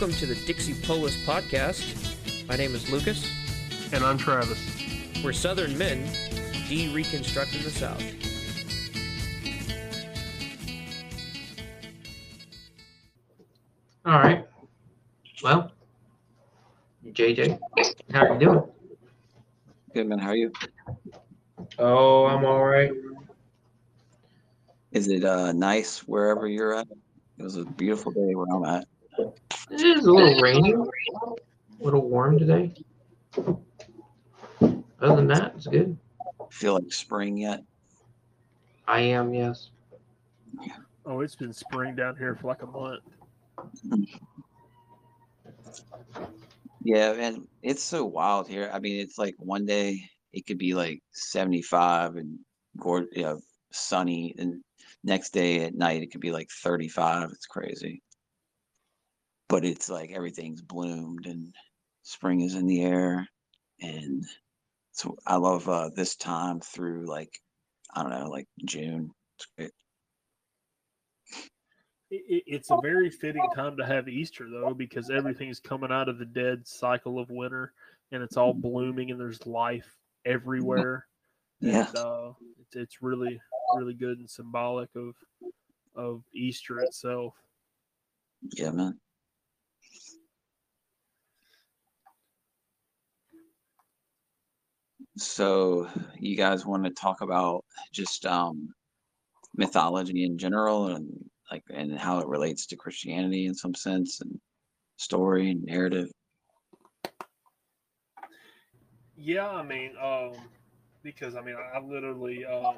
Welcome 0.00 0.16
to 0.18 0.26
the 0.26 0.36
Dixie 0.46 0.80
Polis 0.86 1.16
podcast. 1.26 2.46
My 2.46 2.54
name 2.54 2.72
is 2.72 2.88
Lucas. 2.88 3.28
And 3.92 4.04
I'm 4.04 4.16
Travis. 4.16 4.56
We're 5.24 5.32
Southern 5.32 5.76
men 5.76 6.08
de-reconstructing 6.68 7.64
the 7.64 7.70
South. 7.72 8.00
All 14.06 14.20
right. 14.20 14.46
Well, 15.42 15.72
JJ, 17.04 17.58
how 18.12 18.26
are 18.26 18.34
you 18.34 18.38
doing? 18.38 18.62
Good 19.94 20.06
man, 20.06 20.20
how 20.20 20.28
are 20.28 20.36
you? 20.36 20.52
Oh, 21.76 22.26
I'm 22.26 22.44
all 22.44 22.64
right. 22.64 22.92
Is 24.92 25.08
it 25.08 25.24
uh 25.24 25.50
nice 25.50 26.06
wherever 26.06 26.46
you're 26.46 26.76
at? 26.76 26.86
It 27.38 27.42
was 27.42 27.56
a 27.56 27.64
beautiful 27.64 28.12
day 28.12 28.36
where 28.36 28.46
I'm 28.54 28.64
at. 28.64 28.86
It 29.18 29.32
is 29.70 30.06
a 30.06 30.12
little 30.12 30.40
rainy, 30.40 30.72
a 30.72 31.84
little 31.84 32.08
warm 32.08 32.38
today. 32.38 32.72
Other 35.00 35.16
than 35.16 35.26
that, 35.28 35.54
it's 35.56 35.66
good. 35.66 35.96
Feel 36.50 36.74
like 36.74 36.92
spring 36.92 37.36
yet? 37.36 37.62
I 38.86 39.00
am, 39.00 39.34
yes. 39.34 39.70
Oh, 41.04 41.20
it's 41.20 41.36
been 41.36 41.52
spring 41.52 41.94
down 41.94 42.16
here 42.16 42.34
for 42.34 42.48
like 42.48 42.62
a 42.62 42.66
month. 42.66 43.02
Yeah, 46.82 47.12
and 47.12 47.46
it's 47.62 47.82
so 47.82 48.04
wild 48.04 48.48
here. 48.48 48.70
I 48.72 48.78
mean, 48.78 49.00
it's 49.00 49.18
like 49.18 49.34
one 49.38 49.66
day 49.66 50.00
it 50.32 50.46
could 50.46 50.58
be 50.58 50.74
like 50.74 51.02
75 51.12 52.16
and 52.16 52.38
gor 52.76 53.06
you 53.12 53.22
know, 53.22 53.40
sunny, 53.72 54.34
and 54.38 54.62
next 55.04 55.30
day 55.30 55.64
at 55.64 55.74
night 55.74 56.02
it 56.02 56.10
could 56.12 56.20
be 56.20 56.30
like 56.30 56.48
35. 56.62 57.30
It's 57.30 57.46
crazy. 57.46 58.02
But 59.48 59.64
it's 59.64 59.88
like 59.88 60.10
everything's 60.10 60.60
bloomed 60.62 61.26
and 61.26 61.54
spring 62.02 62.40
is 62.42 62.54
in 62.54 62.66
the 62.66 62.82
air. 62.82 63.26
And 63.80 64.24
so 64.92 65.16
I 65.26 65.36
love 65.36 65.68
uh, 65.68 65.90
this 65.94 66.16
time 66.16 66.60
through 66.60 67.06
like, 67.06 67.30
I 67.94 68.02
don't 68.02 68.12
know, 68.12 68.28
like 68.28 68.46
June. 68.64 69.10
It's 69.36 69.46
great. 69.56 69.70
It, 72.10 72.22
it- 72.28 72.44
it's 72.46 72.70
a 72.70 72.78
very 72.82 73.10
fitting 73.10 73.46
time 73.54 73.76
to 73.76 73.86
have 73.86 74.08
Easter 74.08 74.48
though, 74.50 74.74
because 74.74 75.10
everything's 75.10 75.60
coming 75.60 75.92
out 75.92 76.08
of 76.08 76.18
the 76.18 76.24
dead 76.24 76.66
cycle 76.66 77.18
of 77.18 77.30
winter, 77.30 77.72
and 78.12 78.22
it's 78.22 78.36
all 78.36 78.54
blooming, 78.54 79.10
and 79.10 79.20
there's 79.20 79.46
life 79.46 79.96
everywhere. 80.24 81.06
Yeah. 81.60 81.88
And, 81.88 81.96
uh, 81.96 82.32
it's, 82.60 82.76
it's 82.76 83.02
really, 83.02 83.40
really 83.74 83.92
good 83.94 84.20
and 84.20 84.30
symbolic 84.30 84.90
of 84.94 85.16
of 85.96 86.22
Easter 86.32 86.78
itself. 86.82 87.34
Yeah, 88.52 88.70
man. 88.70 89.00
So, 95.18 95.88
you 96.18 96.36
guys 96.36 96.64
want 96.64 96.84
to 96.84 96.90
talk 96.90 97.22
about 97.22 97.64
just 97.92 98.24
um, 98.24 98.72
mythology 99.56 100.24
in 100.24 100.38
general 100.38 100.94
and 100.94 101.08
like 101.50 101.64
and 101.70 101.98
how 101.98 102.20
it 102.20 102.28
relates 102.28 102.66
to 102.66 102.76
Christianity 102.76 103.46
in 103.46 103.54
some 103.54 103.74
sense 103.74 104.20
and 104.20 104.38
story 104.96 105.50
and 105.50 105.64
narrative? 105.64 106.08
Yeah, 109.16 109.48
I 109.48 109.64
mean, 109.64 109.92
um, 110.00 110.34
because 111.02 111.34
I 111.34 111.40
mean, 111.40 111.56
I 111.74 111.80
literally, 111.80 112.44
um, 112.44 112.76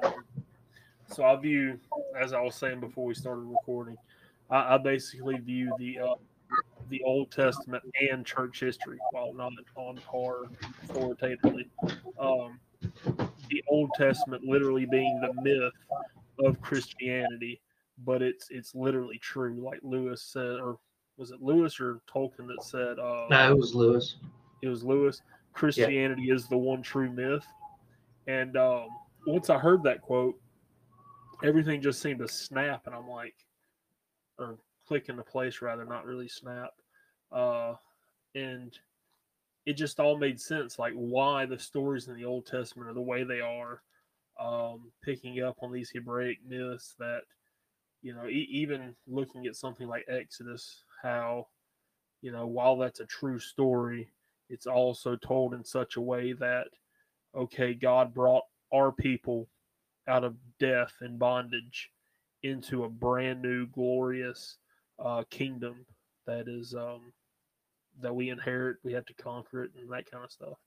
so 1.07 1.23
I 1.23 1.35
view, 1.35 1.79
as 2.19 2.33
I 2.33 2.41
was 2.41 2.55
saying 2.55 2.79
before 2.79 3.05
we 3.05 3.13
started 3.13 3.41
recording, 3.41 3.97
I, 4.49 4.75
I 4.75 4.77
basically 4.79 5.37
view 5.37 5.71
the 5.77 5.99
uh, 5.99 6.15
the 6.89 7.01
Old 7.03 7.31
Testament 7.31 7.83
and 8.09 8.25
church 8.25 8.59
history, 8.59 8.97
while 9.11 9.33
not 9.33 9.53
on 9.75 9.97
par 9.97 10.43
authoritatively. 10.83 11.69
Um, 12.19 12.59
the 13.49 13.63
Old 13.69 13.91
Testament 13.95 14.43
literally 14.43 14.85
being 14.85 15.21
the 15.21 15.33
myth 15.41 15.73
of 16.43 16.59
Christianity, 16.61 17.61
but 18.05 18.21
it's 18.21 18.47
it's 18.49 18.75
literally 18.75 19.17
true, 19.19 19.61
like 19.63 19.79
Lewis 19.83 20.21
said, 20.23 20.59
or 20.59 20.77
was 21.17 21.31
it 21.31 21.41
Lewis 21.41 21.79
or 21.79 22.01
Tolkien 22.13 22.47
that 22.47 22.63
said? 22.63 22.99
Uh, 22.99 23.27
No, 23.29 23.51
it 23.51 23.57
was 23.57 23.75
Lewis. 23.75 24.15
it 24.61 24.67
was 24.67 24.83
Lewis. 24.83 25.21
Christianity 25.53 26.31
is 26.31 26.47
the 26.47 26.57
one 26.57 26.81
true 26.81 27.11
myth. 27.11 27.45
And 28.27 28.55
um, 28.57 28.87
once 29.27 29.49
I 29.49 29.57
heard 29.57 29.83
that 29.83 30.01
quote, 30.01 30.39
everything 31.43 31.81
just 31.81 32.01
seemed 32.01 32.19
to 32.19 32.27
snap, 32.27 32.87
and 32.87 32.95
I'm 32.95 33.09
like, 33.09 33.35
or 34.39 34.57
click 34.91 35.07
into 35.07 35.23
place 35.23 35.61
rather, 35.61 35.85
not 35.85 36.05
really 36.05 36.27
snap. 36.27 36.71
Uh, 37.31 37.75
and 38.35 38.77
it 39.65 39.77
just 39.77 40.01
all 40.01 40.17
made 40.17 40.37
sense, 40.37 40.77
like 40.77 40.91
why 40.91 41.45
the 41.45 41.57
stories 41.57 42.09
in 42.09 42.15
the 42.17 42.25
Old 42.25 42.45
Testament 42.45 42.89
are 42.89 42.93
the 42.93 42.99
way 42.99 43.23
they 43.23 43.39
are, 43.39 43.83
um, 44.37 44.91
picking 45.01 45.41
up 45.41 45.55
on 45.61 45.71
these 45.71 45.89
Hebraic 45.89 46.39
myths 46.45 46.93
that, 46.99 47.21
you 48.01 48.13
know, 48.13 48.27
e- 48.27 48.49
even 48.51 48.93
looking 49.07 49.45
at 49.45 49.55
something 49.55 49.87
like 49.87 50.03
Exodus, 50.09 50.83
how, 51.01 51.47
you 52.21 52.33
know, 52.33 52.45
while 52.45 52.75
that's 52.75 52.99
a 52.99 53.05
true 53.05 53.39
story, 53.39 54.11
it's 54.49 54.67
also 54.67 55.15
told 55.15 55.53
in 55.53 55.63
such 55.63 55.95
a 55.95 56.01
way 56.01 56.33
that 56.33 56.67
okay 57.33 57.73
god 57.73 58.13
brought 58.13 58.43
our 58.73 58.91
people 58.91 59.47
out 60.09 60.25
of 60.25 60.35
death 60.59 60.91
and 60.99 61.17
bondage 61.17 61.89
into 62.43 62.83
a 62.83 62.89
brand 62.89 63.41
new 63.41 63.65
glorious 63.67 64.57
uh, 65.03 65.23
kingdom 65.29 65.85
that 66.25 66.47
is 66.47 66.73
um, 66.75 67.13
that 68.01 68.15
we 68.15 68.29
inherit 68.29 68.77
we 68.83 68.93
have 68.93 69.05
to 69.05 69.13
conquer 69.15 69.63
it 69.63 69.71
and 69.79 69.91
that 69.91 70.09
kind 70.09 70.23
of 70.23 70.31
stuff. 70.31 70.57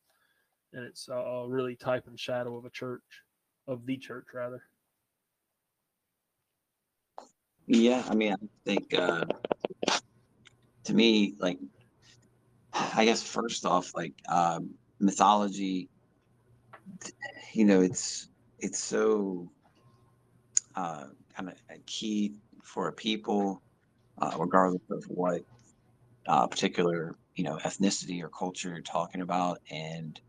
And 0.72 0.84
it's 0.84 1.08
uh, 1.08 1.44
really 1.46 1.76
type 1.76 2.06
and 2.08 2.18
shadow 2.18 2.56
of 2.56 2.64
a 2.64 2.70
church 2.70 3.02
of 3.68 3.86
the 3.86 3.96
church 3.96 4.26
rather. 4.34 4.62
Yeah, 7.66 8.02
I 8.08 8.14
mean, 8.14 8.32
I 8.32 8.36
think 8.64 8.92
uh, 8.92 9.24
to 10.84 10.94
me, 10.94 11.34
like, 11.38 11.58
I 12.72 13.04
guess 13.04 13.22
first 13.22 13.64
off, 13.64 13.94
like 13.94 14.12
um, 14.28 14.74
mythology, 14.98 15.88
you 17.52 17.64
know, 17.64 17.80
it's 17.80 18.28
it's 18.58 18.78
so 18.78 19.48
uh, 20.74 21.04
kind 21.34 21.48
of 21.48 21.54
a 21.70 21.78
key 21.86 22.34
for 22.62 22.88
a 22.88 22.92
people, 22.92 23.62
uh, 24.18 24.36
regardless 24.38 24.82
of 24.90 25.04
what 25.04 25.42
uh, 26.26 26.46
particular 26.46 27.16
you 27.34 27.44
know 27.44 27.58
ethnicity 27.64 28.22
or 28.22 28.28
culture 28.28 28.70
you're 28.70 28.80
talking 28.80 29.20
about, 29.20 29.58
and 29.70 30.20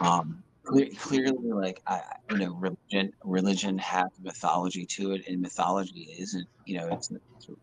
um, 0.00 0.42
cle- 0.64 0.94
clearly, 0.98 1.52
like 1.52 1.82
I, 1.86 2.00
you 2.30 2.38
know, 2.38 2.54
religion 2.54 3.12
religion 3.24 3.78
has 3.78 4.08
mythology 4.20 4.86
to 4.86 5.12
it, 5.12 5.26
and 5.28 5.40
mythology 5.40 6.16
isn't. 6.18 6.48
You 6.64 6.78
know, 6.78 6.88
it's. 6.92 7.10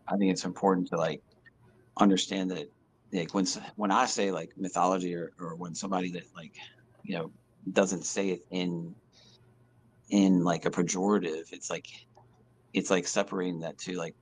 I 0.08 0.16
think 0.16 0.30
it's 0.30 0.44
important 0.44 0.88
to 0.88 0.96
like 0.96 1.22
understand 1.98 2.50
that 2.50 2.70
like 3.12 3.34
when 3.34 3.46
when 3.76 3.90
I 3.90 4.06
say 4.06 4.30
like 4.30 4.50
mythology 4.56 5.14
or, 5.14 5.32
or 5.38 5.56
when 5.56 5.74
somebody 5.74 6.10
that 6.12 6.24
like 6.36 6.52
you 7.02 7.16
know 7.16 7.30
doesn't 7.72 8.04
say 8.04 8.30
it 8.30 8.40
in 8.50 8.94
in 10.10 10.42
like 10.42 10.64
a 10.64 10.70
pejorative 10.70 11.52
it's 11.52 11.70
like 11.70 11.86
it's 12.72 12.90
like 12.90 13.06
separating 13.06 13.60
that 13.60 13.78
to 13.78 13.96
like 13.96 14.14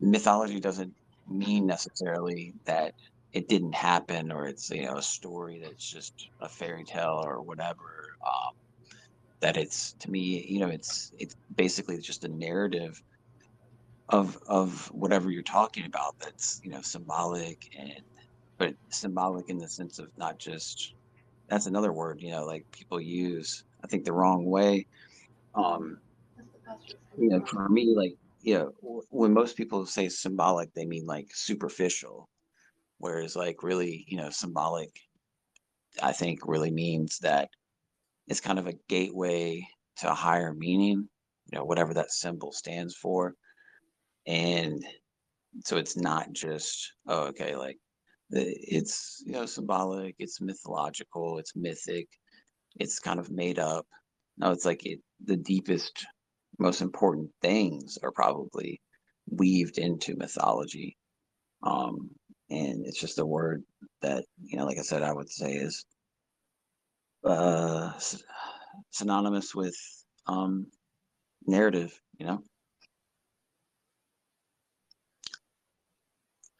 mythology 0.00 0.60
doesn't 0.60 0.94
mean 1.28 1.66
necessarily 1.66 2.54
that 2.64 2.94
it 3.32 3.48
didn't 3.48 3.74
happen 3.74 4.32
or 4.32 4.46
it's 4.46 4.70
you 4.70 4.84
know 4.84 4.96
a 4.96 5.02
story 5.02 5.60
that's 5.62 5.88
just 5.88 6.28
a 6.40 6.48
fairy 6.48 6.84
tale 6.84 7.22
or 7.24 7.40
whatever 7.42 8.16
um 8.26 8.54
that 9.40 9.56
it's 9.56 9.92
to 9.92 10.10
me 10.10 10.44
you 10.48 10.58
know 10.60 10.68
it's 10.68 11.12
it's 11.18 11.36
basically 11.56 11.98
just 11.98 12.24
a 12.24 12.28
narrative 12.28 13.02
of 14.08 14.38
of 14.48 14.86
whatever 14.92 15.30
you're 15.30 15.42
talking 15.42 15.86
about 15.86 16.18
that's 16.18 16.60
you 16.64 16.70
know 16.70 16.80
symbolic 16.80 17.70
and 17.78 18.02
but 18.58 18.74
symbolic 18.88 19.48
in 19.48 19.58
the 19.58 19.68
sense 19.68 19.98
of 19.98 20.08
not 20.18 20.38
just 20.38 20.94
that's 21.48 21.66
another 21.66 21.92
word 21.92 22.20
you 22.20 22.30
know 22.30 22.44
like 22.44 22.64
people 22.72 23.00
use 23.00 23.64
i 23.84 23.86
think 23.86 24.04
the 24.04 24.12
wrong 24.12 24.44
way. 24.44 24.86
Um 25.54 25.98
you 27.18 27.28
know 27.28 27.44
for 27.44 27.68
me 27.68 27.94
like 27.96 28.16
you 28.40 28.54
know 28.54 29.02
when 29.10 29.32
most 29.32 29.56
people 29.56 29.86
say 29.86 30.08
symbolic 30.08 30.72
they 30.74 30.86
mean 30.86 31.06
like 31.06 31.28
superficial 31.32 32.28
whereas 32.98 33.36
like 33.36 33.62
really 33.62 34.04
you 34.08 34.16
know 34.16 34.30
symbolic 34.30 34.90
i 36.02 36.12
think 36.12 36.40
really 36.46 36.70
means 36.70 37.18
that 37.18 37.48
it's 38.28 38.40
kind 38.40 38.58
of 38.58 38.66
a 38.66 38.74
gateway 38.88 39.66
to 39.96 40.10
a 40.10 40.14
higher 40.14 40.54
meaning 40.54 41.08
you 41.50 41.58
know 41.58 41.64
whatever 41.64 41.94
that 41.94 42.12
symbol 42.12 42.52
stands 42.52 42.94
for. 42.94 43.34
And 44.26 44.84
so 45.64 45.76
it's 45.76 45.96
not 45.96 46.32
just 46.32 46.92
oh 47.08 47.24
okay 47.28 47.56
like 47.56 47.78
it's 48.30 49.22
you 49.26 49.32
know 49.32 49.46
symbolic 49.46 50.14
it's 50.20 50.40
mythological 50.40 51.38
it's 51.38 51.56
mythic 51.56 52.06
it's 52.76 53.00
kind 53.00 53.18
of 53.18 53.30
made 53.30 53.58
up. 53.58 53.86
No 54.38 54.52
it's 54.52 54.64
like 54.64 54.86
it 54.86 55.00
the 55.24 55.36
deepest 55.36 56.06
most 56.60 56.82
important 56.82 57.30
things 57.42 57.98
are 58.02 58.12
probably 58.12 58.80
weaved 59.30 59.78
into 59.78 60.16
mythology 60.16 60.96
Um, 61.62 62.10
and 62.50 62.86
it's 62.86 63.00
just 63.00 63.18
a 63.18 63.26
word 63.26 63.64
that, 64.02 64.24
you 64.44 64.58
know, 64.58 64.66
like 64.66 64.78
I 64.78 64.82
said, 64.82 65.02
I 65.02 65.12
would 65.12 65.30
say 65.30 65.52
is 65.54 65.84
uh, 67.24 67.92
synonymous 68.90 69.54
with 69.54 69.76
um, 70.26 70.66
narrative, 71.46 71.98
you 72.18 72.26
know? 72.26 72.42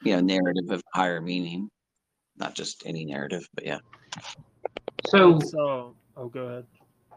You 0.05 0.15
know, 0.15 0.21
narrative 0.21 0.71
of 0.71 0.83
higher 0.95 1.21
meaning, 1.21 1.71
not 2.37 2.55
just 2.55 2.85
any 2.87 3.05
narrative, 3.05 3.49
but 3.55 3.67
yeah. 3.67 3.79
So 5.07 5.37
It's, 5.37 5.55
uh, 5.55 5.89
oh, 6.17 6.29
go 6.33 6.43
ahead. 6.47 6.67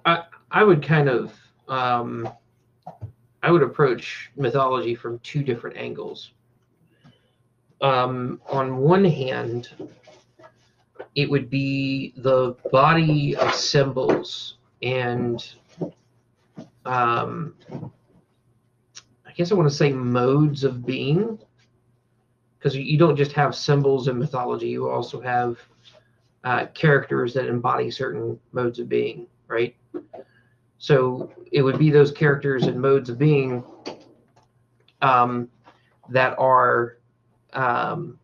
I, 0.05 0.23
I 0.51 0.63
would 0.63 0.83
kind 0.83 1.09
of 1.09 1.33
um, 1.69 2.29
I 3.41 3.51
would 3.51 3.63
approach 3.63 4.31
mythology 4.35 4.95
from 4.95 5.19
two 5.19 5.43
different 5.43 5.77
angles. 5.77 6.31
Um, 7.81 8.39
on 8.49 8.77
one 8.77 9.03
hand, 9.03 9.69
it 11.15 11.29
would 11.29 11.49
be 11.49 12.13
the 12.17 12.55
body 12.71 13.35
of 13.35 13.53
symbols 13.53 14.57
and 14.81 15.45
um, 16.85 17.53
I 19.25 19.31
guess 19.35 19.51
I 19.51 19.55
want 19.55 19.69
to 19.69 19.75
say 19.75 19.91
modes 19.91 20.63
of 20.63 20.85
being 20.85 21.39
because 22.57 22.77
you 22.77 22.97
don't 22.97 23.17
just 23.17 23.33
have 23.33 23.53
symbols 23.53 24.07
in 24.07 24.17
mythology, 24.17 24.69
you 24.69 24.89
also 24.89 25.19
have 25.19 25.57
uh, 26.45 26.67
characters 26.67 27.33
that 27.33 27.47
embody 27.47 27.91
certain 27.91 28.39
modes 28.53 28.79
of 28.79 28.87
being, 28.87 29.27
right? 29.47 29.75
So 30.83 31.31
it 31.53 31.61
would 31.61 31.79
be 31.79 31.89
those 31.89 32.11
characters 32.11 32.63
and 32.63 32.77
modes 32.77 33.09
of 33.09 33.17
being 33.17 33.63
um, 35.01 35.47
that 36.09 36.37
are 36.37 36.97
um, 37.53 38.19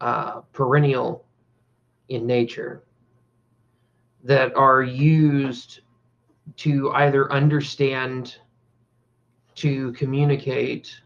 uh, 0.00 0.40
perennial 0.52 1.24
in 2.08 2.26
nature, 2.26 2.82
that 4.24 4.52
are 4.56 4.82
used 4.82 5.82
to 6.56 6.90
either 6.90 7.32
understand, 7.32 8.38
to 9.54 9.92
communicate, 9.92 11.00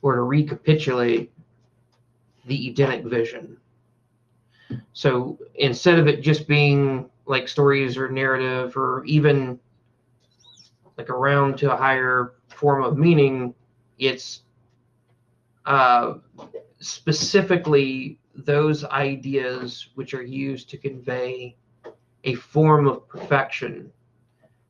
or 0.00 0.14
to 0.14 0.22
recapitulate 0.22 1.30
the 2.46 2.70
Edenic 2.70 3.04
vision. 3.04 3.58
So 4.94 5.38
instead 5.56 5.98
of 5.98 6.08
it 6.08 6.22
just 6.22 6.48
being 6.48 7.10
like 7.26 7.48
stories 7.48 7.96
or 7.96 8.08
narrative 8.10 8.76
or 8.76 9.04
even 9.04 9.58
like 10.98 11.10
around 11.10 11.56
to 11.58 11.72
a 11.72 11.76
higher 11.76 12.34
form 12.48 12.82
of 12.82 12.98
meaning, 12.98 13.54
it's 13.98 14.42
uh, 15.66 16.14
specifically 16.80 18.18
those 18.34 18.84
ideas 18.84 19.88
which 19.94 20.14
are 20.14 20.22
used 20.22 20.68
to 20.70 20.76
convey 20.76 21.56
a 22.24 22.34
form 22.34 22.86
of 22.86 23.08
perfection 23.08 23.90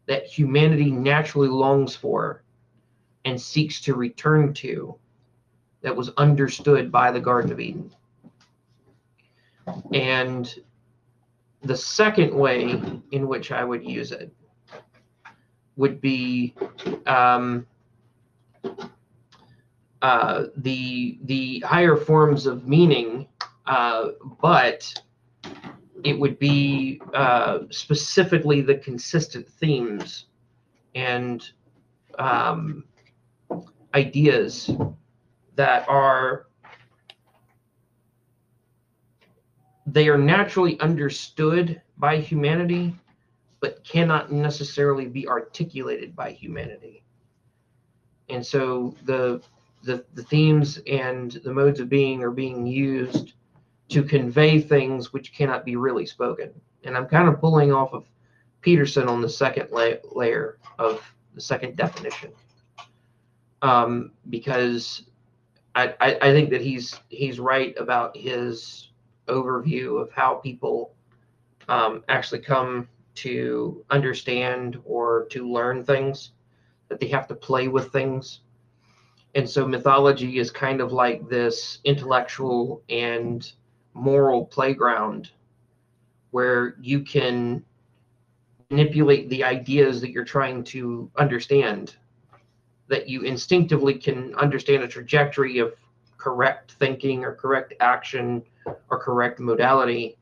that 0.07 0.27
humanity 0.27 0.91
naturally 0.91 1.49
longs 1.49 1.95
for 1.95 2.43
and 3.25 3.41
seeks 3.41 3.81
to 3.81 3.95
return 3.95 4.53
to 4.53 4.95
that 5.83 5.95
was 5.95 6.11
understood 6.17 6.91
by 6.91 7.11
the 7.11 7.21
Garden 7.21 7.53
of 7.53 7.61
Eden. 7.61 7.91
And 9.93 10.53
the 11.63 11.77
second 11.77 12.35
way 12.35 12.81
in 13.11 13.29
which 13.29 13.53
I 13.53 13.65
would 13.65 13.85
use 13.85 14.13
it 14.13 14.33
would 15.77 16.01
be 16.01 16.55
um, 17.07 17.67
uh, 20.03 20.45
the 20.57 21.19
the 21.25 21.61
higher 21.61 21.97
forms 21.97 22.47
of 22.47 22.67
meaning, 22.67 23.29
uh, 23.67 24.09
but 24.41 24.93
it 26.05 26.19
would 26.19 26.39
be 26.39 27.01
uh, 27.15 27.61
specifically 27.71 28.61
the 28.61 28.75
consistent 28.75 29.49
themes 29.49 30.27
and 30.95 31.49
um, 32.19 32.85
ideas 33.95 34.71
that 35.55 35.89
are 35.89 36.47
they 39.87 40.09
are 40.09 40.19
naturally 40.19 40.79
understood 40.81 41.81
by 41.99 42.17
humanity 42.19 42.95
but 43.61 43.85
cannot 43.85 44.33
necessarily 44.33 45.07
be 45.07 45.27
articulated 45.29 46.17
by 46.17 46.33
humanity. 46.33 47.05
And 48.29 48.45
so 48.45 48.95
the 49.05 49.41
the, 49.85 50.05
the 50.15 50.23
themes 50.23 50.79
and 50.87 51.33
the 51.45 51.53
modes 51.53 51.81
of 51.81 51.89
being 51.89 52.23
are 52.23 52.31
being 52.31 52.67
used 52.67 53.33
to 53.89 54.03
convey 54.03 54.61
things 54.61 55.13
which 55.13 55.33
cannot 55.33 55.65
be 55.65 55.77
really 55.77 56.07
spoken. 56.07 56.53
And 56.85 56.97
i'm 56.97 57.07
kind 57.07 57.29
of 57.29 57.41
pulling 57.41 57.73
off 57.73 57.93
of 57.93 58.05
peterson 58.61 59.09
on 59.09 59.21
the 59.21 59.29
second 59.29 59.69
la- 59.71 60.03
layer 60.13 60.59
of 60.79 61.03
the 61.35 61.41
second 61.41 61.77
definition. 61.77 62.33
Um, 63.61 64.13
because 64.29 65.05
I, 65.75 65.95
I, 66.01 66.19
I 66.21 66.33
think 66.33 66.51
that 66.51 66.61
he's 66.61 66.99
he's 67.09 67.39
right 67.39 67.75
about 67.79 68.17
his 68.17 68.89
overview 69.29 70.01
of 70.01 70.11
how 70.13 70.35
people 70.35 70.95
um, 71.69 72.03
actually 72.09 72.41
come 72.41 72.89
to 73.15 73.85
understand 73.91 74.81
or 74.85 75.27
to 75.31 75.51
learn 75.51 75.85
things 75.85 76.33
that 76.89 77.01
they 77.01 77.09
have 77.09 77.27
to 77.29 77.35
play 77.35 77.69
with 77.69 77.93
things. 77.93 78.41
And 79.35 79.49
so 79.49 79.67
mythology 79.67 80.39
is 80.39 80.51
kind 80.51 80.81
of 80.81 80.93
like 80.93 81.29
this 81.29 81.79
intellectual 81.85 82.83
and 82.89 83.51
moral 83.95 84.47
playground 84.47 85.31
where 86.31 86.77
you 86.81 87.01
can 87.01 87.65
manipulate 88.71 89.29
the 89.29 89.45
ideas 89.45 90.01
that 90.01 90.11
you're 90.11 90.25
trying 90.25 90.65
to 90.65 91.11
understand 91.17 91.97
that 92.89 93.09
you 93.09 93.23
instinctively 93.23 93.95
can 93.95 94.35
understand 94.35 94.83
a 94.83 94.89
trajectory 94.89 95.59
of 95.59 95.75
correct 96.23 96.73
thinking 96.79 97.25
or 97.25 97.35
correct 97.35 97.75
action 97.81 98.43
or 98.65 98.99
correct 98.99 99.41
modality 99.41 100.17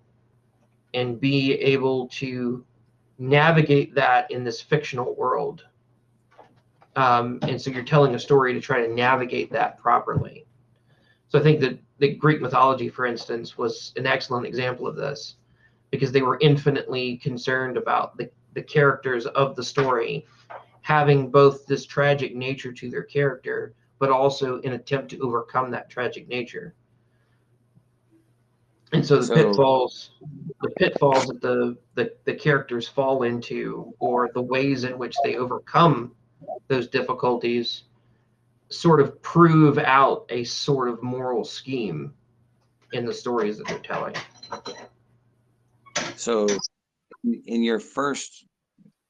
and 0.95 1.21
be 1.21 1.53
able 1.53 2.09
to 2.09 2.65
navigate 3.19 3.95
that 3.95 4.31
in 4.31 4.43
this 4.43 4.63
fictional 4.63 5.15
world. 5.15 5.65
Um, 6.97 7.39
and 7.43 7.61
so 7.61 7.71
you're 7.71 7.85
telling 7.85 8.15
a 8.15 8.19
story 8.19 8.55
to 8.55 8.61
try 8.61 8.85
to 8.85 8.93
navigate 8.93 9.53
that 9.53 9.79
properly. 9.79 10.47
So 11.29 11.39
I 11.39 11.43
think 11.43 11.61
that 11.61 11.79
the 11.99 12.15
Greek 12.15 12.41
mythology, 12.41 12.89
for 12.89 13.05
instance, 13.05 13.59
was 13.59 13.93
an 13.97 14.07
excellent 14.07 14.47
example 14.47 14.87
of 14.87 14.97
this 14.97 15.37
because 15.91 16.13
they 16.13 16.23
were 16.23 16.39
infinitely 16.41 17.19
concerned 17.19 17.77
about 17.77 18.17
the, 18.17 18.31
the 18.55 18.63
characters 18.63 19.27
of 19.27 19.55
the 19.55 19.63
story 19.63 20.27
having 20.81 21.31
both 21.31 21.67
this 21.67 21.85
tragic 21.85 22.35
nature 22.35 22.73
to 22.73 22.91
their 22.91 23.03
character, 23.03 23.75
but 24.01 24.11
also 24.11 24.61
an 24.63 24.73
attempt 24.73 25.11
to 25.11 25.21
overcome 25.21 25.71
that 25.71 25.89
tragic 25.89 26.27
nature. 26.27 26.75
And 28.93 29.07
so 29.07 29.19
the 29.19 29.23
So- 29.23 29.35
pitfalls, 29.37 30.11
the 30.63 30.71
pitfalls 30.71 31.27
that 31.27 31.41
the, 31.41 31.77
the 31.95 32.13
the 32.25 32.35
characters 32.35 32.89
fall 32.89 33.23
into, 33.23 33.95
or 34.01 34.31
the 34.35 34.43
ways 34.43 34.83
in 34.83 34.99
which 34.99 35.15
they 35.23 35.37
overcome 35.37 36.13
those 36.67 36.89
difficulties, 36.89 37.85
sort 38.71 39.01
of 39.01 39.21
prove 39.23 39.79
out 39.79 40.27
a 40.31 40.43
sort 40.43 40.89
of 40.89 41.01
moral 41.05 41.45
scheme 41.45 42.13
in 42.93 43.05
the 43.05 43.15
stories 43.15 43.59
that 43.59 43.69
they're 43.69 43.79
telling. 43.79 44.17
So, 46.17 46.49
in- 47.23 47.43
in 47.47 47.63
your 47.63 47.79
first, 47.79 48.45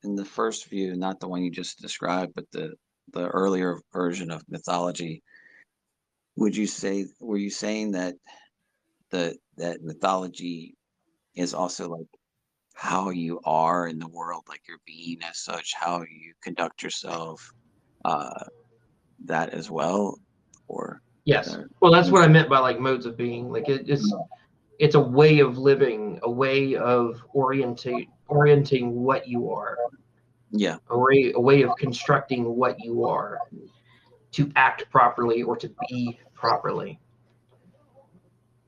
in 0.02 0.14
the 0.14 0.24
first 0.24 0.66
view, 0.66 0.94
not 0.96 1.20
the 1.20 1.28
one 1.28 1.42
you 1.42 1.50
just 1.50 1.80
described, 1.80 2.34
but 2.34 2.50
the 2.50 2.74
the 3.12 3.28
earlier 3.28 3.78
version 3.92 4.30
of 4.30 4.42
mythology, 4.48 5.22
would 6.36 6.56
you 6.56 6.66
say 6.66 7.06
were 7.20 7.36
you 7.36 7.50
saying 7.50 7.92
that 7.92 8.14
the 9.10 9.36
that 9.56 9.82
mythology 9.82 10.74
is 11.34 11.54
also 11.54 11.88
like 11.88 12.06
how 12.74 13.10
you 13.10 13.40
are 13.44 13.88
in 13.88 13.98
the 13.98 14.08
world, 14.08 14.44
like 14.48 14.62
your 14.66 14.78
being 14.86 15.18
as 15.28 15.38
such, 15.38 15.74
how 15.78 16.00
you 16.00 16.32
conduct 16.42 16.82
yourself, 16.82 17.52
uh, 18.04 18.44
that 19.26 19.50
as 19.50 19.70
well, 19.70 20.18
or 20.66 21.02
Yes. 21.24 21.54
uh, 21.54 21.62
Well, 21.80 21.92
that's 21.92 22.10
what 22.10 22.22
I 22.22 22.28
meant 22.28 22.48
by 22.48 22.58
like 22.58 22.80
modes 22.80 23.06
of 23.06 23.16
being. 23.16 23.50
Like 23.50 23.68
it, 23.68 23.88
it's 23.88 24.14
it's 24.78 24.94
a 24.94 25.00
way 25.00 25.40
of 25.40 25.58
living, 25.58 26.18
a 26.22 26.30
way 26.30 26.74
of 26.74 27.22
orientate 27.34 28.08
orienting 28.28 29.02
what 29.02 29.28
you 29.28 29.50
are, 29.50 29.76
yeah, 30.50 30.76
a 30.88 30.98
way 30.98 31.32
a 31.34 31.40
way 31.40 31.62
of 31.62 31.76
constructing 31.76 32.44
what 32.44 32.76
you 32.80 33.04
are 33.04 33.38
to 34.32 34.50
act 34.56 34.90
properly 34.90 35.42
or 35.42 35.56
to 35.56 35.70
be 35.88 36.18
properly. 36.34 36.98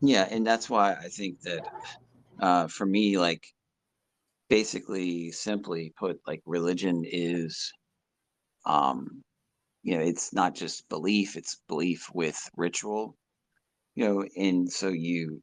Yeah, 0.00 0.26
and 0.30 0.46
that's 0.46 0.68
why 0.68 0.94
I 0.94 1.08
think 1.08 1.40
that 1.42 1.66
uh, 2.40 2.66
for 2.66 2.86
me, 2.86 3.18
like 3.18 3.44
basically, 4.48 5.30
simply 5.30 5.92
put, 5.96 6.20
like 6.26 6.42
religion 6.44 7.04
is, 7.06 7.72
um, 8.66 9.22
you 9.82 9.96
know, 9.96 10.02
it's 10.02 10.32
not 10.32 10.54
just 10.54 10.88
belief; 10.88 11.36
it's 11.36 11.60
belief 11.68 12.08
with 12.14 12.38
ritual, 12.56 13.16
you 13.94 14.04
know, 14.04 14.24
and 14.36 14.70
so 14.70 14.88
you, 14.88 15.42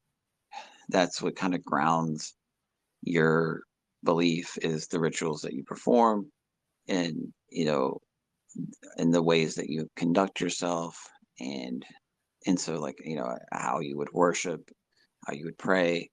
that's 0.89 1.21
what 1.21 1.35
kind 1.35 1.55
of 1.55 1.63
grounds 1.63 2.33
your 3.01 3.63
belief 4.03 4.57
is 4.61 4.87
the 4.87 4.99
rituals 4.99 5.41
that 5.41 5.53
you 5.53 5.63
perform 5.63 6.31
and, 6.87 7.33
you 7.49 7.65
know, 7.65 7.99
in 8.97 9.11
the 9.11 9.21
ways 9.21 9.55
that 9.55 9.69
you 9.69 9.87
conduct 9.95 10.41
yourself 10.41 10.97
and, 11.39 11.85
and 12.47 12.59
so 12.59 12.79
like, 12.79 12.97
you 13.03 13.15
know, 13.15 13.37
how 13.51 13.79
you 13.79 13.97
would 13.97 14.11
worship, 14.13 14.61
how 15.27 15.33
you 15.33 15.45
would 15.45 15.57
pray, 15.57 16.09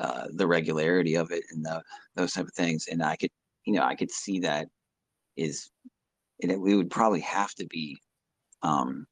uh, 0.00 0.26
the 0.34 0.46
regularity 0.46 1.14
of 1.14 1.30
it 1.30 1.44
and 1.50 1.64
the, 1.64 1.82
those 2.16 2.32
type 2.32 2.46
of 2.46 2.54
things. 2.54 2.86
And 2.90 3.02
I 3.02 3.16
could, 3.16 3.30
you 3.64 3.74
know, 3.74 3.82
I 3.82 3.94
could 3.94 4.10
see 4.10 4.40
that 4.40 4.68
is, 5.36 5.70
and 6.42 6.50
it, 6.50 6.60
we 6.60 6.74
would 6.76 6.90
probably 6.90 7.20
have 7.20 7.54
to 7.54 7.66
be, 7.66 7.96
um, 8.62 9.06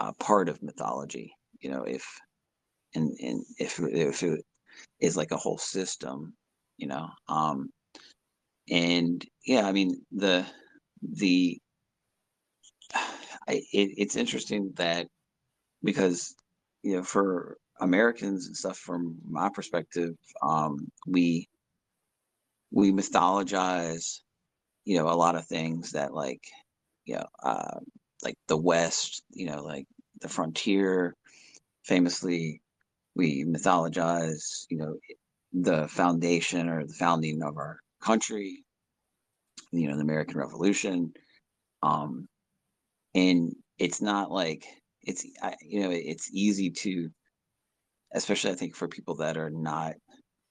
uh, 0.00 0.12
part 0.20 0.48
of 0.48 0.62
mythology, 0.62 1.32
you 1.60 1.70
know, 1.70 1.82
if, 1.82 2.06
and, 2.94 3.10
and 3.20 3.44
if, 3.58 3.80
if 3.80 4.22
it 4.22 4.44
is 5.00 5.16
like 5.16 5.30
a 5.32 5.36
whole 5.36 5.58
system, 5.58 6.34
you 6.76 6.86
know, 6.86 7.08
um, 7.28 7.70
and 8.70 9.24
yeah, 9.46 9.66
I 9.66 9.72
mean, 9.72 10.00
the, 10.12 10.44
the, 11.02 11.58
I, 12.94 13.54
it, 13.72 13.90
it's 13.96 14.16
interesting 14.16 14.72
that 14.76 15.06
because, 15.82 16.34
you 16.82 16.96
know, 16.96 17.02
for 17.02 17.56
Americans 17.80 18.46
and 18.46 18.56
stuff, 18.56 18.78
from 18.78 19.16
my 19.28 19.48
perspective, 19.48 20.14
um, 20.42 20.88
we, 21.06 21.48
we 22.70 22.92
mythologize, 22.92 24.20
you 24.84 24.98
know, 24.98 25.08
a 25.08 25.14
lot 25.16 25.36
of 25.36 25.46
things 25.46 25.92
that 25.92 26.12
like, 26.12 26.42
you 27.04 27.14
know, 27.14 27.26
uh, 27.42 27.78
like 28.22 28.36
the 28.48 28.56
West, 28.56 29.22
you 29.30 29.46
know, 29.46 29.62
like 29.62 29.86
the 30.20 30.28
frontier. 30.28 31.14
Famously, 31.84 32.60
we 33.18 33.44
mythologize, 33.44 34.64
you 34.70 34.78
know, 34.78 34.94
the 35.52 35.88
foundation 35.88 36.68
or 36.68 36.86
the 36.86 36.94
founding 36.94 37.42
of 37.42 37.56
our 37.56 37.78
country, 38.00 38.64
you 39.72 39.88
know, 39.88 39.96
the 39.96 40.02
American 40.02 40.38
Revolution. 40.38 41.12
Um, 41.82 42.28
and 43.14 43.52
it's 43.78 44.00
not 44.00 44.30
like 44.30 44.64
it's, 45.02 45.24
you 45.60 45.80
know, 45.80 45.90
it's 45.90 46.30
easy 46.32 46.70
to, 46.70 47.10
especially 48.14 48.52
I 48.52 48.54
think 48.54 48.76
for 48.76 48.88
people 48.88 49.16
that 49.16 49.36
are 49.36 49.50
not 49.50 49.94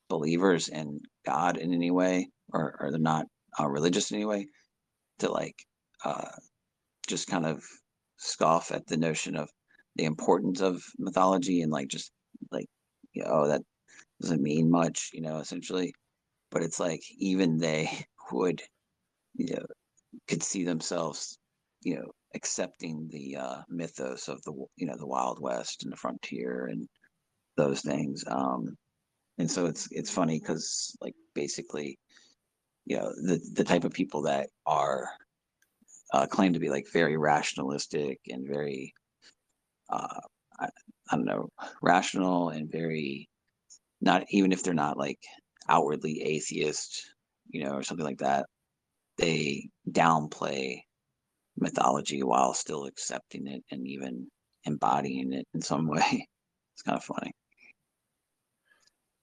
believers 0.09 0.67
in 0.67 0.99
God 1.25 1.57
in 1.57 1.73
any 1.73 1.91
way, 1.91 2.27
or, 2.51 2.75
or 2.79 2.91
they're 2.91 2.99
not 2.99 3.25
uh, 3.59 3.67
religious 3.67 4.11
in 4.11 4.17
any 4.17 4.25
way, 4.25 4.47
to 5.19 5.31
like 5.31 5.55
uh, 6.03 6.27
just 7.07 7.27
kind 7.27 7.45
of 7.45 7.63
scoff 8.17 8.71
at 8.71 8.85
the 8.87 8.97
notion 8.97 9.35
of 9.35 9.49
the 9.95 10.05
importance 10.05 10.61
of 10.61 10.83
mythology 10.99 11.61
and 11.61 11.71
like 11.71 11.87
just 11.87 12.11
like 12.51 12.67
you 13.13 13.23
know 13.23 13.29
oh, 13.31 13.47
that 13.47 13.61
doesn't 14.21 14.41
mean 14.41 14.69
much 14.69 15.11
you 15.13 15.21
know 15.21 15.37
essentially. 15.39 15.93
But 16.51 16.63
it's 16.63 16.79
like 16.79 17.01
even 17.17 17.57
they 17.57 17.89
would 18.31 18.61
you 19.35 19.55
know 19.55 19.65
could 20.27 20.43
see 20.43 20.63
themselves 20.63 21.37
you 21.81 21.95
know 21.95 22.11
accepting 22.35 23.07
the 23.11 23.37
uh 23.37 23.61
mythos 23.69 24.27
of 24.27 24.41
the 24.43 24.53
you 24.75 24.87
know 24.87 24.97
the 24.97 25.07
wild 25.07 25.39
west 25.39 25.83
and 25.83 25.91
the 25.91 25.97
frontier 25.97 26.67
and 26.71 26.87
those 27.57 27.81
things. 27.81 28.23
Um 28.27 28.77
and 29.37 29.49
so 29.49 29.65
it's 29.65 29.87
it's 29.91 30.09
funny 30.11 30.39
because 30.39 30.95
like 31.01 31.15
basically 31.35 31.97
you 32.85 32.97
know 32.97 33.11
the 33.15 33.39
the 33.53 33.63
type 33.63 33.83
of 33.83 33.93
people 33.93 34.21
that 34.23 34.49
are 34.65 35.09
uh, 36.13 36.25
claim 36.25 36.53
to 36.53 36.59
be 36.59 36.69
like 36.69 36.87
very 36.91 37.17
rationalistic 37.17 38.19
and 38.29 38.47
very 38.47 38.93
uh, 39.89 40.21
I, 41.09 41.15
don't 41.15 41.25
know 41.25 41.49
rational 41.81 42.49
and 42.49 42.71
very 42.71 43.29
not 44.01 44.23
even 44.29 44.51
if 44.51 44.63
they're 44.63 44.73
not 44.73 44.97
like 44.97 45.19
outwardly 45.69 46.21
atheist 46.21 47.13
you 47.49 47.63
know 47.63 47.71
or 47.71 47.83
something 47.83 48.05
like 48.05 48.19
that 48.19 48.45
they 49.17 49.69
downplay 49.89 50.81
mythology 51.57 52.23
while 52.23 52.53
still 52.53 52.85
accepting 52.85 53.47
it 53.47 53.63
and 53.71 53.87
even 53.87 54.27
embodying 54.65 55.33
it 55.33 55.45
in 55.53 55.61
some 55.61 55.87
way 55.95 56.27
it's 56.73 56.83
kind 56.83 56.97
of 56.97 57.03
funny 57.03 57.31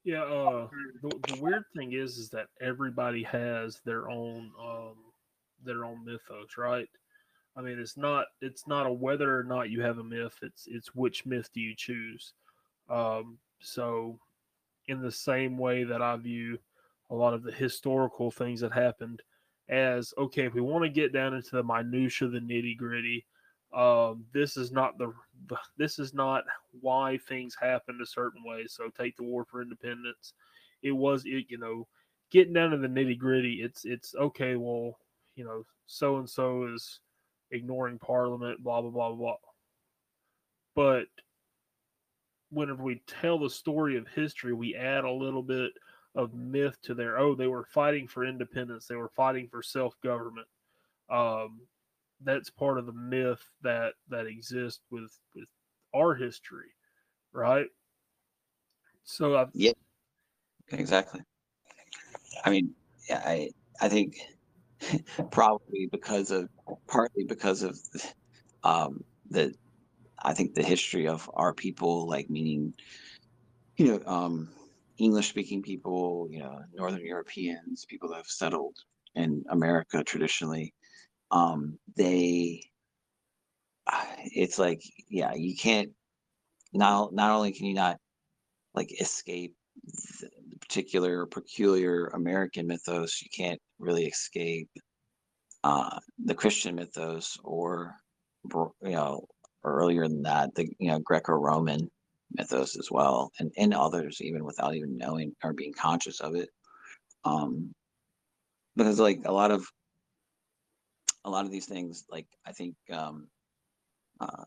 Yeah, 0.04 0.22
uh, 0.24 0.68
the, 1.02 1.08
the 1.28 1.40
weird 1.40 1.64
thing 1.74 1.94
is, 1.94 2.18
is 2.18 2.28
that 2.30 2.48
everybody 2.60 3.22
has 3.22 3.80
their 3.86 4.10
own, 4.10 4.52
um, 4.60 4.96
their 5.64 5.86
own 5.86 6.04
mythos, 6.04 6.58
right? 6.58 6.88
I 7.56 7.62
mean, 7.62 7.78
it's 7.78 7.96
not, 7.96 8.26
it's 8.40 8.66
not 8.66 8.86
a 8.86 8.92
whether 8.92 9.38
or 9.38 9.44
not 9.44 9.70
you 9.70 9.80
have 9.82 9.98
a 9.98 10.04
myth. 10.04 10.36
It's, 10.42 10.66
it's 10.66 10.94
which 10.94 11.24
myth 11.24 11.50
do 11.52 11.60
you 11.60 11.74
choose. 11.76 12.32
Um, 12.90 13.38
so, 13.60 14.18
in 14.88 15.00
the 15.00 15.12
same 15.12 15.56
way 15.56 15.84
that 15.84 16.02
I 16.02 16.16
view 16.16 16.58
a 17.10 17.14
lot 17.14 17.34
of 17.34 17.42
the 17.42 17.52
historical 17.52 18.30
things 18.30 18.60
that 18.60 18.72
happened 18.72 19.22
as 19.68 20.12
okay, 20.18 20.44
if 20.44 20.54
we 20.54 20.60
want 20.60 20.84
to 20.84 20.90
get 20.90 21.12
down 21.12 21.34
into 21.34 21.56
the 21.56 21.62
minutia, 21.62 22.28
the 22.28 22.38
nitty 22.38 22.76
gritty, 22.76 23.24
um, 23.74 24.24
this 24.32 24.56
is 24.56 24.70
not 24.70 24.98
the 24.98 25.12
this 25.78 25.98
is 25.98 26.14
not 26.14 26.44
why 26.80 27.18
things 27.18 27.56
happened 27.58 28.00
a 28.00 28.06
certain 28.06 28.42
way. 28.44 28.66
So 28.66 28.90
take 28.90 29.16
the 29.16 29.24
war 29.24 29.44
for 29.44 29.62
independence. 29.62 30.34
It 30.82 30.92
was 30.92 31.24
it 31.24 31.46
you 31.48 31.58
know 31.58 31.86
getting 32.30 32.52
down 32.52 32.70
to 32.70 32.76
the 32.76 32.88
nitty 32.88 33.18
gritty. 33.18 33.62
It's 33.62 33.84
it's 33.84 34.14
okay. 34.14 34.56
Well, 34.56 34.98
you 35.34 35.44
know, 35.44 35.64
so 35.86 36.18
and 36.18 36.28
so 36.28 36.66
is 36.74 37.00
ignoring 37.54 37.98
Parliament. 37.98 38.62
Blah 38.62 38.82
blah 38.82 38.90
blah 38.90 39.12
blah. 39.12 39.36
But 40.74 41.06
whenever 42.50 42.82
we 42.82 43.02
tell 43.06 43.38
the 43.38 43.50
story 43.50 43.96
of 43.96 44.06
history, 44.08 44.52
we 44.52 44.74
add 44.74 45.04
a 45.04 45.10
little 45.10 45.42
bit 45.42 45.72
of 46.14 46.34
myth 46.34 46.76
to 46.82 46.94
there. 46.94 47.18
Oh, 47.18 47.34
they 47.34 47.46
were 47.46 47.64
fighting 47.64 48.06
for 48.06 48.24
independence. 48.24 48.86
They 48.86 48.96
were 48.96 49.08
fighting 49.08 49.48
for 49.48 49.62
self 49.62 49.94
government. 50.02 50.46
Um, 51.10 51.60
that's 52.22 52.50
part 52.50 52.78
of 52.78 52.86
the 52.86 52.92
myth 52.92 53.42
that 53.62 53.94
that 54.08 54.26
exists 54.26 54.82
with 54.90 55.18
with 55.34 55.48
our 55.94 56.14
history, 56.14 56.72
right? 57.32 57.66
So 59.04 59.36
I 59.36 59.46
yeah 59.52 59.72
exactly 60.68 61.20
i 62.44 62.50
mean 62.50 62.74
yeah, 63.08 63.22
i 63.24 63.50
i 63.80 63.88
think 63.88 64.16
probably 65.30 65.88
because 65.90 66.30
of 66.30 66.48
partly 66.86 67.24
because 67.24 67.62
of 67.62 67.78
um 68.62 69.02
the 69.30 69.54
i 70.22 70.32
think 70.32 70.54
the 70.54 70.62
history 70.62 71.06
of 71.06 71.30
our 71.34 71.52
people 71.52 72.08
like 72.08 72.28
meaning 72.30 72.72
you 73.76 73.86
know 73.86 74.00
um 74.06 74.48
english 74.98 75.28
speaking 75.28 75.62
people 75.62 76.28
you 76.30 76.38
know 76.40 76.60
northern 76.74 77.04
europeans 77.04 77.84
people 77.86 78.08
that 78.08 78.16
have 78.16 78.26
settled 78.26 78.76
in 79.14 79.44
america 79.50 80.02
traditionally 80.04 80.72
um 81.30 81.78
they 81.96 82.62
it's 84.24 84.58
like 84.58 84.82
yeah 85.08 85.34
you 85.34 85.56
can't 85.56 85.90
not 86.72 87.12
not 87.12 87.30
only 87.30 87.52
can 87.52 87.66
you 87.66 87.74
not 87.74 87.98
like 88.74 89.00
escape 89.00 89.54
the 90.20 90.28
particular 90.60 91.26
peculiar 91.26 92.06
american 92.08 92.66
mythos 92.66 93.20
you 93.22 93.28
can't 93.34 93.60
really 93.78 94.06
escape 94.06 94.68
uh 95.64 95.98
the 96.24 96.34
christian 96.34 96.74
mythos 96.74 97.36
or 97.44 97.94
you 98.82 98.90
know 98.90 99.26
earlier 99.64 100.06
than 100.06 100.22
that 100.22 100.54
the 100.54 100.68
you 100.78 100.90
know 100.90 100.98
greco-roman 100.98 101.90
mythos 102.32 102.76
as 102.76 102.90
well 102.90 103.30
and 103.38 103.52
and 103.56 103.74
others 103.74 104.20
even 104.20 104.44
without 104.44 104.74
even 104.74 104.96
knowing 104.96 105.34
or 105.42 105.52
being 105.52 105.72
conscious 105.72 106.20
of 106.20 106.34
it 106.34 106.48
um 107.24 107.72
because 108.76 108.98
like 108.98 109.20
a 109.24 109.32
lot 109.32 109.50
of 109.50 109.66
a 111.24 111.30
lot 111.30 111.44
of 111.44 111.50
these 111.50 111.66
things 111.66 112.04
like 112.10 112.26
i 112.46 112.52
think 112.52 112.74
um 112.92 113.28
uh 114.20 114.44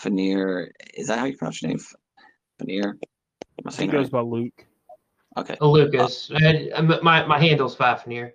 Fanir, 0.00 0.70
is 0.94 1.08
that 1.08 1.18
how 1.18 1.26
you 1.26 1.36
pronounce 1.36 1.62
your 1.62 1.70
name? 1.70 1.80
Fanir? 2.60 2.98
I 3.66 3.70
he 3.70 3.76
saying 3.76 3.90
goes 3.90 4.10
by 4.10 4.20
Luke. 4.20 4.66
Okay. 5.38 5.56
Lucas. 5.60 6.30
I- 6.34 6.80
my 6.80 7.24
my 7.26 7.38
handle's 7.38 7.76
Fafnir. 7.76 8.32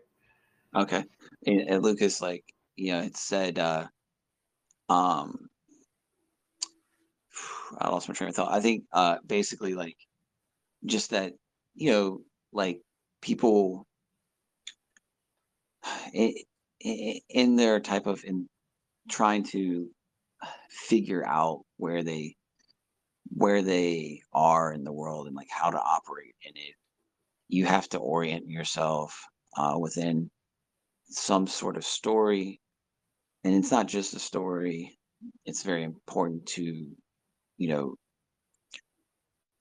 Okay. 0.75 1.03
And, 1.45 1.61
and 1.61 1.83
Lucas, 1.83 2.21
like, 2.21 2.43
you 2.75 2.93
know, 2.93 3.01
it 3.01 3.17
said, 3.17 3.59
uh, 3.59 3.87
um, 4.89 5.49
I 7.79 7.89
lost 7.89 8.07
my 8.07 8.15
train 8.15 8.29
of 8.29 8.35
thought. 8.35 8.51
I 8.53 8.61
think, 8.61 8.85
uh, 8.93 9.17
basically, 9.25 9.75
like, 9.75 9.97
just 10.85 11.11
that, 11.11 11.33
you 11.75 11.91
know, 11.91 12.21
like 12.51 12.81
people 13.21 13.85
in, 16.13 16.33
in 17.29 17.55
their 17.55 17.79
type 17.79 18.07
of 18.07 18.23
in 18.23 18.47
trying 19.09 19.43
to 19.43 19.89
figure 20.69 21.25
out 21.25 21.61
where 21.77 22.03
they 22.03 22.35
where 23.35 23.61
they 23.61 24.21
are 24.33 24.73
in 24.73 24.83
the 24.83 24.91
world 24.91 25.27
and 25.27 25.35
like 25.35 25.47
how 25.49 25.69
to 25.69 25.77
operate 25.77 26.35
in 26.43 26.51
it 26.55 26.75
you 27.49 27.65
have 27.65 27.87
to 27.89 27.97
orient 27.97 28.47
yourself 28.47 29.19
uh, 29.57 29.75
within 29.79 30.29
some 31.09 31.47
sort 31.47 31.77
of 31.77 31.85
story. 31.85 32.59
And 33.43 33.53
it's 33.55 33.71
not 33.71 33.87
just 33.87 34.13
a 34.13 34.19
story 34.19 34.97
it's 35.45 35.63
very 35.63 35.83
important 35.83 36.45
to 36.45 36.87
you 37.57 37.69
know, 37.69 37.95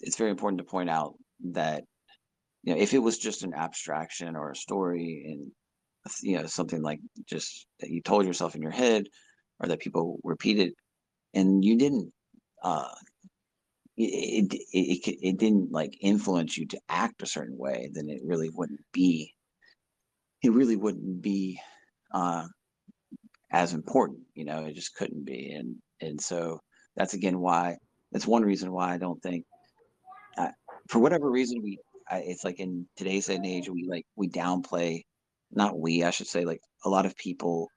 it's 0.00 0.16
very 0.16 0.30
important 0.30 0.58
to 0.58 0.64
point 0.64 0.90
out 0.90 1.14
that 1.52 1.84
you 2.62 2.74
know 2.74 2.80
if 2.80 2.94
it 2.94 2.98
was 2.98 3.18
just 3.18 3.42
an 3.42 3.54
abstraction 3.54 4.36
or 4.36 4.50
a 4.50 4.56
story 4.56 5.24
and 5.26 5.52
you 6.22 6.38
know 6.38 6.46
something 6.46 6.82
like 6.82 7.00
just 7.28 7.66
that 7.80 7.90
you 7.90 8.00
told 8.00 8.26
yourself 8.26 8.54
in 8.54 8.62
your 8.62 8.72
head 8.72 9.04
or 9.60 9.68
that 9.68 9.80
people 9.80 10.18
repeated 10.24 10.72
and 11.34 11.64
you 11.64 11.76
didn't 11.76 12.12
uh 12.62 12.88
it, 13.96 14.54
it, 14.72 15.18
it, 15.22 15.38
didn't 15.38 15.70
like 15.70 15.98
influence 16.00 16.56
you 16.56 16.66
to 16.66 16.80
act 16.88 17.22
a 17.22 17.26
certain 17.26 17.58
way 17.58 17.90
then 17.92 18.08
it 18.08 18.22
really 18.24 18.48
wouldn't 18.48 18.80
be 18.92 19.34
it 20.42 20.52
really 20.52 20.76
wouldn't 20.76 21.20
be 21.20 21.60
uh 22.14 22.46
as 23.50 23.74
important 23.74 24.20
you 24.34 24.44
know 24.44 24.64
it 24.64 24.74
just 24.74 24.94
couldn't 24.94 25.24
be 25.24 25.50
and 25.52 25.76
and 26.00 26.20
so 26.20 26.60
that's 26.96 27.14
again 27.14 27.38
why 27.38 27.76
that's 28.10 28.26
one 28.26 28.42
reason 28.42 28.72
why 28.72 28.94
i 28.94 28.98
don't 28.98 29.22
think 29.22 29.44
uh, 30.38 30.48
for 30.88 30.98
whatever 30.98 31.30
reason 31.30 31.62
we 31.62 31.78
I, 32.10 32.18
it's 32.26 32.44
like 32.44 32.60
in 32.60 32.86
today's 32.96 33.28
age 33.28 33.68
we 33.68 33.86
like 33.88 34.06
we 34.16 34.28
downplay 34.28 35.02
not 35.50 35.78
we 35.78 36.02
i 36.02 36.10
should 36.10 36.26
say 36.26 36.44
like 36.44 36.60
a 36.84 36.88
lot 36.88 37.06
of 37.06 37.16
people 37.16 37.68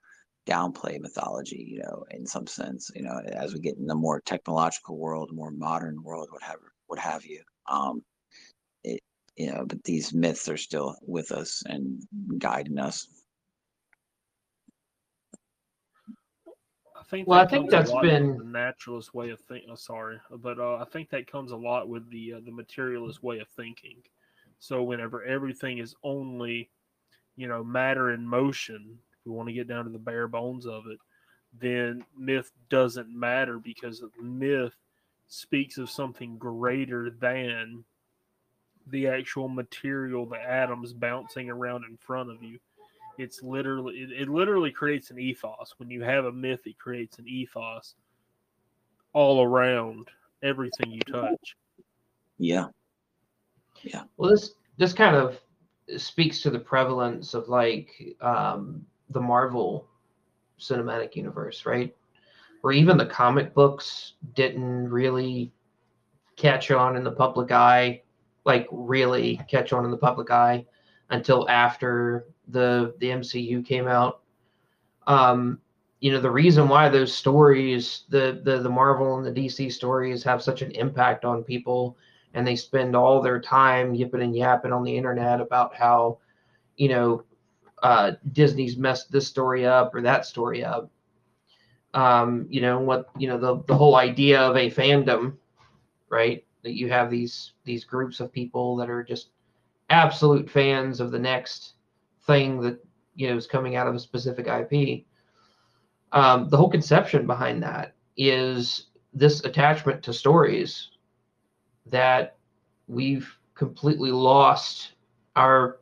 downplay 0.46 1.00
mythology 1.00 1.64
you 1.68 1.80
know 1.80 2.04
in 2.10 2.26
some 2.26 2.46
sense 2.46 2.90
you 2.94 3.02
know 3.02 3.20
as 3.32 3.52
we 3.54 3.60
get 3.60 3.76
in 3.76 3.86
the 3.86 3.94
more 3.94 4.20
technological 4.20 4.96
world 4.96 5.30
more 5.32 5.50
modern 5.50 6.02
world 6.02 6.28
whatever 6.30 6.72
what 6.86 6.98
have 6.98 7.24
you 7.24 7.42
um 7.68 8.02
it 8.84 9.00
you 9.36 9.50
know 9.52 9.64
but 9.66 9.82
these 9.84 10.12
myths 10.14 10.48
are 10.48 10.56
still 10.56 10.96
with 11.06 11.32
us 11.32 11.62
and 11.66 12.02
guiding 12.38 12.78
us 12.78 13.08
I 16.96 17.02
think 17.04 17.28
Well, 17.28 17.40
I 17.40 17.46
think 17.46 17.68
comes 17.68 17.72
a 17.74 17.78
that's 17.78 17.90
lot 17.90 18.12
with 18.12 18.24
been- 18.24 18.36
the 18.36 18.44
naturalist 18.44 19.14
way 19.14 19.30
of 19.30 19.40
thinking. 19.40 19.70
Oh, 19.70 19.74
sorry, 19.76 20.18
but 20.30 20.58
uh, 20.58 20.76
I 20.76 20.84
think 20.84 21.10
that 21.10 21.26
comes 21.26 21.50
a 21.52 21.56
lot 21.56 21.88
with 21.88 22.10
the 22.10 22.34
uh, 22.34 22.40
the 22.44 22.50
materialist 22.52 23.22
way 23.22 23.38
of 23.38 23.48
thinking. 23.48 24.02
So 24.58 24.82
whenever 24.82 25.22
everything 25.22 25.78
is 25.78 25.94
only, 26.02 26.70
you 27.36 27.46
know, 27.48 27.62
matter 27.64 28.10
in 28.12 28.26
motion, 28.26 28.98
if 29.05 29.05
we 29.26 29.32
want 29.32 29.48
to 29.48 29.54
get 29.54 29.68
down 29.68 29.84
to 29.84 29.90
the 29.90 29.98
bare 29.98 30.28
bones 30.28 30.66
of 30.66 30.86
it, 30.86 30.98
then 31.58 32.04
myth 32.16 32.50
doesn't 32.68 33.08
matter 33.08 33.58
because 33.58 34.02
myth 34.20 34.74
speaks 35.28 35.78
of 35.78 35.90
something 35.90 36.38
greater 36.38 37.10
than 37.10 37.84
the 38.88 39.08
actual 39.08 39.48
material, 39.48 40.26
the 40.26 40.40
atoms 40.40 40.92
bouncing 40.92 41.50
around 41.50 41.84
in 41.84 41.96
front 41.96 42.30
of 42.30 42.42
you. 42.42 42.58
It's 43.18 43.42
literally 43.42 43.96
it, 43.96 44.22
it 44.22 44.28
literally 44.28 44.70
creates 44.70 45.10
an 45.10 45.18
ethos. 45.18 45.74
When 45.78 45.90
you 45.90 46.02
have 46.02 46.26
a 46.26 46.32
myth 46.32 46.60
it 46.66 46.78
creates 46.78 47.18
an 47.18 47.26
ethos 47.26 47.94
all 49.12 49.42
around 49.42 50.08
everything 50.42 50.90
you 50.90 51.00
touch. 51.00 51.56
Yeah. 52.38 52.66
Yeah. 53.82 54.02
Well, 54.16 54.30
this 54.30 54.52
this 54.76 54.92
kind 54.92 55.16
of 55.16 55.40
speaks 55.96 56.42
to 56.42 56.50
the 56.50 56.58
prevalence 56.58 57.34
of 57.34 57.48
like 57.48 58.16
um, 58.20 58.84
the 59.10 59.20
Marvel 59.20 59.86
cinematic 60.58 61.14
universe, 61.14 61.66
right? 61.66 61.94
Where 62.60 62.72
even 62.72 62.96
the 62.96 63.06
comic 63.06 63.54
books 63.54 64.14
didn't 64.34 64.88
really 64.88 65.52
catch 66.36 66.70
on 66.70 66.96
in 66.96 67.04
the 67.04 67.12
public 67.12 67.50
eye, 67.50 68.02
like 68.44 68.66
really 68.70 69.40
catch 69.48 69.72
on 69.72 69.84
in 69.84 69.90
the 69.90 69.96
public 69.96 70.30
eye 70.30 70.64
until 71.10 71.48
after 71.48 72.26
the 72.48 72.94
the 72.98 73.08
MCU 73.08 73.64
came 73.64 73.86
out. 73.86 74.20
Um, 75.06 75.60
you 76.00 76.12
know, 76.12 76.20
the 76.20 76.30
reason 76.30 76.68
why 76.68 76.88
those 76.88 77.14
stories, 77.14 78.04
the 78.08 78.40
the 78.44 78.58
the 78.58 78.68
Marvel 78.68 79.16
and 79.16 79.26
the 79.26 79.40
DC 79.40 79.72
stories 79.72 80.22
have 80.22 80.42
such 80.42 80.62
an 80.62 80.70
impact 80.72 81.24
on 81.24 81.42
people 81.42 81.96
and 82.34 82.46
they 82.46 82.54
spend 82.54 82.94
all 82.94 83.22
their 83.22 83.40
time 83.40 83.94
yipping 83.94 84.20
and 84.20 84.36
yapping 84.36 84.72
on 84.72 84.84
the 84.84 84.94
internet 84.94 85.40
about 85.40 85.74
how, 85.74 86.18
you 86.76 86.88
know, 86.88 87.24
uh, 87.82 88.12
Disney's 88.32 88.76
messed 88.76 89.10
this 89.12 89.26
story 89.26 89.66
up 89.66 89.94
or 89.94 90.02
that 90.02 90.26
story 90.26 90.64
up. 90.64 90.90
Um, 91.94 92.46
you 92.50 92.60
know 92.60 92.78
what? 92.80 93.08
You 93.16 93.28
know 93.28 93.38
the 93.38 93.62
the 93.66 93.76
whole 93.76 93.96
idea 93.96 94.40
of 94.40 94.56
a 94.56 94.70
fandom, 94.70 95.36
right? 96.08 96.44
That 96.62 96.74
you 96.74 96.88
have 96.88 97.10
these 97.10 97.52
these 97.64 97.84
groups 97.84 98.20
of 98.20 98.32
people 98.32 98.76
that 98.76 98.90
are 98.90 99.02
just 99.02 99.30
absolute 99.88 100.50
fans 100.50 101.00
of 101.00 101.10
the 101.10 101.18
next 101.18 101.74
thing 102.26 102.60
that 102.60 102.84
you 103.14 103.28
know 103.28 103.36
is 103.36 103.46
coming 103.46 103.76
out 103.76 103.86
of 103.86 103.94
a 103.94 104.00
specific 104.00 104.46
IP. 104.46 105.04
Um, 106.12 106.48
the 106.48 106.56
whole 106.56 106.70
conception 106.70 107.26
behind 107.26 107.62
that 107.62 107.94
is 108.16 108.86
this 109.12 109.44
attachment 109.44 110.02
to 110.02 110.12
stories 110.12 110.90
that 111.86 112.36
we've 112.88 113.38
completely 113.54 114.10
lost 114.10 114.92
our 115.34 115.78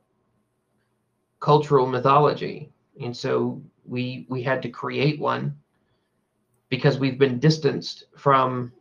cultural 1.45 1.87
mythology. 1.87 2.73
And 3.03 3.15
so 3.15 3.61
we 3.85 4.27
we 4.31 4.43
had 4.43 4.63
to 4.63 4.71
create 4.71 5.21
one 5.21 5.55
because 6.71 6.99
we've 6.99 7.19
been 7.19 7.39
distanced 7.39 8.05
from 8.17 8.73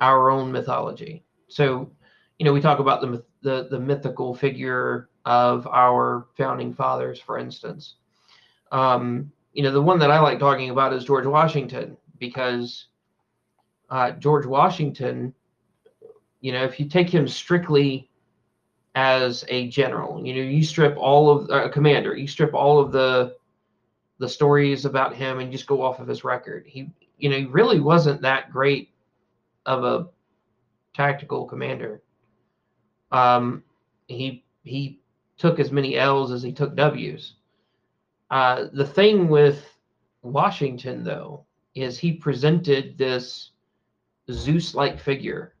our 0.00 0.32
own 0.32 0.50
mythology. 0.50 1.22
So 1.46 1.88
you 2.38 2.44
know 2.44 2.52
we 2.52 2.60
talk 2.60 2.80
about 2.80 3.00
the 3.00 3.24
the, 3.42 3.68
the 3.70 3.78
mythical 3.78 4.34
figure 4.34 5.08
of 5.24 5.68
our 5.68 6.26
founding 6.36 6.74
fathers 6.74 7.20
for 7.20 7.38
instance. 7.38 7.94
Um, 8.72 9.30
you 9.52 9.62
know 9.62 9.70
the 9.70 9.82
one 9.82 9.98
that 9.98 10.10
i 10.10 10.18
like 10.18 10.38
talking 10.38 10.70
about 10.70 10.94
is 10.94 11.04
george 11.04 11.26
washington 11.26 11.94
because 12.18 12.86
uh, 13.90 14.12
george 14.12 14.46
washington 14.46 15.34
you 16.42 16.52
know, 16.52 16.64
if 16.64 16.78
you 16.78 16.86
take 16.86 17.08
him 17.08 17.26
strictly 17.26 18.10
as 18.94 19.44
a 19.48 19.68
general, 19.68 20.24
you 20.24 20.34
know, 20.34 20.40
you 20.40 20.62
strip 20.62 20.96
all 20.96 21.30
of 21.30 21.48
a 21.48 21.52
uh, 21.52 21.68
commander, 21.68 22.16
you 22.16 22.26
strip 22.26 22.54
all 22.54 22.78
of 22.78 22.92
the 22.92 23.36
the 24.18 24.28
stories 24.28 24.84
about 24.84 25.14
him 25.14 25.40
and 25.40 25.50
just 25.50 25.66
go 25.66 25.82
off 25.82 25.98
of 25.98 26.06
his 26.06 26.22
record. 26.22 26.64
He, 26.66 26.90
you 27.18 27.28
know, 27.28 27.36
he 27.38 27.46
really 27.46 27.80
wasn't 27.80 28.20
that 28.22 28.52
great 28.52 28.90
of 29.66 29.84
a 29.84 30.08
tactical 30.94 31.46
commander. 31.46 32.02
Um, 33.10 33.64
he 34.06 34.44
he 34.64 35.00
took 35.38 35.58
as 35.58 35.72
many 35.72 35.96
L's 35.96 36.30
as 36.30 36.42
he 36.42 36.52
took 36.52 36.76
W's. 36.76 37.34
Uh, 38.30 38.66
the 38.72 38.86
thing 38.86 39.28
with 39.28 39.64
Washington, 40.22 41.02
though, 41.02 41.44
is 41.74 41.98
he 41.98 42.12
presented 42.12 42.96
this 42.96 43.50
Zeus-like 44.30 45.00
figure 45.00 45.54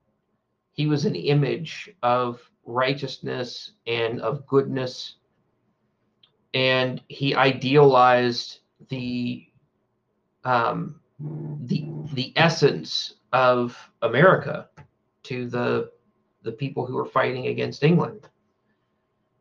he 0.72 0.86
was 0.86 1.04
an 1.04 1.14
image 1.14 1.90
of 2.02 2.40
righteousness 2.64 3.72
and 3.86 4.20
of 4.20 4.46
goodness 4.46 5.16
and 6.54 7.00
he 7.08 7.34
idealized 7.34 8.60
the 8.88 9.46
um, 10.44 11.00
the 11.18 11.86
the 12.12 12.32
essence 12.36 13.14
of 13.32 13.76
America 14.02 14.68
to 15.24 15.48
the 15.48 15.90
the 16.42 16.52
people 16.52 16.84
who 16.84 16.94
were 16.94 17.06
fighting 17.06 17.46
against 17.46 17.82
England 17.82 18.28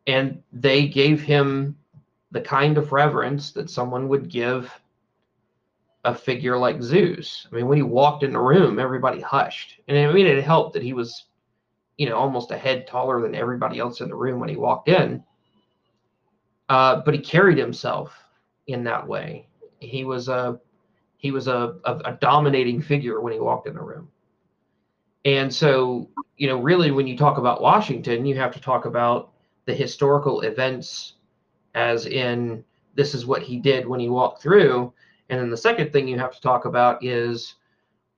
and 0.08 0.42
they 0.52 0.88
gave 0.88 1.22
him 1.22 1.76
the 2.32 2.42
kind 2.42 2.78
of 2.78 2.92
reverence 2.92 3.52
that 3.52 3.70
someone 3.70 4.08
would 4.08 4.30
give 4.30 4.72
a 6.06 6.16
figure 6.16 6.58
like 6.58 6.82
Zeus. 6.82 7.48
I 7.52 7.56
mean, 7.56 7.68
when 7.68 7.78
he 7.78 7.84
walked 7.84 8.24
in 8.24 8.34
the 8.34 8.40
room, 8.40 8.80
everybody 8.80 9.22
hushed. 9.22 9.80
And 9.88 9.98
I 9.98 10.12
mean, 10.12 10.26
it 10.26 10.44
helped 10.44 10.74
that 10.74 10.82
he 10.82 10.94
was, 10.94 11.26
you 12.02 12.10
know, 12.10 12.16
almost 12.16 12.52
a 12.52 12.58
head 12.58 12.88
taller 12.88 13.22
than 13.22 13.36
everybody 13.36 13.80
else 13.80 14.02
in 14.02 14.10
the 14.10 14.16
room 14.16 14.40
when 14.40 14.50
he 14.50 14.56
walked 14.56 14.90
in. 14.90 15.24
Uh, 16.70 17.02
but 17.06 17.14
he 17.14 17.20
carried 17.20 17.58
himself 17.58 18.14
in 18.68 18.84
that 18.86 19.08
way. 19.08 19.48
He 19.80 20.04
was 20.04 20.28
a 20.28 20.60
he 21.18 21.32
was 21.32 21.48
a, 21.48 21.76
a, 21.86 21.96
a 22.06 22.18
dominating 22.20 22.82
figure 22.82 23.22
when 23.22 23.34
he 23.34 23.40
walked 23.40 23.68
in 23.68 23.76
the 23.76 23.82
room. 23.82 24.10
And 25.24 25.54
so, 25.54 26.10
you 26.38 26.48
know, 26.48 26.60
really, 26.60 26.90
when 26.90 27.06
you 27.06 27.16
talk 27.16 27.38
about 27.38 27.62
Washington, 27.62 28.26
you 28.26 28.36
have 28.38 28.54
to 28.54 28.60
talk 28.60 28.86
about 28.86 29.32
the 29.66 29.74
historical 29.76 30.42
events, 30.42 31.14
as 31.76 32.08
in 32.08 32.64
this 32.96 33.14
is 33.14 33.28
what 33.28 33.44
he 33.44 33.58
did 33.58 33.88
when 33.88 34.00
he 34.00 34.10
walked 34.10 34.42
through 34.42 34.92
and 35.32 35.40
then 35.40 35.50
the 35.50 35.58
second 35.58 35.94
thing 35.94 36.10
you 36.10 36.20
have 36.20 36.36
to 36.36 36.42
talk 36.42 36.66
about 36.66 37.04
is 37.04 37.56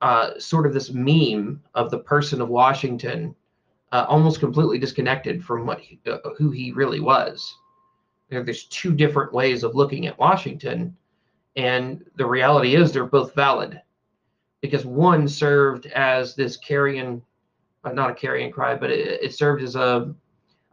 uh, 0.02 0.32
sort 0.40 0.66
of 0.66 0.74
this 0.74 0.92
meme 0.92 1.62
of 1.76 1.92
the 1.92 2.00
person 2.00 2.42
of 2.42 2.50
Washington, 2.50 3.36
uh, 3.94 4.06
almost 4.10 4.40
completely 4.40 4.80
disconnected 4.80 5.44
from 5.44 5.66
what 5.66 5.80
he, 5.80 6.00
uh, 6.12 6.18
who 6.38 6.50
he 6.50 6.72
really 6.72 7.00
was. 7.00 7.56
You 8.30 8.38
know, 8.38 8.44
there's 8.44 8.66
two 8.66 8.94
different 8.94 9.32
ways 9.32 9.64
of 9.64 9.76
looking 9.76 10.08
at 10.08 10.18
Washington, 10.18 10.98
and 11.56 12.04
the 12.16 12.26
reality 12.26 12.76
is 12.76 12.92
they're 12.92 13.06
both 13.06 13.36
valid, 13.36 13.80
because 14.62 14.86
one 14.86 15.28
served 15.28 15.86
as 15.86 16.36
this 16.36 16.58
carrying, 16.58 17.22
uh, 17.84 17.92
not 17.92 18.10
a 18.10 18.16
carrying 18.16 18.52
cry, 18.52 18.76
but 18.76 18.90
it, 18.90 19.22
it 19.22 19.34
served 19.34 19.64
as 19.64 19.76
a 19.76 20.14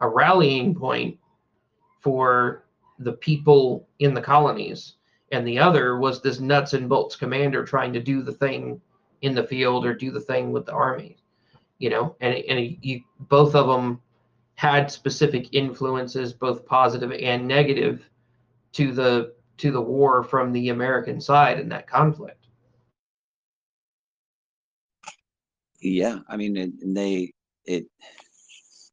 a 0.00 0.08
rallying 0.08 0.74
point 0.74 1.18
for 2.00 2.64
the 2.98 3.12
people 3.12 3.86
in 3.98 4.14
the 4.14 4.20
colonies 4.20 4.94
and 5.32 5.46
the 5.46 5.58
other 5.58 5.98
was 5.98 6.20
this 6.20 6.40
nuts 6.40 6.72
and 6.72 6.88
bolts 6.88 7.16
commander 7.16 7.64
trying 7.64 7.92
to 7.92 8.02
do 8.02 8.22
the 8.22 8.32
thing 8.32 8.80
in 9.22 9.34
the 9.34 9.46
field 9.46 9.84
or 9.84 9.94
do 9.94 10.10
the 10.10 10.20
thing 10.20 10.52
with 10.52 10.66
the 10.66 10.72
army 10.72 11.16
you 11.80 11.90
know 11.90 12.14
and 12.20 12.34
and 12.34 12.76
you 12.82 13.00
both 13.18 13.56
of 13.56 13.66
them 13.66 14.00
had 14.54 14.92
specific 14.92 15.52
influences 15.52 16.32
both 16.32 16.64
positive 16.66 17.10
and 17.10 17.48
negative 17.48 18.08
to 18.72 18.92
the 18.92 19.34
to 19.56 19.72
the 19.72 19.80
war 19.80 20.22
from 20.22 20.52
the 20.52 20.68
american 20.68 21.20
side 21.20 21.58
in 21.58 21.68
that 21.68 21.88
conflict. 21.88 22.46
Yeah 25.80 26.18
i 26.28 26.36
mean 26.36 26.56
it, 26.56 26.70
they 26.94 27.32
it 27.64 27.86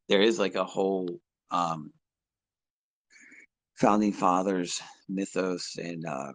there 0.08 0.22
is 0.22 0.38
like 0.38 0.56
a 0.56 0.64
whole 0.64 1.20
um 1.50 1.92
founding 3.76 4.12
fathers 4.12 4.80
mythos 5.08 5.76
and 5.76 6.04
uh 6.06 6.32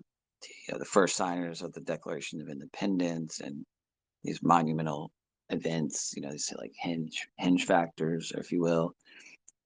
you 0.67 0.73
know, 0.73 0.79
the 0.79 0.85
first 0.85 1.15
signers 1.15 1.61
of 1.61 1.73
the 1.73 1.81
declaration 1.81 2.39
of 2.41 2.49
independence 2.49 3.39
and 3.39 3.65
these 4.23 4.43
monumental 4.43 5.11
events, 5.49 6.13
you 6.15 6.21
know, 6.21 6.31
they 6.31 6.37
say 6.37 6.55
like 6.57 6.73
hinge 6.79 7.27
hinge 7.37 7.65
factors, 7.65 8.31
if 8.37 8.51
you 8.51 8.61
will. 8.61 8.93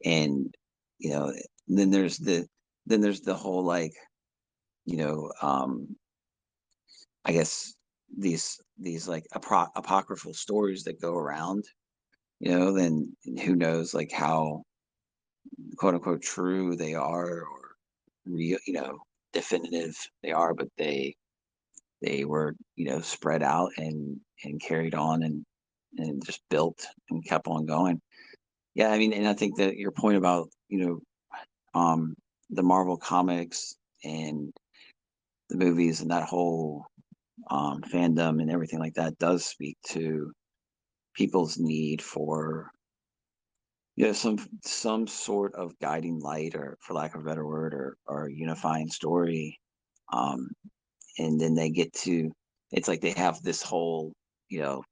And, 0.06 0.54
you 1.00 1.12
know, 1.12 1.34
then 1.68 1.92
there's 1.92 2.18
the 2.18 2.48
then 2.86 3.02
there's 3.02 3.22
the 3.22 3.36
whole 3.36 3.64
like, 3.64 3.94
you 4.86 4.98
know, 4.98 5.32
um 5.42 5.96
I 7.26 7.32
guess 7.34 7.74
these 8.18 8.60
these 8.78 9.08
like 9.08 9.26
apro- 9.36 9.70
apocryphal 9.76 10.34
stories 10.34 10.84
that 10.84 11.02
go 11.02 11.16
around, 11.16 11.66
you 12.40 12.52
know, 12.52 12.74
then 12.74 13.16
who 13.44 13.56
knows 13.56 13.94
like 13.94 14.12
how 14.12 14.64
quote 15.78 15.96
unquote 15.96 16.22
true 16.22 16.76
they 16.76 16.94
are 16.96 17.42
or 17.44 17.76
real, 18.26 18.60
you 18.66 18.74
know, 18.74 19.00
definitive 19.34 19.96
they 20.24 20.32
are, 20.32 20.54
but 20.54 20.68
they 20.78 21.16
they 22.02 22.26
were 22.26 22.56
you 22.76 22.86
know 22.86 23.02
spread 23.02 23.44
out 23.44 23.72
and 23.78 24.20
and 24.44 24.62
carried 24.62 24.96
on 24.96 25.24
and 25.24 25.46
and 25.98 26.24
just 26.26 26.42
built 26.50 26.86
and 27.10 27.26
kept 27.26 27.48
on 27.48 27.66
going. 27.66 28.02
Yeah 28.76 28.90
i 28.92 28.98
mean 28.98 29.14
and 29.14 29.28
i 29.28 29.34
think 29.34 29.58
that 29.58 29.78
your 29.78 29.92
point 29.92 30.18
about 30.18 30.50
you 30.70 30.80
know 30.86 31.00
um 31.80 32.16
the 32.50 32.64
marvel 32.64 32.98
comics 32.98 33.76
and 34.04 34.54
the 35.50 35.58
movies 35.58 36.02
and 36.02 36.12
that 36.12 36.24
whole 36.24 36.86
um 37.50 37.82
fandom 37.82 38.42
and 38.42 38.52
everything 38.52 38.80
like 38.80 38.94
that 38.94 39.18
does 39.18 39.46
speak 39.46 39.78
to 39.88 40.32
people's 41.16 41.58
need 41.58 42.02
for 42.02 42.70
you 43.96 44.06
know 44.06 44.14
some 44.14 44.38
some 44.64 45.08
sort 45.08 45.56
of 45.56 45.78
guiding 45.80 46.20
light 46.20 46.56
or 46.56 46.78
for 46.82 46.94
lack 46.94 47.16
of 47.16 47.22
a 47.22 47.24
better 47.24 47.46
word 47.46 47.74
or 47.74 47.98
or 48.08 48.30
unifying 48.30 48.90
story 48.90 49.60
um 50.14 50.50
and 51.18 51.42
then 51.42 51.56
they 51.56 51.70
get 51.70 51.92
to 51.94 52.32
it's 52.72 52.88
like 52.88 53.02
they 53.02 53.12
have 53.12 53.42
this 53.42 53.62
whole 53.62 54.14
you 54.50 54.60
know 54.60 54.84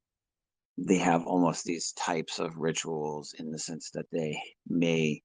they 0.77 0.97
have 0.97 1.25
almost 1.25 1.63
these 1.63 1.93
types 1.93 2.39
of 2.39 2.57
rituals 2.57 3.33
in 3.39 3.51
the 3.51 3.59
sense 3.59 3.89
that 3.91 4.09
they 4.11 4.37
may 4.67 5.21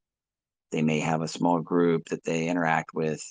they 0.72 0.82
may 0.82 1.00
have 1.00 1.22
a 1.22 1.28
small 1.28 1.60
group 1.60 2.08
that 2.08 2.24
they 2.24 2.48
interact 2.48 2.90
with 2.94 3.22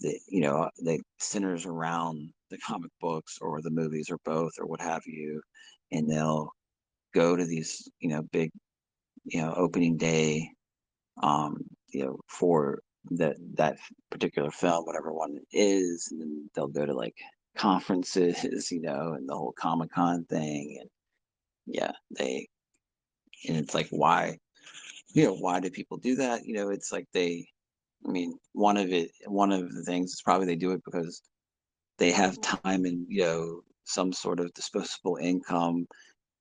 that 0.00 0.18
you 0.28 0.40
know 0.40 0.68
that 0.78 1.00
centers 1.18 1.66
around 1.66 2.30
the 2.50 2.58
comic 2.58 2.90
books 3.00 3.38
or 3.40 3.62
the 3.62 3.70
movies 3.70 4.10
or 4.10 4.18
both 4.24 4.52
or 4.58 4.66
what 4.66 4.80
have 4.80 5.02
you 5.06 5.40
and 5.92 6.10
they'll 6.10 6.50
go 7.14 7.36
to 7.36 7.44
these 7.44 7.88
you 8.00 8.08
know 8.08 8.22
big 8.32 8.50
you 9.24 9.40
know 9.40 9.52
opening 9.54 9.96
day 9.96 10.48
um 11.22 11.56
you 11.88 12.04
know 12.04 12.18
for 12.28 12.80
that 13.10 13.36
that 13.54 13.78
particular 14.10 14.50
film, 14.50 14.84
whatever 14.84 15.12
one 15.12 15.36
it 15.36 15.56
is, 15.56 16.08
and 16.10 16.20
then 16.20 16.50
they'll 16.54 16.68
go 16.68 16.86
to 16.86 16.94
like 16.94 17.14
conferences, 17.56 18.70
you 18.72 18.80
know, 18.80 19.14
and 19.14 19.28
the 19.28 19.34
whole 19.34 19.52
Comic 19.52 19.92
Con 19.92 20.24
thing, 20.24 20.78
and 20.80 20.90
yeah, 21.72 21.92
they, 22.16 22.48
and 23.48 23.56
it's 23.56 23.74
like 23.74 23.88
why, 23.90 24.38
you 25.14 25.24
know, 25.24 25.34
why 25.34 25.60
do 25.60 25.70
people 25.70 25.96
do 25.98 26.16
that? 26.16 26.44
You 26.44 26.54
know, 26.54 26.70
it's 26.70 26.92
like 26.92 27.06
they, 27.12 27.46
I 28.06 28.10
mean, 28.10 28.34
one 28.52 28.76
of 28.76 28.92
it, 28.92 29.10
one 29.26 29.52
of 29.52 29.72
the 29.72 29.82
things 29.82 30.12
is 30.12 30.22
probably 30.22 30.46
they 30.46 30.56
do 30.56 30.72
it 30.72 30.82
because 30.84 31.22
they 31.98 32.10
have 32.10 32.38
mm-hmm. 32.38 32.56
time 32.56 32.84
and 32.84 33.06
you 33.08 33.22
know 33.22 33.60
some 33.84 34.12
sort 34.12 34.40
of 34.40 34.52
disposable 34.54 35.18
income, 35.20 35.86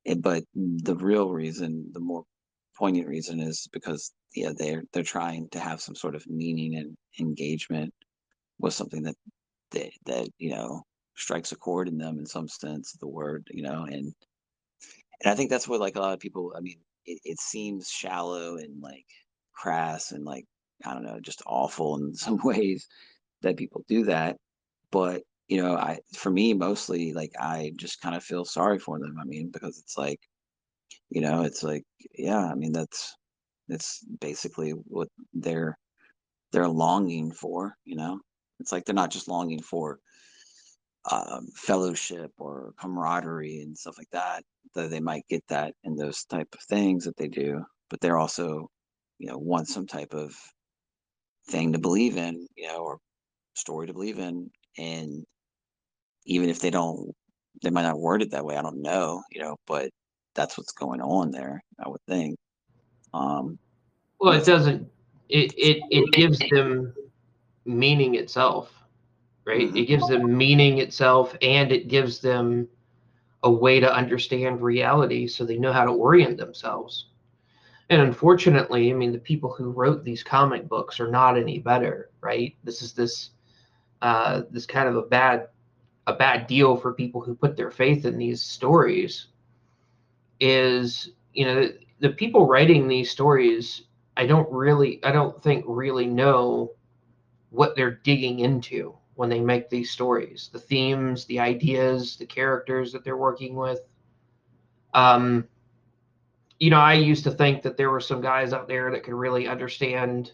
eh, 0.06 0.16
but 0.16 0.44
the 0.56 0.96
real 0.96 1.30
reason, 1.30 1.90
the 1.94 2.00
more 2.00 2.24
poignant 2.80 3.08
reason 3.08 3.40
is 3.40 3.68
because 3.74 4.14
yeah 4.34 4.52
they're 4.58 4.84
they're 4.94 5.04
trying 5.04 5.50
to 5.50 5.60
have 5.60 5.82
some 5.82 5.96
sort 5.96 6.16
of 6.16 6.26
meaning 6.28 6.76
and 6.76 6.96
engagement 7.20 7.94
with 8.60 8.74
something 8.74 9.04
that 9.04 9.16
they, 9.72 9.92
that 10.06 10.28
you 10.38 10.52
know 10.52 10.82
strikes 11.16 11.52
a 11.52 11.56
chord 11.58 11.90
in 11.90 11.98
them 11.98 12.18
in 12.18 12.26
some 12.26 12.48
sense 12.48 12.94
of 12.94 13.00
the 13.02 13.08
word 13.08 13.46
you 13.52 13.62
know 13.62 13.84
and 13.84 14.14
and 15.24 15.32
i 15.32 15.36
think 15.36 15.50
that's 15.50 15.68
what 15.68 15.80
like 15.80 15.96
a 15.96 16.00
lot 16.02 16.14
of 16.14 16.20
people 16.20 16.54
i 16.58 16.62
mean 16.62 16.80
it, 17.06 17.20
it 17.24 17.40
seems 17.40 17.90
shallow 17.90 18.58
and 18.58 18.82
like 18.82 19.06
crass 19.54 20.12
and 20.12 20.26
like 20.26 20.46
i 20.86 20.94
don't 20.94 21.04
know 21.04 21.20
just 21.22 21.42
awful 21.46 21.98
in 21.98 22.14
some 22.16 22.40
ways 22.44 22.88
that 23.42 23.58
people 23.58 23.84
do 23.88 24.06
that. 24.06 24.38
But 24.92 25.24
you 25.48 25.62
know 25.62 25.76
i 25.76 26.00
for 26.16 26.32
me 26.32 26.54
mostly 26.54 27.14
like 27.14 27.32
i 27.40 27.72
just 27.78 28.02
kind 28.02 28.16
of 28.16 28.24
feel 28.24 28.46
sorry 28.46 28.80
for 28.80 29.00
them 29.00 29.16
i 29.22 29.26
mean 29.26 29.50
because 29.52 29.80
it's 29.80 29.98
like 29.98 30.20
you 31.10 31.22
know 31.22 31.44
it's 31.44 31.64
like 31.64 31.84
yeah 32.18 32.46
i 32.46 32.56
mean 32.56 32.72
that's 32.74 33.16
it's 33.70 34.04
basically 34.22 34.72
what 34.72 35.08
they're 35.34 35.78
they're 36.52 36.68
longing 36.70 37.32
for 37.32 37.76
you 37.86 37.96
know? 37.96 38.20
It's 38.60 38.72
like 38.72 38.86
they're 38.86 38.96
not 38.96 39.12
just 39.12 39.28
longing 39.30 39.62
for 39.62 40.00
um, 41.10 41.48
fellowship 41.56 42.32
or 42.38 42.74
camaraderie 42.80 43.62
and 43.62 43.78
stuff 43.78 43.98
like 43.98 44.10
that 44.12 44.44
that 44.76 44.90
they 44.90 45.00
might 45.00 45.28
get 45.30 45.44
that 45.48 45.74
in 45.84 45.96
those 45.96 46.26
type 46.26 46.48
of 46.54 46.60
things 46.62 47.06
that 47.06 47.16
they 47.18 47.28
do 47.28 47.64
but 47.90 48.00
they're 48.02 48.18
also 48.18 48.70
you 49.18 49.28
know 49.28 49.38
want 49.38 49.68
some 49.68 49.88
type 49.88 50.14
of 50.14 50.36
thing 51.48 51.72
to 51.74 51.80
believe 51.80 52.18
in 52.18 52.46
you 52.56 52.68
know 52.68 52.80
or 52.80 53.00
story 53.56 53.88
to 53.88 53.94
believe 53.94 54.20
in 54.20 54.50
and 54.78 55.24
even 56.26 56.50
if 56.50 56.60
they 56.60 56.70
don't 56.70 57.12
they 57.64 57.70
might 57.70 57.84
not 57.84 58.00
word 58.00 58.22
it 58.22 58.32
that 58.32 58.46
way 58.46 58.56
i 58.58 58.62
don't 58.62 58.82
know 58.82 59.22
you 59.32 59.42
know 59.42 59.56
but 59.66 59.90
that's 60.36 60.58
what's 60.58 60.74
going 60.74 61.02
on 61.02 61.32
there 61.32 61.62
i 61.84 61.88
would 61.90 62.02
think 62.08 62.38
um, 63.14 63.58
well, 64.20 64.34
it 64.34 64.46
doesn't. 64.46 64.88
It 65.30 65.54
it 65.58 65.84
it 65.90 66.12
gives 66.12 66.40
them 66.52 66.94
meaning 67.66 68.16
itself, 68.16 68.79
right? 69.46 69.68
Mm-hmm. 69.68 69.78
It 69.78 69.88
gives 69.88 70.08
them 70.08 70.38
meaning 70.38 70.80
itself, 70.80 71.36
and 71.42 71.72
it 71.72 71.88
gives 71.88 72.20
them 72.20 72.68
a 73.44 73.52
way 73.52 73.80
to 73.80 73.94
understand 73.94 74.62
reality, 74.62 75.28
so 75.28 75.46
they 75.46 75.58
know 75.58 75.74
how 75.74 75.86
to 75.86 75.92
orient 75.92 76.38
themselves. 76.38 77.08
And 77.90 78.02
unfortunately, 78.02 78.92
I 78.92 78.94
mean, 78.94 79.12
the 79.12 79.20
people 79.20 79.52
who 79.52 79.72
wrote 79.72 80.04
these 80.04 80.24
comic 80.24 80.68
books 80.68 81.00
are 81.00 81.10
not 81.10 81.38
any 81.38 81.60
better, 81.60 82.12
right? 82.22 82.56
This 82.64 82.82
is 82.82 82.94
this 82.94 83.32
uh, 84.02 84.44
this 84.52 84.66
kind 84.66 84.88
of 84.88 84.96
a 84.96 85.02
bad 85.02 85.48
a 86.08 86.14
bad 86.14 86.48
deal 86.48 86.76
for 86.76 86.94
people 86.94 87.22
who 87.22 87.36
put 87.36 87.56
their 87.56 87.72
faith 87.72 88.06
in 88.06 88.18
these 88.18 88.42
stories. 88.42 89.28
Is 90.40 91.12
you 91.34 91.46
know 91.46 91.70
the 92.00 92.10
people 92.10 92.46
writing 92.46 92.88
these 92.88 93.10
stories, 93.10 93.84
I 94.16 94.26
don't 94.26 94.52
really, 94.52 95.04
I 95.04 95.12
don't 95.12 95.42
think 95.42 95.66
really 95.68 96.06
know 96.06 96.72
what 97.50 97.76
they're 97.76 98.00
digging 98.04 98.40
into 98.40 98.99
when 99.20 99.28
they 99.28 99.42
make 99.42 99.70
these 99.70 99.92
stories 99.92 100.50
the 100.54 100.60
themes, 100.60 101.26
the 101.26 101.42
ideas, 101.42 102.16
the 102.16 102.26
characters 102.26 102.94
that 102.94 103.04
they're 103.04 103.18
working 103.18 103.54
with. 103.54 103.82
Um, 104.94 105.46
you 106.58 106.70
know, 106.70 106.80
I 106.80 106.94
used 106.94 107.26
to 107.26 107.32
think 107.32 107.62
that 107.64 107.76
there 107.76 107.92
were 107.92 108.00
some 108.00 108.22
guys 108.22 108.54
out 108.54 108.70
there 108.70 108.90
that 108.92 109.04
could 109.04 109.14
really 109.14 109.46
understand, 109.46 110.32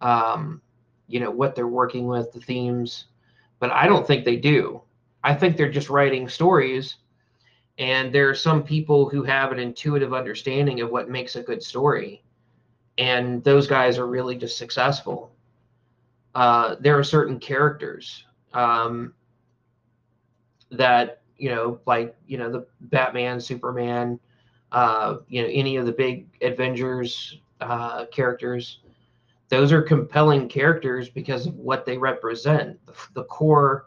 um, 0.00 0.62
you 1.08 1.20
know, 1.20 1.30
what 1.30 1.54
they're 1.54 1.68
working 1.68 2.06
with, 2.06 2.32
the 2.32 2.40
themes, 2.40 3.04
but 3.58 3.70
I 3.70 3.86
don't 3.86 4.06
think 4.06 4.24
they 4.24 4.36
do. 4.36 4.80
I 5.22 5.34
think 5.34 5.58
they're 5.58 5.70
just 5.70 5.90
writing 5.90 6.26
stories 6.26 6.96
and 7.76 8.14
there 8.14 8.30
are 8.30 8.34
some 8.34 8.62
people 8.62 9.10
who 9.10 9.24
have 9.24 9.52
an 9.52 9.58
intuitive 9.58 10.14
understanding 10.14 10.80
of 10.80 10.90
what 10.90 11.10
makes 11.10 11.36
a 11.36 11.42
good 11.42 11.62
story. 11.62 12.22
And 12.96 13.44
those 13.44 13.66
guys 13.66 13.98
are 13.98 14.06
really 14.06 14.36
just 14.36 14.56
successful. 14.56 15.32
Uh, 16.34 16.76
there 16.80 16.98
are 16.98 17.04
certain 17.04 17.38
characters 17.38 18.24
um, 18.52 19.12
that, 20.70 21.22
you 21.36 21.50
know, 21.50 21.80
like, 21.86 22.16
you 22.26 22.38
know, 22.38 22.50
the 22.50 22.66
Batman, 22.82 23.40
Superman, 23.40 24.18
uh, 24.72 25.16
you 25.28 25.42
know, 25.42 25.48
any 25.50 25.76
of 25.76 25.86
the 25.86 25.92
big 25.92 26.28
Avengers 26.42 27.40
uh, 27.60 28.06
characters. 28.06 28.80
Those 29.48 29.72
are 29.72 29.82
compelling 29.82 30.48
characters 30.48 31.08
because 31.08 31.46
of 31.46 31.54
what 31.56 31.84
they 31.84 31.98
represent, 31.98 32.78
the, 32.86 32.94
the 33.14 33.24
core 33.24 33.86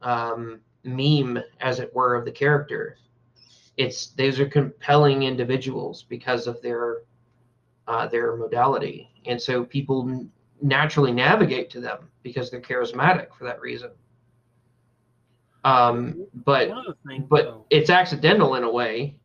um, 0.00 0.60
meme, 0.84 1.38
as 1.60 1.78
it 1.78 1.94
were, 1.94 2.14
of 2.14 2.24
the 2.24 2.32
character 2.32 2.96
it's 3.78 4.08
those 4.08 4.38
are 4.40 4.48
compelling 4.48 5.22
individuals 5.22 6.04
because 6.08 6.46
of 6.46 6.60
their 6.60 7.02
uh, 7.86 8.06
their 8.06 8.36
modality, 8.36 9.08
and 9.24 9.40
so 9.40 9.64
people 9.64 10.26
naturally 10.62 11.12
navigate 11.12 11.70
to 11.70 11.80
them 11.80 12.08
because 12.22 12.50
they're 12.50 12.60
charismatic 12.60 13.28
for 13.36 13.44
that 13.44 13.60
reason. 13.60 13.90
Um, 15.64 16.26
but 16.44 16.68
One 16.68 16.78
of 16.78 16.84
the 16.86 16.96
things, 17.08 17.26
but 17.28 17.44
though- 17.44 17.66
it's 17.70 17.90
accidental 17.90 18.54
in 18.54 18.64
a 18.64 18.70
way. 18.70 19.16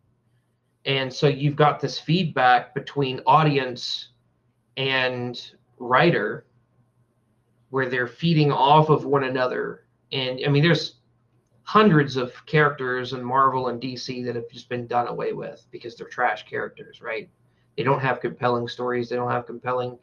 And 0.85 1.13
so 1.13 1.27
you've 1.27 1.55
got 1.55 1.79
this 1.79 1.99
feedback 1.99 2.73
between 2.73 3.21
audience 3.25 4.09
and 4.75 5.39
writer 5.77 6.45
where 7.69 7.87
they're 7.89 8.07
feeding 8.07 8.51
off 8.51 8.89
of 8.89 9.05
one 9.05 9.23
another. 9.23 9.85
And 10.11 10.39
i 10.45 10.49
mean 10.49 10.63
there's 10.63 10.95
hundreds 11.63 12.17
of 12.17 12.33
characters 12.45 13.13
in 13.13 13.23
marvel 13.23 13.69
and 13.69 13.81
dc 13.81 14.25
that 14.25 14.35
have 14.35 14.49
just 14.51 14.67
been 14.67 14.85
done 14.85 15.07
away 15.07 15.31
with 15.31 15.65
because 15.71 15.95
they're 15.95 16.07
trash 16.07 16.45
characters 16.45 17.01
right? 17.01 17.29
They 17.77 17.83
don't 17.83 18.01
have 18.01 18.19
compelling 18.19 18.67
stories. 18.67 19.09
They 19.09 19.15
don't 19.15 19.31
have 19.31 19.47
compelling 19.47 19.97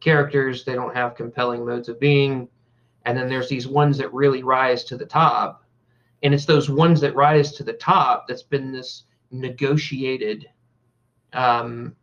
characters 0.00 0.64
they 0.64 0.74
don't 0.74 0.94
have 0.94 1.14
compelling 1.14 1.64
modes 1.64 1.88
of 1.88 2.00
being 2.00 2.48
and 3.04 3.16
then 3.16 3.28
there's 3.28 3.48
these 3.48 3.66
ones 3.66 3.98
that 3.98 4.12
really 4.12 4.42
rise 4.42 4.84
to 4.84 4.96
the 4.96 5.06
top 5.06 5.64
and 6.22 6.34
it's 6.34 6.44
those 6.44 6.70
ones 6.70 7.00
that 7.00 7.14
rise 7.14 7.52
to 7.52 7.64
the 7.64 7.72
top 7.72 8.28
that's 8.28 8.42
been 8.42 8.72
this 8.72 9.04
negotiated 9.30 10.48
um, 11.32 11.94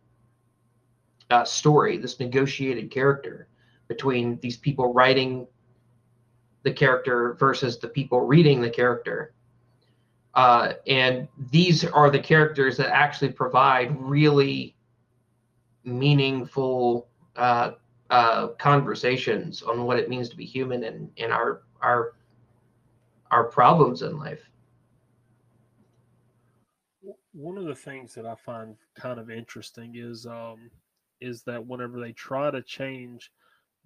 uh, 1.29 1.43
story, 1.43 1.97
this 1.97 2.19
negotiated 2.19 2.89
character 2.89 3.47
between 3.87 4.39
these 4.41 4.57
people 4.57 4.93
writing 4.93 5.47
the 6.63 6.71
character 6.71 7.33
versus 7.39 7.77
the 7.77 7.87
people 7.87 8.21
reading 8.21 8.61
the 8.61 8.69
character. 8.69 9.33
Uh, 10.33 10.73
and 10.87 11.27
these 11.51 11.83
are 11.85 12.09
the 12.09 12.19
characters 12.19 12.77
that 12.77 12.93
actually 12.93 13.31
provide 13.31 13.99
really 13.99 14.75
meaningful 15.83 17.07
uh, 17.35 17.71
uh, 18.09 18.47
conversations 18.59 19.61
on 19.63 19.83
what 19.83 19.99
it 19.99 20.09
means 20.09 20.29
to 20.29 20.37
be 20.37 20.45
human 20.45 20.83
and, 20.83 21.09
and 21.17 21.31
our 21.31 21.63
our 21.81 22.13
our 23.31 23.45
problems 23.45 24.01
in 24.01 24.17
life. 24.17 24.49
one 27.37 27.57
of 27.57 27.65
the 27.65 27.75
things 27.75 28.15
that 28.15 28.25
I 28.25 28.33
find 28.35 28.75
kind 28.95 29.19
of 29.19 29.29
interesting 29.29 29.93
is 29.95 30.25
um 30.25 30.71
is 31.21 31.43
that 31.43 31.65
whenever 31.65 31.99
they 31.99 32.11
try 32.11 32.49
to 32.51 32.61
change 32.63 33.31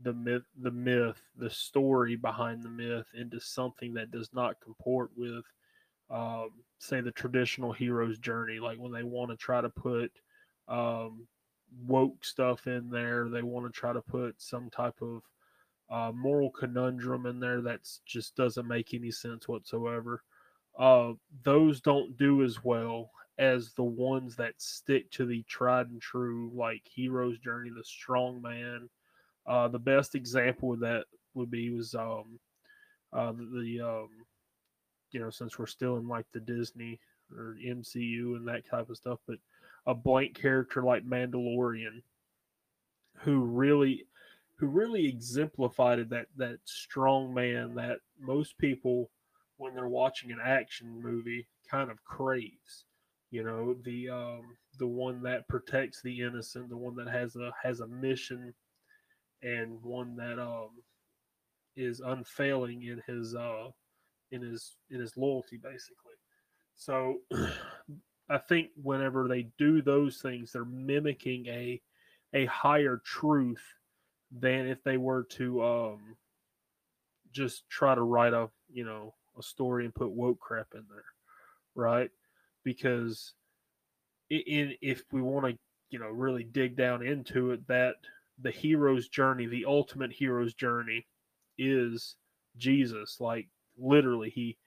the 0.02 0.14
myth 0.14 0.44
the 0.62 0.72
myth, 0.72 1.22
the 1.38 1.50
story 1.50 2.16
behind 2.16 2.64
the 2.64 2.70
myth 2.70 3.08
into 3.14 3.40
something 3.40 3.94
that 3.94 4.12
does 4.12 4.30
not 4.34 4.62
comport 4.62 5.12
with 5.18 5.44
um 6.10 6.52
say 6.80 7.02
the 7.02 7.12
traditional 7.12 7.74
hero's 7.74 8.18
journey, 8.20 8.60
like 8.60 8.80
when 8.80 8.94
they 8.94 9.04
want 9.04 9.30
to 9.32 9.38
try 9.38 9.60
to 9.62 9.70
put 9.70 10.12
um 10.70 11.28
woke 11.86 12.24
stuff 12.24 12.68
in 12.68 12.90
there, 12.90 13.30
they 13.30 13.42
want 13.42 13.66
to 13.66 13.80
try 13.80 13.94
to 13.94 14.02
put 14.02 14.42
some 14.42 14.70
type 14.70 15.02
of 15.02 15.22
uh, 15.90 16.12
moral 16.14 16.50
conundrum 16.52 17.26
in 17.26 17.40
there 17.40 17.62
that 17.62 17.82
just 18.06 18.36
doesn't 18.36 18.68
make 18.68 18.94
any 18.94 19.12
sense 19.12 19.48
whatsoever. 19.48 20.24
Uh, 20.78 21.14
those 21.44 21.82
don't 21.82 22.18
do 22.18 22.44
as 22.44 22.64
well 22.64 23.12
as 23.38 23.74
the 23.74 23.84
ones 23.84 24.36
that 24.36 24.54
stick 24.58 25.10
to 25.12 25.26
the 25.26 25.44
tried 25.44 25.90
and 25.90 26.02
true, 26.02 26.52
like 26.54 26.82
Hero's 26.86 27.40
Journey, 27.40 27.72
the 27.76 27.84
Strong 27.84 28.42
Man. 28.42 28.90
Uh, 29.46 29.68
the 29.68 29.80
best 29.80 30.16
example 30.16 30.74
of 30.74 30.80
that 30.80 31.06
would 31.34 31.52
be 31.52 31.72
was 31.72 31.96
um, 31.96 32.40
uh, 33.12 33.32
the, 33.32 33.78
the 33.80 33.82
um, 33.82 34.10
you 35.12 35.20
know 35.20 35.30
since 35.30 35.58
we're 35.58 35.66
still 35.66 35.98
in 35.98 36.08
like 36.08 36.26
the 36.34 36.40
Disney 36.40 37.00
or 37.36 37.58
MCU 37.66 38.36
and 38.36 38.48
that 38.48 38.70
type 38.70 38.90
of 38.90 38.98
stuff, 38.98 39.20
but 39.28 39.38
a 39.86 39.94
blank 39.94 40.40
character 40.40 40.84
like 40.84 41.06
Mandalorian, 41.06 42.04
who 43.20 43.42
really 43.42 44.06
who 44.58 44.68
really 44.68 45.08
exemplified 45.08 46.10
that 46.10 46.28
that 46.38 46.60
strong 46.66 47.34
man 47.34 47.76
that 47.76 47.98
most 48.20 48.58
people 48.58 49.10
when 49.58 49.74
they're 49.74 49.88
watching 49.88 50.32
an 50.32 50.40
action 50.44 51.02
movie 51.02 51.48
kind 51.70 51.90
of 51.90 52.04
craves. 52.04 52.86
You 53.32 53.44
know 53.44 53.76
the 53.84 54.10
um 54.10 54.58
the 54.78 54.88
one 54.88 55.24
that 55.24 55.48
protects 55.48 56.02
the 56.02 56.22
innocent 56.22 56.70
the 56.70 56.78
one 56.78 56.96
that 56.96 57.08
has 57.08 57.36
a 57.36 57.52
has 57.64 57.80
a 57.80 57.88
mission 57.88 58.54
and 59.42 59.82
one 59.82 60.16
that 60.18 60.40
um 60.40 60.70
is 61.76 62.02
unfailing 62.02 62.84
in 62.84 63.02
his 63.08 63.34
uh 63.36 63.70
in 64.32 64.42
his 64.42 64.78
in 64.90 65.00
his 65.00 65.18
loyalty 65.18 65.58
basically. 65.58 66.16
So 66.76 67.20
i 68.32 68.38
think 68.38 68.70
whenever 68.82 69.28
they 69.28 69.48
do 69.58 69.82
those 69.82 70.18
things 70.22 70.52
they're 70.52 70.66
mimicking 70.66 71.46
a 71.48 71.82
a 72.34 72.46
higher 72.46 73.02
truth 73.04 73.64
than 74.32 74.68
if 74.68 74.84
they 74.84 74.98
were 74.98 75.24
to 75.24 75.64
um 75.64 76.16
just 77.32 77.70
try 77.70 77.94
to 77.94 78.02
write 78.02 78.34
a 78.34 78.50
you 78.72 78.86
know 78.86 79.14
a 79.38 79.44
story 79.44 79.86
and 79.86 79.96
put 79.96 80.12
woke 80.12 80.40
crap 80.40 80.68
in 80.74 80.84
there 80.90 81.04
right? 81.76 82.10
Because 82.64 83.34
in 84.30 84.76
if 84.82 85.04
we 85.12 85.22
want 85.22 85.46
to 85.46 85.58
you 85.90 86.00
know 86.00 86.10
really 86.10 86.44
dig 86.44 86.78
down 86.78 87.06
into 87.06 87.52
it 87.52 87.68
that 87.68 87.96
the 88.42 88.52
hero's 88.52 89.10
journey 89.10 89.46
the 89.46 89.66
ultimate 89.66 90.12
hero's 90.12 90.54
journey 90.54 91.06
is 91.58 92.16
jesus. 92.58 93.18
Like 93.20 93.48
literally 93.78 94.30
he 94.30 94.58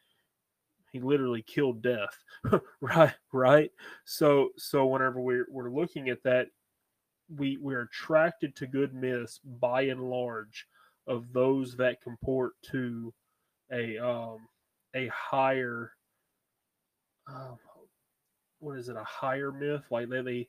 he 0.94 1.00
literally 1.00 1.42
killed 1.42 1.83
death 1.83 2.16
right 2.80 3.12
right? 3.33 3.70
So 4.04 4.50
so 4.57 4.87
whenever 4.87 5.20
we're, 5.20 5.46
we're 5.50 5.70
looking 5.70 6.09
at 6.09 6.22
that 6.22 6.46
we 7.37 7.59
we're 7.61 7.83
attracted 7.83 8.54
to 8.57 8.66
good 8.68 8.94
myths 8.94 9.40
by 9.61 9.83
and 9.83 10.09
large 10.09 10.66
of 11.09 11.24
those 11.33 11.76
that 11.76 12.00
comport 12.00 12.52
to 12.70 13.12
a 13.72 13.98
um 13.98 14.46
a 14.94 15.09
higher 15.09 15.90
uh, 17.28 17.54
what 18.61 18.78
is 18.78 18.88
it 18.88 18.96
a 18.96 19.04
higher 19.04 19.50
myth? 19.50 19.83
Like 19.90 20.09
they 20.09 20.22
they 20.22 20.48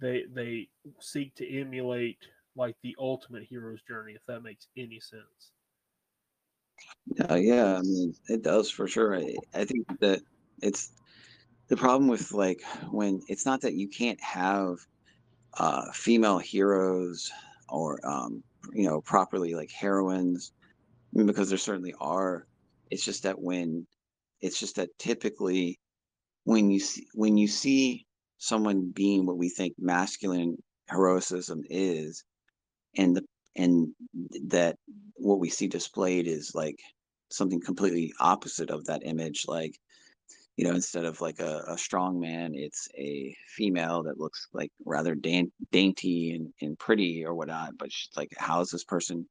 they 0.00 0.24
they 0.32 0.68
seek 1.00 1.34
to 1.34 1.58
emulate 1.58 2.18
like 2.54 2.76
the 2.82 2.94
ultimate 2.98 3.42
hero's 3.42 3.82
journey 3.82 4.12
if 4.12 4.22
that 4.26 4.42
makes 4.42 4.68
any 4.76 5.00
sense 5.00 5.52
Uh, 7.28 7.34
yeah, 7.34 7.76
I 7.78 7.82
mean, 7.82 8.14
it 8.28 8.42
does 8.42 8.70
for 8.70 8.86
sure. 8.86 9.16
I, 9.16 9.34
I 9.54 9.64
think 9.64 9.86
that 10.00 10.20
it's 10.62 10.92
the 11.68 11.76
problem 11.76 12.08
with 12.08 12.32
like 12.32 12.60
when 12.90 13.20
it's 13.28 13.46
not 13.46 13.60
that 13.62 13.74
you 13.74 13.88
can't 13.88 14.20
have 14.22 14.76
uh, 15.54 15.90
female 15.92 16.38
heroes 16.38 17.30
or 17.68 18.00
um, 18.06 18.42
you 18.72 18.84
know 18.88 19.00
properly 19.00 19.54
like 19.54 19.70
heroines, 19.70 20.52
because 21.14 21.48
there 21.48 21.58
certainly 21.58 21.94
are. 22.00 22.46
It's 22.90 23.04
just 23.04 23.22
that 23.24 23.40
when 23.40 23.86
it's 24.40 24.58
just 24.58 24.76
that 24.76 24.90
typically 24.98 25.78
when 26.44 26.70
you 26.70 26.80
see 26.80 27.06
when 27.14 27.36
you 27.36 27.48
see 27.48 28.06
someone 28.38 28.90
being 28.94 29.26
what 29.26 29.36
we 29.38 29.48
think 29.48 29.74
masculine 29.78 30.56
heroicism 30.88 31.62
is, 31.68 32.24
and 32.96 33.16
the 33.16 33.24
and 33.56 33.88
that 34.48 34.76
what 35.14 35.38
we 35.38 35.48
see 35.48 35.66
displayed 35.66 36.26
is 36.26 36.54
like 36.54 36.78
something 37.30 37.60
completely 37.60 38.12
opposite 38.20 38.70
of 38.70 38.84
that 38.86 39.02
image 39.04 39.44
like 39.46 39.78
you 40.56 40.64
know 40.64 40.74
instead 40.74 41.04
of 41.04 41.20
like 41.20 41.40
a, 41.40 41.64
a 41.68 41.78
strong 41.78 42.20
man 42.20 42.52
it's 42.54 42.88
a 42.96 43.34
female 43.48 44.02
that 44.02 44.18
looks 44.18 44.48
like 44.52 44.70
rather 44.84 45.14
dainty 45.14 46.32
and, 46.32 46.52
and 46.60 46.78
pretty 46.78 47.24
or 47.24 47.34
whatnot 47.34 47.76
but 47.78 47.92
she's 47.92 48.10
like 48.16 48.30
how 48.38 48.60
is 48.60 48.70
this 48.70 48.84
person 48.84 49.26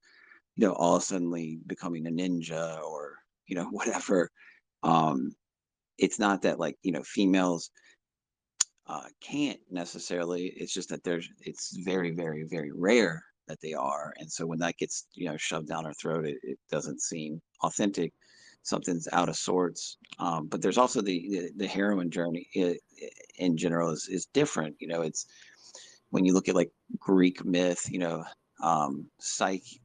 you 0.55 0.67
know 0.67 0.73
all 0.73 0.99
suddenly 0.99 1.59
becoming 1.67 2.07
a 2.07 2.11
ninja 2.11 2.81
or 2.81 3.15
you 3.47 3.55
know 3.55 3.65
whatever? 3.71 4.29
Um 4.83 5.31
it's 5.97 6.19
not 6.19 6.41
that 6.43 6.59
like 6.59 6.77
you 6.83 6.91
know 6.91 7.03
females 7.03 7.71
uh, 8.87 9.05
can't 9.21 9.59
necessarily 9.69 10.51
it's 10.55 10.73
just 10.73 10.89
that 10.89 11.03
there's 11.03 11.29
it's 11.41 11.77
very 11.77 12.11
very 12.11 12.43
very 12.49 12.71
rare 12.73 13.23
that 13.49 13.61
they 13.61 13.73
are 13.73 14.13
and 14.19 14.31
so 14.31 14.47
when 14.47 14.59
that 14.59 14.77
gets 14.77 15.07
you 15.15 15.27
know 15.29 15.37
shoved 15.37 15.67
down 15.67 15.85
our 15.85 15.93
throat 15.95 16.25
it, 16.25 16.37
it 16.43 16.59
doesn't 16.71 17.01
seem 17.01 17.41
authentic. 17.63 18.13
Something's 18.63 19.07
out 19.13 19.29
of 19.29 19.37
sorts 19.37 19.97
um, 20.19 20.47
but 20.47 20.61
there's 20.61 20.77
also 20.77 21.01
the, 21.01 21.27
the 21.31 21.51
the 21.57 21.67
heroine 21.67 22.11
journey 22.11 22.47
i 22.57 22.77
in 23.37 23.57
general 23.57 23.91
is, 23.91 24.07
is 24.09 24.27
different 24.33 24.75
you 24.79 24.87
know 24.87 25.01
it's 25.01 25.25
when 26.11 26.25
you 26.25 26.33
look 26.33 26.49
at 26.49 26.55
like 26.55 26.71
greek 26.99 27.45
myth 27.45 27.87
you 27.91 27.99
know 27.99 28.23
um 28.63 29.09
psyche 29.19 29.81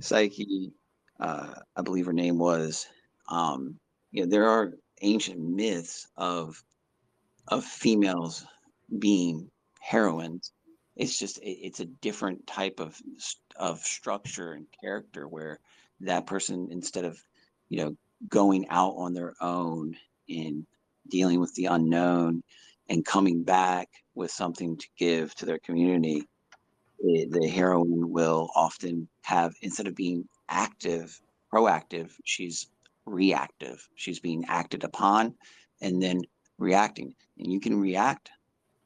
psyche 0.00 0.72
uh 1.20 1.54
i 1.76 1.82
believe 1.82 2.06
her 2.06 2.12
name 2.12 2.38
was 2.38 2.86
um 3.30 3.78
you 4.12 4.22
know 4.22 4.30
there 4.30 4.48
are 4.48 4.72
ancient 5.02 5.40
myths 5.40 6.08
of 6.16 6.62
of 7.48 7.64
females 7.64 8.46
being 8.98 9.50
heroines 9.80 10.52
it's 10.98 11.18
just 11.18 11.38
it, 11.38 11.58
it's 11.62 11.80
a 11.80 11.86
different 11.86 12.46
type 12.46 12.80
of 12.80 13.00
of 13.56 13.80
structure 13.80 14.52
and 14.52 14.66
character 14.80 15.26
where 15.26 15.58
that 16.00 16.26
person 16.26 16.68
instead 16.70 17.04
of 17.04 17.18
you 17.70 17.78
know 17.78 17.96
going 18.28 18.68
out 18.68 18.94
on 18.96 19.14
their 19.14 19.34
own 19.40 19.96
and 20.28 20.66
dealing 21.08 21.40
with 21.40 21.54
the 21.54 21.66
unknown 21.66 22.42
and 22.90 23.06
coming 23.06 23.42
back 23.42 23.88
with 24.14 24.30
something 24.30 24.76
to 24.76 24.86
give 24.98 25.34
to 25.34 25.46
their 25.46 25.58
community 25.58 26.22
it, 27.00 27.30
the 27.30 27.48
heroine 27.48 28.10
will 28.10 28.50
often 28.54 29.08
have 29.22 29.54
instead 29.62 29.86
of 29.86 29.94
being 29.94 30.28
active 30.50 31.20
proactive 31.52 32.10
she's 32.24 32.68
reactive. 33.08 33.88
She's 33.94 34.20
being 34.20 34.44
acted 34.48 34.84
upon 34.84 35.34
and 35.80 36.02
then 36.02 36.22
reacting. 36.58 37.14
And 37.38 37.52
you 37.52 37.60
can 37.60 37.78
react, 37.80 38.30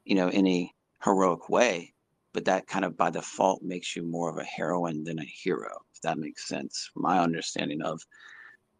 you 0.05 0.15
know, 0.15 0.29
in 0.29 0.47
a 0.47 0.71
heroic 1.03 1.49
way, 1.49 1.92
but 2.33 2.45
that 2.45 2.67
kind 2.67 2.83
of 2.83 2.97
by 2.97 3.09
default 3.09 3.61
makes 3.61 3.95
you 3.95 4.03
more 4.03 4.29
of 4.29 4.37
a 4.37 4.43
heroine 4.43 5.03
than 5.03 5.19
a 5.19 5.25
hero, 5.25 5.69
if 5.93 6.01
that 6.01 6.17
makes 6.17 6.47
sense. 6.47 6.89
My 6.95 7.19
understanding 7.19 7.81
of 7.81 8.01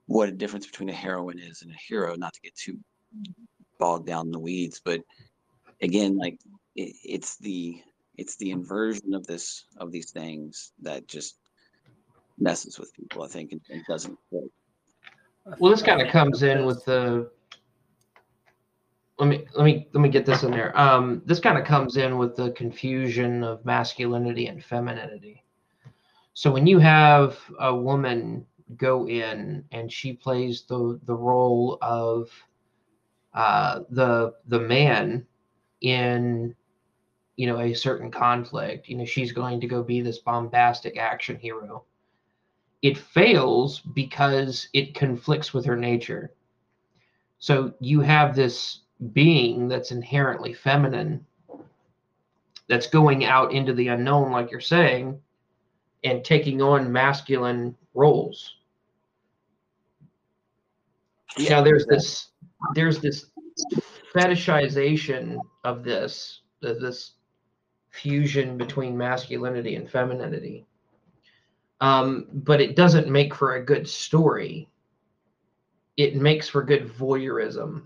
what 0.07 0.29
a 0.29 0.33
difference 0.33 0.65
between 0.65 0.89
a 0.89 0.93
heroine 0.93 1.39
is 1.39 1.61
and 1.61 1.71
a 1.71 1.77
hero, 1.87 2.15
not 2.15 2.33
to 2.33 2.41
get 2.41 2.55
too 2.55 2.77
bogged 3.79 4.07
down 4.07 4.27
in 4.27 4.31
the 4.31 4.39
weeds, 4.39 4.81
but 4.83 5.01
again, 5.81 6.17
like 6.17 6.39
it, 6.75 6.95
it's 7.03 7.37
the 7.37 7.81
it's 8.17 8.35
the 8.37 8.51
inversion 8.51 9.13
of 9.13 9.25
this 9.25 9.65
of 9.77 9.91
these 9.91 10.11
things 10.11 10.71
that 10.81 11.07
just 11.07 11.37
messes 12.39 12.79
with 12.79 12.93
people, 12.93 13.23
I 13.23 13.27
think, 13.27 13.51
and, 13.51 13.61
and 13.69 13.83
doesn't 13.87 14.17
fit. 14.29 14.51
Well, 15.59 15.71
this 15.71 15.81
kind 15.81 16.01
of 16.01 16.07
comes 16.09 16.43
in 16.43 16.65
with 16.65 16.83
the. 16.85 17.29
Let 19.19 19.29
me 19.29 19.45
let 19.53 19.63
me 19.63 19.87
let 19.93 20.01
me 20.01 20.09
get 20.09 20.25
this 20.25 20.43
in 20.43 20.51
there. 20.51 20.77
Um, 20.77 21.21
this 21.25 21.39
kind 21.39 21.57
of 21.57 21.65
comes 21.65 21.97
in 21.97 22.17
with 22.17 22.35
the 22.35 22.51
confusion 22.51 23.43
of 23.43 23.63
masculinity 23.63 24.47
and 24.47 24.63
femininity. 24.63 25.43
So 26.33 26.51
when 26.51 26.65
you 26.65 26.79
have 26.79 27.37
a 27.59 27.75
woman 27.75 28.45
go 28.77 29.07
in 29.07 29.63
and 29.71 29.91
she 29.91 30.13
plays 30.13 30.63
the 30.67 30.99
the 31.05 31.15
role 31.15 31.77
of 31.81 32.29
uh, 33.33 33.81
the 33.89 34.33
the 34.47 34.59
man 34.59 35.27
in 35.81 36.55
you 37.35 37.45
know 37.45 37.59
a 37.59 37.73
certain 37.73 38.09
conflict, 38.09 38.89
you 38.89 38.97
know 38.97 39.05
she's 39.05 39.31
going 39.31 39.61
to 39.61 39.67
go 39.67 39.83
be 39.83 40.01
this 40.01 40.19
bombastic 40.19 40.97
action 40.97 41.37
hero 41.37 41.85
it 42.83 42.97
fails 42.97 43.79
because 43.79 44.67
it 44.73 44.93
conflicts 44.93 45.53
with 45.53 45.65
her 45.65 45.77
nature. 45.77 46.33
So 47.39 47.73
you 47.79 48.01
have 48.01 48.35
this 48.35 48.81
being 49.11 49.67
that's 49.67 49.91
inherently 49.91 50.53
feminine 50.53 51.25
that's 52.69 52.87
going 52.87 53.25
out 53.25 53.51
into 53.51 53.73
the 53.73 53.89
unknown, 53.89 54.31
like 54.31 54.49
you're 54.49 54.61
saying, 54.61 55.19
and 56.03 56.23
taking 56.23 56.61
on 56.61 56.91
masculine 56.91 57.75
roles. 57.93 58.55
Yeah, 61.37 61.49
now 61.49 61.63
there's 61.63 61.85
this 61.87 62.29
there's 62.75 62.99
this 62.99 63.25
fetishization 64.15 65.37
of 65.63 65.83
this 65.83 66.41
this 66.61 67.13
fusion 67.89 68.57
between 68.57 68.97
masculinity 68.97 69.75
and 69.75 69.89
femininity 69.89 70.65
um, 71.83 72.27
but 72.31 72.61
it 72.61 72.77
doesn't 72.77 73.09
make 73.09 73.35
for 73.35 73.55
a 73.55 73.65
good 73.65 73.89
story. 73.89 74.69
It 75.97 76.15
makes 76.15 76.47
for 76.47 76.63
good 76.63 76.87
voyeurism. 76.87 77.83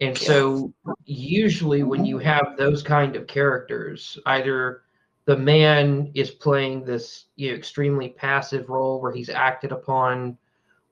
And 0.00 0.16
so, 0.16 0.72
usually, 1.06 1.82
when 1.82 2.04
you 2.04 2.18
have 2.18 2.54
those 2.56 2.82
kind 2.82 3.16
of 3.16 3.26
characters, 3.26 4.16
either 4.26 4.82
the 5.24 5.36
man 5.36 6.10
is 6.14 6.30
playing 6.30 6.84
this 6.84 7.26
you 7.34 7.50
know, 7.50 7.56
extremely 7.56 8.10
passive 8.10 8.68
role 8.68 9.00
where 9.00 9.12
he's 9.12 9.28
acted 9.28 9.72
upon, 9.72 10.38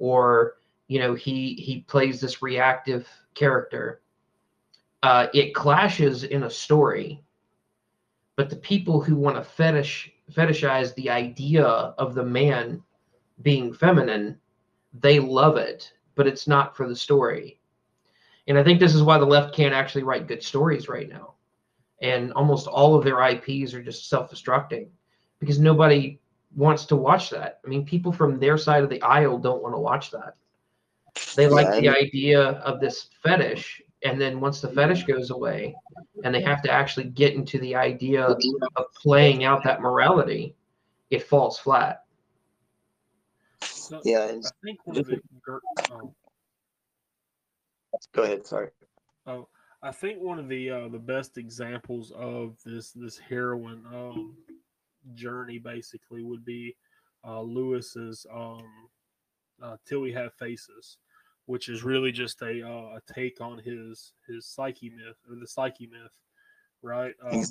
or 0.01 0.55
you 0.89 0.99
know 0.99 1.15
he 1.15 1.55
he 1.55 1.81
plays 1.83 2.21
this 2.21 2.43
reactive 2.43 3.09
character. 3.35 4.03
Uh, 5.05 5.29
it 5.33 5.55
clashes 5.55 6.25
in 6.25 6.43
a 6.43 6.51
story, 6.51 7.23
but 8.35 8.51
the 8.51 8.57
people 8.57 9.01
who 9.01 9.15
want 9.15 9.37
to 9.37 9.45
fetish 9.45 10.13
fetishize 10.33 10.95
the 10.97 11.11
idea 11.11 11.65
of 11.65 12.15
the 12.15 12.25
man 12.25 12.83
being 13.43 13.73
feminine, 13.73 14.39
they 14.93 15.21
love 15.21 15.57
it, 15.57 15.93
but 16.17 16.27
it's 16.27 16.49
not 16.49 16.77
for 16.77 16.89
the 16.89 16.97
story. 16.97 17.61
And 18.49 18.59
I 18.59 18.65
think 18.65 18.81
this 18.81 18.95
is 18.95 19.03
why 19.03 19.19
the 19.19 19.25
left 19.25 19.55
can't 19.55 19.75
actually 19.75 20.05
write 20.05 20.29
good 20.29 20.43
stories 20.43 20.89
right 20.89 21.09
now. 21.09 21.35
And 22.01 22.33
almost 22.35 22.67
all 22.67 22.95
of 22.95 23.05
their 23.05 23.23
IPs 23.23 23.75
are 23.75 23.83
just 23.83 24.09
self 24.09 24.31
destructing 24.31 24.89
because 25.41 25.59
nobody 25.59 26.21
wants 26.55 26.85
to 26.87 26.97
watch 26.97 27.31
that. 27.31 27.61
I 27.65 27.69
mean, 27.69 27.85
people 27.85 28.13
from 28.13 28.39
their 28.39 28.59
side 28.59 28.85
of 28.85 28.91
the 28.91 29.03
aisle 29.03 29.39
don't 29.39 29.63
want 29.63 29.75
to 29.75 29.81
watch 29.81 30.11
that. 30.11 30.37
They 31.35 31.49
like 31.49 31.67
yeah, 31.67 31.81
the 31.81 31.89
idea 31.89 32.41
of 32.41 32.81
this 32.81 33.09
fetish 33.23 33.83
and 34.07 34.21
then 34.21 34.41
once 34.41 34.61
the 34.61 34.69
fetish 34.69 35.05
goes 35.05 35.31
away 35.31 35.75
and 36.25 36.35
they 36.35 36.43
have 36.43 36.63
to 36.63 36.71
actually 36.71 37.07
get 37.07 37.35
into 37.35 37.59
the 37.59 37.75
idea 37.75 38.25
of 38.25 38.95
playing 38.95 39.45
out 39.45 39.65
that 39.65 39.81
morality 39.81 40.55
it 41.11 41.23
falls 41.23 41.59
flat 41.59 42.05
so 43.61 44.01
yeah 44.05 44.25
i 44.25 44.41
think 44.65 44.79
one 44.85 44.99
of 44.99 45.07
the 45.07 45.21
oh. 45.91 46.13
Go 48.15 48.23
ahead 48.23 48.47
sorry 48.47 48.69
oh 49.27 49.49
i 49.83 49.91
think 49.91 50.21
one 50.21 50.39
of 50.39 50.49
the 50.49 50.71
uh, 50.71 50.89
the 50.89 50.99
best 50.99 51.39
examples 51.39 52.13
of 52.17 52.57
this 52.65 52.93
this 52.93 53.19
heroine 53.19 53.85
um, 53.93 54.35
journey 55.15 55.59
basically 55.59 56.23
would 56.23 56.45
be 56.45 56.75
uh, 57.27 57.41
lewis's 57.41 58.27
um, 58.33 58.65
uh, 59.63 59.77
till 59.87 60.01
we 60.01 60.13
have 60.13 60.33
faces 60.35 60.99
which 61.47 61.69
is 61.69 61.85
really 61.85 62.13
just 62.13 62.43
a 62.43 62.63
uh, 62.63 62.97
a 62.97 63.01
take 63.13 63.41
on 63.41 63.59
his 63.59 64.13
his 64.29 64.47
psyche 64.47 64.91
myth 64.91 65.17
or 65.29 65.37
the 65.37 65.47
psyche 65.47 65.87
myth, 65.87 66.13
right? 66.83 67.15
Um, 67.25 67.45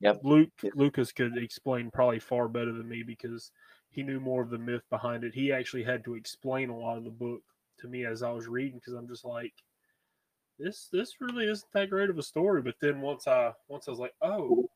yep. 0.00 0.20
Luke 0.24 0.50
Lucas 0.74 1.12
could 1.12 1.36
explain 1.36 1.90
probably 1.90 2.18
far 2.18 2.48
better 2.48 2.72
than 2.72 2.88
me 2.88 3.02
because 3.06 3.52
he 3.90 4.02
knew 4.02 4.20
more 4.20 4.42
of 4.42 4.50
the 4.50 4.58
myth 4.58 4.84
behind 4.90 5.22
it. 5.22 5.34
He 5.34 5.52
actually 5.52 5.84
had 5.84 6.04
to 6.04 6.14
explain 6.14 6.70
a 6.70 6.76
lot 6.76 6.98
of 6.98 7.04
the 7.04 7.10
book 7.10 7.42
to 7.80 7.88
me 7.88 8.04
as 8.04 8.22
I 8.22 8.30
was 8.30 8.48
reading 8.48 8.78
because 8.78 8.94
I'm 8.94 9.08
just 9.08 9.24
like, 9.24 9.52
this 10.58 10.88
this 10.92 11.20
really 11.20 11.46
isn't 11.46 11.70
that 11.72 11.90
great 11.90 12.10
of 12.10 12.18
a 12.18 12.22
story. 12.22 12.62
But 12.62 12.76
then 12.80 13.00
once 13.00 13.26
I 13.26 13.52
once 13.68 13.88
I 13.88 13.90
was 13.90 14.00
like, 14.00 14.14
oh, 14.22 14.68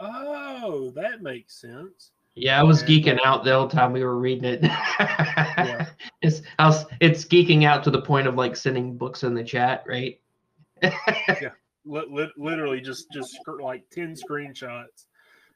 oh, 0.00 0.90
that 0.90 1.22
makes 1.22 1.60
sense. 1.60 2.12
Yeah, 2.34 2.60
I 2.60 2.62
was 2.62 2.82
geeking 2.84 3.18
uh, 3.18 3.26
out 3.26 3.44
the 3.44 3.52
whole 3.52 3.68
time 3.68 3.92
we 3.92 4.04
were 4.04 4.18
reading 4.18 4.44
it. 4.44 4.62
yeah. 4.62 5.86
It's 6.20 6.42
I 6.58 6.66
was, 6.66 6.84
it's 7.00 7.24
geeking 7.24 7.64
out 7.64 7.84
to 7.84 7.90
the 7.90 8.02
point 8.02 8.26
of 8.26 8.34
like 8.34 8.56
sending 8.56 8.96
books 8.96 9.22
in 9.22 9.34
the 9.34 9.44
chat, 9.44 9.84
right? 9.86 10.20
yeah, 10.82 11.50
literally 11.84 12.80
just 12.80 13.10
just 13.12 13.38
like 13.60 13.88
ten 13.90 14.14
screenshots. 14.16 15.06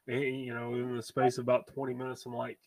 And, 0.07 0.41
you 0.41 0.53
know, 0.53 0.73
in 0.75 0.95
the 0.95 1.03
space 1.03 1.37
of 1.37 1.43
about 1.43 1.67
twenty 1.67 1.93
minutes, 1.93 2.25
I'm 2.25 2.33
like, 2.33 2.59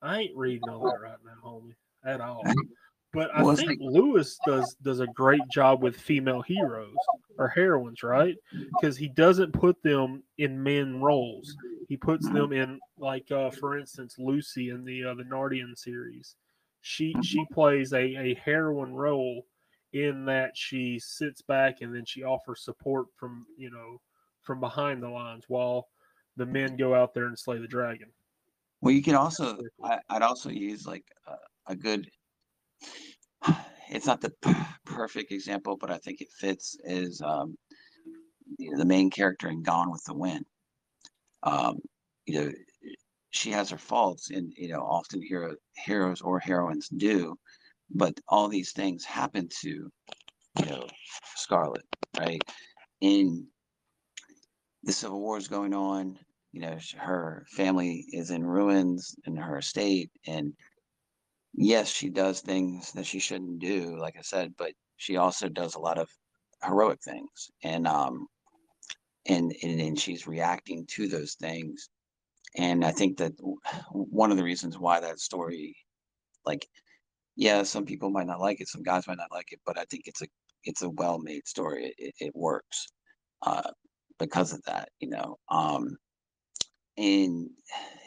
I 0.00 0.20
ain't 0.20 0.36
reading 0.36 0.68
all 0.70 0.84
that 0.84 1.00
right 1.02 1.18
now, 1.24 1.32
homie, 1.44 1.74
at 2.04 2.20
all. 2.20 2.42
But 3.14 3.30
I 3.34 3.42
well, 3.42 3.54
think 3.54 3.68
like- 3.68 3.78
Lewis 3.80 4.38
does 4.44 4.74
does 4.82 4.98
a 4.98 5.06
great 5.06 5.46
job 5.50 5.82
with 5.82 5.96
female 5.96 6.42
heroes 6.42 6.96
or 7.38 7.48
heroines, 7.48 8.02
right? 8.02 8.36
Because 8.52 8.96
he 8.96 9.08
doesn't 9.08 9.52
put 9.52 9.80
them 9.82 10.24
in 10.38 10.60
men 10.60 11.00
roles. 11.00 11.56
He 11.88 11.96
puts 11.96 12.28
them 12.28 12.52
in 12.52 12.80
like, 12.98 13.30
uh, 13.30 13.50
for 13.50 13.78
instance, 13.78 14.16
Lucy 14.18 14.70
in 14.70 14.84
the 14.84 15.04
uh, 15.04 15.14
the 15.14 15.22
Narnian 15.22 15.78
series. 15.78 16.34
She 16.80 17.14
she 17.22 17.46
plays 17.52 17.92
a 17.92 18.02
a 18.02 18.34
heroine 18.34 18.92
role 18.92 19.46
in 19.92 20.24
that 20.24 20.56
she 20.56 20.98
sits 20.98 21.40
back 21.40 21.80
and 21.80 21.94
then 21.94 22.04
she 22.04 22.24
offers 22.24 22.64
support 22.64 23.06
from 23.16 23.46
you 23.56 23.70
know 23.70 24.00
from 24.42 24.58
behind 24.58 25.00
the 25.00 25.08
lines 25.08 25.44
while 25.46 25.86
the 26.36 26.44
men 26.44 26.76
go 26.76 26.94
out 26.94 27.14
there 27.14 27.26
and 27.26 27.38
slay 27.38 27.58
the 27.58 27.68
dragon. 27.68 28.08
Well, 28.80 28.92
you 28.92 29.02
can 29.02 29.14
also 29.14 29.56
I, 29.82 30.00
would 30.12 30.22
also 30.22 30.50
use 30.50 30.84
like 30.84 31.04
a, 31.28 31.72
a 31.72 31.76
good 31.76 32.10
it's 33.90 34.06
not 34.06 34.20
the 34.20 34.32
perfect 34.84 35.32
example, 35.32 35.76
but 35.76 35.90
I 35.90 35.98
think 35.98 36.20
it 36.20 36.28
fits. 36.38 36.76
Is 36.84 37.20
um, 37.22 37.56
you 38.58 38.70
know, 38.70 38.78
the 38.78 38.84
main 38.84 39.10
character 39.10 39.48
in 39.48 39.62
Gone 39.62 39.90
with 39.90 40.04
the 40.04 40.14
Wind? 40.14 40.44
Um, 41.42 41.78
you 42.26 42.40
know, 42.40 42.52
she 43.30 43.50
has 43.50 43.70
her 43.70 43.78
faults, 43.78 44.30
and 44.30 44.52
you 44.56 44.68
know, 44.68 44.80
often 44.80 45.22
hero 45.22 45.54
heroes 45.76 46.20
or 46.20 46.38
heroines 46.38 46.88
do, 46.88 47.36
but 47.90 48.18
all 48.28 48.48
these 48.48 48.72
things 48.72 49.04
happen 49.04 49.48
to 49.60 49.68
you 49.68 50.66
know 50.66 50.86
Scarlett, 51.36 51.84
right? 52.18 52.42
In 53.00 53.46
the 54.82 54.92
Civil 54.92 55.20
War 55.20 55.38
is 55.38 55.48
going 55.48 55.74
on. 55.74 56.18
You 56.52 56.60
know, 56.60 56.78
her 56.98 57.44
family 57.50 58.06
is 58.12 58.30
in 58.30 58.44
ruins 58.44 59.16
in 59.26 59.36
her 59.36 59.58
estate, 59.58 60.10
and 60.26 60.52
yes, 61.54 61.88
she 61.88 62.10
does 62.10 62.40
things 62.40 62.92
that 62.92 63.06
she 63.06 63.18
shouldn't 63.18 63.58
do, 63.60 63.96
like 63.98 64.16
I 64.18 64.22
said, 64.22 64.54
but 64.58 64.72
she 64.96 65.16
also 65.16 65.48
does 65.48 65.74
a 65.74 65.80
lot 65.80 65.98
of 65.98 66.08
heroic 66.62 67.00
things, 67.02 67.50
and 67.62 67.86
um, 67.86 68.26
and 69.26 69.54
and, 69.62 69.80
and 69.80 69.98
she's 70.00 70.26
reacting 70.26 70.86
to 70.90 71.08
those 71.08 71.34
things, 71.34 71.88
and 72.56 72.84
I 72.84 72.92
think 72.92 73.18
that 73.18 73.32
one 73.92 74.30
of 74.30 74.36
the 74.38 74.44
reasons 74.44 74.78
why 74.78 75.00
that 75.00 75.20
story, 75.20 75.76
like, 76.46 76.66
yeah, 77.36 77.62
some 77.64 77.86
people 77.86 78.10
might 78.10 78.26
not 78.28 78.40
like 78.40 78.60
it, 78.60 78.68
some 78.68 78.82
guys 78.82 79.06
might 79.08 79.18
not 79.18 79.32
like 79.32 79.52
it, 79.52 79.60
but 79.66 79.78
I 79.78 79.84
think 79.90 80.04
it's 80.06 80.22
a 80.22 80.26
it's 80.64 80.82
a 80.82 80.90
well 80.90 81.18
made 81.20 81.46
story. 81.48 81.94
It, 81.98 82.14
it 82.20 82.36
works 82.36 82.88
uh, 83.42 83.70
because 84.18 84.52
of 84.52 84.62
that, 84.64 84.90
you 85.00 85.10
know. 85.10 85.38
Um, 85.50 85.96
and 86.96 87.50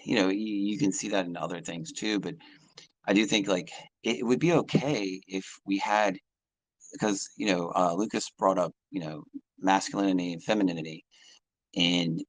you 0.06 0.16
know 0.16 0.30
you, 0.30 0.54
you 0.54 0.78
can 0.78 0.91
see 0.91 1.10
that 1.10 1.26
in 1.26 1.36
other 1.38 1.62
things 1.62 1.91
too, 1.91 2.20
but 2.20 2.36
I 3.08 3.14
do 3.14 3.26
think 3.26 3.47
like 3.47 3.72
it, 4.03 4.26
would 4.26 4.39
be 4.39 4.53
okay 4.53 5.22
if 5.28 5.45
we 5.66 5.78
had 5.78 6.18
because 6.91 7.30
you 7.38 7.47
know 7.47 7.72
uh, 7.76 7.93
Lucas 7.93 8.30
brought 8.38 8.58
up 8.58 8.74
you 8.91 9.01
know 9.01 9.24
masculinity 9.60 10.34
and 10.34 10.43
femininity, 10.43 11.05
and 11.76 12.22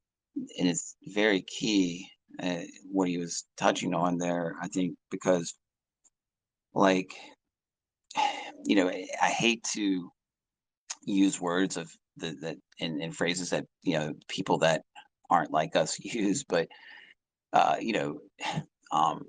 and 0.59 0.69
it's 0.69 0.97
very 1.15 1.43
key 1.43 2.07
uh, 2.43 2.61
what 2.91 3.09
he 3.09 3.19
was 3.19 3.45
touching 3.57 3.95
on 3.95 4.19
there. 4.19 4.55
I 4.63 4.69
think 4.69 4.97
because 5.11 5.55
like 6.75 7.13
you 8.65 8.77
know 8.77 8.89
I 8.89 9.29
hate 9.29 9.65
to 9.75 10.11
use 11.05 11.41
words 11.41 11.77
of 11.77 11.91
the 12.17 12.37
that 12.43 12.57
in 12.79 13.13
phrases 13.13 13.51
that 13.51 13.65
you 13.83 13.99
know 13.99 14.15
people 14.29 14.59
that 14.59 14.83
aren't 15.31 15.53
like 15.53 15.75
us 15.75 15.99
use, 16.05 16.45
but 16.45 16.69
uh, 17.53 17.77
you 17.81 17.93
know 17.93 18.19
um, 18.93 19.27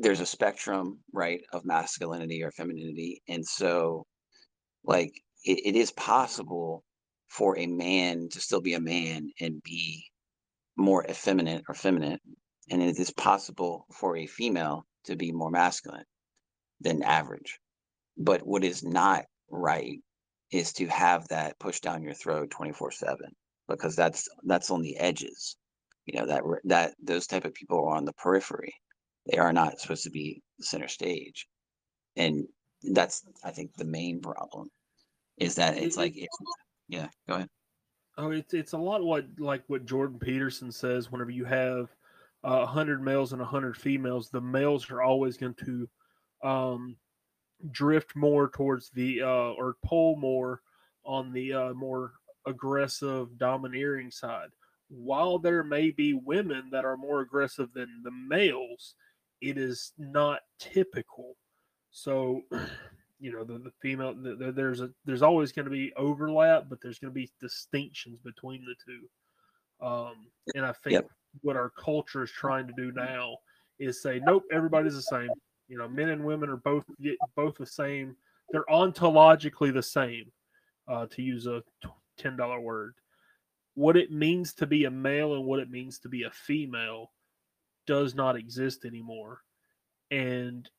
there's 0.00 0.20
a 0.20 0.26
spectrum 0.26 0.98
right 1.12 1.42
of 1.52 1.64
masculinity 1.64 2.42
or 2.42 2.50
femininity 2.50 3.22
and 3.28 3.46
so 3.46 4.06
like 4.84 5.12
it, 5.44 5.60
it 5.66 5.76
is 5.76 5.92
possible 5.92 6.82
for 7.28 7.58
a 7.58 7.66
man 7.66 8.28
to 8.30 8.40
still 8.40 8.60
be 8.60 8.74
a 8.74 8.80
man 8.80 9.30
and 9.40 9.62
be 9.62 10.04
more 10.76 11.04
effeminate 11.08 11.62
or 11.68 11.74
feminine 11.74 12.18
and 12.70 12.82
it 12.82 12.98
is 12.98 13.10
possible 13.12 13.86
for 13.92 14.16
a 14.16 14.26
female 14.26 14.86
to 15.04 15.16
be 15.16 15.32
more 15.32 15.50
masculine 15.50 16.04
than 16.80 17.02
average. 17.02 17.58
But 18.16 18.46
what 18.46 18.64
is 18.64 18.82
not 18.82 19.24
right 19.50 19.98
is 20.52 20.72
to 20.74 20.86
have 20.86 21.28
that 21.28 21.58
pushed 21.58 21.82
down 21.82 22.02
your 22.02 22.14
throat 22.14 22.50
24 22.50 22.92
7 22.92 23.18
because 23.68 23.96
that's 23.96 24.28
that's 24.44 24.70
on 24.70 24.82
the 24.82 24.96
edges. 24.96 25.56
You 26.06 26.20
know 26.20 26.26
that 26.26 26.42
that 26.64 26.94
those 27.02 27.26
type 27.26 27.44
of 27.44 27.54
people 27.54 27.78
are 27.78 27.96
on 27.96 28.04
the 28.04 28.12
periphery 28.14 28.74
they 29.26 29.38
are 29.38 29.52
not 29.52 29.78
supposed 29.80 30.04
to 30.04 30.10
be 30.10 30.42
center 30.60 30.88
stage. 30.88 31.46
And 32.16 32.46
that's 32.82 33.24
i 33.44 33.50
think 33.50 33.74
the 33.74 33.84
main 33.84 34.20
problem 34.20 34.70
is 35.36 35.54
that 35.54 35.76
it's 35.76 35.96
like 35.96 36.16
yeah 36.88 37.08
go 37.28 37.34
ahead. 37.34 37.48
Oh 38.16 38.30
it's, 38.30 38.54
it's 38.54 38.72
a 38.72 38.78
lot 38.78 39.04
what 39.04 39.26
like 39.38 39.62
what 39.66 39.84
jordan 39.84 40.18
peterson 40.18 40.72
says 40.72 41.10
whenever 41.10 41.30
you 41.30 41.44
have 41.44 41.88
uh, 42.42 42.64
100 42.64 43.02
males 43.02 43.32
and 43.32 43.40
100 43.40 43.76
females 43.76 44.30
the 44.30 44.40
males 44.40 44.90
are 44.90 45.02
always 45.02 45.36
going 45.36 45.54
to 45.54 45.88
um, 46.42 46.96
drift 47.70 48.16
more 48.16 48.48
towards 48.48 48.90
the 48.90 49.22
uh, 49.22 49.52
or 49.52 49.76
pull 49.84 50.16
more 50.16 50.62
on 51.04 51.32
the 51.32 51.52
uh, 51.52 51.74
more 51.74 52.12
aggressive 52.46 53.36
domineering 53.36 54.10
side. 54.10 54.48
While 54.88 55.38
there 55.38 55.62
may 55.62 55.90
be 55.90 56.14
women 56.14 56.70
that 56.72 56.86
are 56.86 56.96
more 56.96 57.20
aggressive 57.20 57.68
than 57.74 58.00
the 58.02 58.10
males 58.10 58.94
it 59.40 59.58
is 59.58 59.92
not 59.98 60.40
typical. 60.58 61.36
So, 61.90 62.42
you 63.20 63.32
know, 63.32 63.44
the, 63.44 63.58
the 63.58 63.72
female, 63.80 64.14
the, 64.14 64.52
there's 64.54 64.80
a, 64.80 64.90
there's 65.04 65.22
always 65.22 65.52
going 65.52 65.66
to 65.66 65.70
be 65.70 65.92
overlap, 65.96 66.66
but 66.68 66.78
there's 66.82 66.98
going 66.98 67.12
to 67.12 67.18
be 67.18 67.30
distinctions 67.40 68.18
between 68.24 68.64
the 68.64 68.74
two. 68.84 69.86
Um, 69.86 70.26
and 70.54 70.64
I 70.64 70.72
think 70.72 70.94
yep. 70.94 71.08
what 71.42 71.56
our 71.56 71.70
culture 71.70 72.22
is 72.22 72.30
trying 72.30 72.66
to 72.66 72.72
do 72.76 72.92
now 72.92 73.36
is 73.78 74.02
say, 74.02 74.20
nope, 74.24 74.44
everybody's 74.52 74.94
the 74.94 75.02
same. 75.02 75.30
You 75.68 75.78
know, 75.78 75.88
men 75.88 76.08
and 76.10 76.24
women 76.24 76.50
are 76.50 76.56
both 76.56 76.84
both 77.36 77.56
the 77.56 77.66
same. 77.66 78.16
They're 78.50 78.64
ontologically 78.70 79.72
the 79.72 79.82
same, 79.82 80.32
uh, 80.88 81.06
to 81.06 81.22
use 81.22 81.46
a 81.46 81.62
ten 82.18 82.36
dollar 82.36 82.60
word. 82.60 82.94
What 83.74 83.96
it 83.96 84.10
means 84.10 84.52
to 84.54 84.66
be 84.66 84.84
a 84.84 84.90
male 84.90 85.34
and 85.34 85.44
what 85.44 85.60
it 85.60 85.70
means 85.70 86.00
to 86.00 86.08
be 86.08 86.24
a 86.24 86.30
female 86.30 87.12
does 87.90 88.14
not 88.14 88.36
exist 88.36 88.84
anymore. 88.84 89.40
And 90.12 90.70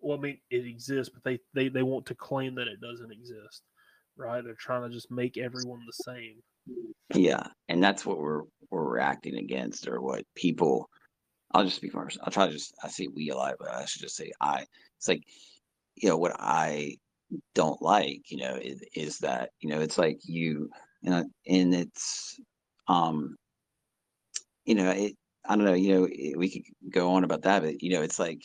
well, 0.00 0.16
I 0.16 0.20
mean, 0.20 0.38
it 0.50 0.66
exists, 0.66 1.12
but 1.12 1.22
they, 1.24 1.40
they, 1.52 1.68
they 1.68 1.82
want 1.82 2.06
to 2.06 2.14
claim 2.14 2.54
that 2.54 2.68
it 2.68 2.80
doesn't 2.80 3.12
exist, 3.12 3.60
right? 4.16 4.42
They're 4.42 4.54
trying 4.54 4.88
to 4.88 4.88
just 4.88 5.10
make 5.10 5.36
everyone 5.36 5.80
the 5.86 6.04
same. 6.04 6.36
Yeah, 7.14 7.46
and 7.68 7.84
that's 7.84 8.06
what 8.06 8.18
we're 8.18 8.44
we're 8.70 8.88
reacting 8.88 9.36
against, 9.36 9.86
or 9.86 10.00
what 10.00 10.24
people. 10.34 10.88
I'll 11.52 11.64
just 11.64 11.76
speak 11.76 11.92
first. 11.92 12.18
I'll 12.22 12.32
try 12.32 12.46
to 12.46 12.52
just 12.52 12.74
I 12.82 12.88
say 12.88 13.08
we 13.14 13.28
a 13.28 13.36
lot, 13.36 13.56
but 13.58 13.68
I 13.68 13.84
should 13.84 14.00
just 14.00 14.16
say 14.16 14.32
I. 14.40 14.64
It's 14.96 15.08
like, 15.08 15.22
you 15.96 16.08
know, 16.08 16.16
what 16.16 16.34
I 16.38 16.96
don't 17.54 17.82
like, 17.82 18.22
you 18.30 18.38
know, 18.38 18.56
is, 18.56 18.82
is 18.94 19.18
that 19.18 19.50
you 19.60 19.68
know 19.68 19.80
it's 19.80 19.98
like 19.98 20.20
you, 20.22 20.70
you 21.02 21.10
know, 21.10 21.24
and 21.46 21.74
it's, 21.74 22.40
um, 22.88 23.36
you 24.64 24.76
know, 24.76 24.90
it 24.90 25.14
I 25.44 25.56
don't 25.56 25.64
know, 25.64 25.74
you 25.74 25.94
know, 25.94 26.04
eh, 26.06 26.32
we 26.36 26.50
could 26.50 26.62
go 26.90 27.12
on 27.12 27.24
about 27.24 27.42
that, 27.42 27.62
but 27.62 27.82
you 27.82 27.90
know, 27.90 28.02
it's 28.02 28.18
like 28.18 28.42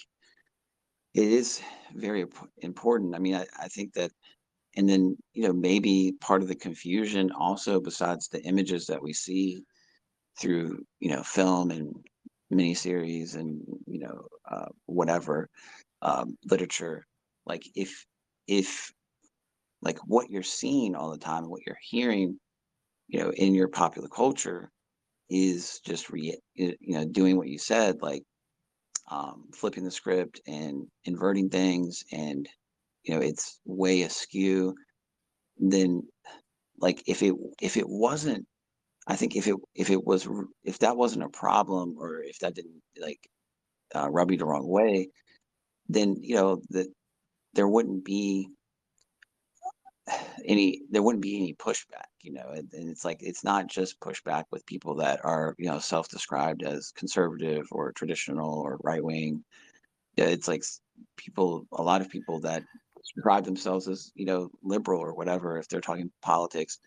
it 1.14 1.24
is 1.28 1.62
very 1.95 2.26
important. 2.60 3.16
I 3.16 3.20
mean, 3.20 3.36
I, 3.36 3.45
I 3.60 3.68
think 3.68 3.93
that, 3.93 4.12
and 4.76 4.88
then 4.88 5.18
you 5.34 5.43
know, 5.43 5.54
maybe 5.54 6.14
part 6.22 6.41
of 6.41 6.48
the 6.48 6.56
confusion 6.56 7.32
also, 7.32 7.80
besides 7.80 8.28
the 8.28 8.41
images 8.43 8.88
that 8.88 9.02
we 9.02 9.14
see 9.14 9.64
through 10.39 10.84
you 11.00 11.12
know 11.12 11.24
film 11.24 11.72
and 11.72 11.93
miniseries 12.54 13.36
and 13.36 13.62
you 13.88 14.00
know 14.00 14.28
uh, 14.50 14.68
whatever 14.86 15.50
um, 16.02 16.38
literature, 16.45 17.06
like 17.45 17.64
if 17.76 18.06
if 18.48 18.91
like 19.82 20.00
what 20.06 20.30
you're 20.30 20.43
seeing 20.43 20.95
all 20.95 21.12
the 21.12 21.18
time, 21.18 21.50
what 21.50 21.62
you're 21.66 21.78
hearing, 21.82 22.39
you 23.08 23.20
know, 23.20 23.32
in 23.32 23.54
your 23.54 23.68
popular 23.68 24.08
culture 24.08 24.72
is 25.30 25.80
just 25.86 26.10
re 26.10 26.38
you 26.56 26.76
know 26.82 27.06
doing 27.06 27.38
what 27.38 27.48
you 27.48 27.58
said 27.60 28.02
like 28.02 28.24
um, 29.10 29.46
flipping 29.54 29.86
the 29.86 29.92
script 29.92 30.42
and 30.48 30.86
inverting 31.06 31.50
things 31.50 32.04
and 32.12 32.48
you 33.04 33.14
know 33.14 33.22
it's 33.22 33.60
way 33.66 34.02
askew 34.02 34.76
then 35.58 36.04
like 36.80 37.02
if 37.08 37.24
it 37.24 37.34
if 37.62 37.78
it 37.78 37.88
wasn't 37.88 38.46
i 39.08 39.16
think 39.16 39.36
if 39.36 39.48
it 39.48 39.56
if 39.76 39.90
it 39.90 40.04
was 40.06 40.28
if 40.64 40.80
that 40.80 40.98
wasn't 40.98 41.24
a 41.24 41.30
problem 41.30 41.96
or 41.98 42.22
if 42.22 42.40
that 42.40 42.54
didn't 42.56 42.82
like 43.02 43.20
uh, 43.96 44.10
rub 44.10 44.32
you 44.32 44.38
the 44.38 44.46
wrong 44.46 44.68
way 44.68 45.08
then 45.90 46.16
you 46.20 46.36
know 46.36 46.62
that 46.70 46.88
there 47.54 47.68
wouldn't 47.68 48.04
be 48.04 48.50
any 50.46 50.82
there 50.90 51.04
wouldn't 51.04 51.24
be 51.24 51.38
any 51.38 51.54
pushback 51.54 52.08
you 52.22 52.34
know 52.34 52.49
and, 52.53 52.70
and, 52.74 52.89
it's 52.89 53.05
like 53.05 53.18
it's 53.22 53.43
not 53.43 53.68
just 53.68 53.99
pushback 53.99 54.45
with 54.51 54.65
people 54.65 54.95
that 54.95 55.20
are 55.24 55.55
you 55.57 55.70
know 55.70 55.80
self-described 55.80 56.63
as 56.63 56.91
conservative 56.91 57.68
or 57.72 57.91
traditional 57.91 58.59
or 58.59 58.80
right-wing 58.84 59.43
yeah, 60.15 60.26
it's 60.26 60.47
like 60.47 60.63
people 61.15 61.68
a 61.74 61.84
lot 61.84 62.01
of 62.01 62.09
people 62.09 62.39
that 62.39 62.63
describe 62.97 63.45
themselves 63.45 63.88
as 63.88 64.11
you 64.15 64.26
know 64.26 64.49
liberal 64.63 65.01
or 65.01 65.13
whatever 65.13 65.57
if 65.57 65.68
they're 65.68 65.82
talking 65.82 66.11
politics 66.22 66.80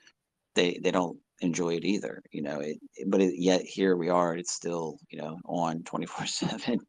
they 0.54 0.78
they 0.82 0.90
don't 0.90 1.18
enjoy 1.40 1.74
it 1.74 1.84
either 1.84 2.22
you 2.32 2.42
know 2.42 2.60
it, 2.60 2.78
but 3.06 3.20
it, 3.20 3.34
yet 3.36 3.62
here 3.62 3.96
we 3.96 4.08
are 4.08 4.36
it's 4.36 4.52
still 4.52 4.98
you 5.08 5.18
know 5.18 5.38
on 5.44 5.82
24 5.84 6.26
7 6.26 6.80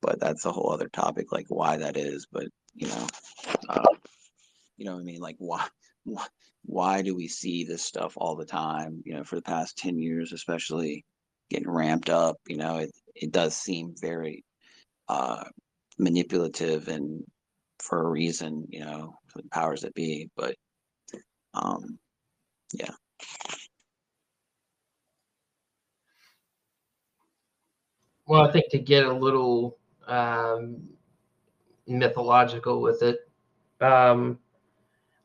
but 0.00 0.20
that's 0.20 0.44
a 0.44 0.52
whole 0.52 0.70
other 0.70 0.88
topic 0.88 1.32
like 1.32 1.46
why 1.48 1.76
that 1.76 1.96
is 1.96 2.26
but 2.30 2.46
you 2.74 2.86
know 2.86 3.06
uh, 3.68 3.82
you 4.78 4.84
know 4.84 4.94
what 4.94 5.00
I 5.00 5.04
mean? 5.04 5.20
Like 5.20 5.36
why, 5.38 5.66
why, 6.64 7.02
do 7.02 7.14
we 7.14 7.28
see 7.28 7.64
this 7.64 7.82
stuff 7.82 8.14
all 8.16 8.36
the 8.36 8.44
time? 8.44 9.02
You 9.04 9.14
know, 9.14 9.24
for 9.24 9.36
the 9.36 9.42
past 9.42 9.78
10 9.78 9.98
years, 9.98 10.32
especially 10.32 11.04
getting 11.50 11.70
ramped 11.70 12.10
up, 12.10 12.36
you 12.46 12.56
know, 12.56 12.78
it, 12.78 12.90
it 13.14 13.32
does 13.32 13.56
seem 13.56 13.94
very 14.00 14.44
uh, 15.08 15.44
manipulative 15.98 16.88
and 16.88 17.24
for 17.80 18.06
a 18.06 18.10
reason, 18.10 18.66
you 18.70 18.80
know, 18.80 19.14
for 19.28 19.42
the 19.42 19.48
powers 19.48 19.82
that 19.82 19.94
be. 19.94 20.28
But 20.36 20.54
um, 21.54 21.98
yeah. 22.72 22.90
Well, 28.26 28.42
I 28.42 28.52
think 28.52 28.68
to 28.70 28.78
get 28.78 29.06
a 29.06 29.12
little 29.12 29.78
um, 30.06 30.86
mythological 31.86 32.82
with 32.82 33.02
it, 33.02 33.20
um, 33.80 34.38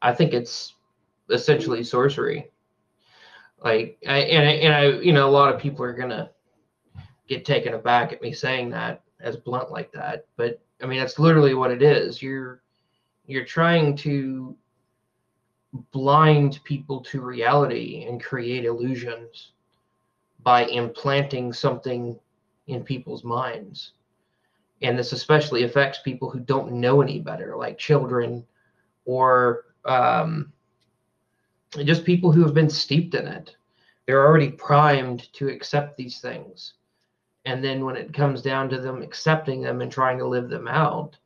I 0.04 0.14
think 0.14 0.34
it's 0.34 0.76
essentially 1.32 1.84
sorcery. 1.84 2.52
Like, 3.64 3.98
I, 4.08 4.18
and 4.18 4.48
I, 4.48 4.52
and 4.52 4.74
I, 4.74 5.02
you 5.02 5.14
know, 5.14 5.28
a 5.28 5.32
lot 5.32 5.54
of 5.54 5.60
people 5.60 5.84
are 5.86 5.94
gonna 5.94 6.30
get 7.28 7.46
taken 7.46 7.74
aback 7.74 8.12
at 8.12 8.22
me 8.22 8.34
saying 8.34 8.70
that 8.72 9.02
as 9.22 9.38
blunt 9.38 9.72
like 9.72 9.92
that, 9.94 10.26
but 10.36 10.60
I 10.82 10.86
mean, 10.86 11.00
that's 11.00 11.18
literally 11.18 11.54
what 11.54 11.72
it 11.72 11.82
is. 11.82 12.22
You're 12.22 12.62
you're 13.26 13.46
trying 13.46 13.96
to 13.98 14.56
blind 15.92 16.60
people 16.66 17.00
to 17.00 17.22
reality 17.22 18.06
and 18.08 18.22
create 18.22 18.66
illusions 18.66 19.54
by 20.44 20.66
implanting 20.66 21.54
something 21.54 22.20
in 22.68 22.84
people's 22.84 23.24
minds. 23.24 23.94
And 24.82 25.00
this 25.00 25.14
especially 25.14 25.64
affects 25.64 26.00
people 26.00 26.30
who 26.30 26.42
don't 26.42 26.74
know 26.74 27.02
any 27.02 27.20
better, 27.20 27.56
like 27.56 27.78
children 27.78 28.46
or 29.06 29.64
um, 29.86 30.52
just 31.84 32.06
people 32.06 32.32
who 32.32 32.44
have 32.44 32.54
been 32.54 32.70
steeped 32.70 33.16
in 33.16 33.28
it. 33.28 33.56
They're 34.06 34.26
already 34.26 34.52
primed 34.52 35.32
to 35.34 35.48
accept 35.50 35.98
these 35.98 36.20
things. 36.20 36.74
And 37.46 37.64
then 37.64 37.86
when 37.86 37.96
it 37.96 38.14
comes 38.14 38.42
down 38.42 38.70
to 38.70 38.80
them 38.80 39.02
accepting 39.02 39.62
them 39.62 39.82
and 39.82 39.92
trying 39.92 40.18
to 40.20 40.28
live 40.28 40.50
them 40.50 40.68
out, 40.68 41.18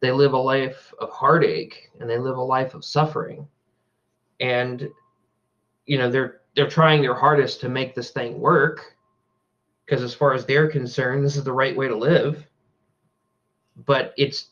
they 0.00 0.12
live 0.12 0.32
a 0.32 0.38
life 0.38 0.92
of 1.00 1.10
heartache 1.10 1.90
and 2.00 2.08
they 2.08 2.18
live 2.18 2.36
a 2.36 2.42
life 2.42 2.74
of 2.74 2.84
suffering. 2.84 3.46
And 4.40 4.88
you 5.86 5.98
know, 5.98 6.10
they're 6.10 6.40
they're 6.54 6.68
trying 6.68 7.02
their 7.02 7.14
hardest 7.14 7.60
to 7.60 7.68
make 7.68 7.94
this 7.94 8.10
thing 8.10 8.38
work 8.38 8.96
because 9.84 10.02
as 10.02 10.14
far 10.14 10.34
as 10.34 10.44
they're 10.44 10.70
concerned, 10.70 11.24
this 11.24 11.36
is 11.36 11.44
the 11.44 11.52
right 11.52 11.76
way 11.76 11.88
to 11.88 11.96
live. 11.96 12.46
But 13.86 14.12
it's 14.16 14.48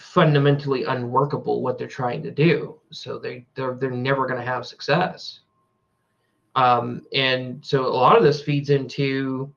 fundamentally 0.00 0.84
unworkable 0.84 1.62
what 1.62 1.78
they're 1.78 1.86
trying 1.86 2.22
to 2.22 2.30
do. 2.30 2.78
So 2.90 3.18
they 3.18 3.46
they're 3.54 3.74
they're 3.74 3.90
never 3.90 4.26
going 4.26 4.40
to 4.40 4.46
have 4.46 4.66
success. 4.66 5.40
Um, 6.56 7.02
and 7.12 7.64
so 7.64 7.86
a 7.86 7.88
lot 7.88 8.16
of 8.16 8.24
this 8.24 8.42
feeds 8.42 8.70
into 8.70 9.52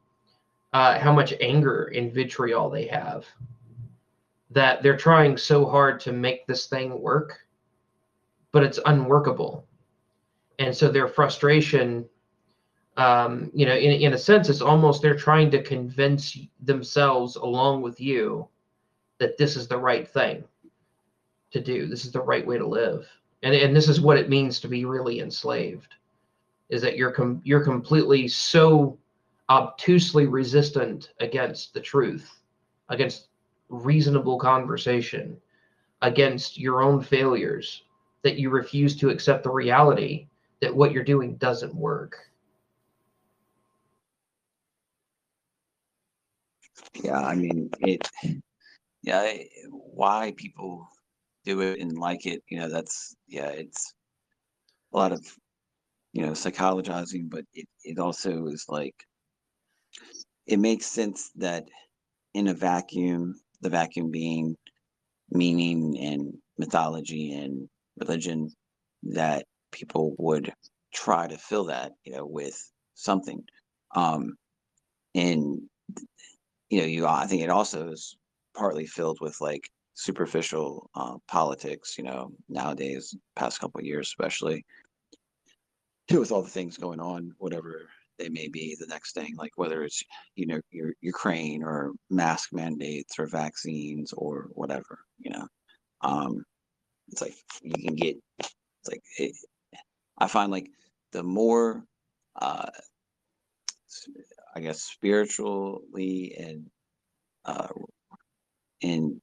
uh, 0.74 1.00
how 1.00 1.12
much 1.12 1.34
anger 1.42 1.86
and 1.96 2.14
vitriol 2.14 2.70
they 2.70 2.86
have. 2.88 3.26
That 4.52 4.84
they're 4.84 4.98
trying 4.98 5.38
so 5.38 5.66
hard 5.66 6.00
to 6.02 6.14
make 6.14 6.46
this 6.46 6.68
thing 6.68 7.02
work, 7.02 7.40
but 8.52 8.64
it's 8.64 8.80
unworkable. 8.86 9.66
And 10.60 10.76
so 10.76 10.90
their 10.90 11.08
frustration, 11.08 12.08
um, 12.98 13.50
you 13.56 13.66
know, 13.66 13.74
in, 13.76 13.92
in 13.92 14.14
a 14.14 14.18
sense, 14.18 14.50
it's 14.50 14.62
almost 14.62 15.02
they're 15.02 15.16
trying 15.16 15.50
to 15.52 15.64
convince 15.64 16.38
themselves 16.62 17.36
along 17.36 17.82
with 17.82 18.00
you 18.00 18.48
that 19.24 19.38
this 19.38 19.56
is 19.56 19.70
the 19.70 19.78
right 19.78 20.06
thing 20.06 20.44
to 21.52 21.62
do. 21.62 21.88
This 21.88 22.04
is 22.04 22.12
the 22.12 22.20
right 22.20 22.46
way 22.46 22.58
to 22.58 22.68
live. 22.68 23.08
And, 23.42 23.56
and 23.56 23.74
this 23.74 23.88
is 23.88 24.02
what 24.02 24.18
it 24.18 24.28
means 24.28 24.60
to 24.60 24.68
be 24.68 24.84
really 24.84 25.22
enslaved 25.22 25.96
is 26.68 26.82
that 26.82 26.98
you're 26.98 27.12
com- 27.12 27.42
you're 27.46 27.64
completely 27.64 28.28
so 28.28 28.98
obtusely 29.48 30.28
resistant 30.28 31.14
against 31.22 31.74
the 31.74 31.80
truth, 31.80 32.42
against 32.90 33.30
reasonable 33.70 34.38
conversation, 34.38 35.38
against 36.02 36.58
your 36.58 36.82
own 36.82 37.02
failures 37.02 37.84
that 38.24 38.38
you 38.38 38.50
refuse 38.50 38.94
to 38.98 39.10
accept 39.10 39.44
the 39.44 39.50
reality 39.50 40.28
that 40.60 40.76
what 40.76 40.92
you're 40.92 41.02
doing 41.02 41.38
doesn't 41.38 41.74
work. 41.74 42.30
Yeah, 47.02 47.22
I 47.22 47.36
mean 47.36 47.70
it. 47.80 48.10
Yeah, 49.04 49.34
why 49.70 50.34
people 50.38 50.88
do 51.46 51.62
it 51.62 51.80
and 51.80 51.98
like 51.98 52.26
it, 52.26 52.42
you 52.50 52.60
know, 52.60 52.70
that's 52.70 53.16
yeah, 53.28 53.50
it's 53.50 53.94
a 54.94 54.98
lot 54.98 55.12
of 55.12 55.22
you 56.14 56.26
know 56.26 56.34
psychologizing, 56.34 57.30
but 57.30 57.46
it 57.54 57.68
it 57.84 58.00
also 58.00 58.48
is 58.48 58.66
like 58.70 58.96
it 60.46 60.58
makes 60.60 60.86
sense 60.86 61.32
that 61.36 61.66
in 62.34 62.48
a 62.48 62.54
vacuum, 62.54 63.36
the 63.62 63.70
vacuum 63.70 64.12
being 64.12 64.58
meaning 65.32 65.98
and 66.00 66.34
mythology 66.58 67.34
and 67.34 67.70
religion, 67.98 68.50
that 69.04 69.46
people 69.72 70.16
would 70.20 70.54
try 70.94 71.28
to 71.28 71.38
fill 71.38 71.66
that, 71.66 71.94
you 72.06 72.14
know, 72.14 72.26
with 72.26 72.58
something. 72.96 73.44
Um, 73.96 74.36
and 75.16 75.62
you 76.70 76.80
know, 76.82 76.86
you 76.86 77.06
I 77.08 77.26
think 77.28 77.42
it 77.42 77.50
also 77.50 77.90
is 77.92 78.16
partly 78.56 78.86
filled 78.86 79.20
with 79.22 79.40
like 79.42 79.70
superficial 79.94 80.90
uh, 80.96 81.18
politics. 81.28 81.98
You 81.98 82.06
know, 82.06 82.32
nowadays, 82.50 83.16
past 83.36 83.60
couple 83.60 83.82
years, 83.84 84.08
especially, 84.08 84.66
with 86.12 86.32
all 86.32 86.42
the 86.42 86.50
things 86.50 86.78
going 86.78 87.00
on, 87.00 87.32
whatever 87.38 87.90
they 88.20 88.30
may 88.30 88.48
be, 88.48 88.76
the 88.80 88.88
next 88.88 89.14
thing, 89.14 89.36
like 89.38 89.52
whether 89.56 89.84
it's 89.84 90.04
you 90.36 90.46
know 90.46 90.60
your 90.72 90.94
Ukraine 91.02 91.64
or 91.64 91.94
mask 92.10 92.50
mandates 92.54 93.18
or 93.20 93.28
vaccines 93.28 94.14
or 94.14 94.48
whatever, 94.54 95.00
you 95.20 95.32
know, 95.32 95.48
um, 96.02 96.44
it's 97.10 97.22
like 97.22 97.36
you 97.62 97.74
can 97.74 97.96
get. 97.96 98.18
It's 98.40 98.90
like 98.90 99.02
it, 99.18 99.36
I 100.18 100.28
find 100.28 100.52
like 100.52 100.68
the 101.12 101.24
more, 101.24 101.84
uh, 102.36 102.70
I 104.56 104.60
guess, 104.60 104.82
spiritually 104.82 106.36
and 106.38 106.70
uh, 107.46 107.68
and 108.84 109.22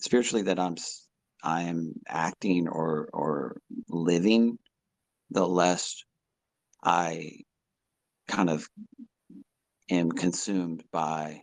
spiritually 0.00 0.42
that 0.44 0.58
I'm 0.58 0.76
I 1.42 1.62
am 1.62 1.92
acting 2.08 2.68
or 2.68 3.08
or 3.12 3.58
living, 3.88 4.58
the 5.30 5.46
less 5.46 6.02
I 6.82 7.32
kind 8.28 8.50
of 8.50 8.66
am 9.90 10.10
consumed 10.10 10.84
by 10.90 11.42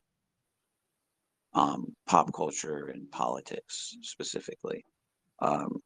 um, 1.53 1.95
pop 2.07 2.33
culture 2.33 2.87
and 2.87 3.11
politics 3.11 3.97
specifically. 4.01 4.85
Um, 5.39 5.79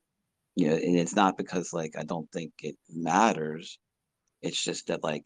you 0.55 0.69
know, 0.69 0.75
and 0.75 0.97
it's 0.97 1.15
not 1.15 1.37
because 1.37 1.73
like 1.73 1.93
I 1.97 2.03
don't 2.03 2.31
think 2.31 2.53
it 2.61 2.77
matters. 2.89 3.77
It's 4.41 4.61
just 4.63 4.87
that 4.87 5.03
like 5.03 5.25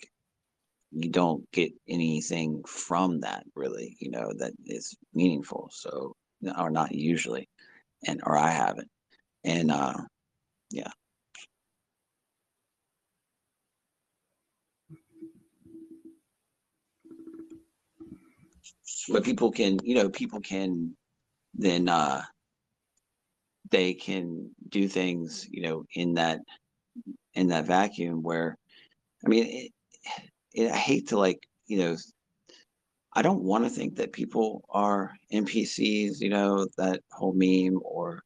you 0.92 1.10
don't 1.10 1.50
get 1.52 1.72
anything 1.88 2.64
from 2.66 3.20
that 3.22 3.44
really, 3.56 3.96
you 4.00 4.10
know, 4.12 4.32
that 4.38 4.54
is 4.66 4.96
meaningful. 5.14 5.70
So 5.72 6.16
or 6.58 6.70
not 6.70 6.94
usually, 6.94 7.48
and 8.06 8.22
or 8.24 8.38
I 8.38 8.52
haven't, 8.52 8.90
and 9.44 9.72
uh, 9.72 9.94
yeah. 10.72 10.92
But 19.10 19.24
people 19.24 19.52
can, 19.52 19.80
you 19.84 19.96
know, 19.96 20.10
people 20.10 20.40
can 20.40 20.96
then 21.54 21.90
uh 21.90 22.22
they 23.72 23.94
can 23.94 24.50
do 24.70 24.88
things, 24.88 25.48
you 25.50 25.62
know, 25.62 25.84
in 25.94 26.16
that 26.16 26.40
in 27.34 27.48
that 27.48 27.66
vacuum 27.66 28.24
where 28.24 28.58
I 29.26 29.30
mean 29.30 29.46
it, 29.46 29.72
it, 30.54 30.72
I 30.72 30.78
hate 30.78 31.10
to 31.10 31.20
like, 31.20 31.40
you 31.68 31.80
know, 31.80 31.98
I 33.14 33.22
don't 33.22 33.44
want 33.44 33.64
to 33.64 33.70
think 33.70 33.96
that 33.96 34.14
people 34.14 34.64
are 34.70 35.14
NPCs, 35.32 36.22
you 36.22 36.30
know, 36.30 36.68
that 36.78 37.02
whole 37.12 37.34
meme 37.34 37.80
or 37.84 38.24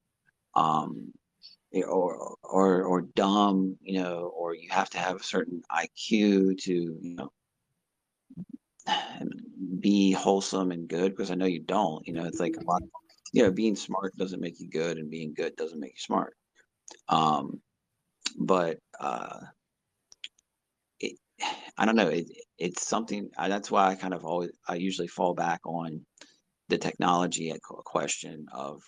um 0.55 1.13
or 1.73 2.35
or 2.43 2.83
or 2.83 3.01
dumb, 3.15 3.77
you 3.81 4.01
know, 4.01 4.31
or 4.35 4.55
you 4.55 4.69
have 4.71 4.89
to 4.91 4.99
have 4.99 5.17
a 5.17 5.23
certain 5.23 5.61
IQ 5.71 6.57
to, 6.63 6.73
you 6.73 7.15
know, 7.15 7.31
be 9.79 10.11
wholesome 10.11 10.71
and 10.71 10.87
good 10.87 11.11
because 11.11 11.31
I 11.31 11.35
know 11.35 11.45
you 11.45 11.61
don't. 11.61 12.05
You 12.07 12.13
know, 12.13 12.25
it's 12.25 12.39
like 12.39 12.55
a 12.57 12.63
lot, 12.65 12.83
you 13.31 13.43
know, 13.43 13.51
being 13.51 13.75
smart 13.75 14.15
doesn't 14.17 14.41
make 14.41 14.59
you 14.59 14.69
good, 14.69 14.97
and 14.97 15.09
being 15.09 15.33
good 15.33 15.55
doesn't 15.55 15.79
make 15.79 15.93
you 15.93 15.99
smart. 15.99 16.35
Um, 17.09 17.61
but 18.37 18.79
uh, 18.99 19.39
I 21.77 21.85
don't 21.85 21.95
know. 21.95 22.09
It, 22.09 22.27
it's 22.57 22.87
something. 22.87 23.29
I, 23.37 23.49
that's 23.49 23.71
why 23.71 23.87
I 23.87 23.95
kind 23.95 24.13
of 24.13 24.25
always 24.25 24.51
I 24.67 24.75
usually 24.75 25.07
fall 25.07 25.33
back 25.33 25.61
on 25.65 26.05
the 26.69 26.77
technology 26.77 27.53
question 27.61 28.45
of 28.53 28.81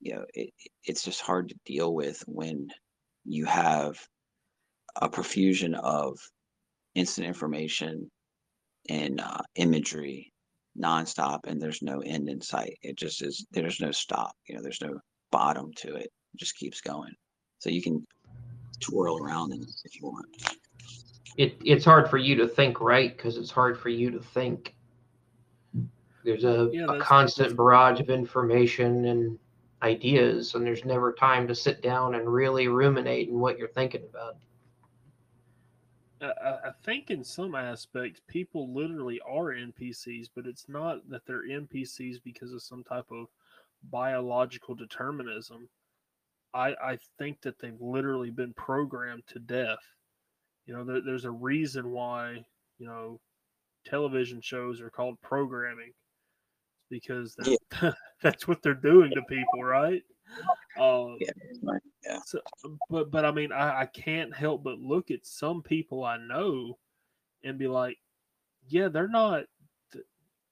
you 0.00 0.14
know 0.14 0.24
it, 0.34 0.50
it's 0.84 1.04
just 1.04 1.20
hard 1.20 1.48
to 1.48 1.54
deal 1.64 1.94
with 1.94 2.22
when 2.26 2.68
you 3.24 3.44
have 3.46 3.98
a 4.96 5.08
profusion 5.08 5.74
of 5.74 6.18
instant 6.94 7.26
information 7.26 8.10
and 8.88 9.20
uh, 9.20 9.38
imagery 9.54 10.32
nonstop 10.78 11.40
and 11.46 11.60
there's 11.60 11.82
no 11.82 12.00
end 12.00 12.28
in 12.28 12.40
sight 12.40 12.78
it 12.82 12.96
just 12.96 13.22
is 13.22 13.46
there's 13.50 13.80
no 13.80 13.90
stop 13.90 14.32
you 14.48 14.56
know 14.56 14.62
there's 14.62 14.80
no 14.80 14.98
bottom 15.30 15.70
to 15.76 15.94
it 15.94 16.06
it 16.06 16.38
just 16.38 16.56
keeps 16.56 16.80
going 16.80 17.12
so 17.58 17.68
you 17.68 17.82
can 17.82 18.04
twirl 18.80 19.18
around 19.18 19.52
if 19.84 20.00
you 20.00 20.06
want 20.06 20.26
it 21.36 21.56
it's 21.64 21.84
hard 21.84 22.08
for 22.10 22.18
you 22.18 22.36
to 22.36 22.48
think 22.48 22.80
right 22.80 23.16
because 23.16 23.36
it's 23.36 23.50
hard 23.50 23.78
for 23.78 23.88
you 23.88 24.10
to 24.10 24.20
think. 24.20 24.74
There's 26.24 26.44
a, 26.44 26.70
yeah, 26.72 26.86
a 26.88 27.00
constant 27.00 27.56
barrage 27.56 27.98
of 27.98 28.08
information 28.08 29.06
and 29.06 29.38
ideas, 29.82 30.54
and 30.54 30.64
there's 30.64 30.84
never 30.84 31.12
time 31.12 31.48
to 31.48 31.54
sit 31.54 31.82
down 31.82 32.14
and 32.14 32.32
really 32.32 32.68
ruminate 32.68 33.28
in 33.28 33.40
what 33.40 33.58
you're 33.58 33.68
thinking 33.68 34.02
about. 34.08 34.36
I, 36.20 36.68
I 36.68 36.70
think 36.84 37.10
in 37.10 37.24
some 37.24 37.56
aspects, 37.56 38.20
people 38.28 38.72
literally 38.72 39.20
are 39.26 39.52
NPCs, 39.52 40.28
but 40.34 40.46
it's 40.46 40.68
not 40.68 41.08
that 41.10 41.26
they're 41.26 41.48
NPCs 41.48 42.22
because 42.22 42.52
of 42.52 42.62
some 42.62 42.84
type 42.84 43.10
of 43.10 43.26
biological 43.90 44.76
determinism. 44.76 45.68
I, 46.54 46.74
I 46.80 46.98
think 47.18 47.40
that 47.40 47.58
they've 47.58 47.80
literally 47.80 48.30
been 48.30 48.52
programmed 48.54 49.26
to 49.28 49.40
death 49.40 49.82
you 50.66 50.74
know, 50.74 50.84
there, 50.84 51.00
there's 51.04 51.24
a 51.24 51.30
reason 51.30 51.90
why 51.90 52.44
you 52.78 52.86
know 52.86 53.20
television 53.84 54.40
shows 54.40 54.80
are 54.80 54.90
called 54.90 55.20
programming 55.22 55.92
because 56.90 57.34
that's, 57.36 57.56
yeah. 57.82 57.92
that's 58.22 58.46
what 58.46 58.62
they're 58.62 58.74
doing 58.74 59.10
to 59.14 59.22
people, 59.22 59.64
right? 59.64 60.02
Um, 60.78 61.16
yeah, 61.20 61.78
yeah. 62.04 62.18
So, 62.24 62.40
but 62.88 63.10
but 63.10 63.24
I 63.24 63.32
mean, 63.32 63.52
I, 63.52 63.82
I 63.82 63.86
can't 63.86 64.34
help 64.34 64.62
but 64.62 64.78
look 64.78 65.10
at 65.10 65.26
some 65.26 65.62
people 65.62 66.04
I 66.04 66.18
know 66.18 66.78
and 67.44 67.58
be 67.58 67.68
like, 67.68 67.96
yeah, 68.68 68.88
they're 68.88 69.08
not 69.08 69.44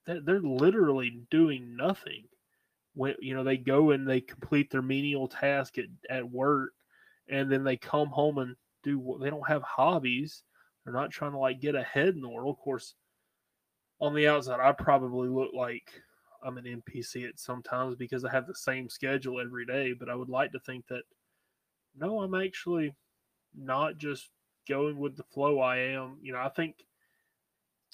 they're, 0.06 0.20
they're 0.20 0.40
literally 0.40 1.22
doing 1.30 1.76
nothing. 1.76 2.24
When 2.94 3.14
you 3.20 3.34
know 3.34 3.44
they 3.44 3.56
go 3.56 3.90
and 3.90 4.08
they 4.08 4.20
complete 4.20 4.70
their 4.70 4.82
menial 4.82 5.28
task 5.28 5.78
at, 5.78 5.84
at 6.08 6.28
work, 6.28 6.72
and 7.28 7.50
then 7.50 7.62
they 7.62 7.76
come 7.76 8.08
home 8.08 8.38
and 8.38 8.56
do. 8.82 8.98
what 8.98 9.20
They 9.20 9.30
don't 9.30 9.48
have 9.48 9.62
hobbies. 9.62 10.42
They're 10.84 10.94
not 10.94 11.10
trying 11.10 11.32
to 11.32 11.38
like 11.38 11.60
get 11.60 11.74
ahead 11.74 12.08
in 12.08 12.20
the 12.20 12.28
world. 12.28 12.54
Of 12.56 12.62
course, 12.62 12.94
on 14.00 14.14
the 14.14 14.28
outside, 14.28 14.60
I 14.60 14.72
probably 14.72 15.28
look 15.28 15.50
like 15.54 15.90
I'm 16.42 16.58
an 16.58 16.64
NPC 16.64 17.28
at 17.28 17.38
sometimes 17.38 17.96
because 17.96 18.24
I 18.24 18.30
have 18.30 18.46
the 18.46 18.54
same 18.54 18.88
schedule 18.88 19.40
every 19.40 19.66
day. 19.66 19.92
But 19.92 20.08
I 20.08 20.14
would 20.14 20.30
like 20.30 20.52
to 20.52 20.60
think 20.60 20.86
that 20.88 21.02
no, 21.96 22.20
I'm 22.20 22.34
actually 22.34 22.94
not 23.54 23.98
just 23.98 24.30
going 24.68 24.98
with 24.98 25.16
the 25.16 25.24
flow. 25.24 25.60
I 25.60 25.78
am, 25.78 26.18
you 26.22 26.32
know, 26.32 26.40
I 26.40 26.48
think 26.48 26.76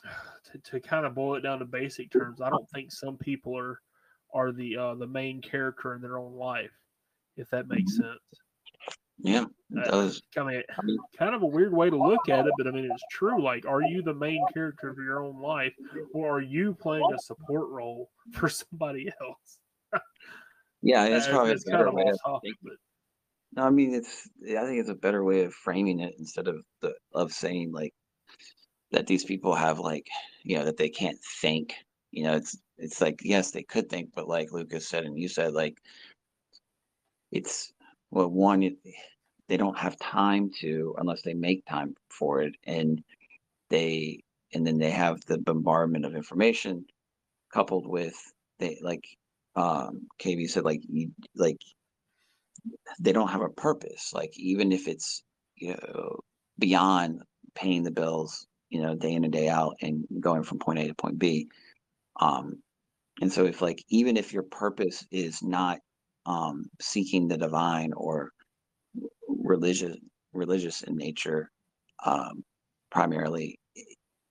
to, 0.53 0.59
to 0.59 0.81
kind 0.81 1.07
of 1.07 1.15
boil 1.15 1.37
it 1.37 1.41
down 1.41 1.59
to 1.59 1.65
basic 1.65 2.11
terms, 2.11 2.41
I 2.41 2.51
don't 2.51 2.69
think 2.71 2.93
some 2.93 3.17
people 3.17 3.57
are 3.57 3.81
are 4.35 4.53
the 4.53 4.77
uh, 4.77 4.95
the 4.95 5.07
main 5.07 5.41
character 5.41 5.95
in 5.95 6.03
their 6.03 6.19
own 6.19 6.35
life, 6.35 6.73
if 7.37 7.49
that 7.51 7.69
makes 7.69 7.95
mm-hmm. 7.95 8.11
sense. 8.11 8.43
Yeah, 9.19 9.45
it 9.71 9.85
does. 9.85 10.21
I 10.37 10.45
mean, 10.45 10.63
kind 11.19 11.35
of 11.35 11.43
a 11.43 11.47
weird 11.47 11.73
way 11.73 11.89
to 11.89 11.97
look 11.97 12.29
at 12.29 12.47
it, 12.47 12.53
but 12.59 12.67
I 12.67 12.71
mean, 12.71 12.89
it's 12.91 13.05
true. 13.11 13.43
Like, 13.43 13.67
are 13.67 13.83
you 13.83 14.03
the 14.03 14.15
main 14.15 14.45
character 14.53 14.91
of 14.91 14.99
your 14.99 15.25
own 15.25 15.41
life, 15.41 15.73
or 16.13 16.37
are 16.37 16.43
you 16.43 16.75
playing 16.75 17.09
a 17.15 17.19
support 17.19 17.69
role 17.71 18.11
for 18.33 18.49
somebody 18.49 19.11
else? 19.21 20.03
yeah, 20.83 21.07
it's 21.07 21.29
probably 21.29 21.53
it's 21.53 21.65
kind 21.65 21.89
of 21.89 21.95
off 21.95 22.17
topic, 22.25 22.53
but 22.63 22.75
no, 23.55 23.65
I 23.65 23.71
mean 23.71 23.95
it's. 23.95 24.29
I 24.43 24.65
think 24.65 24.81
it's 24.81 24.91
a 24.91 24.95
better 24.95 25.25
way 25.25 25.45
of 25.45 25.55
framing 25.55 26.01
it 26.01 26.15
instead 26.19 26.47
of 26.47 26.63
the 26.83 26.95
of 27.15 27.33
saying 27.33 27.73
like 27.73 27.95
that 28.93 29.07
these 29.07 29.25
people 29.25 29.55
have 29.55 29.79
like 29.79 30.07
you 30.45 30.59
know 30.59 30.65
that 30.65 30.77
they 30.77 30.91
can't 30.91 31.19
think. 31.41 31.75
You 32.11 32.25
know, 32.25 32.35
it's 32.35 32.59
it's 32.77 33.01
like 33.01 33.21
yes 33.23 33.51
they 33.51 33.63
could 33.63 33.89
think, 33.89 34.11
but 34.15 34.29
like 34.29 34.53
Lucas 34.53 34.87
said 34.87 35.05
and 35.05 35.19
you 35.19 35.29
said 35.29 35.55
like 35.55 35.79
it's 37.33 37.73
well 38.11 38.29
one 38.29 38.77
they 39.49 39.57
don't 39.57 39.79
have 39.79 39.99
time 39.99 40.51
to 40.61 40.95
unless 40.99 41.23
they 41.23 41.35
make 41.35 41.65
time 41.67 41.95
for 42.11 42.43
it 42.43 42.55
and 42.65 43.03
they 43.71 44.21
and 44.55 44.67
then 44.67 44.79
they 44.79 44.91
have 44.91 45.21
the 45.27 45.39
bombardment 45.39 46.05
of 46.05 46.15
information 46.15 46.85
coupled 47.53 47.87
with 47.87 48.17
they 48.59 48.79
like 48.83 49.05
um 49.57 50.07
KB 50.21 50.49
said 50.49 50.65
like 50.65 50.83
you 50.89 51.11
like 51.35 51.59
they 53.01 53.13
don't 53.13 53.29
have 53.31 53.43
a 53.43 53.49
purpose. 53.49 54.13
Like 54.15 54.33
even 54.39 54.73
if 54.73 54.89
it's 54.89 55.23
you 55.57 55.77
know 55.77 56.21
beyond 56.59 57.23
paying 57.55 57.83
the 57.83 57.91
bills 57.91 58.47
you 58.71 58.83
know 58.83 58.95
day 58.95 59.13
in 59.13 59.25
and 59.25 59.33
day 59.33 59.49
out 59.49 59.77
and 59.81 60.05
going 60.21 60.43
from 60.43 60.59
point 60.59 60.79
a 60.79 60.89
to 60.89 60.95
point 60.95 61.19
b 61.19 61.49
um 62.21 62.57
and 63.21 63.33
so 63.33 63.47
if 63.47 63.63
like 63.63 63.83
even 63.89 64.17
if 64.17 64.33
your 64.33 64.43
purpose 64.45 65.07
is 65.11 65.43
not 65.43 65.79
um 66.27 66.67
seeking 66.81 67.29
the 67.29 67.37
divine 67.39 67.93
or 67.95 68.31
religious 69.29 69.97
religious 70.33 70.83
in 70.83 70.97
nature 70.97 71.51
um 72.05 72.45
primarily 72.91 73.59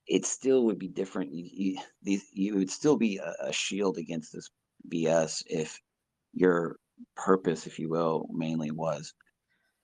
it 0.08 0.26
still 0.26 0.66
would 0.66 0.80
be 0.80 0.88
different. 0.88 1.32
You, 1.34 1.80
you, 2.04 2.20
you 2.32 2.56
would 2.56 2.70
still 2.70 2.98
be 2.98 3.18
a, 3.18 3.34
a 3.42 3.54
shield 3.54 3.98
against 3.98 4.34
this 4.34 4.50
bs 4.90 5.44
if 5.48 5.80
your 6.34 6.78
purpose, 7.16 7.66
if 7.68 7.80
you 7.80 7.90
will, 7.90 8.28
mainly 8.32 8.72
was 8.72 9.14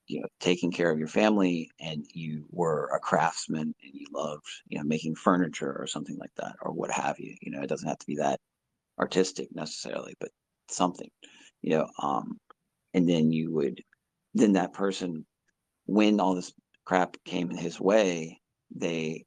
you 0.08 0.22
know 0.22 0.28
taking 0.40 0.72
care 0.72 0.92
of 0.92 1.00
your 1.00 1.08
family 1.08 1.70
and 1.80 2.06
you 2.14 2.46
were 2.52 2.90
a 2.96 3.00
craftsman 3.00 3.74
and 3.84 3.94
you 3.94 4.06
loved 4.12 4.46
you 4.68 4.78
know 4.78 4.84
making 4.84 5.16
furniture 5.16 5.76
or 5.80 5.88
something 5.88 6.18
like 6.18 6.34
that 6.38 6.56
or 6.62 6.72
what 6.74 6.92
have 6.92 7.20
you. 7.20 7.36
You 7.42 7.52
know 7.52 7.62
it 7.62 7.68
doesn't 7.70 7.88
have 7.88 8.00
to 8.00 8.08
be 8.08 8.18
that 8.18 8.40
artistic 9.00 9.50
necessarily 9.56 10.16
but 10.20 10.32
something 10.70 11.10
you 11.62 11.72
know 11.72 11.88
um 12.02 12.40
and 12.94 13.08
then 13.08 13.32
you 13.32 13.52
would 13.52 13.82
then 14.34 14.54
that 14.54 14.74
person 14.74 15.26
when 15.86 16.20
all 16.20 16.36
this 16.36 16.54
crap 16.86 17.18
came 17.26 17.50
in 17.52 17.58
his 17.58 17.80
way 17.80 18.40
they 18.76 19.26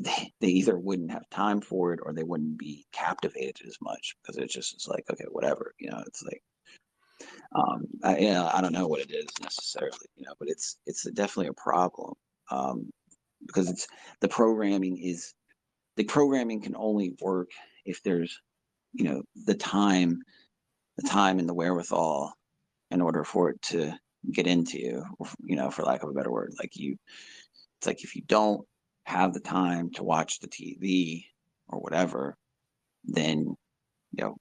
they, 0.00 0.32
they 0.40 0.48
either 0.48 0.76
wouldn't 0.76 1.12
have 1.12 1.28
time 1.30 1.60
for 1.60 1.92
it 1.92 2.00
or 2.02 2.12
they 2.12 2.24
wouldn't 2.24 2.58
be 2.58 2.84
captivated 2.92 3.66
as 3.66 3.76
much 3.80 4.16
because 4.20 4.36
it 4.36 4.50
just 4.50 4.88
like 4.88 5.04
okay 5.10 5.26
whatever 5.30 5.72
you 5.78 5.88
know 5.88 6.02
it's 6.06 6.22
like 6.22 6.42
um, 7.54 7.86
I, 8.02 8.18
you 8.18 8.30
know, 8.32 8.50
I 8.52 8.60
don't 8.60 8.72
know 8.72 8.88
what 8.88 9.00
it 9.00 9.12
is 9.12 9.26
necessarily, 9.40 10.08
you 10.16 10.24
know, 10.26 10.34
but 10.38 10.48
it's 10.48 10.78
it's 10.86 11.04
definitely 11.10 11.48
a 11.48 11.52
problem 11.52 12.14
um, 12.50 12.90
because 13.46 13.70
it's 13.70 13.86
the 14.20 14.28
programming 14.28 14.98
is 14.98 15.34
the 15.96 16.04
programming 16.04 16.60
can 16.60 16.74
only 16.76 17.14
work 17.20 17.50
if 17.84 18.02
there's 18.02 18.40
you 18.92 19.04
know 19.04 19.22
the 19.46 19.54
time 19.54 20.20
the 20.96 21.08
time 21.08 21.38
and 21.38 21.48
the 21.48 21.54
wherewithal 21.54 22.32
in 22.90 23.00
order 23.00 23.24
for 23.24 23.50
it 23.50 23.60
to 23.62 23.92
get 24.32 24.46
into 24.46 24.78
you 24.78 25.04
you 25.44 25.56
know 25.56 25.70
for 25.70 25.82
lack 25.82 26.02
of 26.02 26.08
a 26.08 26.12
better 26.12 26.30
word 26.30 26.52
like 26.58 26.76
you 26.76 26.96
it's 27.78 27.86
like 27.86 28.02
if 28.04 28.16
you 28.16 28.22
don't 28.26 28.66
have 29.04 29.34
the 29.34 29.40
time 29.40 29.90
to 29.90 30.02
watch 30.02 30.40
the 30.40 30.48
tv 30.48 31.24
or 31.68 31.78
whatever 31.80 32.36
then 33.04 33.54
you 34.12 34.24
know 34.24 34.36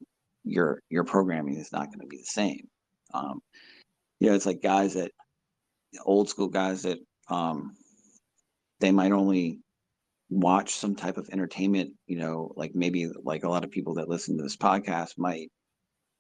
your 0.45 0.79
your 0.89 1.03
programming 1.03 1.57
is 1.57 1.71
not 1.71 1.87
going 1.87 1.99
to 1.99 2.07
be 2.07 2.17
the 2.17 2.23
same 2.23 2.67
um, 3.13 3.41
you 4.19 4.29
know, 4.29 4.35
it's 4.35 4.45
like 4.45 4.61
guys 4.61 4.95
that 4.95 5.11
old 6.05 6.29
school 6.29 6.47
guys 6.47 6.83
that 6.83 6.99
um, 7.29 7.75
they 8.79 8.91
might 8.91 9.11
only 9.11 9.59
watch 10.29 10.75
some 10.75 10.95
type 10.95 11.17
of 11.17 11.29
entertainment. 11.31 11.91
You 12.07 12.17
know, 12.17 12.53
like 12.55 12.71
maybe 12.73 13.09
like 13.23 13.43
a 13.43 13.49
lot 13.49 13.63
of 13.63 13.71
people 13.71 13.95
that 13.95 14.09
listen 14.09 14.37
to 14.37 14.43
this 14.43 14.57
podcast 14.57 15.17
might 15.17 15.51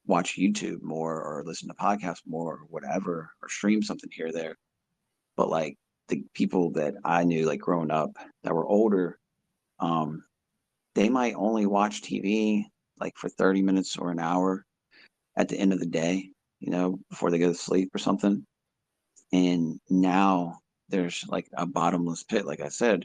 watch 0.05 0.37
YouTube 0.37 0.81
more 0.81 1.21
or 1.21 1.43
listen 1.45 1.67
to 1.69 1.73
podcasts 1.75 2.21
more 2.25 2.55
or 2.55 2.65
whatever 2.69 3.31
or 3.41 3.49
stream 3.49 3.81
something 3.81 4.09
here 4.11 4.31
there. 4.31 4.55
But 5.37 5.49
like 5.49 5.77
the 6.09 6.23
people 6.33 6.71
that 6.71 6.95
I 7.03 7.23
knew 7.23 7.45
like 7.45 7.59
growing 7.59 7.91
up 7.91 8.11
that 8.43 8.53
were 8.53 8.67
older, 8.67 9.19
um, 9.79 10.23
they 10.95 11.09
might 11.09 11.35
only 11.35 11.65
watch 11.65 12.01
TV 12.01 12.65
like 12.99 13.13
for 13.17 13.29
30 13.29 13.61
minutes 13.61 13.97
or 13.97 14.11
an 14.11 14.19
hour 14.19 14.65
at 15.35 15.49
the 15.49 15.57
end 15.57 15.73
of 15.73 15.79
the 15.79 15.85
day 15.85 16.33
you 16.63 16.71
know, 16.71 16.97
before 17.09 17.29
they 17.29 17.39
go 17.39 17.49
to 17.49 17.53
sleep 17.53 17.93
or 17.93 17.97
something. 17.97 18.45
And 19.33 19.81
now 19.89 20.59
there's 20.87 21.25
like 21.27 21.49
a 21.57 21.65
bottomless 21.65 22.23
pit, 22.23 22.45
like 22.45 22.61
I 22.61 22.69
said, 22.69 23.03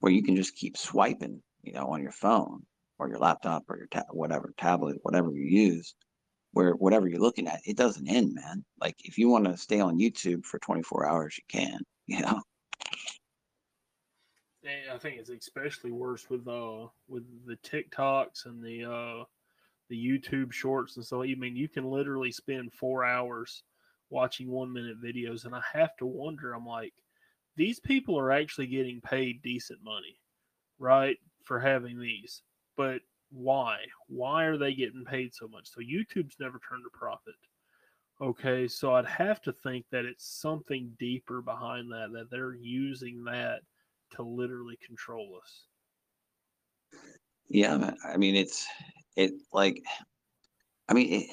where 0.00 0.12
you 0.12 0.22
can 0.22 0.36
just 0.36 0.54
keep 0.54 0.76
swiping, 0.76 1.42
you 1.62 1.72
know, 1.72 1.86
on 1.86 2.02
your 2.02 2.12
phone 2.12 2.62
or 2.98 3.08
your 3.08 3.18
laptop 3.18 3.64
or 3.70 3.78
your 3.78 3.86
ta- 3.86 4.04
whatever 4.10 4.52
tablet, 4.58 4.98
whatever 5.00 5.32
you 5.32 5.44
use, 5.44 5.94
where 6.52 6.72
whatever 6.72 7.08
you're 7.08 7.20
looking 7.20 7.46
at, 7.46 7.60
it 7.64 7.76
doesn't 7.76 8.08
end, 8.08 8.34
man. 8.34 8.64
Like 8.80 8.96
if 9.04 9.18
you 9.18 9.28
want 9.28 9.44
to 9.46 9.56
stay 9.56 9.80
on 9.80 9.98
YouTube 9.98 10.44
for 10.44 10.58
24 10.58 11.06
hours, 11.06 11.38
you 11.38 11.44
can, 11.48 11.80
you 12.06 12.20
know. 12.20 12.40
I 14.92 14.98
think 14.98 15.18
it's 15.18 15.30
especially 15.30 15.90
worse 15.90 16.28
with 16.28 16.46
uh 16.46 16.86
with 17.08 17.24
the 17.46 17.56
TikToks 17.56 18.44
and 18.44 18.62
the 18.62 18.84
uh 18.84 19.24
the 19.88 19.96
YouTube 19.96 20.52
shorts 20.52 20.96
and 20.96 21.06
so 21.06 21.22
I 21.22 21.34
mean 21.34 21.56
you 21.56 21.68
can 21.68 21.84
literally 21.84 22.30
spend 22.30 22.72
four 22.72 23.04
hours 23.04 23.62
watching 24.10 24.50
one 24.50 24.72
minute 24.72 25.02
videos 25.02 25.44
and 25.44 25.54
I 25.54 25.62
have 25.72 25.96
to 25.98 26.06
wonder, 26.06 26.52
I'm 26.52 26.66
like, 26.66 26.92
these 27.56 27.80
people 27.80 28.18
are 28.18 28.32
actually 28.32 28.66
getting 28.66 29.00
paid 29.00 29.42
decent 29.42 29.82
money, 29.82 30.18
right? 30.78 31.16
For 31.44 31.58
having 31.58 31.98
these. 31.98 32.42
But 32.76 33.00
why? 33.30 33.78
Why 34.08 34.44
are 34.44 34.58
they 34.58 34.74
getting 34.74 35.04
paid 35.04 35.34
so 35.34 35.48
much? 35.48 35.68
So 35.70 35.80
YouTube's 35.80 36.36
never 36.40 36.60
turned 36.68 36.84
a 36.86 36.96
profit. 36.96 37.34
Okay, 38.20 38.68
so 38.68 38.94
I'd 38.94 39.06
have 39.06 39.40
to 39.42 39.52
think 39.52 39.86
that 39.90 40.04
it's 40.04 40.40
something 40.40 40.92
deeper 40.98 41.40
behind 41.40 41.90
that, 41.92 42.10
that 42.12 42.30
they're 42.30 42.54
using 42.54 43.24
that 43.24 43.60
to 44.16 44.22
literally 44.22 44.78
control 44.86 45.38
us. 45.42 45.66
Yeah, 47.48 47.94
I 48.04 48.16
mean 48.16 48.36
it's 48.36 48.66
it 49.16 49.32
like 49.52 49.82
i 50.88 50.94
mean 50.94 51.12
it 51.12 51.26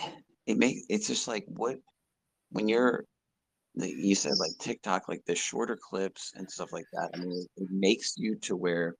it 0.45 0.57
makes 0.57 0.81
it's 0.89 1.07
just 1.07 1.27
like 1.27 1.45
what 1.47 1.77
when 2.51 2.67
you're 2.67 3.05
you 3.75 4.15
said 4.15 4.33
like 4.39 4.51
tiktok 4.59 5.07
like 5.07 5.23
the 5.25 5.35
shorter 5.35 5.77
clips 5.79 6.33
and 6.35 6.49
stuff 6.49 6.73
like 6.73 6.85
that 6.93 7.09
i 7.13 7.17
mean 7.17 7.31
it, 7.31 7.63
it 7.63 7.69
makes 7.69 8.15
you 8.17 8.35
to 8.35 8.55
where 8.55 8.95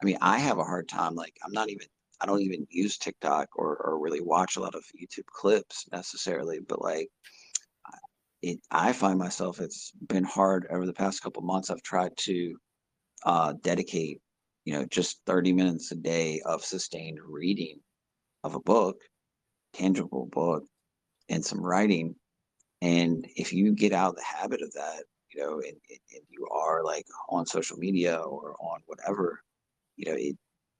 i 0.00 0.04
mean 0.04 0.16
i 0.20 0.38
have 0.38 0.58
a 0.58 0.64
hard 0.64 0.88
time 0.88 1.14
like 1.14 1.34
i'm 1.44 1.52
not 1.52 1.68
even 1.68 1.86
i 2.20 2.26
don't 2.26 2.42
even 2.42 2.66
use 2.70 2.98
tiktok 2.98 3.48
or, 3.56 3.76
or 3.76 3.98
really 3.98 4.20
watch 4.20 4.56
a 4.56 4.60
lot 4.60 4.74
of 4.74 4.84
youtube 5.00 5.26
clips 5.26 5.86
necessarily 5.92 6.58
but 6.60 6.82
like 6.82 7.08
it 8.42 8.58
i 8.70 8.92
find 8.92 9.18
myself 9.18 9.60
it's 9.60 9.92
been 10.08 10.24
hard 10.24 10.66
over 10.70 10.86
the 10.86 10.92
past 10.92 11.22
couple 11.22 11.42
months 11.42 11.70
i've 11.70 11.82
tried 11.82 12.16
to 12.16 12.56
uh 13.24 13.54
dedicate 13.62 14.20
you 14.64 14.72
know 14.72 14.84
just 14.86 15.20
30 15.26 15.52
minutes 15.52 15.92
a 15.92 15.96
day 15.96 16.40
of 16.44 16.64
sustained 16.64 17.18
reading 17.26 17.80
of 18.46 18.54
a 18.54 18.60
book, 18.60 19.02
tangible 19.74 20.26
book, 20.26 20.64
and 21.28 21.44
some 21.44 21.60
writing. 21.60 22.14
And 22.80 23.26
if 23.36 23.52
you 23.52 23.72
get 23.74 23.92
out 23.92 24.10
of 24.10 24.16
the 24.16 24.22
habit 24.22 24.62
of 24.62 24.72
that, 24.74 25.02
you 25.34 25.40
know, 25.42 25.54
and, 25.54 25.76
and 25.90 26.22
you 26.30 26.46
are 26.46 26.84
like 26.84 27.04
on 27.28 27.44
social 27.44 27.76
media 27.76 28.16
or 28.16 28.54
on 28.60 28.80
whatever, 28.86 29.40
you 29.96 30.10
know, 30.10 30.16
it 30.16 30.36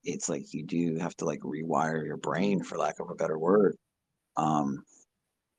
it's 0.07 0.29
like 0.29 0.55
you 0.55 0.65
do 0.65 0.97
have 0.99 1.17
to 1.17 1.25
like 1.25 1.41
rewire 1.41 2.05
your 2.05 2.17
brain 2.17 2.63
for 2.63 2.79
lack 2.79 3.01
of 3.01 3.11
a 3.11 3.15
better 3.15 3.39
word. 3.39 3.77
Um, 4.37 4.85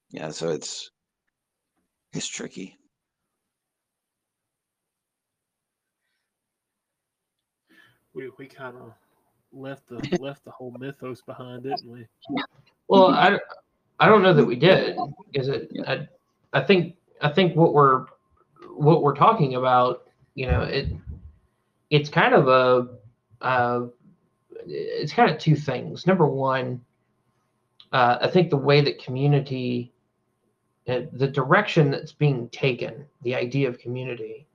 yeah, 0.09 0.29
so 0.29 0.49
it's 0.49 0.89
it's 2.13 2.27
tricky. 2.27 2.77
We 8.13 8.31
we 8.37 8.47
kind 8.47 8.77
of 8.77 8.93
left 9.51 9.87
the 9.87 10.17
left 10.21 10.45
the 10.45 10.51
whole 10.51 10.73
mythos 10.79 11.21
behind, 11.21 11.63
didn't 11.63 11.91
we? 11.91 12.07
Well, 12.87 13.07
I, 13.09 13.37
I 13.99 14.07
don't 14.07 14.23
know 14.23 14.33
that 14.33 14.45
we 14.45 14.55
did. 14.55 14.97
Is 15.33 15.49
it? 15.49 15.69
I, 15.85 16.07
I 16.53 16.61
think 16.61 16.95
I 17.21 17.29
think 17.29 17.55
what 17.55 17.73
we're 17.73 18.05
what 18.69 19.03
we're 19.03 19.15
talking 19.15 19.55
about, 19.55 20.07
you 20.35 20.45
know, 20.45 20.61
it 20.61 20.87
it's 21.89 22.09
kind 22.09 22.33
of 22.33 22.47
a 22.47 22.97
uh, 23.41 23.87
it's 24.65 25.13
kind 25.13 25.29
of 25.29 25.37
two 25.37 25.55
things. 25.55 26.07
Number 26.07 26.25
one, 26.25 26.81
uh, 27.91 28.17
I 28.21 28.27
think 28.27 28.49
the 28.49 28.57
way 28.57 28.81
that 28.81 29.01
community, 29.01 29.93
uh, 30.87 31.01
the 31.13 31.27
direction 31.27 31.91
that's 31.91 32.11
being 32.11 32.49
taken, 32.49 33.05
the 33.21 33.35
idea 33.35 33.69
of 33.69 33.79
community, 33.79 34.47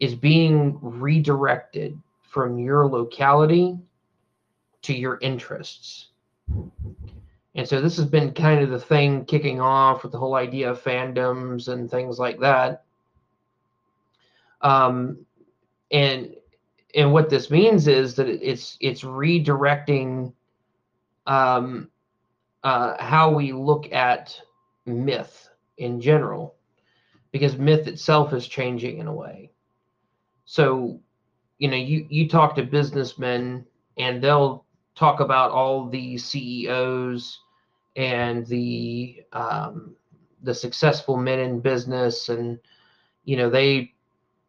is 0.00 0.14
being 0.14 0.78
redirected 0.80 1.98
from 2.22 2.58
your 2.58 2.86
locality 2.86 3.78
to 4.82 4.94
your 4.94 5.18
interests. 5.20 6.08
And 7.54 7.66
so 7.66 7.80
this 7.80 7.96
has 7.96 8.04
been 8.04 8.32
kind 8.32 8.62
of 8.62 8.70
the 8.70 8.78
thing 8.78 9.24
kicking 9.24 9.60
off 9.60 10.02
with 10.02 10.12
the 10.12 10.18
whole 10.18 10.34
idea 10.34 10.70
of 10.70 10.82
fandoms 10.82 11.68
and 11.68 11.90
things 11.90 12.18
like 12.18 12.38
that. 12.40 12.84
Um, 14.60 15.24
and 15.90 16.34
and 16.96 17.12
what 17.12 17.28
this 17.28 17.50
means 17.50 17.86
is 17.86 18.14
that 18.16 18.26
it's 18.26 18.78
it's 18.80 19.02
redirecting 19.02 20.32
um, 21.26 21.90
uh, 22.64 23.00
how 23.00 23.30
we 23.30 23.52
look 23.52 23.92
at 23.92 24.40
myth 24.86 25.50
in 25.76 26.00
general, 26.00 26.56
because 27.32 27.58
myth 27.58 27.86
itself 27.86 28.32
is 28.32 28.48
changing 28.48 28.98
in 28.98 29.06
a 29.06 29.12
way. 29.12 29.52
So, 30.46 30.98
you 31.58 31.68
know, 31.68 31.76
you 31.76 32.06
you 32.08 32.28
talk 32.28 32.54
to 32.56 32.62
businessmen 32.62 33.66
and 33.98 34.22
they'll 34.22 34.64
talk 34.94 35.20
about 35.20 35.50
all 35.50 35.88
the 35.90 36.16
CEOs 36.16 37.40
and 37.96 38.46
the 38.46 39.22
um, 39.34 39.94
the 40.42 40.54
successful 40.54 41.18
men 41.18 41.40
in 41.40 41.60
business, 41.60 42.30
and 42.30 42.58
you 43.24 43.36
know 43.36 43.50
they 43.50 43.92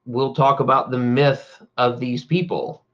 will 0.07 0.33
talk 0.33 0.61
about 0.61 0.89
the 0.89 0.97
myth 0.97 1.61
of 1.75 1.99
these 1.99 2.23
people. 2.23 2.85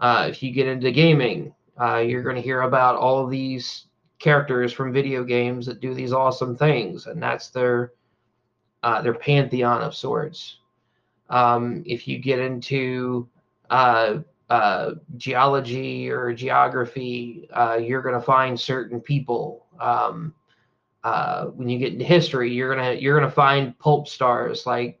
Uh, 0.00 0.26
if 0.28 0.42
you 0.42 0.50
get 0.50 0.66
into 0.66 0.90
gaming, 0.90 1.54
uh, 1.80 1.98
you're 1.98 2.22
going 2.22 2.34
to 2.34 2.42
hear 2.42 2.62
about 2.62 2.96
all 2.96 3.22
of 3.22 3.30
these 3.30 3.84
characters 4.18 4.72
from 4.72 4.92
video 4.92 5.22
games 5.22 5.66
that 5.66 5.80
do 5.80 5.94
these 5.94 6.12
awesome 6.12 6.56
things, 6.56 7.06
and 7.06 7.22
that's 7.22 7.50
their 7.50 7.92
uh, 8.82 9.02
their 9.02 9.14
pantheon 9.14 9.82
of 9.82 9.94
sorts. 9.94 10.58
Um, 11.28 11.82
if 11.86 12.08
you 12.08 12.18
get 12.18 12.38
into 12.38 13.28
uh, 13.68 14.18
uh, 14.48 14.92
geology 15.16 16.08
or 16.08 16.32
geography, 16.32 17.48
uh, 17.52 17.78
you're 17.80 18.02
going 18.02 18.14
to 18.14 18.20
find 18.20 18.58
certain 18.58 19.00
people. 19.00 19.66
Um, 19.78 20.34
when 21.54 21.68
you 21.68 21.78
get 21.78 21.92
into 21.92 22.04
history, 22.04 22.52
you're 22.52 22.74
gonna 22.74 22.94
you're 22.94 23.18
gonna 23.18 23.30
find 23.30 23.78
pulp 23.78 24.08
stars 24.08 24.66
like 24.66 24.98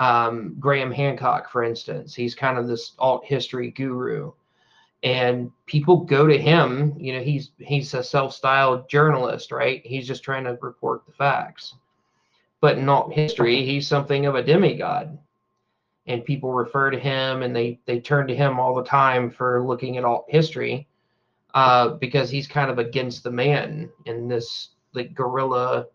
um, 0.00 0.56
Graham 0.58 0.90
Hancock, 0.90 1.48
for 1.50 1.62
instance. 1.62 2.14
He's 2.14 2.34
kind 2.34 2.58
of 2.58 2.66
this 2.66 2.92
alt 2.98 3.24
history 3.24 3.70
guru, 3.70 4.32
and 5.04 5.52
people 5.66 5.98
go 5.98 6.26
to 6.26 6.36
him. 6.36 6.94
You 6.98 7.12
know, 7.12 7.20
he's 7.20 7.50
he's 7.58 7.94
a 7.94 8.02
self-styled 8.02 8.88
journalist, 8.88 9.52
right? 9.52 9.80
He's 9.84 10.08
just 10.08 10.24
trying 10.24 10.44
to 10.44 10.58
report 10.60 11.06
the 11.06 11.12
facts. 11.12 11.74
But 12.60 12.78
in 12.78 12.88
alt 12.88 13.12
history, 13.12 13.64
he's 13.64 13.86
something 13.86 14.26
of 14.26 14.34
a 14.34 14.42
demigod 14.42 15.16
and 16.06 16.24
people 16.24 16.52
refer 16.52 16.90
to 16.90 16.98
him 16.98 17.42
and 17.42 17.54
they 17.54 17.78
they 17.86 18.00
turn 18.00 18.26
to 18.26 18.34
him 18.34 18.58
all 18.58 18.74
the 18.74 18.84
time 18.84 19.30
for 19.30 19.64
looking 19.64 19.96
at 19.96 20.04
alt 20.04 20.24
history 20.28 20.86
uh, 21.54 21.90
because 21.90 22.30
he's 22.30 22.46
kind 22.46 22.70
of 22.70 22.78
against 22.78 23.22
the 23.22 23.30
man 23.30 23.88
in 24.06 24.28
this 24.28 24.70
like 24.92 25.14
guerrilla 25.14 25.86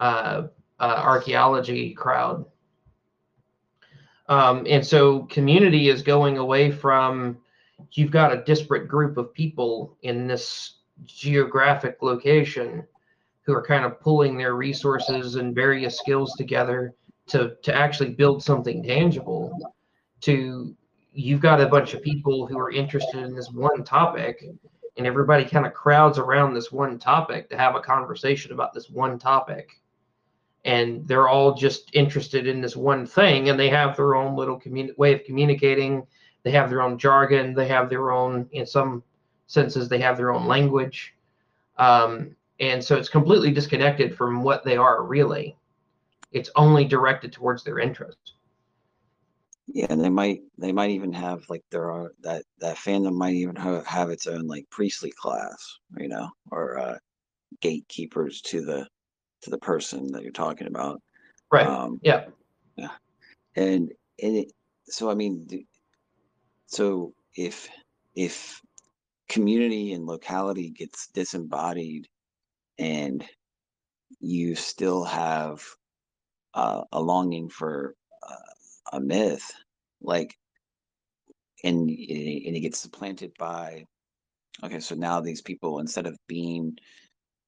uh, 0.00 0.42
uh, 0.80 1.02
archaeology 1.04 1.94
crowd. 1.94 2.44
Um, 4.28 4.66
and 4.68 4.86
so 4.86 5.20
community 5.24 5.88
is 5.88 6.02
going 6.02 6.38
away 6.38 6.70
from 6.70 7.38
you've 7.92 8.10
got 8.10 8.32
a 8.32 8.42
disparate 8.44 8.88
group 8.88 9.16
of 9.16 9.32
people 9.32 9.96
in 10.02 10.26
this 10.26 10.78
geographic 11.06 12.02
location 12.02 12.84
who 13.42 13.54
are 13.54 13.64
kind 13.64 13.84
of 13.84 14.00
pulling 14.00 14.36
their 14.36 14.54
resources 14.54 15.36
and 15.36 15.54
various 15.54 15.98
skills 15.98 16.34
together 16.36 16.94
to 17.28 17.56
to 17.62 17.74
actually 17.74 18.10
build 18.10 18.42
something 18.42 18.82
tangible 18.82 19.56
to 20.20 20.74
you've 21.12 21.40
got 21.40 21.60
a 21.60 21.66
bunch 21.66 21.94
of 21.94 22.02
people 22.02 22.46
who 22.46 22.58
are 22.58 22.70
interested 22.70 23.22
in 23.22 23.34
this 23.34 23.50
one 23.50 23.84
topic 23.84 24.44
and 24.96 25.06
everybody 25.06 25.44
kind 25.44 25.66
of 25.66 25.72
crowds 25.72 26.18
around 26.18 26.52
this 26.52 26.72
one 26.72 26.98
topic 26.98 27.48
to 27.48 27.56
have 27.56 27.76
a 27.76 27.80
conversation 27.80 28.52
about 28.52 28.74
this 28.74 28.90
one 28.90 29.18
topic 29.18 29.80
and 30.64 31.06
they're 31.06 31.28
all 31.28 31.54
just 31.54 31.90
interested 31.94 32.46
in 32.46 32.60
this 32.60 32.76
one 32.76 33.06
thing 33.06 33.48
and 33.48 33.58
they 33.58 33.68
have 33.68 33.96
their 33.96 34.14
own 34.14 34.36
little 34.36 34.58
communi- 34.60 34.96
way 34.98 35.14
of 35.14 35.24
communicating. 35.24 36.06
They 36.42 36.50
have 36.50 36.68
their 36.68 36.82
own 36.82 36.98
jargon. 36.98 37.54
They 37.54 37.68
have 37.68 37.88
their 37.88 38.10
own 38.10 38.48
in 38.52 38.66
some 38.66 39.02
senses 39.46 39.88
they 39.88 39.98
have 40.00 40.16
their 40.16 40.32
own 40.32 40.46
language. 40.46 41.14
Um, 41.76 42.36
and 42.60 42.82
so 42.82 42.96
it's 42.96 43.08
completely 43.08 43.50
disconnected 43.50 44.16
from 44.16 44.42
what 44.42 44.64
they 44.64 44.76
are 44.76 45.04
really. 45.04 45.56
It's 46.32 46.50
only 46.56 46.84
directed 46.84 47.32
towards 47.32 47.64
their 47.64 47.78
interest. 47.78 48.34
Yeah, 49.66 49.86
and 49.90 50.02
they 50.02 50.08
might 50.08 50.40
they 50.56 50.72
might 50.72 50.90
even 50.90 51.12
have 51.12 51.44
like 51.48 51.62
there 51.70 51.90
are 51.90 52.12
that 52.22 52.44
that 52.58 52.76
fandom 52.76 53.14
might 53.14 53.34
even 53.34 53.54
have, 53.56 53.86
have 53.86 54.10
its 54.10 54.26
own 54.26 54.46
like 54.46 54.68
priestly 54.70 55.10
class, 55.10 55.78
you 55.98 56.08
know, 56.08 56.30
or 56.50 56.78
uh, 56.78 56.98
gatekeepers 57.60 58.40
to 58.42 58.64
the 58.64 58.86
to 59.42 59.50
the 59.50 59.58
person 59.58 60.12
that 60.12 60.22
you're 60.22 60.32
talking 60.32 60.66
about. 60.66 61.00
Right. 61.50 61.66
Um, 61.66 62.00
yeah. 62.02 62.26
Yeah. 62.76 62.90
And 63.56 63.92
and 64.22 64.36
it, 64.36 64.52
so 64.86 65.10
I 65.10 65.14
mean, 65.14 65.46
so 66.66 67.12
if 67.34 67.68
if 68.14 68.60
community 69.28 69.92
and 69.92 70.06
locality 70.06 70.70
gets 70.70 71.08
disembodied, 71.08 72.06
and 72.78 73.24
you 74.20 74.54
still 74.54 75.04
have 75.04 75.62
uh, 76.54 76.82
a 76.92 77.00
longing 77.00 77.48
for 77.48 77.94
uh, 78.28 78.96
a 78.96 79.00
myth, 79.00 79.50
like, 80.00 80.34
and 81.64 81.88
and 81.88 82.56
it 82.56 82.60
gets 82.60 82.78
supplanted 82.78 83.32
by, 83.38 83.84
okay, 84.64 84.80
so 84.80 84.94
now 84.94 85.20
these 85.20 85.42
people 85.42 85.78
instead 85.78 86.06
of 86.06 86.16
being 86.26 86.76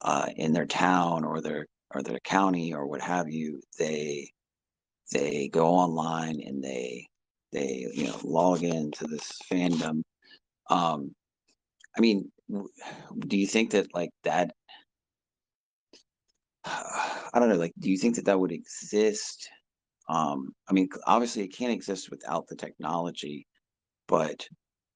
uh, 0.03 0.29
in 0.37 0.53
their 0.53 0.67
town 0.67 1.25
or 1.25 1.41
their 1.41 1.67
or 1.95 2.03
their 2.03 2.21
county 2.21 2.73
or 2.73 2.87
what 2.87 3.01
have 3.01 3.29
you, 3.29 3.61
they 3.79 4.31
they 5.13 5.49
go 5.49 5.67
online 5.67 6.41
and 6.41 6.63
they 6.63 7.07
they 7.53 7.87
you 7.93 8.05
know 8.05 8.19
log 8.23 8.63
into 8.63 9.07
this 9.07 9.41
fandom. 9.51 10.03
Um, 10.69 11.15
I 11.97 12.01
mean, 12.01 12.31
do 13.19 13.37
you 13.37 13.47
think 13.47 13.73
that 13.73 13.95
like 13.95 14.11
that 14.25 14.53
I 16.65 17.39
don't 17.39 17.49
know, 17.49 17.57
like, 17.57 17.73
do 17.79 17.91
you 17.91 17.99
think 17.99 18.17
that 18.17 18.25
that 18.27 18.39
would 18.39 18.53
exist? 18.53 19.49
Um, 20.09 20.53
I 20.69 20.73
mean, 20.73 20.89
obviously 21.07 21.43
it 21.45 21.57
can't 21.57 21.73
exist 21.73 22.11
without 22.11 22.47
the 22.49 22.57
technology, 22.57 23.47
but 24.09 24.47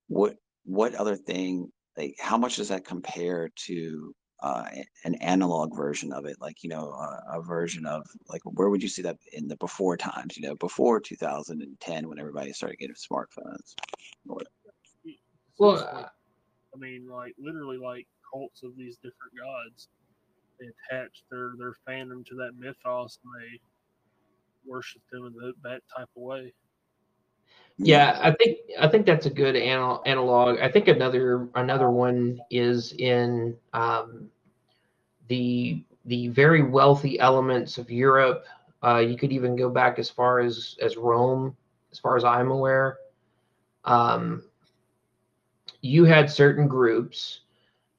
what 0.08 0.36
what 0.64 0.94
other 0.94 1.16
thing, 1.16 1.70
like, 1.96 2.16
how 2.18 2.36
much 2.38 2.56
does 2.56 2.68
that 2.68 2.84
compare 2.84 3.50
to 3.66 4.14
uh, 4.44 4.64
an 5.04 5.14
analog 5.16 5.74
version 5.74 6.12
of 6.12 6.26
it? 6.26 6.36
Like, 6.40 6.62
you 6.62 6.68
know, 6.68 6.90
a, 6.90 7.38
a 7.38 7.42
version 7.42 7.86
of 7.86 8.06
like, 8.28 8.42
where 8.44 8.68
would 8.68 8.82
you 8.82 8.88
see 8.88 9.02
that 9.02 9.16
in 9.32 9.48
the 9.48 9.56
before 9.56 9.96
times? 9.96 10.36
You 10.36 10.46
know, 10.46 10.54
before 10.56 11.00
2010 11.00 12.08
when 12.08 12.18
everybody 12.18 12.52
started 12.52 12.78
getting 12.78 12.94
smartphones. 12.94 13.74
Well, 15.58 16.10
I 16.74 16.76
mean, 16.78 17.08
like 17.08 17.34
literally, 17.38 17.78
like 17.78 18.06
cults 18.32 18.62
of 18.62 18.76
these 18.76 18.96
different 18.96 19.32
gods 19.38 19.88
they 20.60 20.66
attach 20.66 21.24
their 21.30 21.52
their 21.58 21.74
fandom 21.88 22.24
to 22.26 22.34
that 22.36 22.52
mythos 22.58 23.18
and 23.24 23.32
they 23.42 23.60
worship 24.66 25.02
them 25.12 25.26
in 25.26 25.32
the, 25.34 25.52
that 25.62 25.82
type 25.96 26.08
of 26.16 26.22
way. 26.22 26.52
Yeah, 27.76 28.18
I 28.22 28.30
think 28.32 28.58
I 28.78 28.88
think 28.88 29.06
that's 29.06 29.26
a 29.26 29.30
good 29.30 29.56
anal- 29.56 30.02
analog. 30.06 30.58
I 30.60 30.70
think 30.70 30.88
another 30.88 31.48
another 31.54 31.90
one 31.90 32.40
is 32.50 32.92
in 32.92 33.56
um, 33.72 34.30
the 35.28 35.84
the 36.06 36.28
very 36.28 36.62
wealthy 36.62 37.18
elements 37.18 37.78
of 37.78 37.90
Europe. 37.90 38.44
Uh, 38.82 38.98
you 38.98 39.16
could 39.16 39.32
even 39.32 39.56
go 39.56 39.70
back 39.70 39.98
as 39.98 40.10
far 40.10 40.40
as 40.40 40.76
as 40.80 40.96
Rome, 40.96 41.56
as 41.92 41.98
far 41.98 42.16
as 42.16 42.24
I'm 42.24 42.50
aware. 42.50 42.98
Um, 43.84 44.42
you 45.80 46.04
had 46.04 46.30
certain 46.30 46.68
groups 46.68 47.40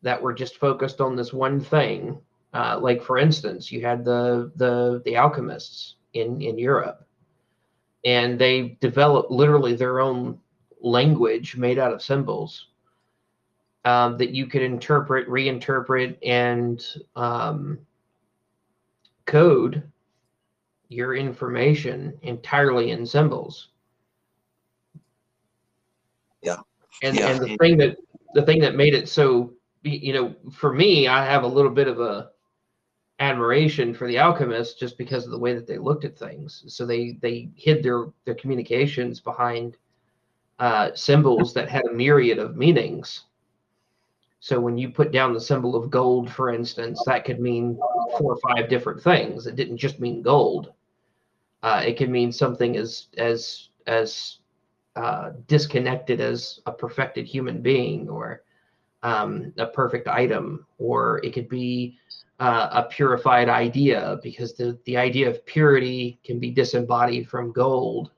that 0.02 0.22
were 0.22 0.34
just 0.34 0.58
focused 0.58 1.02
on 1.02 1.16
this 1.16 1.34
one 1.34 1.60
thing. 1.60 2.20
Uh, 2.54 2.80
like 2.80 3.02
for 3.04 3.18
instance, 3.18 3.72
you 3.72 3.82
had 3.82 4.06
the 4.06 4.52
the 4.56 5.02
the 5.06 5.16
alchemists 5.16 5.96
in 6.14 6.42
in 6.42 6.58
Europe, 6.58 7.06
and 8.06 8.40
they 8.40 8.78
developed 8.82 9.32
literally 9.32 9.76
their 9.76 10.00
own 10.00 10.40
language 10.82 11.58
made 11.58 11.80
out 11.80 11.92
of 11.92 12.02
symbols 12.02 12.68
um, 13.86 14.18
that 14.18 14.32
you 14.32 14.48
could 14.48 14.64
interpret, 14.64 15.30
reinterpret, 15.30 16.18
and 16.24 16.86
um, 17.16 17.80
code 19.26 19.84
your 20.90 21.16
information 21.16 22.18
entirely 22.24 22.92
in 22.92 23.06
symbols. 23.06 23.70
Yeah. 26.42 26.58
And 27.04 27.16
yeah. 27.16 27.30
and 27.30 27.40
the 27.40 27.58
thing 27.58 27.78
that 27.78 27.98
the 28.34 28.44
thing 28.44 28.60
that 28.62 28.76
made 28.76 28.94
it 28.94 29.10
so 29.10 29.54
you 29.84 30.14
know 30.14 30.36
for 30.52 30.74
me 30.74 31.08
I 31.08 31.26
have 31.26 31.44
a 31.44 31.48
little 31.48 31.72
bit 31.72 31.88
of 31.88 32.00
a 32.00 32.30
admiration 33.20 33.94
for 33.94 34.08
the 34.08 34.18
alchemists 34.18 34.80
just 34.80 34.98
because 34.98 35.26
of 35.26 35.32
the 35.32 35.40
way 35.40 35.54
that 35.54 35.68
they 35.68 35.78
looked 35.78 36.06
at 36.06 36.18
things. 36.18 36.64
So 36.68 36.86
they 36.86 37.18
they 37.22 37.50
hid 37.56 37.82
their 37.84 38.06
their 38.26 38.36
communications 38.36 39.20
behind 39.20 39.78
uh, 40.60 40.92
symbols 40.94 41.54
that 41.54 41.70
had 41.70 41.86
a 41.86 41.94
myriad 41.94 42.38
of 42.40 42.56
meanings. 42.56 43.24
So 44.46 44.60
when 44.60 44.78
you 44.78 44.90
put 44.90 45.12
down 45.12 45.34
the 45.34 45.42
symbol 45.42 45.76
of 45.76 45.90
gold, 45.90 46.32
for 46.32 46.52
instance, 46.52 47.02
that 47.08 47.26
could 47.26 47.40
mean 47.40 47.80
four 48.20 48.34
or 48.34 48.40
five 48.48 48.70
different 48.70 49.02
things. 49.02 49.48
It 49.48 49.56
didn't 49.56 49.78
just 49.78 50.00
mean 50.00 50.22
gold. 50.22 50.72
Uh, 51.64 51.82
it 51.84 51.98
could 51.98 52.12
mean 52.12 52.32
something 52.32 52.78
as 52.78 53.08
as 53.18 53.70
as 53.88 54.38
uh, 54.96 55.32
disconnected 55.48 56.22
as 56.22 56.60
a 56.68 56.72
perfected 56.72 57.26
human 57.26 57.64
being 57.64 58.08
or 58.08 58.44
um, 59.02 59.52
a 59.58 59.66
perfect 59.66 60.08
item, 60.08 60.68
or 60.78 61.22
it 61.24 61.34
could 61.34 61.50
be 61.50 61.98
uh, 62.40 62.70
a 62.72 62.84
purified 62.84 63.50
idea 63.50 64.20
because 64.22 64.54
the, 64.54 64.78
the 64.86 64.96
idea 64.96 65.28
of 65.28 65.44
purity 65.48 66.20
can 66.24 66.40
be 66.40 66.52
disembodied 66.52 67.28
from 67.28 67.52
gold 67.52 68.12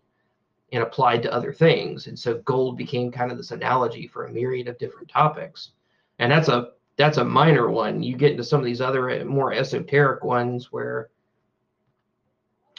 and 0.74 0.84
applied 0.84 1.24
to 1.24 1.32
other 1.32 1.54
things. 1.54 2.08
And 2.08 2.20
so 2.20 2.40
gold 2.40 2.78
became 2.78 3.14
kind 3.14 3.32
of 3.32 3.38
this 3.38 3.52
analogy 3.52 4.08
for 4.08 4.26
a 4.26 4.34
myriad 4.34 4.68
of 4.68 4.78
different 4.78 5.08
topics. 5.08 5.72
And 6.20 6.32
that's 6.32 6.50
a 6.50 6.70
that's 6.98 7.18
a 7.18 7.24
minor 7.24 7.70
one. 7.70 8.02
You 8.02 8.16
get 8.16 8.32
into 8.32 8.44
some 8.44 8.60
of 8.60 8.66
these 8.66 8.82
other 8.82 9.24
more 9.26 9.54
esoteric 9.54 10.24
ones 10.24 10.72
where 10.72 11.10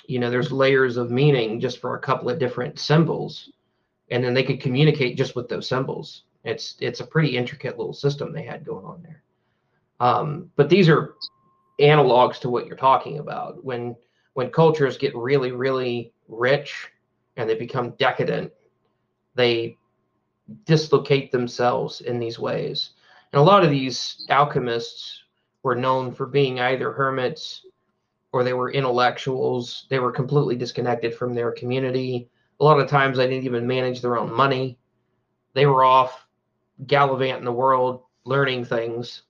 you 0.07 0.19
know 0.19 0.31
there's 0.31 0.51
layers 0.51 0.97
of 0.97 1.11
meaning 1.11 1.61
just 1.61 1.81
for 1.81 1.95
a 1.95 2.01
couple 2.01 2.29
of 2.29 2.39
different 2.39 2.79
symbols. 2.79 3.51
And 4.11 4.25
then 4.25 4.35
they 4.35 4.43
could 4.43 4.61
communicate 4.61 5.19
just 5.19 5.37
with 5.37 5.49
those 5.49 5.69
symbols. 5.69 6.25
It's 6.45 6.77
it's 6.81 7.01
a 7.01 7.07
pretty 7.07 7.37
intricate 7.37 7.79
little 7.79 7.93
system 7.93 8.33
they 8.33 8.43
had 8.43 8.65
going 8.65 8.85
on 8.85 9.03
there. 9.03 9.23
Um, 10.01 10.51
but 10.57 10.69
these 10.69 10.89
are 10.89 11.15
analogs 11.81 12.41
to 12.41 12.49
what 12.49 12.67
you're 12.67 12.77
talking 12.77 13.19
about. 13.19 13.63
When 13.65 13.97
when 14.35 14.51
cultures 14.51 14.97
get 14.97 15.17
really 15.17 15.53
really 15.53 16.13
rich 16.29 16.89
and 17.37 17.49
they 17.49 17.55
become 17.55 17.91
decadent 17.99 18.53
they 19.35 19.77
dislocate 20.65 21.33
themselves 21.33 22.01
in 22.03 22.19
these 22.19 22.39
ways 22.39 22.91
and 23.33 23.41
a 23.41 23.45
lot 23.45 23.65
of 23.65 23.71
these 23.71 24.25
alchemists 24.29 25.23
were 25.63 25.75
known 25.75 26.13
for 26.13 26.27
being 26.27 26.61
either 26.61 26.93
hermits 26.93 27.67
or 28.33 28.45
they 28.45 28.53
were 28.53 28.71
intellectuals. 28.71 29.87
They 29.91 29.99
were 29.99 30.13
completely 30.13 30.57
disconnected 30.57 31.15
from 31.15 31.35
their 31.35 31.53
community. 31.53 32.31
A 32.61 32.65
lot 32.65 32.81
of 32.81 32.89
times 32.89 33.17
they 33.17 33.29
didn't 33.29 33.45
even 33.45 33.67
manage 33.67 34.01
their 34.01 34.19
own 34.19 34.33
money. 34.33 34.79
They 35.55 35.67
were 35.67 35.85
off 35.85 36.27
gallivanting 36.87 37.45
the 37.45 37.53
world, 37.53 38.03
learning 38.25 38.65
things. 38.65 39.23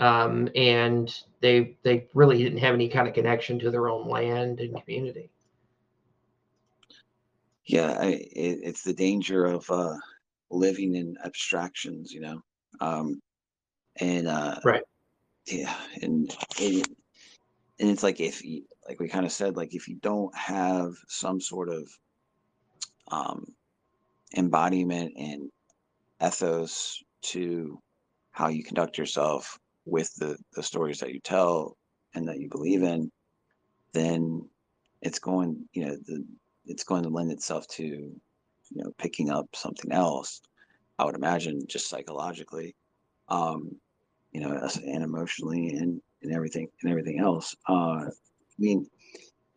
Um, 0.00 0.48
and 0.56 1.14
they 1.40 1.76
they 1.84 2.08
really 2.14 2.42
didn't 2.42 2.58
have 2.58 2.74
any 2.74 2.88
kind 2.88 3.06
of 3.06 3.14
connection 3.14 3.58
to 3.60 3.70
their 3.70 3.88
own 3.88 4.08
land 4.08 4.58
and 4.58 4.82
community. 4.82 5.30
Yeah, 7.64 7.96
I, 7.98 8.06
it, 8.06 8.58
it's 8.62 8.82
the 8.82 8.92
danger 8.92 9.44
of 9.46 9.70
uh, 9.70 9.96
living 10.50 10.96
in 10.96 11.16
abstractions, 11.24 12.12
you 12.12 12.20
know. 12.20 12.42
Um, 12.80 13.20
and 14.00 14.28
uh, 14.28 14.58
right, 14.64 14.82
yeah, 15.46 15.74
and 16.02 16.34
it, 16.58 16.88
and 17.78 17.90
it's 17.90 18.02
like 18.02 18.20
if 18.20 18.44
you, 18.44 18.64
like 18.88 19.00
we 19.00 19.08
kind 19.08 19.26
of 19.26 19.32
said, 19.32 19.56
like 19.56 19.74
if 19.74 19.88
you 19.88 19.96
don't 19.96 20.34
have 20.36 20.92
some 21.08 21.40
sort 21.40 21.68
of 21.68 21.88
um, 23.10 23.44
embodiment 24.36 25.12
and 25.16 25.50
ethos 26.24 27.02
to 27.22 27.78
how 28.32 28.48
you 28.48 28.64
conduct 28.64 28.98
yourself 28.98 29.58
with 29.84 30.14
the 30.16 30.36
the 30.54 30.62
stories 30.62 30.98
that 31.00 31.12
you 31.12 31.20
tell 31.20 31.76
and 32.14 32.28
that 32.28 32.38
you 32.38 32.48
believe 32.48 32.82
in, 32.82 33.10
then 33.92 34.48
it's 35.02 35.18
going, 35.18 35.68
you 35.72 35.84
know, 35.84 35.96
the 36.06 36.24
it's 36.66 36.84
going 36.84 37.02
to 37.02 37.10
lend 37.10 37.30
itself 37.30 37.66
to, 37.68 37.84
you 37.84 38.20
know, 38.72 38.90
picking 38.98 39.30
up 39.30 39.46
something 39.54 39.92
else. 39.92 40.40
I 40.98 41.04
would 41.04 41.14
imagine 41.14 41.62
just 41.68 41.88
psychologically, 41.88 42.74
um, 43.28 43.80
you 44.32 44.40
know, 44.40 44.68
and 44.84 45.04
emotionally 45.04 45.70
and 45.70 46.00
and 46.22 46.32
everything 46.32 46.68
and 46.82 46.90
everything 46.90 47.20
else. 47.20 47.54
Uh, 47.68 48.06
I 48.06 48.10
mean, 48.58 48.86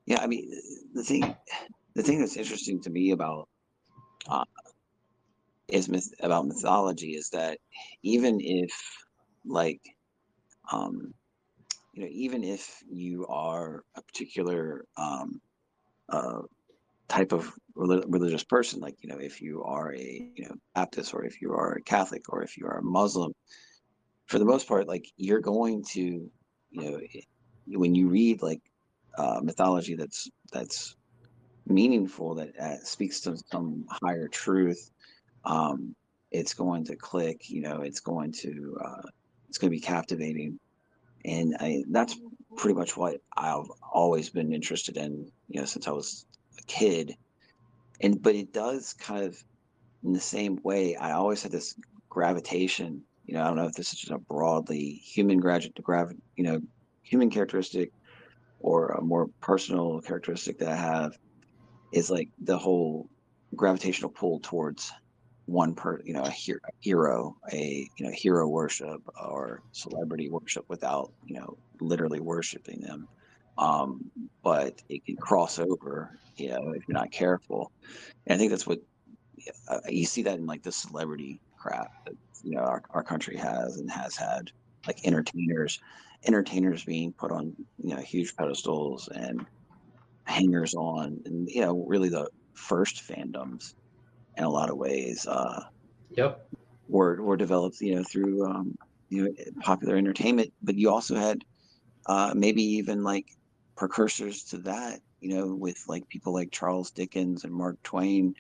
yeah, 0.06 0.22
I 0.22 0.28
mean 0.28 0.50
the 0.94 1.04
thing 1.04 1.36
the 1.96 2.04
thing 2.04 2.20
that's 2.20 2.38
interesting 2.38 2.82
to 2.82 2.90
me 2.90 3.12
about 3.12 3.48
uh, 4.30 4.46
is 5.68 5.90
myth 5.90 6.14
about 6.22 6.48
mythology 6.48 7.12
is 7.12 7.30
that 7.30 7.60
even 8.04 8.40
if 8.42 8.72
like 9.46 9.82
um 10.72 11.14
you 11.94 12.04
know 12.04 12.10
even 12.12 12.44
if 12.44 12.82
you 12.90 13.26
are 13.28 13.84
a 13.96 14.02
particular 14.02 14.86
um 14.98 15.42
uh 16.10 16.42
type 17.08 17.32
of 17.34 17.54
religious 17.78 18.44
person 18.44 18.80
like 18.80 18.96
you 19.02 19.10
know 19.10 19.18
if 19.20 19.42
you 19.42 19.64
are 19.64 19.94
a 19.94 20.28
you 20.36 20.46
know 20.46 20.56
baptist 20.76 21.14
or 21.14 21.24
if 21.24 21.42
you 21.42 21.52
are 21.54 21.74
a 21.74 21.82
catholic 21.82 22.24
or 22.30 22.42
if 22.42 22.58
you 22.58 22.66
are 22.66 22.80
a 22.80 22.84
muslim 22.84 23.32
for 24.26 24.40
the 24.40 24.46
most 24.46 24.68
part 24.68 24.88
like 24.88 25.08
you're 25.18 25.40
going 25.40 25.84
to 25.84 26.30
you 26.72 26.82
know 26.82 27.00
when 27.80 27.94
you 27.96 28.08
read 28.08 28.42
like 28.42 28.62
uh, 29.18 29.40
mythology 29.44 29.96
that's 29.96 30.30
that's 30.52 30.96
meaningful 31.68 32.36
that 32.36 32.58
uh, 32.60 32.78
speaks 32.84 33.20
to 33.20 33.38
some 33.52 33.86
higher 34.04 34.28
truth 34.28 34.92
um, 35.46 35.96
it's 36.32 36.54
going 36.54 36.84
to 36.84 36.96
click 36.96 37.50
you 37.50 37.62
know 37.62 37.82
it's 37.82 38.00
going 38.00 38.32
to 38.32 38.78
uh, 38.84 39.08
it's 39.50 39.58
going 39.58 39.72
to 39.72 39.76
be 39.76 39.82
captivating. 39.82 40.60
And 41.26 41.56
I, 41.60 41.84
that's 41.90 42.16
pretty 42.56 42.74
much 42.74 42.98
what 42.98 43.22
i've 43.36 43.70
always 43.94 44.30
been 44.30 44.52
interested 44.52 44.98
in 44.98 45.30
you 45.48 45.60
know 45.60 45.66
since 45.66 45.88
i 45.88 45.92
was 45.92 46.26
a 46.58 46.64
kid 46.64 47.16
and 48.02 48.22
but 48.22 48.36
it 48.36 48.54
does 48.54 48.94
kind 48.94 49.24
of 49.24 49.38
in 50.04 50.14
the 50.14 50.20
same 50.20 50.60
way 50.64 50.96
i 50.98 51.12
always 51.12 51.44
had 51.44 51.52
this 51.52 51.76
gravitation 52.10 53.04
you 53.28 53.34
know, 53.34 53.44
I 53.44 53.48
don't 53.48 53.58
know 53.58 53.66
if 53.66 53.74
this 53.74 53.92
is 53.92 54.00
just 54.00 54.12
a 54.12 54.18
broadly 54.18 55.02
human 55.04 55.40
graduate, 55.40 55.76
grav, 55.84 56.14
you 56.38 56.46
know, 56.46 56.62
human 57.04 57.30
characteristic 57.30 57.92
or 58.60 58.88
a 58.88 59.02
more 59.02 59.28
personal 59.42 60.02
characteristic 60.02 60.58
that 60.60 60.70
I 60.70 60.76
have 60.76 61.12
is 61.92 62.10
like 62.10 62.30
the 62.42 62.58
whole 62.58 63.10
gravitational 63.56 64.10
pull 64.10 64.40
towards 64.40 64.92
one 65.46 65.76
per, 65.76 66.00
you 66.06 66.14
know, 66.14 66.24
a, 66.24 66.30
a 66.30 66.72
hero, 66.80 67.36
a 67.52 67.90
you 67.98 68.06
know, 68.06 68.12
hero 68.14 68.48
worship 68.48 69.02
or 69.22 69.62
celebrity 69.74 70.30
worship 70.30 70.64
without, 70.70 71.12
you 71.26 71.36
know, 71.38 71.58
literally 71.82 72.22
worshiping 72.22 72.80
them. 72.80 73.10
Um, 73.58 74.12
but 74.44 74.82
it 74.90 75.06
can 75.06 75.18
cross 75.18 75.60
over, 75.60 76.18
you 76.36 76.50
know, 76.50 76.72
if 76.76 76.88
you're 76.88 76.98
not 76.98 77.12
careful. 77.12 77.72
And 78.28 78.36
I 78.36 78.38
think 78.38 78.52
that's 78.52 78.68
what 78.68 78.80
uh, 79.68 79.80
you 79.90 80.06
see 80.06 80.22
that 80.24 80.38
in 80.38 80.46
like 80.46 80.64
the 80.64 80.72
celebrity 80.72 81.40
crap 81.58 81.92
that 82.06 82.16
you 82.44 82.56
know 82.56 82.62
our, 82.62 82.84
our 82.92 83.04
country 83.04 83.36
has 83.36 83.78
and 83.78 83.90
has 83.90 84.16
had 84.16 84.52
like 84.86 85.06
entertainers 85.06 85.80
entertainers 86.26 86.84
being 86.84 87.12
put 87.14 87.32
on 87.32 87.54
you 87.84 87.96
know 87.96 88.02
huge 88.02 88.36
pedestals 88.36 89.10
and 89.10 89.46
hangers 90.26 90.74
on 90.76 91.20
and 91.26 91.50
you 91.50 91.62
know 91.62 91.84
really 91.88 92.10
the 92.10 92.28
first 92.54 93.08
fandoms 93.08 93.74
in 94.38 94.44
a 94.44 94.50
lot 94.50 94.70
of 94.70 94.78
ways 94.78 95.26
uh 95.28 95.64
yep 96.10 96.48
were 96.88 97.22
were 97.22 97.38
developed 97.38 97.80
you 97.82 97.96
know 97.96 98.04
through 98.04 98.46
um 98.46 98.76
you 99.10 99.24
know 99.24 99.32
popular 99.62 99.96
entertainment 99.96 100.52
but 100.62 100.76
you 100.76 100.90
also 100.90 101.16
had 101.16 101.44
uh 102.08 102.34
maybe 102.36 102.62
even 102.62 103.04
like 103.04 103.26
precursors 103.78 104.44
to 104.44 104.58
that 104.58 105.00
you 105.22 105.34
know 105.34 105.54
with 105.54 105.82
like 105.88 106.08
people 106.10 106.34
like 106.34 106.52
charles 106.52 106.92
dickens 106.92 107.44
and 107.44 107.54
mark 107.54 107.82
twain 107.84 108.36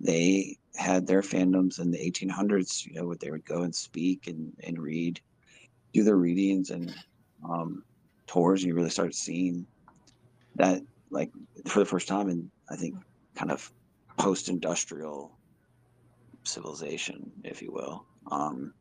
they 0.00 0.56
had 0.76 1.06
their 1.06 1.20
fandoms 1.20 1.78
in 1.78 1.90
the 1.90 1.98
1800s, 1.98 2.86
you 2.86 2.94
know, 2.94 3.06
where 3.06 3.16
they 3.16 3.30
would 3.30 3.44
go 3.44 3.62
and 3.62 3.74
speak 3.74 4.26
and, 4.26 4.52
and 4.64 4.78
read, 4.78 5.20
do 5.92 6.02
their 6.02 6.16
readings 6.16 6.70
and 6.70 6.94
um, 7.48 7.84
tours. 8.26 8.62
And 8.62 8.68
you 8.68 8.74
really 8.74 8.90
start 8.90 9.14
seeing 9.14 9.66
that, 10.56 10.80
like, 11.10 11.30
for 11.66 11.80
the 11.80 11.84
first 11.84 12.08
time 12.08 12.30
in, 12.30 12.50
I 12.70 12.76
think, 12.76 12.94
kind 13.34 13.50
of 13.50 13.70
post 14.16 14.48
industrial 14.48 15.36
civilization, 16.44 17.30
if 17.44 17.60
you 17.60 17.72
will. 17.72 18.06
Um, 18.30 18.72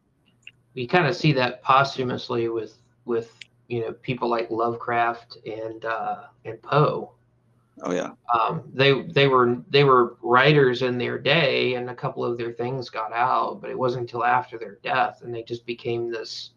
you 0.73 0.87
kind 0.87 1.07
of 1.07 1.15
see 1.15 1.33
that 1.33 1.63
posthumously 1.63 2.47
with 2.47 2.77
with 3.05 3.33
you 3.69 3.81
know 3.81 3.93
people 3.93 4.27
like 4.27 4.49
Lovecraft 4.49 5.37
and 5.45 5.85
uh, 5.85 6.23
and 6.43 6.61
Poe. 6.61 7.13
Oh 7.81 7.93
yeah. 7.93 8.11
Um, 8.37 8.63
they 8.73 9.03
they 9.03 9.27
were 9.27 9.61
they 9.69 9.83
were 9.83 10.17
writers 10.21 10.81
in 10.81 10.97
their 10.97 11.17
day, 11.17 11.75
and 11.75 11.89
a 11.89 11.95
couple 11.95 12.25
of 12.25 12.37
their 12.37 12.51
things 12.51 12.89
got 12.89 13.13
out, 13.13 13.61
but 13.61 13.69
it 13.69 13.77
wasn't 13.77 14.01
until 14.01 14.25
after 14.25 14.57
their 14.57 14.79
death, 14.83 15.21
and 15.21 15.33
they 15.33 15.43
just 15.43 15.65
became 15.65 16.11
this 16.11 16.51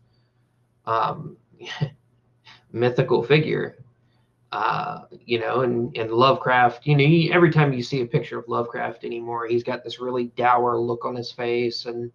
um, 0.87 1.37
mythical 2.73 3.23
figure. 3.23 3.79
Uh, 4.51 5.03
you 5.25 5.39
know, 5.39 5.61
and 5.61 5.97
and 5.97 6.11
Lovecraft, 6.11 6.87
you 6.87 6.97
know, 6.97 7.05
he, 7.05 7.33
every 7.33 7.51
time 7.51 7.73
you 7.73 7.83
see 7.83 8.01
a 8.01 8.07
picture 8.07 8.39
of 8.39 8.49
Lovecraft 8.49 9.05
anymore, 9.05 9.47
he's 9.47 9.63
got 9.63 9.85
this 9.85 10.01
really 10.01 10.25
dour 10.37 10.79
look 10.79 11.05
on 11.05 11.15
his 11.15 11.31
face, 11.31 11.87
and 11.87 12.11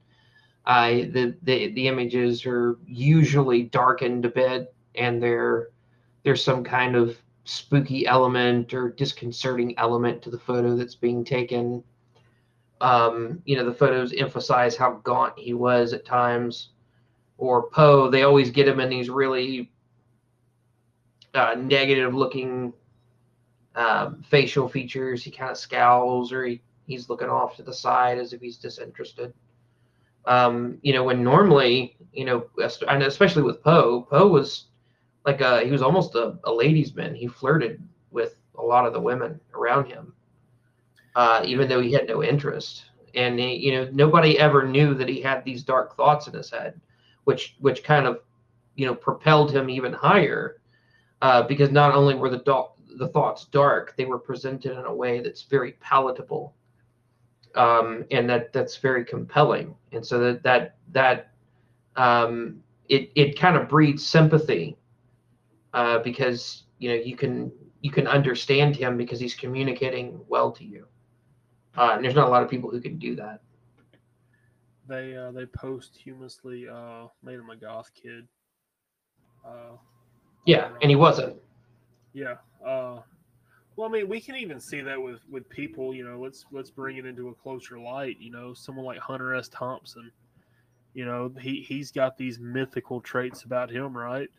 uh, 0.66 0.90
the 0.90 1.36
the 1.44 1.72
the 1.74 1.88
images 1.88 2.46
are 2.46 2.78
usually 2.86 3.64
darkened 3.64 4.26
a 4.26 4.30
bit, 4.30 4.74
and 4.98 5.22
there 5.22 5.70
there's 6.24 6.44
some 6.44 6.64
kind 6.64 6.96
of 6.96 7.18
spooky 7.46 8.06
element 8.06 8.74
or 8.74 8.90
disconcerting 8.90 9.74
element 9.78 10.22
to 10.22 10.30
the 10.30 10.38
photo 10.38 10.76
that's 10.76 10.96
being 10.96 11.24
taken. 11.24 11.84
Um, 12.82 13.42
you 13.46 13.56
know, 13.56 13.66
the 13.66 13.74
photos 13.74 14.14
emphasize 14.14 14.76
how 14.76 15.00
gaunt 15.04 15.40
he 15.40 15.54
was 15.54 15.94
at 15.94 16.06
times. 16.06 16.70
Or 17.38 17.70
Poe, 17.70 18.10
they 18.10 18.24
always 18.24 18.52
get 18.52 18.68
him 18.68 18.80
in 18.80 18.90
these 18.90 19.10
really 19.10 19.72
uh, 21.34 21.56
negative 21.58 22.14
looking 22.14 22.74
um, 23.76 24.24
facial 24.28 24.68
features. 24.68 25.24
He 25.24 25.32
kind 25.32 25.52
of 25.52 25.58
scowls 25.58 26.34
or 26.34 26.46
he, 26.46 26.62
he's 26.88 27.10
looking 27.10 27.30
off 27.30 27.56
to 27.58 27.64
the 27.64 27.74
side 27.74 28.18
as 28.18 28.34
if 28.34 28.42
he's 28.42 28.58
disinterested. 28.58 29.34
Um, 30.26 30.80
you 30.82 30.92
know, 30.94 31.06
when 31.06 31.24
normally, 31.24 31.96
you 32.12 32.26
know, 32.26 32.48
and 32.90 33.04
especially 33.04 33.44
with 33.44 33.64
Poe, 33.64 34.02
Poe 34.02 34.28
was 34.28 34.66
like 35.28 35.42
a, 35.42 35.64
he 35.64 35.72
was 35.72 35.82
almost 35.82 36.16
a, 36.16 36.40
a 36.46 36.52
ladies' 36.52 36.96
man. 36.96 37.14
He 37.14 37.28
flirted 37.28 37.84
with 38.12 38.40
a 38.58 38.62
lot 38.64 38.88
of 38.88 38.94
the 38.94 39.02
women 39.02 39.40
around 39.54 39.86
him, 39.86 40.14
uh, 41.16 41.44
even 41.46 41.68
though 41.68 41.82
he 41.82 41.92
had 41.92 42.08
no 42.08 42.24
interest. 42.24 42.86
And 43.14 43.38
he, 43.38 43.56
you 43.56 43.74
know, 43.74 43.90
nobody 43.92 44.40
ever 44.40 44.66
knew 44.66 44.94
that 44.94 45.10
he 45.10 45.22
had 45.22 45.44
these 45.44 45.64
dark 45.64 45.98
thoughts 45.98 46.28
in 46.28 46.34
his 46.34 46.50
head, 46.50 46.80
which 47.26 47.58
which 47.60 47.84
kind 47.84 48.08
of, 48.08 48.22
you 48.76 48.86
know, 48.86 48.96
propelled 48.96 49.54
him 49.54 49.70
even 49.70 49.92
higher, 49.92 50.62
uh, 51.22 51.44
because 51.44 51.72
not 51.72 51.94
only 51.94 52.16
were 52.16 52.30
the 52.30 52.40
do- 52.40 52.96
the 52.98 53.10
thoughts 53.10 53.46
dark, 53.46 53.96
they 53.98 54.06
were 54.06 54.20
presented 54.20 54.80
in 54.80 54.86
a 54.86 54.96
way 54.96 55.20
that's 55.20 55.44
very 55.44 55.74
palatable, 55.74 56.56
um, 57.56 58.06
and 58.12 58.30
that 58.30 58.54
that's 58.54 58.78
very 58.78 59.04
compelling. 59.04 59.76
And 59.92 60.06
so 60.06 60.20
that 60.20 60.44
that 60.44 60.78
that 60.94 61.32
um, 61.98 62.64
it 62.88 63.12
it 63.16 63.38
kind 63.38 63.58
of 63.58 63.68
breeds 63.68 64.06
sympathy 64.06 64.78
uh, 65.78 66.00
because 66.00 66.64
you 66.80 66.90
know 66.90 66.96
you 66.96 67.16
can 67.16 67.52
you 67.82 67.92
can 67.92 68.08
understand 68.08 68.76
him 68.76 68.98
because 68.98 69.20
he's 69.20 69.36
communicating 69.36 70.20
well 70.28 70.52
to 70.52 70.66
you. 70.66 70.88
Uh, 71.78 71.92
and 71.94 72.04
there's 72.04 72.16
not 72.16 72.28
a 72.28 72.32
lot 72.32 72.42
of 72.42 72.50
people 72.50 72.72
who 72.72 72.82
can 72.82 72.98
do 72.98 73.16
that. 73.16 73.42
They 74.88 75.16
uh, 75.16 75.32
they 75.32 75.46
posthumously 75.46 76.68
uh, 76.68 77.06
made 77.24 77.36
him 77.36 77.52
a 77.52 77.56
goth 77.56 77.92
kid. 77.94 78.28
Uh, 79.48 79.78
yeah, 80.48 80.70
and 80.82 80.90
he 80.90 80.96
wasn't. 80.96 81.36
Yeah. 82.14 82.38
Uh, 82.66 83.02
well, 83.76 83.88
I 83.88 83.92
mean, 83.92 84.10
we 84.10 84.20
can 84.20 84.36
even 84.36 84.60
see 84.60 84.82
that 84.82 85.00
with 85.00 85.20
with 85.30 85.48
people. 85.48 85.94
You 85.94 86.06
know, 86.06 86.20
let's 86.20 86.46
let's 86.52 86.72
bring 86.72 86.98
it 86.98 87.06
into 87.06 87.30
a 87.30 87.36
closer 87.36 87.78
light. 87.78 88.18
You 88.20 88.32
know, 88.32 88.56
someone 88.56 88.86
like 88.86 88.98
Hunter 88.98 89.36
S. 89.36 89.48
Thompson. 89.50 90.12
You 90.96 91.06
know, 91.06 91.32
he 91.40 91.62
he's 91.62 91.92
got 91.92 92.18
these 92.18 92.40
mythical 92.40 93.00
traits 93.00 93.44
about 93.44 93.70
him, 93.70 93.96
right? 93.96 94.30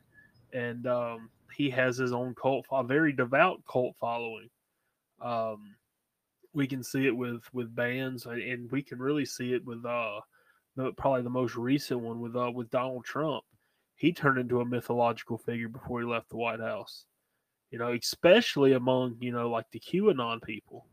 And 0.53 0.87
um, 0.87 1.31
he 1.55 1.71
has 1.71 1.97
his 1.97 2.13
own 2.13 2.35
cult, 2.35 2.67
a 2.71 2.83
very 2.83 3.13
devout 3.13 3.63
cult 3.71 3.97
following. 3.99 4.49
Um, 5.21 5.75
we 6.55 6.67
can 6.67 6.83
see 6.83 7.07
it 7.07 7.17
with 7.17 7.43
with 7.53 7.75
bands, 7.75 8.27
and 8.27 8.71
we 8.71 8.83
can 8.83 8.99
really 8.99 9.25
see 9.25 9.53
it 9.53 9.65
with 9.65 9.85
uh, 9.85 10.21
the, 10.77 10.93
probably 10.93 11.23
the 11.23 11.31
most 11.31 11.57
recent 11.57 12.01
one 12.01 12.21
with 12.21 12.37
uh, 12.37 12.51
with 12.51 12.71
Donald 12.71 13.05
Trump. 13.05 13.45
He 13.97 14.13
turned 14.13 14.39
into 14.39 14.61
a 14.61 14.65
mythological 14.65 15.39
figure 15.39 15.69
before 15.69 16.01
he 16.01 16.07
left 16.07 16.31
the 16.31 16.37
White 16.37 16.61
House. 16.61 17.07
You 17.71 17.79
know, 17.79 17.93
especially 17.93 18.73
among 18.73 19.17
you 19.21 19.33
know 19.33 19.51
like 19.51 19.71
the 19.71 19.81
QAnon 19.81 20.43
people, 20.43 20.87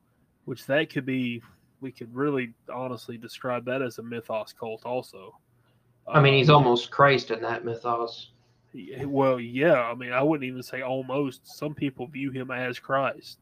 which 0.46 0.66
that 0.66 0.90
could 0.90 1.06
be. 1.06 1.42
We 1.82 1.92
could 1.92 2.16
really 2.16 2.54
honestly 2.74 3.18
describe 3.18 3.66
that 3.66 3.82
as 3.82 4.00
a 4.00 4.04
mythos 4.04 4.54
cult, 4.54 4.86
also. 4.86 5.38
I 6.08 6.22
mean, 6.22 6.34
he's 6.34 6.50
um, 6.50 6.56
almost 6.56 6.90
Christ 6.90 7.32
in 7.32 7.42
that 7.42 7.66
mythos. 7.66 8.32
Well, 9.06 9.40
yeah. 9.40 9.82
I 9.82 9.96
mean, 9.96 10.12
I 10.12 10.22
wouldn't 10.22 10.48
even 10.48 10.64
say 10.64 10.82
almost. 10.82 11.48
Some 11.58 11.74
people 11.74 12.08
view 12.08 12.32
him 12.32 12.52
as 12.52 12.80
Christ, 12.80 13.40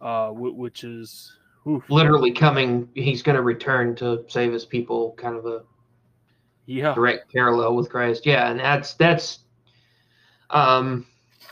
uh, 0.00 0.30
which 0.30 0.84
is 0.84 1.32
oof. 1.66 1.82
literally 1.88 2.32
coming. 2.32 2.88
He's 2.94 3.22
going 3.22 3.36
to 3.36 3.42
return 3.42 3.94
to 3.96 4.24
save 4.28 4.52
his 4.52 4.64
people. 4.64 5.12
Kind 5.12 5.36
of 5.36 5.46
a 5.46 5.62
yeah 6.66 6.94
direct 6.94 7.32
parallel 7.32 7.74
with 7.74 7.90
Christ. 7.90 8.26
Yeah, 8.26 8.50
and 8.50 8.60
that's 8.60 8.94
that's. 8.94 9.40
Um, 10.50 11.06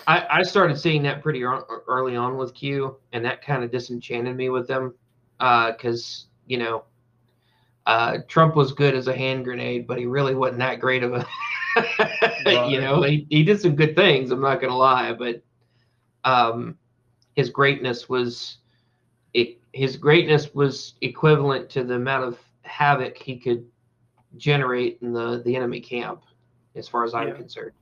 I 0.06 0.26
I 0.30 0.42
started 0.42 0.78
seeing 0.78 1.02
that 1.04 1.22
pretty 1.22 1.42
early 1.42 2.16
on 2.16 2.36
with 2.36 2.54
Q, 2.54 2.96
and 3.12 3.24
that 3.24 3.42
kind 3.44 3.64
of 3.64 3.70
disenchanted 3.70 4.36
me 4.36 4.50
with 4.50 4.68
them, 4.68 4.94
because 5.38 6.26
uh, 6.26 6.30
you 6.46 6.58
know, 6.58 6.84
uh, 7.86 8.18
Trump 8.28 8.56
was 8.56 8.72
good 8.72 8.94
as 8.94 9.08
a 9.08 9.16
hand 9.16 9.44
grenade, 9.44 9.86
but 9.86 9.98
he 9.98 10.06
really 10.06 10.34
wasn't 10.34 10.58
that 10.58 10.80
great 10.80 11.02
of 11.02 11.14
a 11.14 11.26
you 12.46 12.80
know, 12.80 13.02
he, 13.02 13.26
he 13.30 13.42
did 13.42 13.60
some 13.60 13.76
good 13.76 13.94
things. 13.94 14.30
I'm 14.30 14.40
not 14.40 14.60
gonna 14.60 14.76
lie, 14.76 15.12
but 15.12 15.42
um, 16.24 16.76
his 17.36 17.50
greatness 17.50 18.08
was 18.08 18.58
it, 19.34 19.58
his 19.72 19.96
greatness 19.96 20.54
was 20.54 20.94
equivalent 21.00 21.70
to 21.70 21.84
the 21.84 21.94
amount 21.94 22.24
of 22.24 22.38
havoc 22.62 23.16
he 23.16 23.36
could 23.36 23.64
generate 24.36 24.98
in 25.02 25.12
the 25.12 25.42
the 25.44 25.54
enemy 25.56 25.80
camp, 25.80 26.22
as 26.74 26.88
far 26.88 27.04
as 27.04 27.14
I'm 27.14 27.28
yeah. 27.28 27.34
concerned. 27.34 27.72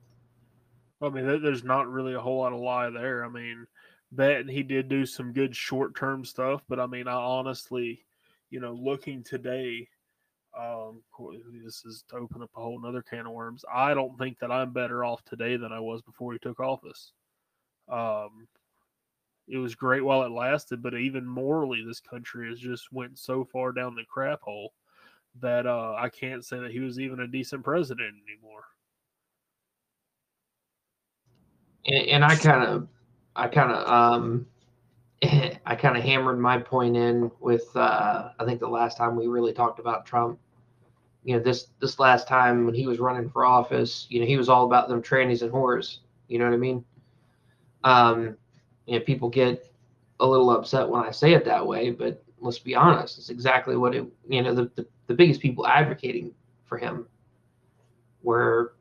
I 1.01 1.09
mean, 1.09 1.41
there's 1.41 1.63
not 1.63 1.87
really 1.87 2.13
a 2.13 2.19
whole 2.19 2.39
lot 2.39 2.53
of 2.53 2.59
lie 2.59 2.89
there. 2.89 3.23
I 3.23 3.29
mean, 3.29 3.65
that 4.11 4.49
he 4.49 4.63
did 4.63 4.89
do 4.89 5.05
some 5.05 5.31
good 5.31 5.55
short 5.55 5.95
term 5.95 6.25
stuff, 6.25 6.61
but 6.67 6.79
I 6.79 6.87
mean, 6.87 7.07
I 7.07 7.13
honestly, 7.13 8.03
you 8.49 8.59
know, 8.59 8.73
looking 8.73 9.23
today, 9.23 9.87
um, 10.57 11.01
this 11.63 11.85
is 11.85 12.03
to 12.09 12.15
open 12.17 12.41
up 12.41 12.49
a 12.55 12.61
whole 12.61 12.79
other 12.85 13.01
can 13.01 13.27
of 13.27 13.33
worms. 13.33 13.63
I 13.73 13.93
don't 13.93 14.17
think 14.17 14.39
that 14.39 14.51
I'm 14.51 14.73
better 14.73 15.03
off 15.03 15.23
today 15.25 15.57
than 15.57 15.71
I 15.71 15.79
was 15.79 16.01
before 16.01 16.33
he 16.33 16.39
took 16.39 16.59
office. 16.59 17.13
Um, 17.91 18.47
it 19.47 19.57
was 19.57 19.75
great 19.75 20.03
while 20.03 20.23
it 20.23 20.31
lasted, 20.31 20.81
but 20.81 20.93
even 20.93 21.25
morally, 21.25 21.83
this 21.85 21.99
country 21.99 22.49
has 22.49 22.59
just 22.59 22.91
went 22.91 23.17
so 23.17 23.43
far 23.43 23.71
down 23.71 23.95
the 23.95 24.03
crap 24.07 24.41
hole 24.41 24.73
that 25.41 25.65
uh, 25.65 25.95
I 25.97 26.09
can't 26.09 26.45
say 26.45 26.59
that 26.59 26.71
he 26.71 26.79
was 26.79 26.99
even 26.99 27.21
a 27.21 27.27
decent 27.27 27.63
president 27.63 28.15
anymore. 28.27 28.63
And, 31.85 32.07
and 32.07 32.25
I 32.25 32.35
kind 32.35 32.63
of, 32.63 32.87
I 33.35 33.47
kind 33.47 33.71
of, 33.71 33.87
um, 33.87 34.45
I 35.65 35.75
kind 35.75 35.97
of 35.97 36.03
hammered 36.03 36.39
my 36.39 36.57
point 36.57 36.95
in 36.95 37.31
with 37.39 37.75
uh, 37.75 38.29
I 38.39 38.45
think 38.45 38.59
the 38.59 38.67
last 38.67 38.97
time 38.97 39.15
we 39.15 39.27
really 39.27 39.53
talked 39.53 39.79
about 39.79 40.05
Trump. 40.05 40.39
You 41.23 41.35
know, 41.35 41.43
this 41.43 41.67
this 41.79 41.99
last 41.99 42.27
time 42.27 42.65
when 42.65 42.73
he 42.73 42.87
was 42.87 42.99
running 42.99 43.29
for 43.29 43.45
office, 43.45 44.07
you 44.09 44.19
know, 44.19 44.25
he 44.25 44.37
was 44.37 44.47
all 44.47 44.65
about 44.65 44.87
them 44.87 45.01
trannies 45.01 45.41
and 45.41 45.51
whores. 45.51 45.97
You 46.27 46.39
know 46.39 46.45
what 46.45 46.53
I 46.53 46.57
mean? 46.57 46.85
Um, 47.83 48.37
you 48.85 48.97
know, 48.97 49.05
people 49.05 49.29
get 49.29 49.71
a 50.21 50.25
little 50.25 50.49
upset 50.51 50.87
when 50.87 51.03
I 51.03 51.11
say 51.11 51.33
it 51.33 51.45
that 51.45 51.65
way, 51.65 51.91
but 51.91 52.23
let's 52.39 52.59
be 52.59 52.75
honest, 52.75 53.17
it's 53.17 53.29
exactly 53.29 53.75
what 53.75 53.95
it. 53.95 54.05
You 54.29 54.41
know, 54.41 54.53
the 54.55 54.71
the, 54.75 54.87
the 55.07 55.13
biggest 55.13 55.41
people 55.41 55.67
advocating 55.67 56.33
for 56.65 56.77
him 56.77 57.07
were 58.23 58.75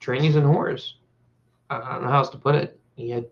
trannies 0.00 0.36
and 0.36 0.46
whores. 0.46 0.92
I 1.68 1.78
don't 1.78 2.02
know 2.02 2.08
how 2.08 2.18
else 2.18 2.30
to 2.30 2.38
put 2.38 2.54
it. 2.54 2.80
He 2.96 3.10
had 3.10 3.26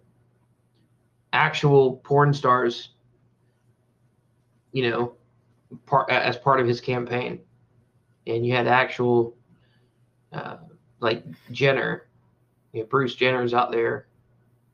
actual 1.33 1.97
porn 2.05 2.33
stars, 2.33 2.91
you 4.73 4.91
know, 4.91 5.15
part 5.87 6.11
as 6.11 6.37
part 6.37 6.61
of 6.61 6.67
his 6.67 6.81
campaign, 6.81 7.41
and 8.27 8.47
you 8.47 8.55
had 8.55 8.67
actual, 8.67 9.37
uh, 10.33 10.57
like 11.01 11.25
Jenner, 11.51 12.09
you 12.73 12.81
know, 12.81 12.87
Bruce 12.87 13.15
Jenner's 13.15 13.55
out 13.55 13.71
there 13.71 14.07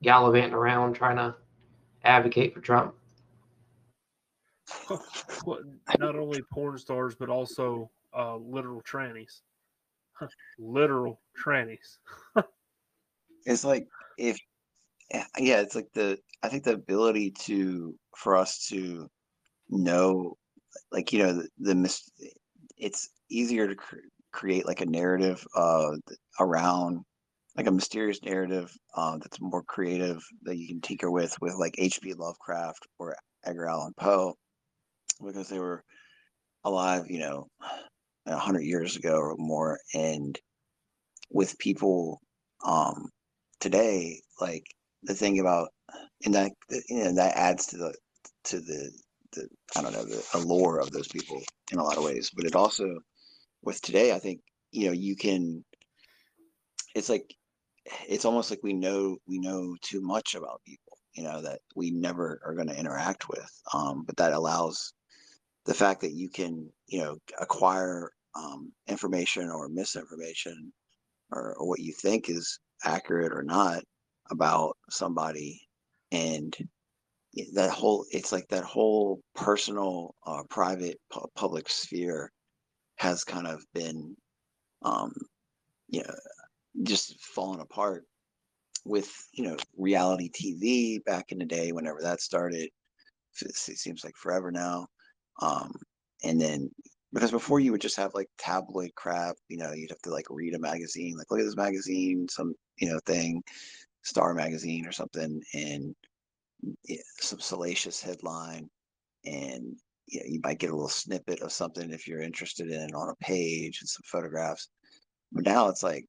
gallivanting 0.02 0.54
around 0.54 0.94
trying 0.94 1.16
to 1.16 1.34
advocate 2.04 2.54
for 2.54 2.60
Trump. 2.60 2.94
Well, 5.46 5.60
not 5.98 6.16
only 6.16 6.40
porn 6.52 6.78
stars, 6.78 7.14
but 7.14 7.28
also 7.28 7.90
uh, 8.16 8.36
literal 8.36 8.82
trannies. 8.82 9.42
literal 10.58 11.20
trannies. 11.38 11.98
it's 13.46 13.64
like 13.64 13.86
if 14.16 14.38
yeah, 15.38 15.60
it's 15.60 15.74
like 15.74 15.88
the 15.94 16.18
I 16.42 16.48
think 16.48 16.64
the 16.64 16.74
ability 16.74 17.32
to 17.42 17.94
for 18.16 18.36
us 18.36 18.66
to 18.68 19.08
know, 19.68 20.36
like 20.92 21.12
you 21.12 21.20
know, 21.20 21.32
the, 21.32 21.48
the 21.58 21.74
mis- 21.74 22.10
it's 22.76 23.08
easier 23.30 23.68
to 23.68 23.74
cr- 23.74 23.96
create 24.32 24.66
like 24.66 24.80
a 24.80 24.86
narrative 24.86 25.44
uh, 25.54 25.92
around 26.40 27.00
like 27.56 27.66
a 27.66 27.72
mysterious 27.72 28.20
narrative 28.22 28.72
uh, 28.96 29.16
that's 29.18 29.40
more 29.40 29.62
creative 29.62 30.22
that 30.42 30.56
you 30.56 30.66
can 30.66 30.80
tinker 30.80 31.10
with 31.10 31.34
with 31.40 31.54
like 31.54 31.74
H.P. 31.78 32.14
Lovecraft 32.14 32.86
or 32.98 33.14
Edgar 33.44 33.68
Allan 33.68 33.94
Poe 33.96 34.34
because 35.24 35.48
they 35.48 35.60
were 35.60 35.84
alive, 36.64 37.04
you 37.08 37.20
know, 37.20 37.46
a 38.26 38.36
hundred 38.36 38.64
years 38.64 38.96
ago 38.96 39.16
or 39.16 39.36
more, 39.36 39.78
and 39.94 40.38
with 41.30 41.58
people 41.58 42.20
um, 42.64 43.10
today, 43.60 44.20
like 44.40 44.64
the 45.04 45.14
thing 45.14 45.40
about 45.40 45.68
and 46.24 46.34
that 46.34 46.52
you 46.88 47.04
know 47.04 47.14
that 47.14 47.36
adds 47.36 47.66
to 47.66 47.76
the 47.76 47.94
to 48.44 48.60
the 48.60 48.90
the 49.32 49.48
I 49.76 49.82
don't 49.82 49.92
know 49.92 50.04
the 50.04 50.24
allure 50.34 50.78
of 50.78 50.90
those 50.90 51.08
people 51.08 51.42
in 51.72 51.78
a 51.78 51.82
lot 51.82 51.96
of 51.96 52.04
ways, 52.04 52.30
but 52.34 52.44
it 52.44 52.54
also 52.54 52.98
with 53.62 53.80
today, 53.80 54.12
I 54.12 54.18
think 54.18 54.40
you 54.72 54.86
know 54.86 54.92
you 54.92 55.16
can. 55.16 55.64
It's 56.94 57.08
like 57.08 57.34
it's 58.08 58.24
almost 58.24 58.50
like 58.50 58.60
we 58.62 58.72
know 58.72 59.16
we 59.26 59.38
know 59.38 59.76
too 59.82 60.00
much 60.00 60.34
about 60.34 60.62
people, 60.66 60.98
you 61.14 61.24
know, 61.24 61.42
that 61.42 61.60
we 61.74 61.90
never 61.90 62.40
are 62.44 62.54
going 62.54 62.68
to 62.68 62.78
interact 62.78 63.28
with. 63.28 63.50
Um, 63.72 64.04
but 64.06 64.16
that 64.16 64.32
allows 64.32 64.92
the 65.66 65.74
fact 65.74 66.00
that 66.02 66.12
you 66.12 66.30
can, 66.30 66.70
you 66.86 67.00
know, 67.00 67.16
acquire 67.40 68.10
um, 68.36 68.72
information 68.86 69.48
or 69.50 69.68
misinformation 69.68 70.72
or, 71.30 71.54
or 71.58 71.68
what 71.68 71.80
you 71.80 71.92
think 71.92 72.28
is 72.28 72.58
accurate 72.84 73.32
or 73.32 73.42
not 73.42 73.82
about 74.30 74.76
somebody 74.90 75.60
and 76.12 76.56
that 77.52 77.70
whole 77.70 78.04
it's 78.10 78.32
like 78.32 78.46
that 78.48 78.64
whole 78.64 79.20
personal 79.34 80.14
uh, 80.26 80.42
private 80.48 80.98
pu- 81.12 81.26
public 81.34 81.68
sphere 81.68 82.30
has 82.96 83.24
kind 83.24 83.46
of 83.46 83.64
been 83.74 84.16
um 84.82 85.12
you 85.88 86.00
know 86.02 86.14
just 86.82 87.20
fallen 87.24 87.60
apart 87.60 88.04
with 88.84 89.12
you 89.32 89.44
know 89.44 89.56
reality 89.76 90.30
tv 90.30 91.02
back 91.04 91.32
in 91.32 91.38
the 91.38 91.44
day 91.44 91.72
whenever 91.72 92.00
that 92.02 92.20
started. 92.20 92.68
It 93.42 93.56
seems 93.56 94.04
like 94.04 94.16
forever 94.16 94.50
now. 94.52 94.86
Um 95.42 95.72
and 96.22 96.40
then 96.40 96.70
because 97.12 97.30
before 97.30 97.60
you 97.60 97.72
would 97.72 97.80
just 97.80 97.96
have 97.96 98.12
like 98.14 98.28
tabloid 98.38 98.90
crap 98.96 99.36
you 99.48 99.56
know 99.56 99.72
you'd 99.72 99.90
have 99.90 100.02
to 100.02 100.10
like 100.10 100.26
read 100.30 100.54
a 100.54 100.58
magazine 100.58 101.16
like 101.16 101.30
look 101.30 101.40
at 101.40 101.46
this 101.46 101.56
magazine 101.56 102.26
some 102.28 102.54
you 102.76 102.88
know 102.88 102.98
thing 103.06 103.42
star 104.04 104.34
magazine 104.34 104.86
or 104.86 104.92
something 104.92 105.42
and 105.54 105.94
some 107.20 107.40
salacious 107.40 108.00
headline 108.00 108.68
and 109.24 109.76
you, 110.06 110.20
you 110.26 110.40
might 110.42 110.58
get 110.58 110.70
a 110.70 110.74
little 110.74 110.88
snippet 110.88 111.40
of 111.40 111.52
something 111.52 111.90
if 111.90 112.06
you're 112.06 112.22
interested 112.22 112.70
in 112.70 112.94
on 112.94 113.08
a 113.08 113.24
page 113.24 113.78
and 113.80 113.88
some 113.88 114.02
photographs. 114.04 114.68
But 115.32 115.44
now 115.44 115.68
it's 115.68 115.82
like 115.82 116.06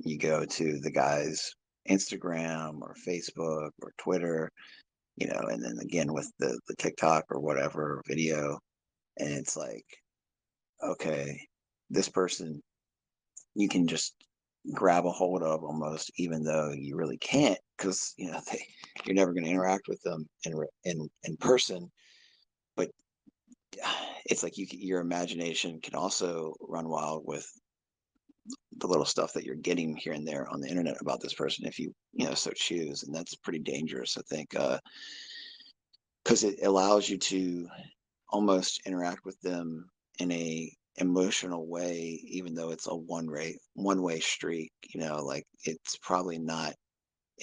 you 0.00 0.18
go 0.18 0.44
to 0.44 0.78
the 0.80 0.90
guy's 0.90 1.52
instagram 1.88 2.80
or 2.80 2.96
facebook 3.06 3.70
or 3.80 3.92
twitter 3.96 4.50
you 5.16 5.26
know 5.28 5.40
and 5.48 5.62
then 5.62 5.78
again 5.80 6.12
with 6.12 6.30
the 6.38 6.58
the 6.68 6.74
tiktok 6.76 7.24
or 7.30 7.40
whatever 7.40 8.02
video 8.08 8.58
and 9.18 9.30
it's 9.30 9.56
like 9.56 9.84
okay 10.82 11.40
this 11.90 12.08
person 12.08 12.60
you 13.54 13.68
can 13.68 13.86
just 13.86 14.14
grab 14.72 15.06
a 15.06 15.10
hold 15.10 15.42
of 15.42 15.62
almost 15.62 16.10
even 16.16 16.42
though 16.42 16.72
you 16.72 16.96
really 16.96 17.18
can't 17.18 17.58
because 17.76 18.14
you 18.16 18.30
know 18.30 18.40
they 18.52 18.62
you're 19.04 19.14
never 19.14 19.32
going 19.32 19.44
to 19.44 19.50
interact 19.50 19.88
with 19.88 20.00
them 20.02 20.28
in 20.44 20.54
in 20.84 21.08
in 21.24 21.36
person. 21.36 21.90
But 22.76 22.90
it's 24.26 24.42
like 24.42 24.58
you 24.58 24.66
your 24.70 25.00
imagination 25.00 25.80
can 25.80 25.94
also 25.94 26.54
run 26.60 26.88
wild 26.88 27.22
with 27.26 27.46
the 28.78 28.86
little 28.86 29.04
stuff 29.04 29.32
that 29.32 29.44
you're 29.44 29.54
getting 29.56 29.96
here 29.96 30.12
and 30.12 30.26
there 30.26 30.48
on 30.48 30.60
the 30.60 30.68
internet 30.68 30.96
about 31.00 31.20
this 31.20 31.34
person 31.34 31.66
if 31.66 31.78
you 31.78 31.92
you 32.12 32.26
know 32.26 32.34
so 32.34 32.50
choose 32.54 33.02
and 33.02 33.12
that's 33.14 33.34
pretty 33.34 33.58
dangerous 33.58 34.16
i 34.16 34.20
think 34.28 34.54
uh 34.54 34.78
because 36.22 36.44
it 36.44 36.58
allows 36.64 37.08
you 37.08 37.16
to 37.18 37.66
almost 38.30 38.80
interact 38.86 39.24
with 39.24 39.40
them 39.40 39.88
in 40.18 40.30
a 40.32 40.70
emotional 40.98 41.66
way 41.66 42.20
even 42.24 42.54
though 42.54 42.70
it's 42.70 42.86
a 42.86 42.94
one 42.94 43.30
way 43.30 43.58
one 43.74 44.02
way 44.02 44.18
street 44.18 44.72
you 44.94 45.00
know 45.00 45.22
like 45.22 45.44
it's 45.64 45.96
probably 45.98 46.38
not 46.38 46.74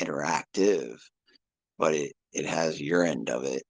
interactive 0.02 1.00
but 1.78 1.94
it 1.94 2.14
it 2.32 2.46
has 2.46 2.82
your 2.82 3.04
end 3.04 3.30
of 3.30 3.44
it 3.44 3.62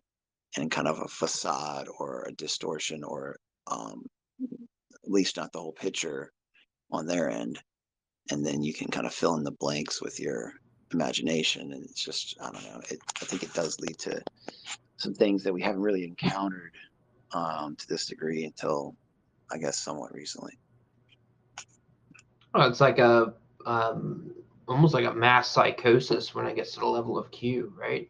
and 0.57 0.71
kind 0.71 0.87
of 0.87 0.99
a 0.99 1.07
facade 1.07 1.87
or 1.99 2.25
a 2.27 2.33
distortion 2.33 3.03
or 3.03 3.35
um 3.67 4.05
at 4.41 5.11
least 5.11 5.35
not 5.35 5.51
the 5.51 5.59
whole 5.59 5.73
picture 5.73 6.31
on 6.91 7.05
their 7.05 7.29
end 7.29 7.59
and 8.31 8.45
then 8.45 8.63
you 8.63 8.73
can 8.73 8.87
kind 8.87 9.05
of 9.05 9.13
fill 9.13 9.35
in 9.35 9.43
the 9.43 9.51
blanks 9.51 10.01
with 10.01 10.17
your 10.19 10.53
imagination 10.93 11.73
and 11.73 11.83
it's 11.83 12.03
just 12.03 12.37
i 12.41 12.49
don't 12.51 12.63
know 12.63 12.79
it, 12.89 12.99
i 13.21 13.25
think 13.25 13.43
it 13.43 13.53
does 13.53 13.79
lead 13.81 13.97
to 13.97 14.21
some 14.95 15.13
things 15.13 15.43
that 15.43 15.53
we 15.53 15.61
haven't 15.61 15.81
really 15.81 16.05
encountered 16.05 16.71
um, 17.33 17.75
to 17.75 17.87
this 17.87 18.05
degree 18.05 18.45
until 18.45 18.95
I 19.51 19.57
guess 19.57 19.77
somewhat 19.77 20.13
recently. 20.13 20.57
Well, 22.53 22.69
it's 22.69 22.81
like 22.81 22.99
a 22.99 23.33
um, 23.65 24.31
almost 24.67 24.93
like 24.93 25.05
a 25.05 25.13
mass 25.13 25.49
psychosis 25.49 26.33
when 26.33 26.45
it 26.45 26.55
gets 26.55 26.73
to 26.73 26.79
the 26.79 26.85
level 26.85 27.17
of 27.17 27.31
Q, 27.31 27.73
right? 27.77 28.09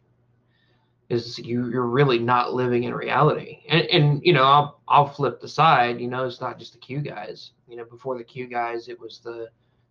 Is 1.08 1.38
you 1.38 1.68
you're 1.68 1.86
really 1.86 2.18
not 2.18 2.54
living 2.54 2.84
in 2.84 2.94
reality, 2.94 3.60
and 3.68 3.82
and 3.86 4.20
you 4.24 4.32
know 4.32 4.44
I'll 4.44 4.80
I'll 4.88 5.08
flip 5.08 5.40
the 5.40 5.48
side. 5.48 6.00
You 6.00 6.08
know, 6.08 6.24
it's 6.24 6.40
not 6.40 6.58
just 6.58 6.72
the 6.72 6.78
Q 6.78 7.00
guys. 7.00 7.52
You 7.68 7.76
know, 7.76 7.84
before 7.84 8.16
the 8.16 8.24
Q 8.24 8.46
guys, 8.46 8.88
it 8.88 8.98
was 8.98 9.20
the 9.20 9.48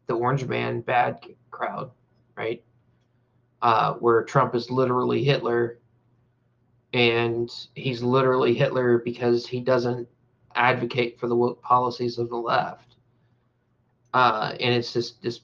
the 0.08 0.14
Orange 0.14 0.46
Man 0.46 0.82
bad 0.82 1.20
crowd, 1.52 1.92
right? 2.36 2.64
Uh, 3.62 3.94
where 3.94 4.24
Trump 4.24 4.56
is 4.56 4.70
literally 4.70 5.24
Hitler, 5.24 5.80
and 6.94 7.50
he's 7.76 8.02
literally 8.02 8.54
Hitler 8.54 8.98
because 8.98 9.48
he 9.48 9.62
doesn't 9.62 10.08
advocate 10.56 11.20
for 11.20 11.28
the 11.28 11.36
woke 11.36 11.62
policies 11.62 12.18
of 12.18 12.30
the 12.30 12.38
left. 12.38 12.96
Uh, 14.14 14.56
and 14.60 14.74
it's 14.74 14.94
just 14.94 15.22
this 15.22 15.42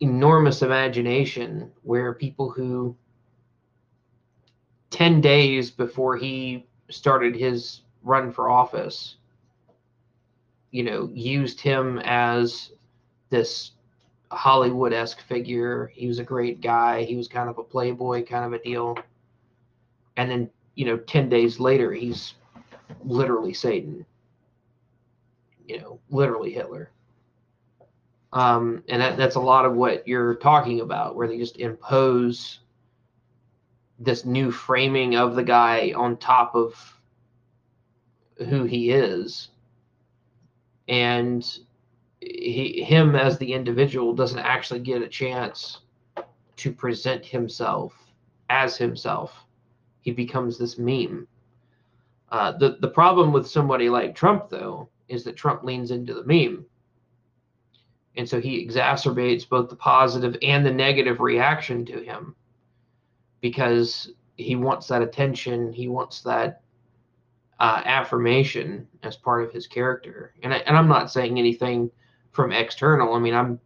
enormous 0.00 0.62
imagination 0.62 1.70
where 1.82 2.14
people 2.14 2.50
who 2.50 2.96
10 4.90 5.20
days 5.20 5.70
before 5.70 6.16
he 6.16 6.66
started 6.88 7.34
his 7.34 7.80
run 8.02 8.30
for 8.32 8.48
office, 8.48 9.16
you 10.70 10.82
know, 10.82 11.10
used 11.12 11.60
him 11.60 12.00
as 12.04 12.70
this 13.30 13.72
Hollywood 14.30 14.92
esque 14.92 15.20
figure. 15.22 15.90
He 15.94 16.06
was 16.06 16.18
a 16.18 16.24
great 16.24 16.60
guy. 16.60 17.02
He 17.02 17.16
was 17.16 17.28
kind 17.28 17.48
of 17.48 17.58
a 17.58 17.64
playboy 17.64 18.24
kind 18.24 18.44
of 18.44 18.52
a 18.52 18.62
deal. 18.62 18.96
And 20.16 20.30
then, 20.30 20.50
you 20.74 20.84
know, 20.84 20.96
10 20.96 21.28
days 21.28 21.58
later, 21.58 21.92
he's 21.92 22.34
literally 23.04 23.52
Satan 23.52 24.06
you 25.66 25.80
know, 25.80 26.00
literally 26.10 26.52
Hitler. 26.52 26.90
Um, 28.32 28.82
and 28.88 29.00
that, 29.00 29.16
that's 29.16 29.36
a 29.36 29.40
lot 29.40 29.64
of 29.64 29.74
what 29.74 30.06
you're 30.08 30.34
talking 30.34 30.80
about, 30.80 31.14
where 31.14 31.28
they 31.28 31.38
just 31.38 31.58
impose 31.58 32.60
this 33.98 34.24
new 34.24 34.50
framing 34.50 35.14
of 35.14 35.36
the 35.36 35.42
guy 35.42 35.92
on 35.94 36.16
top 36.16 36.54
of 36.54 36.74
who 38.48 38.64
he 38.64 38.90
is. 38.90 39.50
And 40.88 41.46
he, 42.20 42.82
him 42.82 43.14
as 43.14 43.38
the 43.38 43.52
individual 43.52 44.14
doesn't 44.14 44.38
actually 44.40 44.80
get 44.80 45.02
a 45.02 45.08
chance 45.08 45.80
to 46.56 46.72
present 46.72 47.24
himself 47.24 47.94
as 48.50 48.76
himself. 48.76 49.44
He 50.00 50.10
becomes 50.10 50.58
this 50.58 50.76
meme. 50.76 51.26
Uh, 52.30 52.52
the 52.58 52.78
the 52.80 52.88
problem 52.88 53.32
with 53.32 53.46
somebody 53.46 53.88
like 53.88 54.14
Trump, 54.14 54.50
though, 54.50 54.88
is 55.08 55.24
that 55.24 55.36
Trump 55.36 55.64
leans 55.64 55.90
into 55.90 56.14
the 56.14 56.24
meme. 56.24 56.64
And 58.16 58.28
so 58.28 58.40
he 58.40 58.64
exacerbates 58.64 59.48
both 59.48 59.68
the 59.68 59.76
positive 59.76 60.36
and 60.42 60.64
the 60.64 60.72
negative 60.72 61.20
reaction 61.20 61.84
to 61.86 62.00
him 62.00 62.36
because 63.40 64.12
he 64.36 64.56
wants 64.56 64.86
that 64.88 65.02
attention. 65.02 65.72
He 65.72 65.88
wants 65.88 66.22
that 66.22 66.62
uh, 67.60 67.82
affirmation 67.84 68.86
as 69.02 69.16
part 69.16 69.44
of 69.44 69.52
his 69.52 69.66
character. 69.66 70.34
And, 70.42 70.54
I, 70.54 70.58
and 70.58 70.76
I'm 70.76 70.88
not 70.88 71.10
saying 71.10 71.38
anything 71.38 71.90
from 72.32 72.52
external. 72.52 73.14
I 73.14 73.18
mean, 73.18 73.34
I'm 73.34 73.60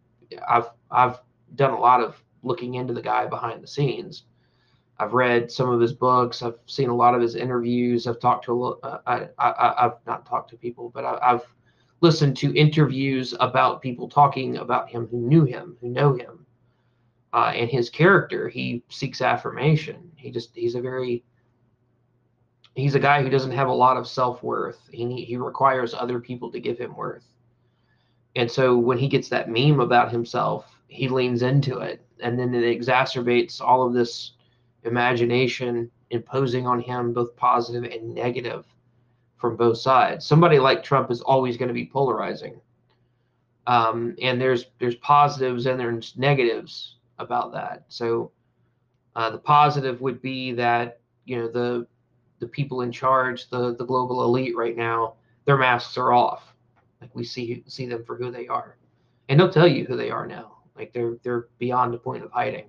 I've 0.47 0.69
I've 0.91 1.19
done 1.55 1.71
a 1.71 1.79
lot 1.79 2.01
of 2.01 2.23
looking 2.43 2.75
into 2.75 2.93
the 2.93 3.01
guy 3.01 3.25
behind 3.25 3.63
the 3.63 3.67
scenes. 3.67 4.23
I've 4.99 5.13
read 5.13 5.49
some 5.49 5.69
of 5.69 5.79
his 5.79 5.93
books. 5.93 6.43
I've 6.43 6.59
seen 6.65 6.89
a 6.89 6.95
lot 6.95 7.15
of 7.15 7.21
his 7.21 7.35
interviews. 7.35 8.05
I've 8.05 8.19
talked 8.19 8.45
to 8.45 8.65
a. 8.65 8.71
Uh, 8.79 8.99
I, 9.07 9.27
I, 9.37 9.83
have 9.83 9.97
not 10.05 10.25
talked 10.25 10.49
to 10.49 10.57
people, 10.57 10.91
but 10.93 11.05
I, 11.05 11.17
have 11.21 11.45
listened 12.01 12.35
to 12.37 12.53
interviews 12.53 13.33
about 13.39 13.81
people 13.81 14.09
talking 14.09 14.57
about 14.57 14.89
him 14.89 15.07
who 15.07 15.17
knew 15.17 15.45
him, 15.45 15.77
who 15.79 15.87
know 15.87 16.13
him, 16.13 16.45
uh, 17.31 17.53
and 17.55 17.69
his 17.69 17.89
character. 17.89 18.49
He 18.49 18.83
seeks 18.89 19.21
affirmation. 19.21 20.11
He 20.17 20.31
just 20.31 20.53
he's 20.53 20.75
a 20.75 20.81
very 20.81 21.23
he's 22.75 22.95
a 22.95 22.99
guy 22.99 23.23
who 23.23 23.29
doesn't 23.29 23.51
have 23.51 23.69
a 23.69 23.73
lot 23.73 23.95
of 23.95 24.05
self 24.05 24.43
worth. 24.43 24.81
He 24.91 25.23
he 25.23 25.37
requires 25.37 25.93
other 25.93 26.19
people 26.19 26.51
to 26.51 26.59
give 26.59 26.77
him 26.77 26.93
worth, 26.93 27.25
And 28.35 28.51
so 28.51 28.77
when 28.77 28.97
he 28.97 29.07
gets 29.07 29.29
that 29.29 29.49
meme 29.49 29.79
about 29.79 30.11
himself, 30.11 30.65
he 30.89 31.07
leans 31.07 31.41
into 31.41 31.79
it. 31.79 32.05
And 32.21 32.37
then 32.37 32.53
it 32.53 32.63
exacerbates 32.63 33.61
all 33.61 33.87
of 33.87 33.93
this 33.93 34.33
imagination 34.83 35.89
imposing 36.09 36.65
on 36.65 36.81
him, 36.81 37.13
both 37.13 37.35
positive 37.35 37.83
and 37.83 38.13
negative 38.13 38.65
from 39.37 39.55
both 39.55 39.77
sides. 39.77 40.25
Somebody 40.25 40.59
like 40.59 40.83
Trump 40.83 41.11
is 41.11 41.21
always 41.21 41.57
going 41.57 41.67
to 41.67 41.73
be 41.73 41.85
polarizing. 41.85 42.59
Um, 43.67 44.15
and 44.21 44.41
there's 44.41 44.65
there's 44.79 44.95
positives 44.95 45.65
and 45.65 45.79
there's 45.79 46.17
negatives 46.17 46.95
about 47.19 47.53
that. 47.53 47.85
So 47.87 48.31
uh, 49.15 49.29
the 49.29 49.37
positive 49.37 50.01
would 50.01 50.21
be 50.21 50.53
that 50.53 50.99
you 51.25 51.37
know 51.37 51.47
the 51.47 51.87
the 52.39 52.47
people 52.47 52.81
in 52.81 52.91
charge, 52.91 53.49
the 53.49 53.75
the 53.75 53.85
global 53.85 54.23
elite 54.23 54.55
right 54.55 54.75
now, 54.75 55.15
their 55.45 55.57
masks 55.57 55.97
are 55.97 56.13
off. 56.13 56.55
Like 57.01 57.13
we 57.13 57.23
see 57.23 57.63
see 57.67 57.85
them 57.85 58.03
for 58.03 58.15
who 58.15 58.31
they 58.31 58.47
are, 58.47 58.77
and 59.27 59.39
they'll 59.39 59.51
tell 59.51 59.67
you 59.67 59.85
who 59.85 59.95
they 59.95 60.09
are 60.09 60.25
now. 60.25 60.57
Like 60.75 60.91
they're 60.91 61.17
they're 61.23 61.47
beyond 61.59 61.93
the 61.93 61.97
point 61.97 62.23
of 62.23 62.31
hiding. 62.31 62.65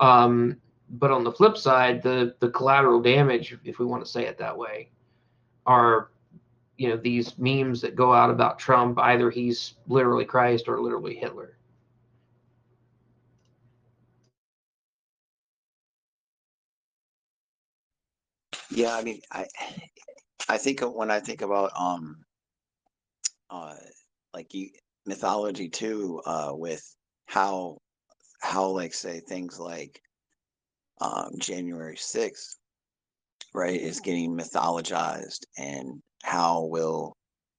Um, 0.00 0.60
but 0.92 1.10
on 1.10 1.24
the 1.24 1.32
flip 1.32 1.56
side, 1.56 2.02
the 2.02 2.34
the 2.40 2.50
collateral 2.50 3.00
damage, 3.00 3.56
if 3.64 3.78
we 3.78 3.86
want 3.86 4.04
to 4.04 4.10
say 4.10 4.26
it 4.26 4.38
that 4.38 4.56
way, 4.56 4.90
are 5.66 6.10
you 6.76 6.88
know 6.88 6.96
these 6.96 7.38
memes 7.38 7.80
that 7.80 7.96
go 7.96 8.12
out 8.12 8.30
about 8.30 8.58
Trump. 8.58 8.98
Either 8.98 9.30
he's 9.30 9.74
literally 9.86 10.24
Christ 10.24 10.68
or 10.68 10.80
literally 10.80 11.14
Hitler. 11.14 11.56
Yeah, 18.70 18.94
I 18.94 19.02
mean, 19.02 19.20
I 19.30 19.46
I 20.48 20.58
think 20.58 20.80
when 20.80 21.10
I 21.10 21.20
think 21.20 21.42
about 21.42 21.70
um 21.76 22.24
uh 23.50 23.76
like 24.34 24.52
you 24.54 24.70
mythology 25.06 25.68
too, 25.68 26.20
uh 26.26 26.52
with 26.52 26.82
how 27.26 27.78
how 28.40 28.66
like 28.68 28.92
say 28.94 29.20
things 29.20 29.58
like 29.58 30.02
um 31.02 31.32
January 31.38 31.96
6th, 31.96 32.56
right, 33.54 33.80
is 33.80 34.00
getting 34.00 34.36
mythologized 34.36 35.44
and 35.58 36.00
how 36.22 36.64
will 36.64 37.16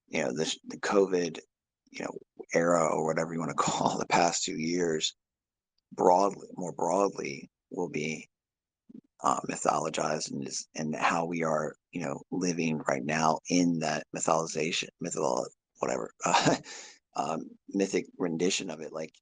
you 0.07 0.23
know 0.23 0.33
this 0.33 0.57
the 0.67 0.77
COVID, 0.77 1.39
you 1.91 2.05
know, 2.05 2.17
era 2.53 2.87
or 2.87 3.05
whatever 3.05 3.33
you 3.33 3.39
want 3.39 3.51
to 3.51 3.55
call 3.63 3.97
the 3.97 4.05
past 4.07 4.43
two 4.43 4.59
years 4.59 5.15
broadly 5.95 6.47
more 6.55 6.73
broadly 6.73 7.49
will 7.71 7.89
be 7.89 8.27
uh, 9.23 9.39
mythologized 9.49 10.31
and 10.31 10.47
is 10.47 10.67
and 10.75 10.95
how 10.95 11.25
we 11.25 11.43
are 11.43 11.75
you 11.91 12.01
know 12.01 12.21
living 12.31 12.81
right 12.87 13.05
now 13.05 13.39
in 13.49 13.79
that 13.79 14.05
mythologization 14.15 14.89
mytholo 15.03 15.45
whatever 15.79 16.11
uh, 16.25 16.55
um, 17.15 17.49
mythic 17.69 18.05
rendition 18.17 18.69
of 18.69 18.81
it 18.81 18.91
like 18.91 19.13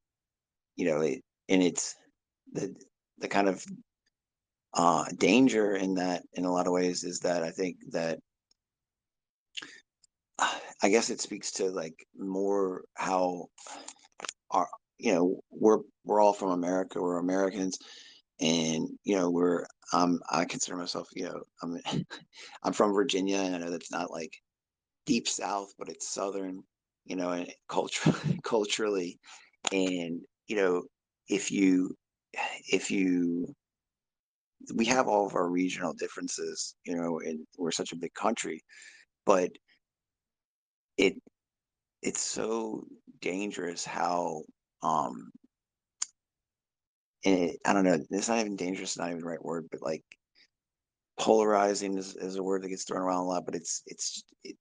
you 0.76 0.85
know 0.85 1.02
it, 1.02 1.22
and 1.49 1.61
it's 1.61 1.95
the 2.53 2.73
the 3.19 3.27
kind 3.27 3.48
of 3.48 3.64
uh, 4.73 5.06
danger 5.18 5.76
in 5.76 5.95
that 5.95 6.23
in 6.34 6.45
a 6.45 6.52
lot 6.52 6.68
of 6.68 6.73
ways 6.73 7.03
is 7.03 7.19
that 7.19 7.43
I 7.43 7.52
think 7.52 7.77
that 7.91 8.19
I 10.81 10.89
guess 10.89 11.10
it 11.10 11.22
speaks 11.22 11.52
to 11.53 11.65
like 11.65 12.06
more 12.18 12.84
how 12.95 13.48
our 14.52 14.68
you 14.98 15.14
know 15.14 15.39
we're 15.52 15.80
we're 16.06 16.22
all 16.22 16.34
from 16.34 16.52
America 16.52 17.02
we're 17.02 17.18
Americans 17.18 17.77
and 18.39 18.88
you 19.03 19.15
know 19.15 19.30
we're 19.30 19.65
um 19.93 20.19
i 20.31 20.45
consider 20.45 20.77
myself 20.77 21.07
you 21.15 21.26
know 21.26 21.41
i'm 21.61 21.77
i'm 22.64 22.73
from 22.73 22.93
virginia 22.93 23.38
and 23.38 23.56
i 23.56 23.57
know 23.60 23.69
that's 23.69 23.91
not 23.91 24.11
like 24.11 24.34
deep 25.06 25.27
south 25.27 25.72
but 25.77 25.89
it's 25.89 26.10
southern 26.10 26.64
you 27.06 27.15
know 27.15 27.31
and 27.31 27.52
culturally 27.68 28.39
culturally. 28.43 29.19
And 29.72 30.22
you 30.48 30.56
know 30.56 30.84
if 31.27 31.52
you 31.52 31.95
if 32.72 32.91
you 32.91 33.53
we 34.76 34.86
have 34.86 35.08
all 35.08 35.26
of 35.26 35.36
our 35.36 35.48
regional 35.50 35.94
differences 35.94 36.76
you 36.86 36.96
know 36.96 37.20
and 37.20 37.40
we're 37.58 37.72
such 37.72 37.92
a 37.92 37.98
big 37.98 38.14
country 38.14 38.62
but 39.26 39.52
it 40.98 41.16
it's 42.02 42.22
so 42.22 42.86
dangerous 43.22 43.86
how 43.86 44.42
um 44.84 45.32
it, 47.24 47.60
I 47.66 47.74
don't 47.74 47.84
know, 47.84 48.00
it's 48.10 48.30
not 48.30 48.40
even 48.40 48.56
dangerous, 48.56 48.98
not 48.98 49.10
even 49.10 49.22
the 49.22 49.28
right 49.28 49.44
word, 49.44 49.68
but 49.72 49.82
like 49.82 50.04
polarizing 51.20 51.98
is, 51.98 52.16
is 52.16 52.36
a 52.36 52.44
word 52.44 52.64
that 52.64 52.70
gets 52.70 52.84
thrown 52.84 53.02
around 53.02 53.22
a 53.22 53.28
lot, 53.28 53.46
but 53.46 53.56
it's 53.56 53.84
it's 53.86 54.24
it, 54.44 54.56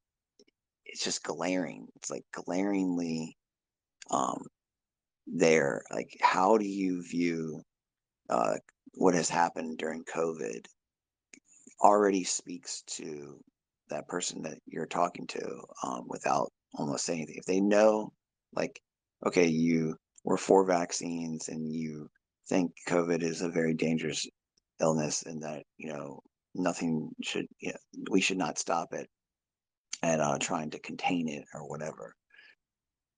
it's 0.85 1.05
just 1.05 1.23
glaring. 1.23 1.87
It's 1.97 2.11
like 2.11 2.25
glaringly 2.33 3.37
um 4.11 4.43
there. 5.27 5.83
Like 5.91 6.11
how 6.21 6.59
do 6.59 6.67
you 6.67 7.03
view 7.03 7.63
uh 8.29 8.57
what 8.95 9.15
has 9.15 9.29
happened 9.29 9.79
during 9.79 10.05
COVID 10.05 10.67
already 11.81 12.25
speaks 12.25 12.83
to 12.83 13.39
that 13.89 14.09
person 14.09 14.43
that 14.43 14.59
you're 14.67 14.87
talking 14.87 15.27
to 15.27 15.62
um 15.83 16.05
without 16.09 16.53
almost 16.75 17.05
saying 17.05 17.21
anything. 17.21 17.37
If 17.39 17.47
they 17.47 17.61
know 17.61 18.12
like 18.55 18.81
okay, 19.27 19.47
you 19.47 19.97
were 20.25 20.37
for 20.37 20.65
vaccines 20.65 21.49
and 21.49 21.73
you 21.73 22.09
think 22.49 22.73
COVID 22.89 23.23
is 23.23 23.43
a 23.43 23.49
very 23.49 23.75
dangerous 23.75 24.27
illness 24.81 25.23
and 25.23 25.43
that, 25.43 25.62
you 25.79 25.89
know, 25.89 26.21
nothing 26.55 27.11
should, 27.23 27.47
you 27.61 27.71
know, 27.71 28.05
we 28.11 28.21
should 28.21 28.39
not 28.39 28.59
stop 28.59 28.93
it 28.93 29.09
and 30.03 30.21
uh, 30.21 30.39
trying 30.39 30.71
to 30.71 30.79
contain 30.81 31.29
it 31.29 31.45
or 31.55 31.69
whatever. 31.69 32.15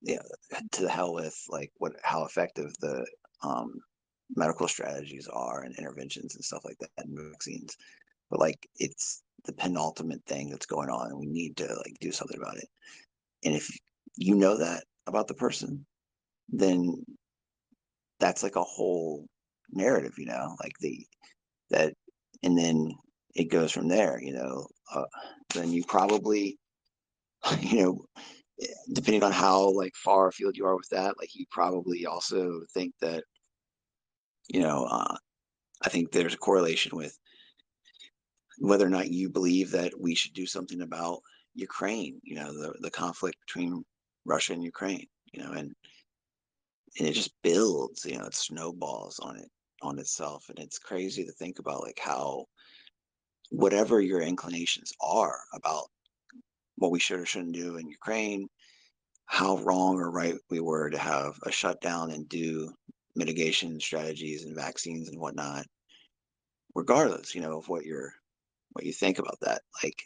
Yeah, 0.01 0.21
to 0.73 0.81
the 0.81 0.89
hell 0.89 1.13
with 1.13 1.35
like 1.49 1.71
what 1.77 1.93
how 2.03 2.25
effective 2.25 2.73
the 2.81 3.05
um, 3.41 3.71
medical 4.35 4.67
strategies 4.67 5.27
are 5.27 5.61
and 5.61 5.75
interventions 5.77 6.35
and 6.35 6.43
stuff 6.43 6.65
like 6.65 6.77
that 6.79 6.89
and 6.97 7.17
vaccines. 7.31 7.75
But 8.29 8.39
like 8.39 8.67
it's 8.77 9.21
the 9.45 9.53
penultimate 9.53 10.23
thing 10.25 10.49
that's 10.49 10.65
going 10.65 10.89
on 10.89 11.09
and 11.09 11.19
we 11.19 11.27
need 11.27 11.57
to 11.57 11.65
like 11.65 11.95
do 11.99 12.11
something 12.11 12.37
about 12.37 12.57
it. 12.57 12.67
And 13.45 13.53
if 13.53 13.69
you 14.15 14.35
know 14.35 14.57
that 14.57 14.83
about 15.07 15.27
the 15.27 15.33
person, 15.33 15.85
then 16.49 17.03
that's 18.19 18.43
like 18.43 18.55
a 18.55 18.63
whole 18.63 19.25
narrative, 19.71 20.13
you 20.17 20.25
know, 20.25 20.55
like 20.61 20.73
the 20.79 21.05
that, 21.69 21.93
and 22.43 22.57
then 22.57 22.91
it 23.35 23.45
goes 23.45 23.71
from 23.71 23.87
there, 23.87 24.19
you 24.21 24.33
know. 24.33 24.67
Uh, 24.93 25.05
then 25.53 25.71
you 25.71 25.83
probably, 25.87 26.57
you 27.59 27.81
know, 27.81 28.05
depending 28.93 29.23
on 29.23 29.31
how 29.31 29.69
like 29.71 29.93
far 29.95 30.27
afield 30.27 30.55
you 30.55 30.65
are 30.65 30.75
with 30.75 30.89
that, 30.89 31.15
like 31.17 31.35
you 31.35 31.45
probably 31.51 32.05
also 32.05 32.61
think 32.73 32.93
that, 33.01 33.23
you 34.49 34.61
know, 34.61 34.85
uh, 34.85 35.15
I 35.81 35.89
think 35.89 36.11
there's 36.11 36.33
a 36.33 36.37
correlation 36.37 36.95
with 36.97 37.17
whether 38.59 38.85
or 38.85 38.89
not 38.89 39.11
you 39.11 39.29
believe 39.29 39.71
that 39.71 39.93
we 39.99 40.15
should 40.15 40.33
do 40.33 40.45
something 40.45 40.81
about 40.81 41.19
Ukraine, 41.55 42.19
you 42.23 42.35
know, 42.35 42.51
the 42.53 42.73
the 42.79 42.91
conflict 42.91 43.37
between 43.45 43.83
Russia 44.25 44.53
and 44.53 44.63
Ukraine, 44.63 45.07
you 45.31 45.43
know, 45.43 45.51
and 45.51 45.73
and 46.99 47.07
it 47.07 47.13
just 47.13 47.33
builds 47.41 48.05
you 48.05 48.17
know 48.17 48.25
it 48.25 48.35
snowballs 48.35 49.19
on 49.19 49.37
it 49.37 49.49
on 49.81 49.99
itself 49.99 50.45
and 50.49 50.59
it's 50.59 50.79
crazy 50.79 51.25
to 51.25 51.31
think 51.33 51.59
about 51.59 51.81
like 51.81 51.99
how 52.01 52.45
whatever 53.49 53.99
your 53.99 54.21
inclinations 54.21 54.91
are 55.01 55.39
about 55.53 55.85
what 56.77 56.91
we 56.91 56.99
should 56.99 57.19
or 57.19 57.25
shouldn't 57.25 57.53
do 57.53 57.77
in 57.77 57.89
ukraine 57.89 58.47
how 59.25 59.57
wrong 59.57 59.95
or 59.99 60.11
right 60.11 60.35
we 60.49 60.59
were 60.59 60.89
to 60.89 60.97
have 60.97 61.37
a 61.43 61.51
shutdown 61.51 62.11
and 62.11 62.29
do 62.29 62.71
mitigation 63.15 63.79
strategies 63.79 64.43
and 64.43 64.55
vaccines 64.55 65.09
and 65.09 65.19
whatnot 65.19 65.65
regardless 66.75 67.35
you 67.35 67.41
know 67.41 67.57
of 67.57 67.69
what 67.69 67.85
you're 67.85 68.11
what 68.71 68.85
you 68.85 68.91
think 68.91 69.19
about 69.19 69.37
that 69.41 69.61
like 69.83 70.01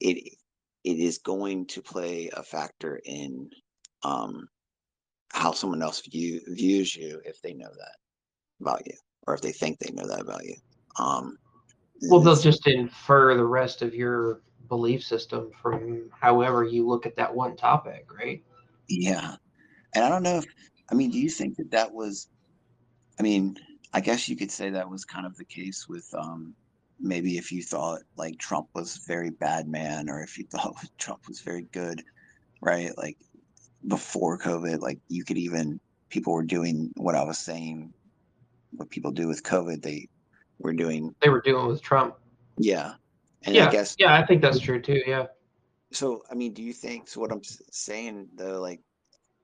it 0.00 0.36
it 0.84 0.98
is 0.98 1.18
going 1.18 1.66
to 1.66 1.80
play 1.80 2.30
a 2.34 2.42
factor 2.42 3.00
in 3.04 3.48
um 4.02 4.48
how 5.34 5.50
someone 5.50 5.82
else 5.82 6.00
view, 6.06 6.40
views 6.46 6.94
you 6.94 7.20
if 7.24 7.42
they 7.42 7.52
know 7.52 7.70
that 7.76 7.96
about 8.60 8.86
you 8.86 8.94
or 9.26 9.34
if 9.34 9.40
they 9.40 9.50
think 9.50 9.78
they 9.78 9.92
know 9.92 10.06
that 10.06 10.20
about 10.20 10.44
you. 10.44 10.54
Um, 10.98 11.36
well, 12.08 12.20
they'll 12.20 12.36
just 12.36 12.66
infer 12.66 13.36
the 13.36 13.44
rest 13.44 13.82
of 13.82 13.94
your 13.94 14.42
belief 14.68 15.02
system 15.02 15.50
from 15.60 16.10
however 16.18 16.62
you 16.62 16.86
look 16.86 17.04
at 17.04 17.16
that 17.16 17.34
one 17.34 17.56
topic, 17.56 18.06
right? 18.16 18.42
Yeah. 18.88 19.34
And 19.94 20.04
I 20.04 20.08
don't 20.08 20.22
know 20.22 20.38
if, 20.38 20.44
I 20.90 20.94
mean, 20.94 21.10
do 21.10 21.18
you 21.18 21.30
think 21.30 21.56
that 21.56 21.70
that 21.70 21.92
was, 21.92 22.28
I 23.18 23.22
mean, 23.22 23.58
I 23.92 24.00
guess 24.00 24.28
you 24.28 24.36
could 24.36 24.50
say 24.50 24.70
that 24.70 24.88
was 24.88 25.04
kind 25.04 25.26
of 25.26 25.36
the 25.36 25.44
case 25.44 25.88
with 25.88 26.12
um, 26.18 26.54
maybe 27.00 27.38
if 27.38 27.52
you 27.52 27.62
thought 27.62 28.00
like 28.16 28.38
Trump 28.38 28.68
was 28.74 28.96
a 28.96 29.06
very 29.06 29.30
bad 29.30 29.68
man 29.68 30.08
or 30.08 30.22
if 30.22 30.38
you 30.38 30.44
thought 30.50 30.76
Trump 30.98 31.26
was 31.28 31.40
very 31.40 31.62
good, 31.72 32.02
right? 32.60 32.96
Like 32.96 33.16
before 33.86 34.38
COVID, 34.38 34.80
like 34.80 34.98
you 35.08 35.24
could 35.24 35.38
even 35.38 35.80
people 36.08 36.32
were 36.32 36.44
doing 36.44 36.90
what 36.96 37.14
I 37.14 37.24
was 37.24 37.38
saying, 37.38 37.92
what 38.72 38.90
people 38.90 39.10
do 39.10 39.28
with 39.28 39.42
COVID. 39.42 39.82
They 39.82 40.08
were 40.58 40.72
doing. 40.72 41.14
They 41.20 41.28
were 41.28 41.40
doing 41.40 41.66
with 41.66 41.82
Trump. 41.82 42.16
Yeah, 42.56 42.94
and 43.44 43.54
yeah, 43.54 43.68
I 43.68 43.70
guess 43.70 43.96
yeah, 43.98 44.14
I 44.14 44.24
think 44.24 44.40
that's 44.40 44.60
true 44.60 44.80
too. 44.80 45.02
Yeah. 45.06 45.26
so 45.90 46.22
I 46.30 46.34
mean, 46.34 46.52
do 46.52 46.62
you 46.62 46.72
think? 46.72 47.08
So 47.08 47.20
what 47.20 47.32
I'm 47.32 47.42
saying 47.70 48.28
though, 48.34 48.60
like, 48.60 48.80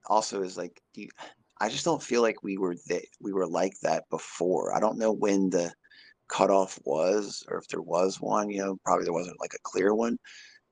also 0.07 0.43
is 0.43 0.57
like, 0.57 0.81
do 0.95 1.03
you? 1.03 1.09
I 1.61 1.69
just 1.69 1.85
don't 1.85 2.03
feel 2.03 2.23
like 2.23 2.43
we 2.43 2.57
were 2.57 2.77
that 2.89 3.05
we 3.21 3.33
were 3.33 3.47
like 3.47 3.75
that 3.83 4.09
before. 4.11 4.75
I 4.75 4.81
don't 4.81 4.99
know 4.99 5.13
when 5.13 5.51
the 5.51 5.73
cutoff 6.29 6.79
was, 6.85 7.45
or 7.49 7.59
if 7.59 7.69
there 7.69 7.83
was 7.83 8.21
one. 8.21 8.51
You 8.51 8.59
know, 8.59 8.79
probably 8.85 9.05
there 9.05 9.13
wasn't 9.13 9.41
like 9.41 9.55
a 9.55 9.63
clear 9.63 9.95
one, 9.95 10.19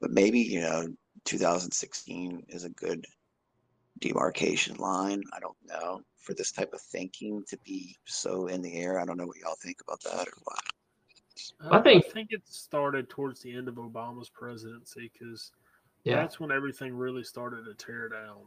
but 0.00 0.10
maybe 0.10 0.40
you 0.40 0.60
know, 0.60 0.86
2016 1.24 2.44
is 2.48 2.64
a 2.64 2.70
good 2.70 3.04
demarcation 4.00 4.76
line. 4.76 5.22
I 5.32 5.40
don't 5.40 5.56
know 5.64 6.00
for 6.16 6.34
this 6.34 6.52
type 6.52 6.72
of 6.72 6.80
thinking 6.80 7.44
to 7.48 7.58
be 7.64 7.96
so 8.06 8.46
in 8.46 8.62
the 8.62 8.74
air. 8.74 9.00
I 9.00 9.04
don't 9.04 9.16
know 9.16 9.26
what 9.26 9.38
y'all 9.38 9.56
think 9.62 9.78
about 9.86 10.02
that 10.04 10.28
or 10.28 10.38
what. 10.44 10.60
I 11.60 11.78
uh, 11.78 11.82
think 11.82 12.04
I 12.04 12.08
think 12.08 12.28
it 12.30 12.42
started 12.46 13.08
towards 13.08 13.40
the 13.40 13.54
end 13.54 13.68
of 13.68 13.74
Obama's 13.74 14.28
presidency 14.28 15.10
because 15.12 15.52
yeah. 16.04 16.16
that's 16.16 16.40
when 16.40 16.50
everything 16.50 16.94
really 16.94 17.22
started 17.22 17.64
to 17.64 17.74
tear 17.74 18.08
down. 18.08 18.38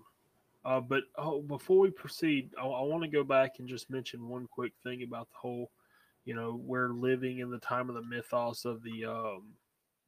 Uh, 0.64 0.80
but 0.80 1.04
oh, 1.18 1.42
before 1.42 1.80
we 1.80 1.90
proceed, 1.90 2.52
I, 2.60 2.66
I 2.66 2.82
want 2.84 3.04
to 3.04 3.10
go 3.10 3.24
back 3.24 3.54
and 3.60 3.68
just 3.68 3.90
mention 3.90 4.28
one 4.28 4.48
quick 4.52 4.74
thing 4.84 5.04
about 5.04 5.28
the 5.30 5.38
whole, 5.38 5.72
you 6.26 6.36
know, 6.36 6.62
we're 6.64 6.90
living 6.90 7.40
in 7.40 7.50
the 7.50 7.60
time 7.60 7.90
of 7.90 7.96
the 7.96 8.04
mythos 8.04 8.66
of 8.66 8.84
the 8.84 9.06
um, 9.06 9.54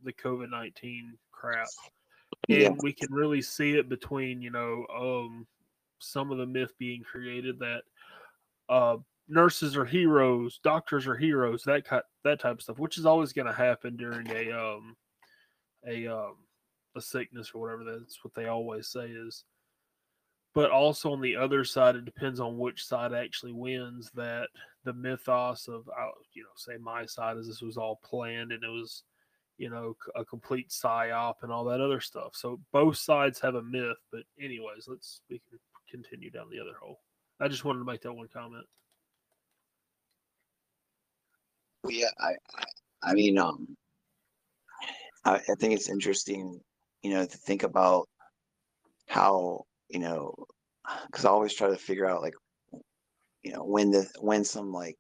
the 0.04 0.14
COVID 0.14 0.52
nineteen 0.52 1.18
crap, 1.32 1.68
and 2.50 2.62
yeah. 2.62 2.70
we 2.82 2.94
can 2.94 3.12
really 3.12 3.42
see 3.42 3.72
it 3.72 3.90
between 3.90 4.42
you 4.42 4.52
know 4.52 4.86
um, 4.96 5.48
some 6.00 6.32
of 6.32 6.38
the 6.38 6.46
myth 6.46 6.74
being 6.78 7.02
created 7.02 7.58
that 7.60 7.82
uh, 8.70 8.98
nurses 9.28 9.76
are 9.76 9.86
heroes, 9.86 10.60
doctors 10.64 11.08
are 11.08 11.16
heroes, 11.16 11.64
that 11.64 11.86
that 12.24 12.40
type 12.40 12.58
of 12.58 12.62
stuff, 12.62 12.80
which 12.80 12.98
is 12.98 13.06
always 13.06 13.34
going 13.34 13.48
to 13.48 13.54
happen 13.54 13.96
during 13.96 14.30
a 14.30 14.52
um 14.52 14.96
a 15.88 16.08
um 16.08 16.36
a 16.96 17.02
sickness 17.02 17.52
or 17.54 17.62
whatever. 17.62 17.84
That's 17.84 18.24
what 18.24 18.34
they 18.36 18.46
always 18.46 18.88
say 18.88 19.08
is. 19.08 19.46
But 20.54 20.70
also 20.70 21.12
on 21.12 21.22
the 21.22 21.36
other 21.36 21.64
side, 21.64 21.96
it 21.96 22.06
depends 22.06 22.40
on 22.40 22.60
which 22.60 22.86
side 22.86 23.14
actually 23.14 23.54
wins. 23.54 24.12
That 24.14 24.50
the 24.84 24.94
mythos 24.94 25.68
of, 25.68 25.88
uh, 25.90 26.12
you 26.34 26.44
know, 26.44 26.50
say 26.56 26.78
my 26.78 27.06
side 27.06 27.38
is 27.38 27.48
this 27.48 27.62
was 27.62 27.78
all 27.78 28.00
planned 28.04 28.52
and 28.52 28.64
it 28.64 28.70
was, 28.70 29.04
you 29.58 29.70
know, 29.70 29.96
a 30.16 30.24
complete 30.24 30.70
psyop 30.70 31.36
and 31.42 31.52
all 31.52 31.64
that 31.66 31.82
other 31.82 32.00
stuff. 32.00 32.36
So 32.36 32.60
both 32.72 32.98
sides 32.98 33.40
have 33.40 33.56
a 33.56 33.64
myth. 33.64 33.98
But 34.12 34.24
anyways, 34.40 34.88
let's 34.88 35.22
we 35.30 35.42
can 35.50 35.60
continue 35.90 36.30
down 36.30 36.50
the 36.52 36.60
other 36.60 36.78
hole. 36.80 37.00
I 37.40 37.48
just 37.48 37.66
wanted 37.66 37.80
to 37.80 37.86
make 37.86 38.02
that 38.02 38.14
one 38.14 38.28
comment. 38.32 38.66
Yeah, 41.90 42.08
I, 42.20 42.34
I 43.02 43.14
mean, 43.14 43.38
um, 43.38 43.76
I, 45.26 45.36
I 45.36 45.56
think 45.60 45.74
it's 45.74 45.90
interesting, 45.90 46.62
you 47.02 47.12
know, 47.12 47.26
to 47.26 47.38
think 47.38 47.64
about 47.64 48.08
how, 49.08 49.66
you 49.94 50.00
know, 50.00 50.34
because 51.08 51.24
I 51.24 51.30
always 51.30 51.54
try 51.54 51.70
to 51.70 51.78
figure 51.78 52.08
out 52.08 52.24
like, 52.24 52.34
you 53.44 53.54
know, 53.54 53.64
when 53.64 53.92
the 53.92 54.08
when 54.20 54.44
some 54.44 54.72
like, 54.72 54.96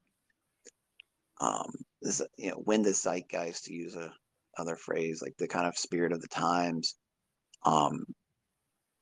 um, 1.41 1.71
this, 2.01 2.21
you 2.37 2.51
know, 2.51 2.61
when 2.63 2.83
the 2.83 2.93
zeitgeist 2.93 3.65
to 3.65 3.73
use 3.73 3.95
a 3.95 4.11
other 4.57 4.75
phrase, 4.75 5.21
like 5.21 5.33
the 5.39 5.47
kind 5.47 5.67
of 5.67 5.77
spirit 5.77 6.13
of 6.13 6.21
the 6.21 6.27
times, 6.27 6.95
um, 7.65 8.05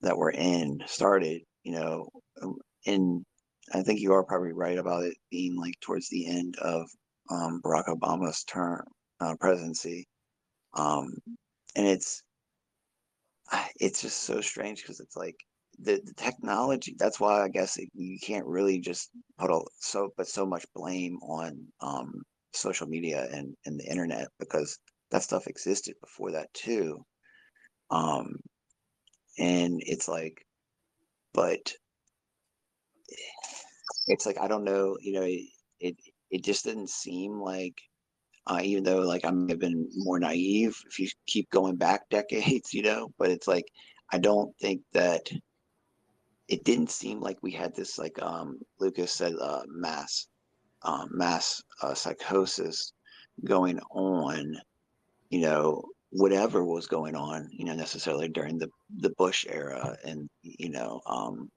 that 0.02 0.18
we're 0.18 0.32
in 0.32 0.80
started, 0.86 1.42
you 1.64 1.74
know, 1.74 2.10
and 2.86 3.26
I 3.74 3.84
think 3.84 4.00
you 4.00 4.14
are 4.14 4.24
probably 4.24 4.54
right 4.54 4.78
about 4.78 5.04
it 5.04 5.16
being 5.30 5.58
like 5.58 5.76
towards 5.82 6.10
the 6.10 6.28
end 6.28 6.56
of 6.62 6.90
um, 7.30 7.62
Barack 7.64 7.88
Obama's 7.88 8.44
term 8.46 8.86
uh, 9.20 9.36
presidency, 9.40 10.08
um, 10.74 11.18
and 11.76 11.86
it's 11.86 12.24
it's 13.80 14.02
just 14.02 14.24
so 14.24 14.42
strange 14.42 14.82
because 14.82 15.00
it's 15.02 15.18
like 15.18 15.36
the, 15.84 16.02
the 16.06 16.14
technology. 16.16 16.96
That's 16.98 17.20
why 17.20 17.44
I 17.44 17.50
guess 17.50 17.78
it, 17.78 17.90
you 17.94 18.18
can't 18.20 18.46
really 18.46 18.80
just 18.80 19.10
put 19.38 19.52
a 19.52 19.62
so 19.80 20.10
but 20.18 20.28
so 20.28 20.46
much 20.46 20.66
blame 20.76 21.18
on 21.18 21.66
um, 21.82 22.24
social 22.54 22.88
media 22.88 23.28
and 23.32 23.56
and 23.66 23.80
the 23.80 23.90
internet 23.90 24.28
because 24.40 24.78
that 25.12 25.24
stuff 25.24 25.48
existed 25.48 25.96
before 26.02 26.32
that 26.32 26.54
too. 26.54 27.04
Um, 27.90 28.38
and 29.38 29.82
it's 29.86 30.08
like, 30.08 30.46
but 31.34 31.74
it's 34.08 34.26
like 34.26 34.40
I 34.40 34.48
don't 34.48 34.64
know, 34.64 34.98
you 35.02 35.14
know, 35.14 35.24
it, 35.24 35.46
it 35.80 35.96
it 36.30 36.44
just 36.44 36.66
didn't 36.66 36.90
seem 36.90 37.40
like 37.40 37.76
uh, 38.48 38.62
even 38.64 38.84
though 38.84 39.02
like 39.02 39.26
I 39.26 39.32
may 39.32 39.52
have 39.54 39.60
been 39.60 39.90
more 39.96 40.20
naive 40.20 40.76
if 40.90 41.00
you 41.00 41.08
keep 41.28 41.50
going 41.52 41.76
back 41.76 42.02
decades, 42.10 42.74
you 42.74 42.84
know, 42.84 43.10
but 43.18 43.30
it's 43.30 43.48
like 43.48 43.66
I 44.14 44.18
don't 44.18 44.56
think 44.60 44.82
that 44.94 45.30
it 46.52 46.66
didn't 46.66 46.92
seem 46.92 47.22
like 47.22 47.38
we 47.42 47.52
had 47.52 47.74
this 47.74 47.98
like 47.98 48.22
um 48.22 48.60
Lucas 48.80 49.14
said 49.14 49.34
uh 49.42 49.62
mass 49.68 50.28
um 50.84 51.10
mass 51.12 51.64
uh, 51.82 51.94
psychosis 51.94 52.92
going 53.46 53.80
on, 53.92 54.58
you 55.30 55.40
know, 55.40 55.82
whatever 56.10 56.64
was 56.66 56.88
going 56.88 57.16
on, 57.16 57.48
you 57.52 57.64
know, 57.64 57.74
necessarily 57.74 58.28
during 58.28 58.58
the 58.58 58.70
the 58.98 59.12
Bush 59.12 59.46
era 59.50 59.96
and 60.04 60.30
you 60.44 60.70
know, 60.70 61.02
um 61.06 61.50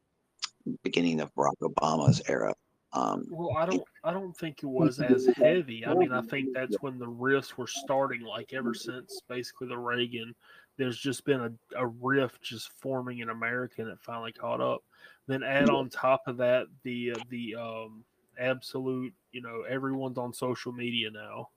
beginning 0.84 1.20
of 1.20 1.34
Barack 1.34 1.58
Obama's 1.60 2.22
era. 2.28 2.54
Um, 2.92 3.24
well, 3.28 3.56
I 3.56 3.66
don't, 3.66 3.82
I 4.04 4.12
don't 4.12 4.36
think 4.36 4.62
it 4.62 4.66
was 4.66 5.00
as 5.00 5.26
heavy. 5.36 5.84
I 5.84 5.94
mean, 5.94 6.12
I 6.12 6.20
think 6.22 6.54
that's 6.54 6.80
when 6.80 6.96
the 6.98 7.08
rifts 7.08 7.58
were 7.58 7.66
starting. 7.66 8.22
Like 8.22 8.52
ever 8.52 8.72
since 8.72 9.20
basically 9.28 9.66
the 9.66 9.76
Reagan, 9.76 10.32
there's 10.76 10.98
just 10.98 11.24
been 11.24 11.40
a, 11.40 11.52
a 11.76 11.86
rift 11.86 12.42
just 12.42 12.70
forming 12.80 13.20
in 13.20 13.30
America, 13.30 13.82
and 13.82 13.90
it 13.90 13.98
finally 14.00 14.32
caught 14.32 14.60
up. 14.60 14.82
Then 15.26 15.42
add 15.42 15.70
on 15.70 15.88
top 15.88 16.22
of 16.26 16.36
that 16.38 16.66
the 16.82 17.12
uh, 17.12 17.20
the 17.30 17.54
um, 17.56 18.04
absolute, 18.38 19.12
you 19.32 19.40
know, 19.40 19.62
everyone's 19.68 20.18
on 20.18 20.32
social 20.32 20.72
media 20.72 21.10
now, 21.10 21.48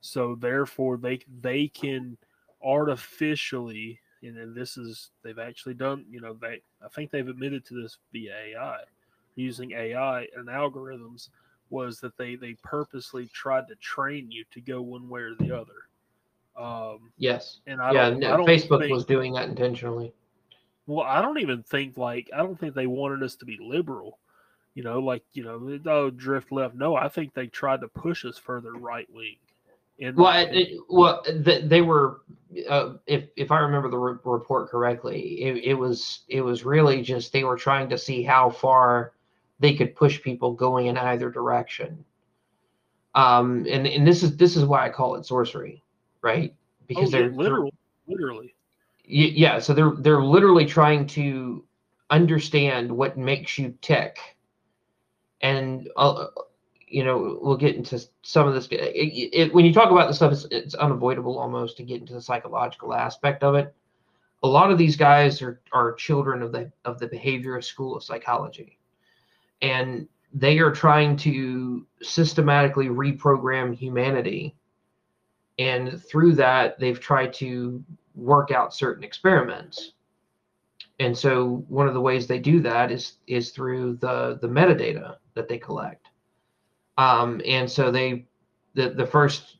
so 0.00 0.34
therefore 0.34 0.96
they 0.96 1.20
they 1.40 1.68
can 1.68 2.16
artificially, 2.64 4.00
and 4.22 4.36
then 4.36 4.54
this 4.54 4.76
is 4.76 5.10
they've 5.22 5.38
actually 5.38 5.74
done, 5.74 6.04
you 6.10 6.20
know, 6.20 6.34
they 6.34 6.62
I 6.84 6.88
think 6.88 7.10
they've 7.10 7.28
admitted 7.28 7.64
to 7.66 7.80
this 7.80 7.98
via 8.12 8.34
AI 8.34 8.80
using 9.34 9.72
AI 9.72 10.26
and 10.36 10.48
algorithms 10.48 11.28
was 11.70 12.00
that 12.00 12.16
they 12.18 12.36
they 12.36 12.54
purposely 12.62 13.26
tried 13.28 13.66
to 13.68 13.74
train 13.76 14.30
you 14.30 14.44
to 14.50 14.60
go 14.60 14.82
one 14.82 15.08
way 15.08 15.20
or 15.20 15.34
the 15.38 15.52
other. 15.52 15.88
Um, 16.56 17.12
yes. 17.16 17.60
And 17.66 17.80
I 17.80 17.92
yeah, 17.92 18.10
no, 18.10 18.34
I 18.34 18.36
Facebook 18.38 18.80
think, 18.80 18.92
was 18.92 19.04
doing 19.04 19.32
that 19.34 19.48
intentionally. 19.48 20.12
Well, 20.86 21.06
I 21.06 21.22
don't 21.22 21.38
even 21.38 21.62
think 21.62 21.96
like 21.96 22.30
I 22.34 22.38
don't 22.38 22.58
think 22.58 22.74
they 22.74 22.86
wanted 22.86 23.22
us 23.22 23.36
to 23.36 23.44
be 23.44 23.58
liberal. 23.60 24.18
You 24.74 24.82
know, 24.82 25.00
like 25.00 25.22
you 25.32 25.44
know, 25.44 25.78
oh, 25.86 26.10
drift 26.10 26.50
left. 26.50 26.74
No, 26.74 26.96
I 26.96 27.08
think 27.08 27.34
they 27.34 27.46
tried 27.46 27.80
to 27.82 27.88
push 27.88 28.24
us 28.24 28.38
further 28.38 28.72
right 28.72 29.08
wing. 29.12 29.36
Well, 30.14 30.46
it, 30.50 30.78
well, 30.88 31.22
they 31.44 31.80
were, 31.80 32.22
uh, 32.68 32.94
if 33.06 33.24
if 33.36 33.52
I 33.52 33.60
remember 33.60 33.88
the 33.88 33.98
re- 33.98 34.18
report 34.24 34.68
correctly, 34.68 35.42
it, 35.42 35.64
it 35.64 35.74
was 35.74 36.22
it 36.28 36.40
was 36.40 36.64
really 36.64 37.02
just 37.02 37.32
they 37.32 37.44
were 37.44 37.56
trying 37.56 37.88
to 37.90 37.98
see 37.98 38.22
how 38.22 38.50
far 38.50 39.12
they 39.60 39.74
could 39.74 39.94
push 39.94 40.20
people 40.20 40.54
going 40.54 40.86
in 40.86 40.96
either 40.96 41.30
direction. 41.30 42.04
Um, 43.14 43.66
and 43.70 43.86
and 43.86 44.06
this 44.06 44.22
is 44.22 44.36
this 44.36 44.56
is 44.56 44.64
why 44.64 44.86
I 44.86 44.88
call 44.88 45.14
it 45.14 45.26
sorcery, 45.26 45.81
right? 46.22 46.54
Because 46.86 47.08
oh, 47.08 47.18
they're 47.18 47.30
literal, 47.30 47.72
literally. 48.06 48.54
Yeah, 49.04 49.58
so 49.58 49.74
they're 49.74 49.92
they're 49.98 50.22
literally 50.22 50.66
trying 50.66 51.06
to 51.08 51.64
understand 52.10 52.90
what 52.90 53.18
makes 53.18 53.58
you 53.58 53.76
tick, 53.82 54.18
and 55.40 55.88
uh, 55.96 56.26
you 56.86 57.04
know 57.04 57.38
we'll 57.42 57.56
get 57.56 57.76
into 57.76 58.00
some 58.22 58.48
of 58.48 58.54
this. 58.54 58.68
It, 58.70 59.30
it, 59.32 59.54
when 59.54 59.64
you 59.64 59.72
talk 59.72 59.90
about 59.90 60.08
this 60.08 60.16
stuff, 60.16 60.32
it's, 60.32 60.46
it's 60.50 60.74
unavoidable 60.74 61.38
almost 61.38 61.76
to 61.78 61.82
get 61.82 62.00
into 62.00 62.14
the 62.14 62.22
psychological 62.22 62.94
aspect 62.94 63.42
of 63.42 63.54
it. 63.54 63.74
A 64.44 64.48
lot 64.48 64.70
of 64.70 64.78
these 64.78 64.96
guys 64.96 65.42
are 65.42 65.60
are 65.72 65.94
children 65.94 66.42
of 66.42 66.52
the 66.52 66.70
of 66.84 66.98
the 66.98 67.08
behaviorist 67.08 67.64
school 67.64 67.96
of 67.96 68.04
psychology 68.04 68.78
and 69.62 70.08
they 70.34 70.58
are 70.58 70.72
trying 70.72 71.16
to 71.16 71.86
systematically 72.02 72.88
reprogram 72.88 73.74
humanity 73.74 74.54
and 75.58 76.02
through 76.04 76.34
that 76.34 76.78
they've 76.78 77.00
tried 77.00 77.32
to 77.32 77.82
work 78.14 78.50
out 78.50 78.74
certain 78.74 79.04
experiments 79.04 79.92
and 81.00 81.16
so 81.16 81.64
one 81.68 81.88
of 81.88 81.94
the 81.94 82.00
ways 82.00 82.26
they 82.26 82.38
do 82.38 82.60
that 82.60 82.90
is 82.90 83.14
is 83.26 83.50
through 83.50 83.96
the 83.96 84.38
the 84.40 84.48
metadata 84.48 85.16
that 85.34 85.48
they 85.48 85.58
collect 85.58 86.08
um, 86.98 87.40
and 87.46 87.70
so 87.70 87.90
they 87.90 88.26
the 88.74 88.90
the 88.90 89.06
first 89.06 89.56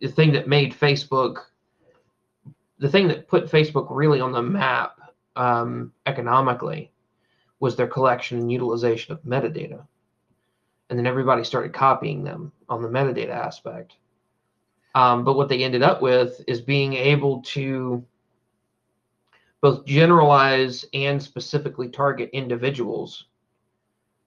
the 0.00 0.08
thing 0.08 0.32
that 0.32 0.48
made 0.48 0.74
facebook 0.74 1.36
the 2.78 2.88
thing 2.88 3.08
that 3.08 3.28
put 3.28 3.50
facebook 3.50 3.86
really 3.90 4.20
on 4.20 4.32
the 4.32 4.42
map 4.42 4.98
um, 5.36 5.92
economically 6.06 6.92
was 7.60 7.76
their 7.76 7.86
collection 7.86 8.38
and 8.40 8.50
utilization 8.50 9.12
of 9.12 9.22
metadata. 9.22 9.86
And 10.90 10.98
then 10.98 11.06
everybody 11.06 11.44
started 11.44 11.72
copying 11.72 12.24
them 12.24 12.52
on 12.68 12.82
the 12.82 12.88
metadata 12.88 13.30
aspect. 13.30 13.94
Um, 14.94 15.24
but 15.24 15.36
what 15.36 15.48
they 15.48 15.62
ended 15.64 15.82
up 15.82 16.02
with 16.02 16.42
is 16.46 16.60
being 16.60 16.92
able 16.92 17.42
to 17.42 18.04
both 19.60 19.86
generalize 19.86 20.84
and 20.92 21.22
specifically 21.22 21.88
target 21.88 22.30
individuals 22.32 23.26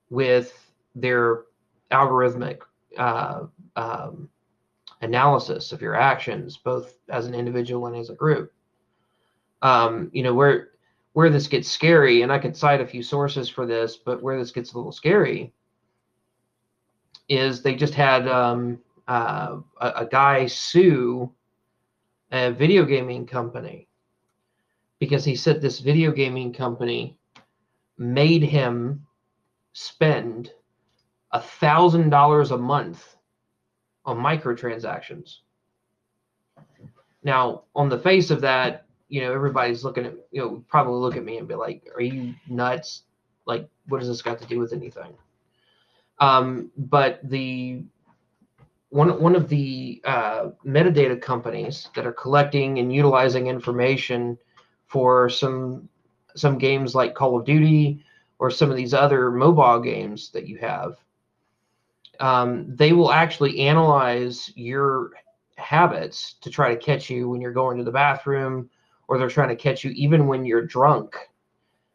with 0.09 0.71
their 0.95 1.43
algorithmic 1.91 2.61
uh, 2.97 3.43
um, 3.75 4.29
analysis 5.01 5.71
of 5.71 5.81
your 5.81 5.95
actions, 5.95 6.57
both 6.57 6.97
as 7.09 7.27
an 7.27 7.35
individual 7.35 7.87
and 7.87 7.95
as 7.95 8.09
a 8.09 8.15
group. 8.15 8.51
Um, 9.61 10.09
you 10.13 10.23
know, 10.23 10.33
where 10.33 10.69
where 11.13 11.29
this 11.29 11.47
gets 11.47 11.69
scary, 11.69 12.23
and 12.23 12.31
I 12.31 12.39
could 12.39 12.57
cite 12.57 12.81
a 12.81 12.87
few 12.87 13.01
sources 13.01 13.49
for 13.49 13.65
this, 13.65 13.95
but 13.95 14.21
where 14.21 14.37
this 14.37 14.51
gets 14.51 14.73
a 14.73 14.77
little 14.77 14.91
scary 14.91 15.53
is 17.29 17.61
they 17.61 17.73
just 17.73 17.93
had 17.93 18.27
um, 18.27 18.79
uh, 19.07 19.57
a, 19.79 19.87
a 19.97 20.05
guy 20.05 20.45
sue 20.45 21.31
a 22.31 22.51
video 22.51 22.85
gaming 22.85 23.25
company 23.25 23.87
because 24.99 25.23
he 25.23 25.35
said 25.35 25.61
this 25.61 25.79
video 25.79 26.11
gaming 26.11 26.53
company 26.53 27.17
made 27.97 28.43
him 28.43 29.05
spend 29.73 30.51
a 31.31 31.41
thousand 31.41 32.09
dollars 32.09 32.51
a 32.51 32.57
month 32.57 33.15
on 34.05 34.17
microtransactions. 34.17 35.37
Now, 37.23 37.63
on 37.75 37.89
the 37.89 37.99
face 37.99 38.29
of 38.29 38.41
that, 38.41 38.85
you 39.09 39.21
know, 39.21 39.33
everybody's 39.33 39.83
looking 39.83 40.05
at, 40.05 40.15
you 40.31 40.41
know, 40.41 40.63
probably 40.67 40.99
look 40.99 41.17
at 41.17 41.23
me 41.23 41.37
and 41.37 41.47
be 41.47 41.55
like, 41.55 41.87
are 41.95 42.01
you 42.01 42.33
nuts? 42.47 43.03
Like, 43.45 43.67
what 43.87 43.99
does 43.99 44.07
this 44.07 44.21
got 44.21 44.39
to 44.39 44.47
do 44.47 44.59
with 44.59 44.73
anything? 44.73 45.13
Um, 46.19 46.71
but 46.77 47.19
the 47.23 47.83
one 48.95 49.19
one 49.21 49.35
of 49.35 49.49
the 49.49 50.01
uh, 50.05 50.51
metadata 50.65 51.21
companies 51.21 51.89
that 51.95 52.07
are 52.07 52.13
collecting 52.13 52.79
and 52.79 52.95
utilizing 52.95 53.47
information 53.47 54.37
for 54.87 55.29
some 55.29 55.89
some 56.37 56.57
games 56.57 56.95
like 56.95 57.13
Call 57.13 57.37
of 57.37 57.45
Duty 57.45 58.05
or 58.39 58.49
some 58.49 58.71
of 58.71 58.77
these 58.77 58.93
other 58.93 59.31
mobile 59.31 59.81
games 59.81 60.29
that 60.31 60.47
you 60.47 60.57
have, 60.59 60.95
um, 62.21 62.73
they 62.73 62.93
will 62.93 63.11
actually 63.11 63.59
analyze 63.59 64.49
your 64.55 65.11
habits 65.57 66.35
to 66.39 66.49
try 66.49 66.73
to 66.73 66.79
catch 66.79 67.09
you 67.09 67.27
when 67.27 67.41
you're 67.41 67.51
going 67.51 67.77
to 67.77 67.83
the 67.83 67.91
bathroom, 67.91 68.69
or 69.09 69.17
they're 69.17 69.29
trying 69.29 69.49
to 69.49 69.55
catch 69.55 69.83
you 69.83 69.91
even 69.91 70.25
when 70.25 70.45
you're 70.45 70.65
drunk. 70.65 71.17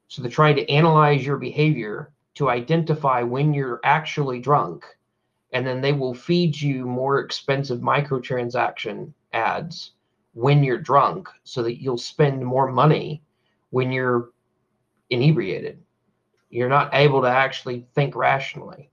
So 0.09 0.21
they're 0.21 0.31
trying 0.31 0.57
to 0.57 0.71
analyze 0.71 1.25
your 1.25 1.39
behavior 1.39 2.13
to 2.35 2.51
identify 2.51 3.23
when 3.23 3.55
you're 3.55 3.81
actually 3.85 4.41
drunk, 4.41 4.85
and 5.53 5.67
then 5.67 5.81
they 5.81 5.93
will 5.93 6.15
feed 6.15 6.61
you 6.61 6.87
more 6.87 7.21
expensive 7.21 7.81
microtransaction 7.81 9.13
ads 9.33 9.93
when 10.35 10.63
you're 10.63 10.79
drunk 10.79 11.29
so 11.45 11.63
that 11.63 11.83
you'll 11.83 11.99
spend 11.99 12.45
more 12.45 12.71
money 12.71 13.23
when 13.71 13.91
you're 13.91 14.31
inebriated. 15.11 15.83
You're 16.51 16.69
not 16.69 16.91
able 16.93 17.23
to 17.23 17.29
actually 17.29 17.87
think 17.95 18.15
rationally. 18.15 18.91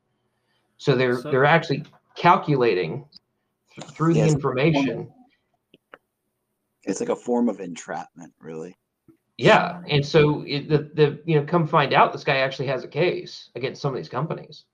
So 0.77 0.95
they're 0.95 1.21
so, 1.21 1.31
they're 1.31 1.45
actually 1.45 1.83
calculating 2.15 3.05
through 3.91 4.15
the 4.15 4.21
information. 4.21 5.11
It's 6.83 6.99
like 6.99 7.09
a 7.09 7.15
form 7.15 7.49
of 7.49 7.59
entrapment, 7.59 8.33
really. 8.39 8.77
Yeah, 9.37 9.81
and 9.87 10.05
so 10.05 10.43
it, 10.47 10.67
the 10.67 10.89
the 10.93 11.21
you 11.25 11.39
know 11.39 11.45
come 11.45 11.67
find 11.67 11.93
out 11.93 12.11
this 12.11 12.23
guy 12.23 12.37
actually 12.37 12.67
has 12.67 12.83
a 12.83 12.87
case 12.87 13.49
against 13.55 13.81
some 13.81 13.93
of 13.93 13.97
these 13.97 14.09
companies. 14.09 14.65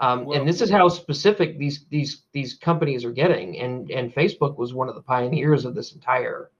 Um, 0.00 0.24
well, 0.24 0.38
and 0.38 0.48
this 0.48 0.62
is 0.62 0.70
how 0.70 0.88
specific 0.88 1.58
these 1.58 1.84
these 1.90 2.22
these 2.32 2.54
companies 2.54 3.04
are 3.04 3.12
getting. 3.12 3.60
And 3.60 3.90
and 3.90 4.12
Facebook 4.12 4.56
was 4.56 4.72
one 4.72 4.88
of 4.88 4.94
the 4.94 5.02
pioneers 5.02 5.64
of 5.66 5.74
this 5.74 5.92
entire, 5.92 6.50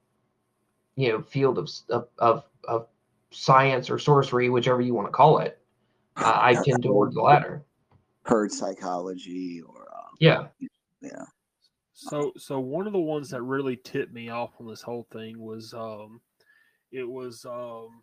you 0.94 1.08
know, 1.08 1.22
field 1.22 1.58
of 1.58 1.70
of 2.18 2.44
of 2.68 2.86
science 3.30 3.88
or 3.88 3.98
sorcery, 3.98 4.50
whichever 4.50 4.82
you 4.82 4.94
want 4.94 5.08
to 5.08 5.12
call 5.12 5.38
it. 5.38 5.58
Uh, 6.16 6.38
I 6.38 6.54
tend 6.54 6.82
toward 6.82 7.14
the 7.14 7.22
latter. 7.22 7.64
Herd 8.22 8.52
psychology, 8.52 9.62
or 9.66 9.88
um, 9.96 10.14
yeah, 10.18 10.46
yeah. 11.00 11.24
So 11.94 12.32
so 12.36 12.60
one 12.60 12.86
of 12.86 12.92
the 12.92 12.98
ones 12.98 13.30
that 13.30 13.42
really 13.42 13.76
tipped 13.76 14.12
me 14.12 14.28
off 14.28 14.50
on 14.60 14.66
this 14.66 14.82
whole 14.82 15.06
thing 15.12 15.40
was 15.40 15.72
um, 15.72 16.20
it 16.92 17.08
was 17.08 17.46
um, 17.46 18.02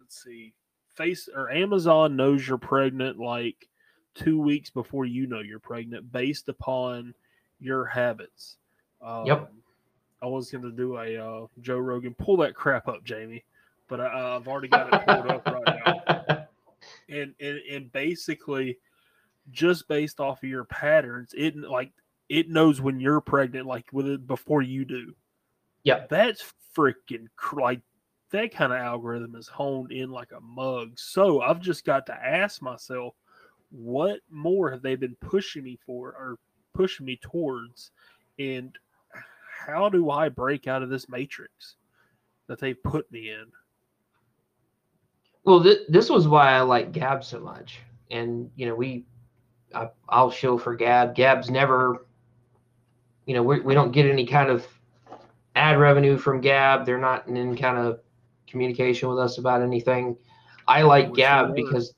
let's 0.00 0.22
see, 0.22 0.54
face 0.94 1.28
or 1.34 1.50
Amazon 1.50 2.16
knows 2.16 2.48
you're 2.48 2.56
pregnant 2.56 3.18
like 3.18 3.68
two 4.14 4.40
weeks 4.40 4.70
before 4.70 5.04
you 5.04 5.26
know 5.26 5.40
you're 5.40 5.58
pregnant 5.58 6.10
based 6.12 6.48
upon 6.48 7.14
your 7.60 7.84
habits. 7.84 8.56
Um, 9.00 9.26
yep. 9.26 9.52
I 10.20 10.26
was 10.26 10.50
going 10.50 10.62
to 10.62 10.70
do 10.70 10.98
a 10.98 11.16
uh, 11.16 11.46
Joe 11.60 11.78
Rogan. 11.78 12.14
Pull 12.14 12.36
that 12.38 12.54
crap 12.54 12.88
up, 12.88 13.04
Jamie. 13.04 13.44
But 13.88 14.00
I, 14.00 14.34
have 14.34 14.48
already 14.48 14.68
got 14.68 14.92
it 14.92 15.06
pulled 15.06 15.26
up 15.26 15.46
right 15.46 15.82
now. 15.86 16.38
And, 17.08 17.34
and 17.40 17.58
and 17.70 17.92
basically, 17.92 18.78
just 19.50 19.86
based 19.86 20.18
off 20.18 20.42
of 20.42 20.48
your 20.48 20.64
patterns, 20.64 21.32
it 21.36 21.56
like 21.56 21.92
it 22.28 22.48
knows 22.48 22.80
when 22.80 22.98
you're 22.98 23.20
pregnant, 23.20 23.66
like 23.66 23.86
with 23.92 24.08
it 24.08 24.26
before 24.26 24.62
you 24.62 24.84
do. 24.84 25.14
Yeah, 25.84 26.06
that's 26.08 26.52
freaking 26.76 27.28
like 27.52 27.82
that 28.30 28.52
kind 28.52 28.72
of 28.72 28.78
algorithm 28.78 29.36
is 29.36 29.46
honed 29.46 29.92
in 29.92 30.10
like 30.10 30.32
a 30.32 30.40
mug. 30.40 30.98
So 30.98 31.40
I've 31.40 31.60
just 31.60 31.84
got 31.84 32.06
to 32.06 32.14
ask 32.14 32.62
myself, 32.62 33.14
what 33.72 34.20
more 34.30 34.70
have 34.70 34.82
they 34.82 34.94
been 34.94 35.16
pushing 35.20 35.64
me 35.64 35.78
for 35.84 36.10
or 36.10 36.38
pushing 36.74 37.06
me 37.06 37.18
towards? 37.22 37.90
And 38.38 38.76
how 39.66 39.88
do 39.88 40.10
i 40.10 40.28
break 40.28 40.66
out 40.66 40.82
of 40.82 40.90
this 40.90 41.08
matrix 41.08 41.76
that 42.48 42.58
they 42.58 42.74
put 42.74 43.10
me 43.10 43.30
in? 43.30 43.46
Well 45.44 45.62
th- 45.62 45.86
this 45.88 46.10
was 46.10 46.28
why 46.28 46.52
i 46.52 46.60
like 46.60 46.92
gab 46.92 47.24
so 47.24 47.40
much. 47.40 47.80
And 48.10 48.50
you 48.56 48.66
know 48.66 48.74
we 48.74 49.04
I, 49.74 49.88
will 50.10 50.30
show 50.30 50.58
for 50.58 50.74
gab. 50.74 51.14
Gab's 51.14 51.50
never 51.50 52.06
you 53.26 53.34
know 53.34 53.42
we, 53.42 53.60
we 53.60 53.74
don't 53.74 53.92
get 53.92 54.06
any 54.06 54.26
kind 54.26 54.50
of 54.50 54.66
ad 55.56 55.78
revenue 55.78 56.18
from 56.18 56.40
gab. 56.40 56.84
They're 56.84 56.98
not 56.98 57.26
in 57.26 57.36
any 57.36 57.56
kind 57.56 57.78
of 57.78 58.00
communication 58.46 59.08
with 59.08 59.18
us 59.18 59.38
about 59.38 59.62
anything. 59.62 60.16
I 60.68 60.82
like 60.82 61.14
gab 61.14 61.54
because 61.54 61.94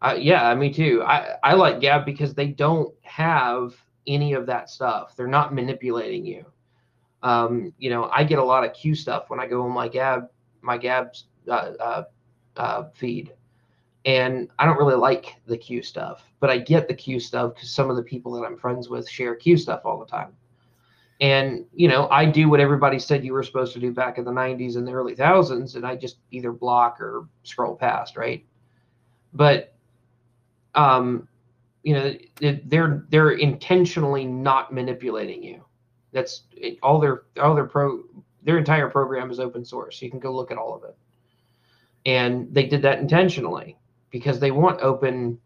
uh, 0.00 0.16
yeah, 0.18 0.54
me 0.54 0.72
too. 0.72 1.02
I, 1.04 1.36
I 1.42 1.54
like 1.54 1.80
Gab 1.80 2.04
because 2.04 2.34
they 2.34 2.46
don't 2.46 2.94
have 3.02 3.74
any 4.06 4.32
of 4.32 4.46
that 4.46 4.70
stuff. 4.70 5.16
They're 5.16 5.26
not 5.26 5.54
manipulating 5.54 6.24
you. 6.24 6.44
Um, 7.22 7.72
you 7.78 7.90
know, 7.90 8.08
I 8.12 8.22
get 8.22 8.38
a 8.38 8.44
lot 8.44 8.64
of 8.64 8.72
Q 8.74 8.94
stuff 8.94 9.28
when 9.28 9.40
I 9.40 9.46
go 9.46 9.62
on 9.62 9.72
my 9.72 9.88
Gab 9.88 10.28
my 10.60 10.78
Gab 10.78 11.14
uh, 11.48 11.50
uh, 11.50 12.04
uh, 12.56 12.90
feed, 12.94 13.32
and 14.04 14.48
I 14.58 14.66
don't 14.66 14.78
really 14.78 14.94
like 14.94 15.34
the 15.46 15.58
Q 15.58 15.82
stuff, 15.82 16.22
but 16.38 16.48
I 16.48 16.58
get 16.58 16.86
the 16.86 16.94
Q 16.94 17.18
stuff 17.18 17.54
because 17.54 17.70
some 17.70 17.90
of 17.90 17.96
the 17.96 18.02
people 18.02 18.32
that 18.32 18.44
I'm 18.44 18.56
friends 18.56 18.88
with 18.88 19.08
share 19.08 19.34
Q 19.34 19.56
stuff 19.56 19.82
all 19.84 19.98
the 19.98 20.06
time. 20.06 20.32
And 21.20 21.66
you 21.74 21.88
know, 21.88 22.08
I 22.10 22.24
do 22.24 22.48
what 22.48 22.60
everybody 22.60 23.00
said 23.00 23.24
you 23.24 23.32
were 23.32 23.42
supposed 23.42 23.72
to 23.72 23.80
do 23.80 23.92
back 23.92 24.18
in 24.18 24.24
the 24.24 24.30
'90s 24.30 24.76
and 24.76 24.86
the 24.86 24.92
early 24.92 25.16
thousands, 25.16 25.74
and 25.74 25.84
I 25.84 25.96
just 25.96 26.18
either 26.30 26.52
block 26.52 27.00
or 27.00 27.26
scroll 27.42 27.74
past, 27.74 28.16
right? 28.16 28.46
But 29.34 29.74
um, 30.78 31.28
you 31.82 31.94
know, 31.94 32.14
they're 32.66 33.04
they're 33.10 33.32
intentionally 33.32 34.24
not 34.24 34.72
manipulating 34.72 35.42
you. 35.42 35.64
That's 36.12 36.44
all 36.82 37.00
their 37.00 37.24
all 37.40 37.54
their 37.54 37.66
pro 37.66 38.02
their 38.42 38.58
entire 38.58 38.88
program 38.88 39.30
is 39.30 39.40
open 39.40 39.64
source. 39.64 40.00
You 40.00 40.10
can 40.10 40.20
go 40.20 40.34
look 40.34 40.50
at 40.50 40.56
all 40.56 40.74
of 40.74 40.84
it. 40.84 40.96
And 42.06 42.54
they 42.54 42.66
did 42.66 42.82
that 42.82 43.00
intentionally 43.00 43.76
because 44.10 44.38
they 44.38 44.52
want 44.52 44.80
open 44.80 45.38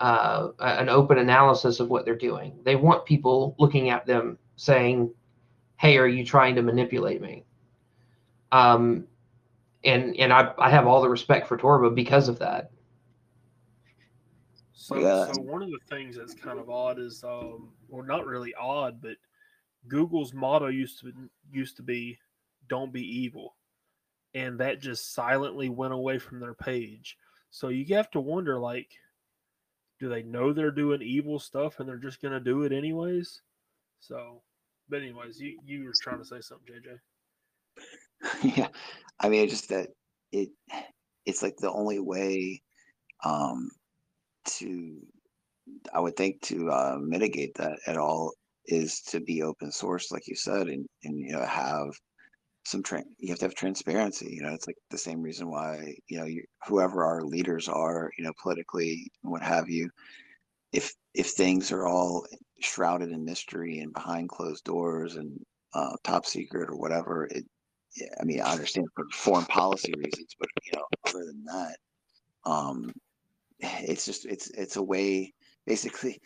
uh, 0.00 0.48
an 0.60 0.88
open 0.88 1.18
analysis 1.18 1.80
of 1.80 1.88
what 1.88 2.04
they're 2.04 2.14
doing. 2.16 2.58
They 2.62 2.76
want 2.76 3.04
people 3.04 3.56
looking 3.58 3.90
at 3.90 4.06
them 4.06 4.38
saying, 4.56 5.10
"Hey, 5.76 5.98
are 5.98 6.06
you 6.06 6.24
trying 6.24 6.54
to 6.54 6.62
manipulate 6.62 7.20
me?" 7.20 7.44
Um, 8.52 9.06
and 9.84 10.16
and 10.16 10.32
I, 10.32 10.52
I 10.58 10.70
have 10.70 10.86
all 10.86 11.02
the 11.02 11.08
respect 11.08 11.48
for 11.48 11.58
Torba 11.58 11.94
because 11.94 12.28
of 12.28 12.38
that. 12.38 12.70
So, 14.84 14.98
yeah. 14.98 15.32
so 15.32 15.40
one 15.40 15.62
of 15.62 15.70
the 15.70 15.78
things 15.88 16.14
that's 16.14 16.34
kind 16.34 16.58
of 16.58 16.68
odd 16.68 16.98
is, 16.98 17.24
um, 17.24 17.72
or 17.88 18.04
not 18.04 18.26
really 18.26 18.52
odd, 18.54 19.00
but 19.00 19.16
Google's 19.88 20.34
motto 20.34 20.66
used 20.66 21.00
to 21.00 21.10
used 21.50 21.78
to 21.78 21.82
be 21.82 22.18
"Don't 22.68 22.92
be 22.92 23.00
evil," 23.00 23.56
and 24.34 24.60
that 24.60 24.82
just 24.82 25.14
silently 25.14 25.70
went 25.70 25.94
away 25.94 26.18
from 26.18 26.38
their 26.38 26.52
page. 26.52 27.16
So 27.48 27.70
you 27.70 27.94
have 27.94 28.10
to 28.10 28.20
wonder, 28.20 28.58
like, 28.58 28.90
do 30.00 30.10
they 30.10 30.22
know 30.22 30.52
they're 30.52 30.70
doing 30.70 31.00
evil 31.00 31.38
stuff 31.38 31.80
and 31.80 31.88
they're 31.88 31.96
just 31.96 32.20
going 32.20 32.34
to 32.34 32.40
do 32.40 32.64
it 32.64 32.72
anyways? 32.72 33.40
So, 34.00 34.42
but 34.90 35.00
anyways, 35.00 35.40
you 35.40 35.58
you 35.64 35.84
were 35.84 35.94
trying 35.98 36.18
to 36.18 36.26
say 36.26 36.42
something, 36.42 36.74
JJ. 36.74 36.98
Yeah, 38.58 38.68
I 39.18 39.30
mean, 39.30 39.48
just 39.48 39.70
that 39.70 39.88
it 40.30 40.50
it's 41.24 41.42
like 41.42 41.56
the 41.56 41.72
only 41.72 42.00
way 42.00 42.60
um 43.24 43.70
to 44.44 45.00
I 45.94 46.00
would 46.00 46.16
think 46.16 46.40
to 46.42 46.70
uh, 46.70 46.98
mitigate 47.00 47.54
that 47.56 47.78
at 47.86 47.96
all 47.96 48.32
is 48.66 49.00
to 49.02 49.20
be 49.20 49.42
open 49.42 49.72
source, 49.72 50.10
like 50.10 50.26
you 50.26 50.36
said, 50.36 50.68
and 50.68 50.86
and 51.04 51.18
you 51.18 51.32
know 51.32 51.44
have 51.44 51.90
some 52.64 52.82
tra- 52.82 53.04
you 53.18 53.28
have 53.28 53.38
to 53.38 53.44
have 53.44 53.54
transparency 53.54 54.30
you 54.30 54.42
know 54.42 54.52
it's 54.52 54.66
like 54.66 54.76
the 54.90 54.98
same 54.98 55.20
reason 55.20 55.50
why 55.50 55.94
you 56.08 56.18
know 56.18 56.24
you, 56.24 56.42
whoever 56.66 57.04
our 57.04 57.22
leaders 57.22 57.68
are 57.68 58.10
you 58.18 58.24
know 58.24 58.32
politically 58.42 59.10
what 59.22 59.42
have 59.42 59.68
you 59.68 59.88
if 60.72 60.92
if 61.14 61.28
things 61.30 61.70
are 61.70 61.86
all 61.86 62.26
shrouded 62.60 63.10
in 63.10 63.24
mystery 63.24 63.80
and 63.80 63.92
behind 63.92 64.28
closed 64.28 64.64
doors 64.64 65.16
and 65.16 65.38
uh, 65.74 65.94
top 66.04 66.24
secret 66.24 66.70
or 66.70 66.76
whatever 66.76 67.26
it 67.30 67.44
i 68.20 68.24
mean 68.24 68.40
i 68.40 68.50
understand 68.52 68.86
for 68.94 69.04
foreign 69.12 69.44
policy 69.46 69.92
reasons 69.98 70.34
but 70.38 70.48
you 70.64 70.72
know 70.74 70.84
other 71.06 71.24
than 71.26 71.44
that 71.44 71.76
um 72.46 72.90
it's 73.82 74.04
just 74.06 74.26
it's 74.26 74.50
it's 74.50 74.76
a 74.76 74.82
way 74.82 75.32
basically 75.66 76.20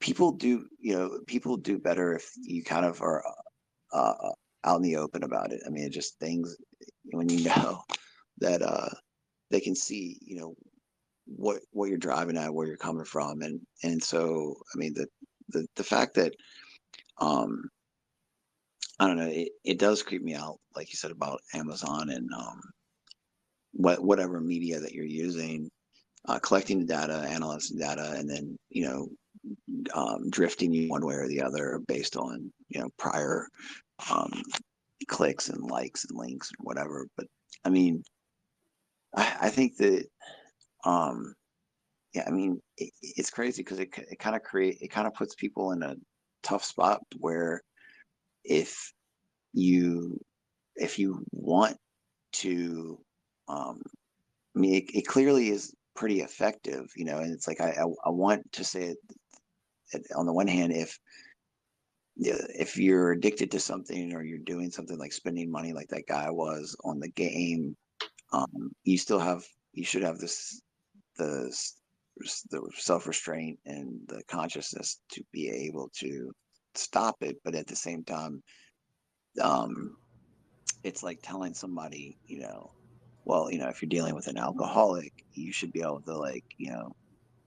people 0.00 0.32
do 0.32 0.66
you 0.80 0.94
know 0.94 1.18
people 1.26 1.56
do 1.56 1.78
better 1.78 2.14
if 2.14 2.30
you 2.42 2.62
kind 2.62 2.84
of 2.84 3.00
are 3.02 3.24
uh, 3.92 4.14
out 4.64 4.76
in 4.76 4.82
the 4.82 4.96
open 4.96 5.22
about 5.22 5.52
it. 5.52 5.60
I 5.66 5.70
mean 5.70 5.90
just 5.90 6.18
things 6.18 6.56
when 7.12 7.28
you 7.28 7.44
know 7.44 7.82
that 8.38 8.62
uh 8.62 8.90
they 9.50 9.60
can 9.60 9.74
see 9.74 10.18
you 10.20 10.36
know 10.40 10.54
what 11.26 11.60
what 11.72 11.88
you're 11.88 11.98
driving 11.98 12.36
at 12.36 12.52
where 12.52 12.66
you're 12.66 12.76
coming 12.76 13.04
from. 13.04 13.42
And 13.42 13.60
and 13.82 14.02
so 14.02 14.56
i 14.74 14.78
mean 14.78 14.94
the 14.94 15.06
the, 15.50 15.66
the 15.76 15.84
fact 15.84 16.14
that 16.14 16.34
um 17.18 17.68
i 19.00 19.06
don't 19.06 19.16
know 19.16 19.28
it, 19.28 19.50
it 19.64 19.78
does 19.78 20.02
creep 20.02 20.22
me 20.22 20.34
out 20.34 20.58
like 20.76 20.90
you 20.90 20.96
said 20.96 21.10
about 21.10 21.40
amazon 21.54 22.10
and 22.10 22.28
um 22.36 22.60
what 23.72 24.02
whatever 24.02 24.40
media 24.40 24.80
that 24.80 24.92
you're 24.92 25.04
using 25.04 25.70
uh, 26.28 26.38
collecting 26.38 26.78
the 26.78 26.86
data, 26.86 27.26
analyzing 27.28 27.78
the 27.78 27.84
data, 27.84 28.14
and 28.16 28.28
then 28.28 28.56
you 28.70 28.86
know 28.86 29.08
um, 29.94 30.28
drifting 30.30 30.72
you 30.72 30.88
one 30.88 31.04
way 31.04 31.14
or 31.14 31.26
the 31.26 31.42
other 31.42 31.80
based 31.88 32.16
on 32.16 32.52
you 32.68 32.80
know 32.80 32.88
prior 32.98 33.48
um, 34.10 34.42
clicks 35.08 35.48
and 35.48 35.62
likes 35.70 36.04
and 36.04 36.18
links 36.18 36.50
and 36.50 36.64
whatever. 36.64 37.06
But 37.16 37.26
I 37.64 37.70
mean, 37.70 38.04
I, 39.16 39.36
I 39.42 39.48
think 39.48 39.76
that 39.78 40.06
um, 40.84 41.34
yeah, 42.14 42.24
I 42.26 42.30
mean 42.30 42.60
it, 42.76 42.92
it's 43.02 43.30
crazy 43.30 43.62
because 43.62 43.78
it 43.78 43.88
it 43.96 44.18
kind 44.18 44.36
of 44.36 44.42
create 44.42 44.78
it 44.82 44.88
kind 44.88 45.06
of 45.06 45.14
puts 45.14 45.34
people 45.34 45.72
in 45.72 45.82
a 45.82 45.96
tough 46.42 46.64
spot 46.64 47.00
where 47.18 47.62
if 48.44 48.92
you 49.54 50.20
if 50.76 50.98
you 50.98 51.24
want 51.32 51.76
to 52.32 52.98
um, 53.48 53.80
I 54.54 54.60
mean, 54.60 54.74
it, 54.74 54.90
it, 54.92 55.06
clearly 55.06 55.48
is 55.48 55.72
pretty 55.98 56.20
effective, 56.20 56.92
you 56.96 57.04
know. 57.04 57.18
And 57.18 57.32
it's 57.32 57.48
like 57.48 57.60
I 57.60 57.70
I, 57.70 57.84
I 58.04 58.10
want 58.10 58.50
to 58.52 58.64
say 58.64 58.94
it, 59.92 60.06
on 60.14 60.26
the 60.26 60.32
one 60.32 60.46
hand, 60.46 60.72
if 60.72 60.96
if 62.16 62.76
you're 62.76 63.12
addicted 63.12 63.50
to 63.50 63.60
something 63.60 64.14
or 64.14 64.22
you're 64.22 64.38
doing 64.38 64.70
something 64.70 64.98
like 64.98 65.12
spending 65.12 65.50
money 65.50 65.72
like 65.72 65.88
that 65.88 66.06
guy 66.08 66.30
was 66.30 66.76
on 66.84 67.00
the 67.00 67.08
game, 67.08 67.76
um, 68.32 68.70
you 68.84 68.96
still 68.96 69.18
have 69.18 69.42
you 69.72 69.84
should 69.84 70.02
have 70.02 70.18
this 70.18 70.62
the 71.16 71.52
the 72.50 72.62
self 72.76 73.08
restraint 73.08 73.58
and 73.66 74.00
the 74.06 74.22
consciousness 74.28 75.00
to 75.10 75.22
be 75.32 75.48
able 75.48 75.90
to 75.96 76.30
stop 76.74 77.16
it. 77.22 77.36
But 77.44 77.56
at 77.56 77.66
the 77.66 77.76
same 77.76 78.04
time, 78.04 78.40
um, 79.42 79.96
it's 80.84 81.02
like 81.02 81.18
telling 81.22 81.54
somebody, 81.54 82.18
you 82.24 82.40
know, 82.40 82.70
well, 83.28 83.52
you 83.52 83.58
know, 83.58 83.68
if 83.68 83.82
you're 83.82 83.90
dealing 83.90 84.14
with 84.14 84.26
an 84.26 84.38
alcoholic, 84.38 85.12
you 85.34 85.52
should 85.52 85.70
be 85.70 85.82
able 85.82 86.00
to 86.00 86.16
like, 86.16 86.44
you 86.56 86.70
know, 86.70 86.96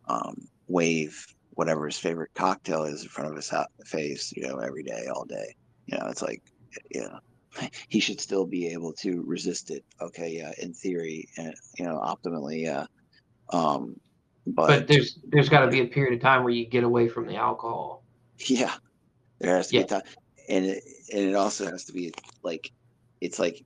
um, 0.08 0.48
wave 0.68 1.26
whatever 1.56 1.88
his 1.88 1.98
favorite 1.98 2.30
cocktail 2.36 2.84
is 2.84 3.02
in 3.02 3.10
front 3.10 3.30
of 3.30 3.36
his 3.36 3.52
face, 3.86 4.32
you 4.36 4.48
know, 4.48 4.58
every 4.60 4.84
day, 4.84 5.08
all 5.14 5.26
day. 5.26 5.56
You 5.88 5.98
know, 5.98 6.06
it's 6.06 6.22
like, 6.22 6.44
yeah, 6.91 7.18
he 7.90 7.99
should 7.99 8.22
still 8.22 8.45
be 8.45 8.68
able 8.68 8.94
to 8.94 9.24
resist 9.24 9.72
it. 9.72 9.84
Okay, 9.99 10.30
yeah, 10.38 10.53
in 10.60 10.72
theory, 10.72 11.28
and 11.38 11.53
you 11.78 11.86
know, 11.86 11.99
optimally, 11.99 12.62
yeah. 12.62 12.86
Um, 13.49 13.99
but, 14.45 14.68
but 14.68 14.88
there's 14.88 15.18
there's 15.30 15.49
got 15.49 15.62
to 15.62 15.68
be 15.68 15.82
a 15.82 15.88
period 15.88 16.14
of 16.14 16.22
time 16.22 16.44
where 16.44 16.53
you 16.53 16.68
get 16.68 16.84
away 16.84 17.08
from 17.08 17.26
the 17.26 17.38
alcohol. 17.38 18.03
Yeah, 18.38 18.76
there 19.40 19.56
has 19.56 19.70
to 19.70 19.78
yeah. 19.78 19.82
be 19.82 19.88
time, 19.88 20.02
and 20.48 20.66
it, 20.66 20.84
and 21.12 21.22
it 21.30 21.36
also 21.36 21.66
has 21.66 21.86
to 21.86 21.94
be 21.94 22.14
like, 22.44 22.72
it's 23.20 23.40
like 23.40 23.66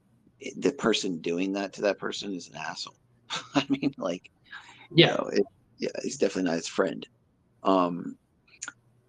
the 0.57 0.71
person 0.71 1.19
doing 1.19 1.53
that 1.53 1.73
to 1.73 1.81
that 1.81 1.99
person 1.99 2.33
is 2.33 2.49
an 2.49 2.57
asshole. 2.57 2.95
I 3.55 3.65
mean, 3.69 3.93
like, 3.97 4.29
yeah, 4.91 5.11
you 5.11 5.17
know, 5.17 5.29
it, 5.33 5.43
yeah, 5.77 5.89
he's 6.03 6.17
definitely 6.17 6.49
not 6.49 6.57
his 6.57 6.67
friend. 6.67 7.05
Um, 7.63 8.17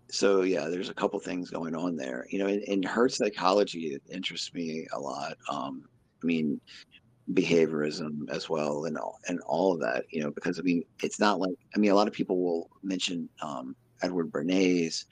so 0.09 0.43
yeah, 0.43 0.69
there's 0.69 0.89
a 0.89 0.94
couple 0.94 1.19
things 1.20 1.51
going 1.51 1.74
on 1.74 1.97
there. 1.97 2.27
You 2.31 2.39
know, 2.39 2.47
in, 2.47 2.61
in 2.62 2.82
herd 2.82 3.12
psychology, 3.12 3.94
it 3.94 4.03
interests 4.11 4.55
me 4.55 4.86
a 4.93 5.01
lot. 5.01 5.36
Um, 5.48 5.89
I 6.23 6.27
mean, 6.27 6.61
behaviorism 7.32 8.31
as 8.31 8.48
well, 8.48 8.85
and 8.85 8.97
all 8.97 9.19
and 9.28 9.40
all 9.40 9.73
of 9.73 9.81
that. 9.81 10.05
You 10.11 10.23
know, 10.23 10.31
because 10.31 10.59
I 10.59 10.62
mean, 10.62 10.85
it's 11.03 11.20
not 11.20 11.40
like 11.40 11.57
I 11.74 11.78
mean, 11.78 11.90
a 11.90 11.94
lot 11.94 12.09
of 12.09 12.15
people 12.15 12.40
will 12.40 12.70
mention 12.82 13.28
um, 13.43 13.74
Edward 14.03 14.31
Bernays, 14.31 15.05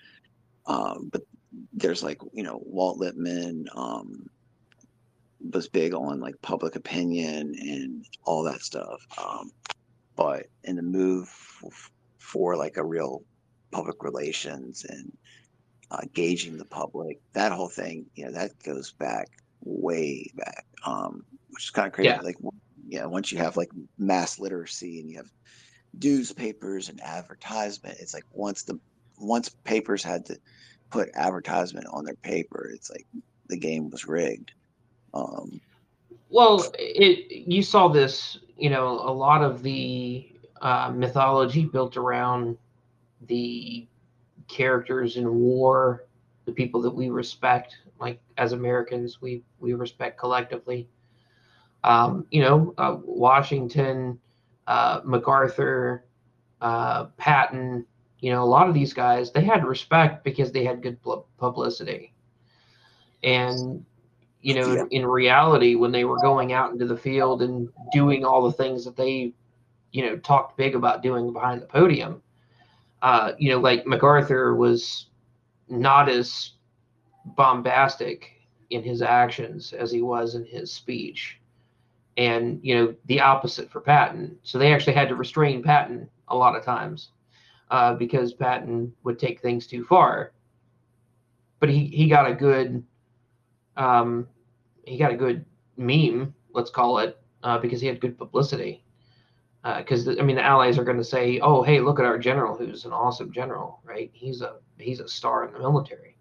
um, 0.66 1.10
but 1.12 1.22
there's 1.72 2.02
like 2.02 2.20
you 2.32 2.42
know 2.42 2.62
Walt 2.64 2.98
Lippmann, 2.98 3.66
um, 3.74 4.28
was 5.52 5.68
big 5.68 5.94
on 5.94 6.20
like 6.20 6.40
public 6.42 6.76
opinion 6.76 7.54
and 7.58 8.06
all 8.24 8.42
that 8.44 8.60
stuff. 8.62 9.00
Um, 9.18 9.50
but 10.16 10.46
in 10.62 10.76
the 10.76 10.82
move 10.82 11.28
f- 11.64 11.90
for 12.18 12.56
like 12.56 12.76
a 12.76 12.84
real 12.84 13.22
public 13.70 14.02
relations 14.02 14.84
and 14.88 15.12
uh, 15.90 16.00
gauging 16.14 16.56
the 16.56 16.64
public, 16.64 17.20
that 17.32 17.52
whole 17.52 17.68
thing, 17.68 18.06
you 18.14 18.24
know, 18.24 18.32
that 18.32 18.52
goes 18.62 18.92
back 18.92 19.28
way 19.60 20.30
back, 20.34 20.64
um, 20.86 21.24
which 21.50 21.64
is 21.64 21.70
kind 21.70 21.88
of 21.88 21.92
crazy. 21.92 22.08
Yeah. 22.08 22.20
Like, 22.20 22.36
yeah, 22.86 23.06
once 23.06 23.32
you 23.32 23.38
have 23.38 23.56
like 23.56 23.70
mass 23.98 24.38
literacy 24.38 25.00
and 25.00 25.10
you 25.10 25.16
have 25.16 25.30
newspapers 26.02 26.88
and 26.88 27.00
advertisement, 27.02 27.98
it's 28.00 28.14
like 28.14 28.24
once 28.32 28.62
the 28.62 28.78
once 29.18 29.48
papers 29.48 30.02
had 30.02 30.26
to 30.26 30.38
put 30.90 31.08
advertisement 31.14 31.86
on 31.90 32.04
their 32.04 32.16
paper, 32.16 32.70
it's 32.74 32.90
like 32.90 33.06
the 33.48 33.56
game 33.56 33.90
was 33.90 34.06
rigged. 34.06 34.52
Um, 35.14 35.60
well, 36.28 36.64
it 36.78 37.30
you 37.30 37.62
saw 37.62 37.88
this, 37.88 38.38
you 38.58 38.68
know, 38.68 38.88
a 38.88 39.12
lot 39.12 39.42
of 39.42 39.62
the 39.62 40.28
uh, 40.60 40.92
mythology 40.94 41.64
built 41.64 41.96
around 41.96 42.58
the 43.28 43.86
characters 44.48 45.16
in 45.16 45.32
war, 45.32 46.04
the 46.44 46.52
people 46.52 46.82
that 46.82 46.90
we 46.90 47.08
respect, 47.08 47.76
like 48.00 48.20
as 48.36 48.52
Americans, 48.52 49.22
we 49.22 49.42
we 49.60 49.74
respect 49.74 50.18
collectively. 50.18 50.88
Um, 51.84 52.26
you 52.30 52.42
know, 52.42 52.74
uh, 52.78 52.96
Washington, 53.04 54.18
uh, 54.66 55.00
MacArthur, 55.04 56.04
uh, 56.60 57.04
Patton. 57.16 57.86
You 58.18 58.32
know, 58.32 58.42
a 58.42 58.46
lot 58.46 58.68
of 58.68 58.74
these 58.74 58.92
guys 58.92 59.30
they 59.30 59.44
had 59.44 59.64
respect 59.64 60.24
because 60.24 60.50
they 60.50 60.64
had 60.64 60.82
good 60.82 60.98
publicity, 61.38 62.12
and 63.22 63.84
you 64.44 64.54
know, 64.54 64.74
yeah. 64.74 64.84
in 64.90 65.06
reality, 65.06 65.74
when 65.74 65.90
they 65.90 66.04
were 66.04 66.20
going 66.20 66.52
out 66.52 66.70
into 66.70 66.84
the 66.84 66.96
field 66.96 67.40
and 67.40 67.66
doing 67.92 68.26
all 68.26 68.42
the 68.42 68.52
things 68.52 68.84
that 68.84 68.94
they, 68.94 69.32
you 69.90 70.04
know, 70.04 70.18
talked 70.18 70.58
big 70.58 70.74
about 70.74 71.02
doing 71.02 71.32
behind 71.32 71.62
the 71.62 71.66
podium, 71.66 72.22
uh, 73.00 73.32
you 73.38 73.48
know, 73.48 73.58
like 73.58 73.86
MacArthur 73.86 74.54
was 74.54 75.06
not 75.66 76.10
as 76.10 76.50
bombastic 77.24 78.32
in 78.68 78.82
his 78.82 79.00
actions 79.00 79.72
as 79.72 79.90
he 79.90 80.02
was 80.02 80.34
in 80.34 80.44
his 80.44 80.70
speech. 80.70 81.40
And, 82.18 82.60
you 82.62 82.74
know, 82.74 82.94
the 83.06 83.20
opposite 83.20 83.70
for 83.70 83.80
Patton. 83.80 84.36
So 84.42 84.58
they 84.58 84.74
actually 84.74 84.92
had 84.92 85.08
to 85.08 85.14
restrain 85.14 85.62
Patton 85.62 86.06
a 86.28 86.36
lot 86.36 86.54
of 86.54 86.62
times 86.62 87.12
uh, 87.70 87.94
because 87.94 88.34
Patton 88.34 88.92
would 89.04 89.18
take 89.18 89.40
things 89.40 89.66
too 89.66 89.84
far. 89.84 90.32
But 91.60 91.70
he, 91.70 91.86
he 91.86 92.10
got 92.10 92.30
a 92.30 92.34
good 92.34 92.84
um, 93.78 94.28
he 94.86 94.98
got 94.98 95.12
a 95.12 95.16
good 95.16 95.44
meme, 95.76 96.34
let's 96.52 96.70
call 96.70 96.98
it, 96.98 97.18
uh, 97.42 97.58
because 97.58 97.80
he 97.80 97.86
had 97.86 98.00
good 98.00 98.18
publicity. 98.18 98.84
Because 99.78 100.06
uh, 100.06 100.16
I 100.18 100.22
mean, 100.22 100.36
the 100.36 100.42
allies 100.42 100.78
are 100.78 100.84
going 100.84 100.98
to 100.98 101.04
say, 101.04 101.40
"Oh, 101.40 101.62
hey, 101.62 101.80
look 101.80 101.98
at 101.98 102.04
our 102.04 102.18
general, 102.18 102.56
who's 102.56 102.84
an 102.84 102.92
awesome 102.92 103.32
general, 103.32 103.80
right? 103.84 104.10
He's 104.12 104.42
a 104.42 104.56
he's 104.78 105.00
a 105.00 105.08
star 105.08 105.46
in 105.46 105.54
the 105.54 105.58
military," 105.58 106.18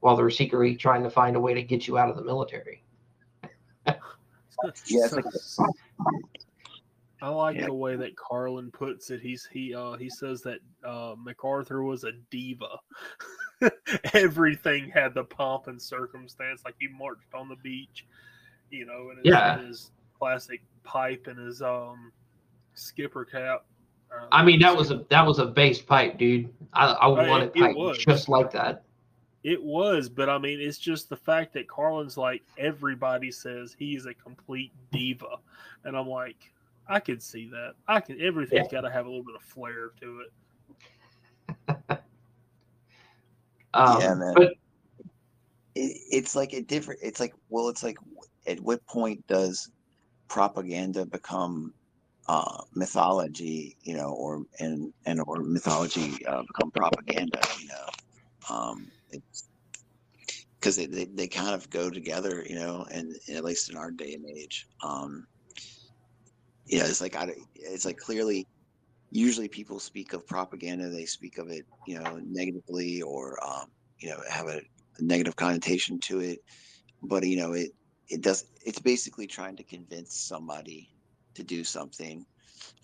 while 0.00 0.16
they're 0.16 0.30
secretly 0.30 0.76
trying 0.76 1.02
to 1.02 1.10
find 1.10 1.36
a 1.36 1.40
way 1.40 1.52
to 1.52 1.62
get 1.62 1.86
you 1.86 1.98
out 1.98 2.08
of 2.08 2.16
the 2.16 2.24
military. 2.24 2.82
yeah, 4.86 5.08
I 7.22 7.28
like 7.28 7.56
yeah. 7.56 7.66
the 7.66 7.74
way 7.74 7.96
that 7.96 8.16
Carlin 8.16 8.70
puts 8.70 9.10
it. 9.10 9.20
He's 9.20 9.48
he 9.50 9.74
uh 9.74 9.94
he 9.94 10.08
says 10.08 10.42
that 10.42 10.60
uh 10.84 11.14
MacArthur 11.18 11.82
was 11.82 12.04
a 12.04 12.12
diva. 12.30 12.78
Everything 14.14 14.90
had 14.90 15.14
the 15.14 15.24
pomp 15.24 15.66
and 15.68 15.80
circumstance, 15.80 16.62
like 16.64 16.74
he 16.78 16.88
marched 16.88 17.34
on 17.34 17.48
the 17.48 17.56
beach, 17.56 18.06
you 18.70 18.86
know, 18.86 19.10
and 19.10 19.18
his, 19.18 19.26
yeah. 19.26 19.58
his 19.58 19.90
classic 20.18 20.62
pipe 20.84 21.26
and 21.26 21.38
his 21.38 21.62
um 21.62 22.12
skipper 22.74 23.24
cap. 23.24 23.64
Uh, 24.12 24.26
I 24.30 24.44
mean, 24.44 24.60
that 24.60 24.76
was 24.76 24.90
a 24.90 25.04
that 25.10 25.26
was 25.26 25.38
a 25.38 25.46
bass 25.46 25.80
pipe, 25.80 26.18
dude. 26.18 26.52
I 26.72 26.86
I 26.86 27.06
uh, 27.06 27.28
wanted 27.28 27.54
pipe 27.54 27.76
just 27.98 28.28
like 28.28 28.50
that. 28.52 28.82
It 29.42 29.62
was, 29.62 30.08
but 30.08 30.28
I 30.28 30.38
mean, 30.38 30.60
it's 30.60 30.78
just 30.78 31.08
the 31.08 31.16
fact 31.16 31.52
that 31.54 31.68
Carlin's 31.68 32.16
like 32.16 32.42
everybody 32.58 33.30
says 33.30 33.76
he's 33.78 34.06
a 34.06 34.14
complete 34.14 34.72
diva, 34.90 35.38
and 35.84 35.96
I'm 35.96 36.08
like, 36.08 36.52
I 36.88 37.00
could 37.00 37.22
see 37.22 37.48
that. 37.50 37.74
I 37.86 38.00
can. 38.00 38.20
Everything's 38.20 38.66
yeah. 38.72 38.80
got 38.80 38.88
to 38.88 38.92
have 38.92 39.06
a 39.06 39.08
little 39.08 39.24
bit 39.24 39.36
of 39.36 39.42
flair 39.42 39.90
to 40.00 40.20
it. 40.20 40.32
Um, 43.76 44.00
yeah, 44.00 44.14
man. 44.14 44.34
But 44.34 44.52
it, 45.74 45.96
it's 46.10 46.34
like 46.34 46.52
a 46.52 46.62
different. 46.62 47.00
It's 47.02 47.20
like 47.20 47.34
well, 47.48 47.68
it's 47.68 47.82
like 47.82 47.96
at 48.46 48.60
what 48.60 48.84
point 48.86 49.26
does 49.26 49.70
propaganda 50.28 51.06
become 51.06 51.72
uh, 52.28 52.62
mythology, 52.74 53.76
you 53.82 53.96
know, 53.96 54.10
or 54.10 54.42
and 54.58 54.92
and 55.04 55.20
or 55.26 55.42
mythology 55.42 56.24
uh, 56.26 56.42
become 56.42 56.70
propaganda, 56.70 57.40
you 57.60 57.68
know. 57.68 58.54
Um, 58.54 58.90
it's 59.10 59.48
because 60.58 60.76
they, 60.76 60.86
they, 60.86 61.04
they 61.04 61.28
kind 61.28 61.54
of 61.54 61.68
go 61.70 61.90
together, 61.90 62.44
you 62.48 62.56
know, 62.56 62.84
and, 62.90 63.14
and, 63.28 63.36
at 63.36 63.44
least 63.44 63.70
in 63.70 63.76
our 63.76 63.90
day 63.92 64.14
and 64.14 64.24
age. 64.28 64.66
Um, 64.82 65.26
yeah, 66.66 66.84
it's 66.84 67.00
like 67.00 67.14
I, 67.14 67.32
it's 67.54 67.84
like 67.84 67.98
clearly, 67.98 68.46
usually 69.10 69.48
people 69.48 69.78
speak 69.78 70.12
of 70.12 70.26
propaganda, 70.26 70.88
they 70.88 71.06
speak 71.06 71.38
of 71.38 71.48
it, 71.50 71.64
you 71.86 71.98
know, 71.98 72.20
negatively 72.24 73.02
or 73.02 73.38
um, 73.44 73.66
you 73.98 74.10
know 74.10 74.20
have 74.30 74.46
a, 74.46 74.60
a 74.98 75.02
negative 75.02 75.36
connotation 75.36 75.98
to 76.00 76.20
it, 76.20 76.40
but 77.02 77.26
you 77.26 77.36
know 77.36 77.52
it 77.52 77.70
it 78.08 78.22
does 78.22 78.44
it's 78.64 78.78
basically 78.78 79.26
trying 79.26 79.56
to 79.56 79.64
convince 79.64 80.14
somebody 80.14 80.90
to 81.34 81.42
do 81.42 81.64
something 81.64 82.24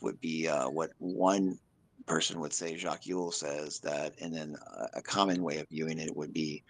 would 0.00 0.20
be 0.20 0.48
uh, 0.48 0.68
what 0.68 0.90
one 0.98 1.58
person 2.06 2.40
would 2.40 2.52
say. 2.52 2.76
Jacques 2.76 3.04
Ellul 3.04 3.32
says 3.32 3.80
that, 3.80 4.14
and 4.20 4.34
then 4.34 4.56
a, 4.94 5.02
common 5.02 5.42
way 5.42 5.58
of 5.58 5.68
viewing 5.70 5.98
it 5.98 6.14
would 6.14 6.32
be 6.32 6.62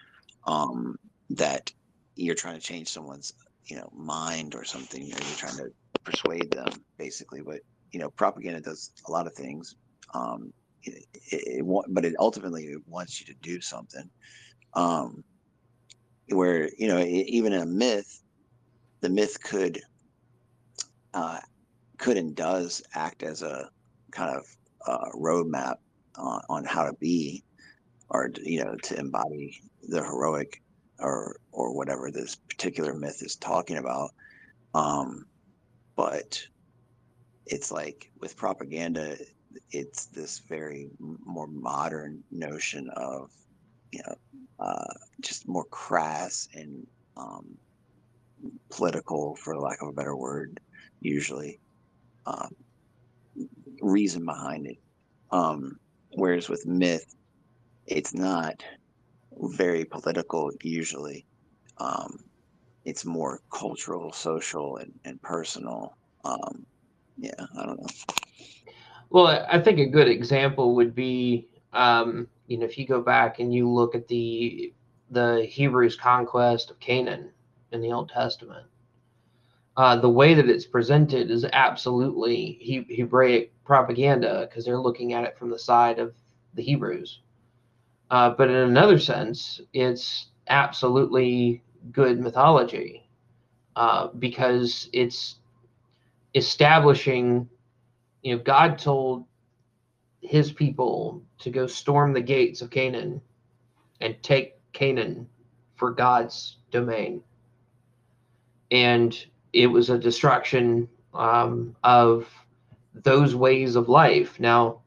um, 0.47 0.97
that 1.31 1.73
you're 2.15 2.35
trying 2.35 2.55
to 2.55 2.61
change 2.61 2.89
someone's 2.89 3.33
you 3.67 3.77
know 3.77 3.89
mind 3.95 4.55
or 4.55 4.65
something. 4.65 5.01
You're, 5.01 5.19
you're 5.19 5.37
trying 5.37 5.57
to 5.57 5.71
persuade 6.05 6.51
them, 6.51 6.69
basically. 6.99 7.43
But 7.43 7.61
you 7.93 8.01
know, 8.01 8.11
propaganda 8.11 8.61
does 8.61 8.91
a 9.07 9.13
lot 9.13 9.27
of 9.27 9.35
things. 9.35 9.77
Um, 10.15 10.53
it, 10.83 11.05
it, 11.15 11.65
it, 11.65 11.85
but 11.89 12.05
it 12.05 12.15
ultimately 12.19 12.75
wants 12.87 13.21
you 13.21 13.27
to 13.27 13.35
do 13.41 13.61
something. 13.61 14.09
Um, 14.75 15.23
where 16.29 16.71
you 16.79 16.89
know, 16.89 17.01
even 17.01 17.53
in 17.53 17.61
a 17.63 17.67
myth, 17.67 18.23
the 19.01 19.11
myth 19.11 19.43
could 19.43 19.83
uh, 21.15 21.41
could 21.99 22.17
and 22.17 22.35
does 22.35 22.83
act 22.95 23.23
as 23.23 23.43
a 23.43 23.69
kind 24.11 24.37
of 24.37 24.45
uh, 24.87 25.11
roadmap 25.15 25.77
on, 26.17 26.41
on 26.49 26.65
how 26.65 26.85
to 26.85 26.93
be 26.95 27.45
or 28.13 28.31
you 28.43 28.63
know 28.63 28.77
to 28.83 28.99
embody 28.99 29.61
the 29.89 30.03
heroic 30.03 30.63
or 30.99 31.37
or 31.51 31.75
whatever 31.75 32.11
this 32.11 32.37
particular 32.37 32.95
myth 32.95 33.23
is 33.23 33.37
talking 33.37 33.79
about 33.79 34.11
um 34.75 35.25
but 35.97 36.43
it's 37.47 37.71
like 37.71 38.11
with 38.21 38.37
propaganda 38.37 39.17
it's 39.71 40.07
this 40.07 40.39
very 40.41 40.89
more 41.25 41.47
modern 41.47 42.23
notion 42.31 42.89
of 42.91 43.31
you 43.93 44.01
know 44.07 44.15
uh, 44.59 44.95
just 45.21 45.49
more 45.49 45.65
crass 45.65 46.49
and 46.55 46.87
um, 47.17 47.59
political 48.71 49.35
for 49.37 49.59
lack 49.59 49.83
of 49.83 49.89
a 49.89 49.93
better 49.93 50.17
word 50.17 50.59
usually 51.01 51.59
um, 52.27 52.55
reason 53.81 54.25
behind 54.25 54.67
it. 54.67 54.79
Um, 55.31 55.79
whereas 56.13 56.49
with 56.49 56.67
myth, 56.67 57.15
it's 57.87 58.15
not 58.15 58.63
very 59.41 59.85
political 59.85 60.53
usually. 60.63 61.27
Um, 61.79 62.19
it's 62.85 63.05
more 63.05 63.41
cultural, 63.51 64.13
social, 64.13 64.77
and, 64.77 64.93
and 65.05 65.21
personal. 65.23 65.97
Um, 66.25 66.67
yeah, 67.17 67.47
I 67.59 67.67
don't 67.67 67.81
know. 67.81 67.89
Well, 69.11 69.27
I 69.49 69.61
think 69.61 69.79
a 69.79 69.87
good 69.87 70.09
example 70.09 70.75
would 70.77 70.95
be, 70.95 71.49
um, 71.73 72.29
you 72.47 72.59
know, 72.59 72.65
if 72.67 72.79
you 72.79 72.87
go 72.87 73.01
back 73.03 73.39
and 73.41 73.55
you 73.55 73.69
look 73.69 73.95
at 73.95 74.09
the 74.09 74.75
the 75.11 75.47
Hebrews' 75.49 75.97
conquest 75.97 76.71
of 76.71 76.81
Canaan 76.81 77.31
in 77.73 77.81
the 77.81 77.93
Old 77.93 78.09
Testament, 78.11 78.67
uh, 79.77 79.97
the 79.97 80.09
way 80.11 80.35
that 80.35 80.49
it's 80.51 80.67
presented 80.67 81.31
is 81.31 81.47
absolutely 81.53 82.59
he- 82.61 82.97
Hebraic 82.97 83.53
propaganda 83.65 84.47
because 84.49 84.65
they're 84.65 84.79
looking 84.81 85.15
at 85.15 85.25
it 85.25 85.39
from 85.39 85.51
the 85.51 85.59
side 85.59 85.99
of 85.99 86.15
the 86.55 86.63
Hebrews. 86.63 87.21
Uh, 88.11 88.31
but 88.31 88.51
in 88.51 88.57
another 88.57 88.99
sense, 88.99 89.61
it's 89.73 90.29
absolutely 90.49 91.63
good 91.93 92.21
mythology 92.21 93.09
uh, 93.77 94.09
because 94.19 94.89
it's 94.93 95.37
establishing, 96.35 97.49
you 98.23 98.37
know, 98.37 98.43
God 98.43 98.79
told 98.79 99.27
his 100.21 100.53
people 100.53 101.23
to 101.41 101.51
go 101.51 101.67
storm 101.67 102.13
the 102.13 102.21
gates 102.21 102.63
of 102.63 102.71
Canaan 102.71 103.21
and 104.01 104.21
take 104.23 104.55
Canaan 104.73 105.29
for 105.75 105.91
God's 105.91 106.57
domain. 106.71 107.23
And 108.71 109.27
it 109.53 109.67
was 109.67 109.91
a 109.91 109.99
destruction 109.99 110.89
um, 111.13 111.77
of 111.85 112.29
those 112.95 113.35
ways 113.35 113.77
of 113.77 113.89
life. 113.89 114.39
Now, 114.41 114.81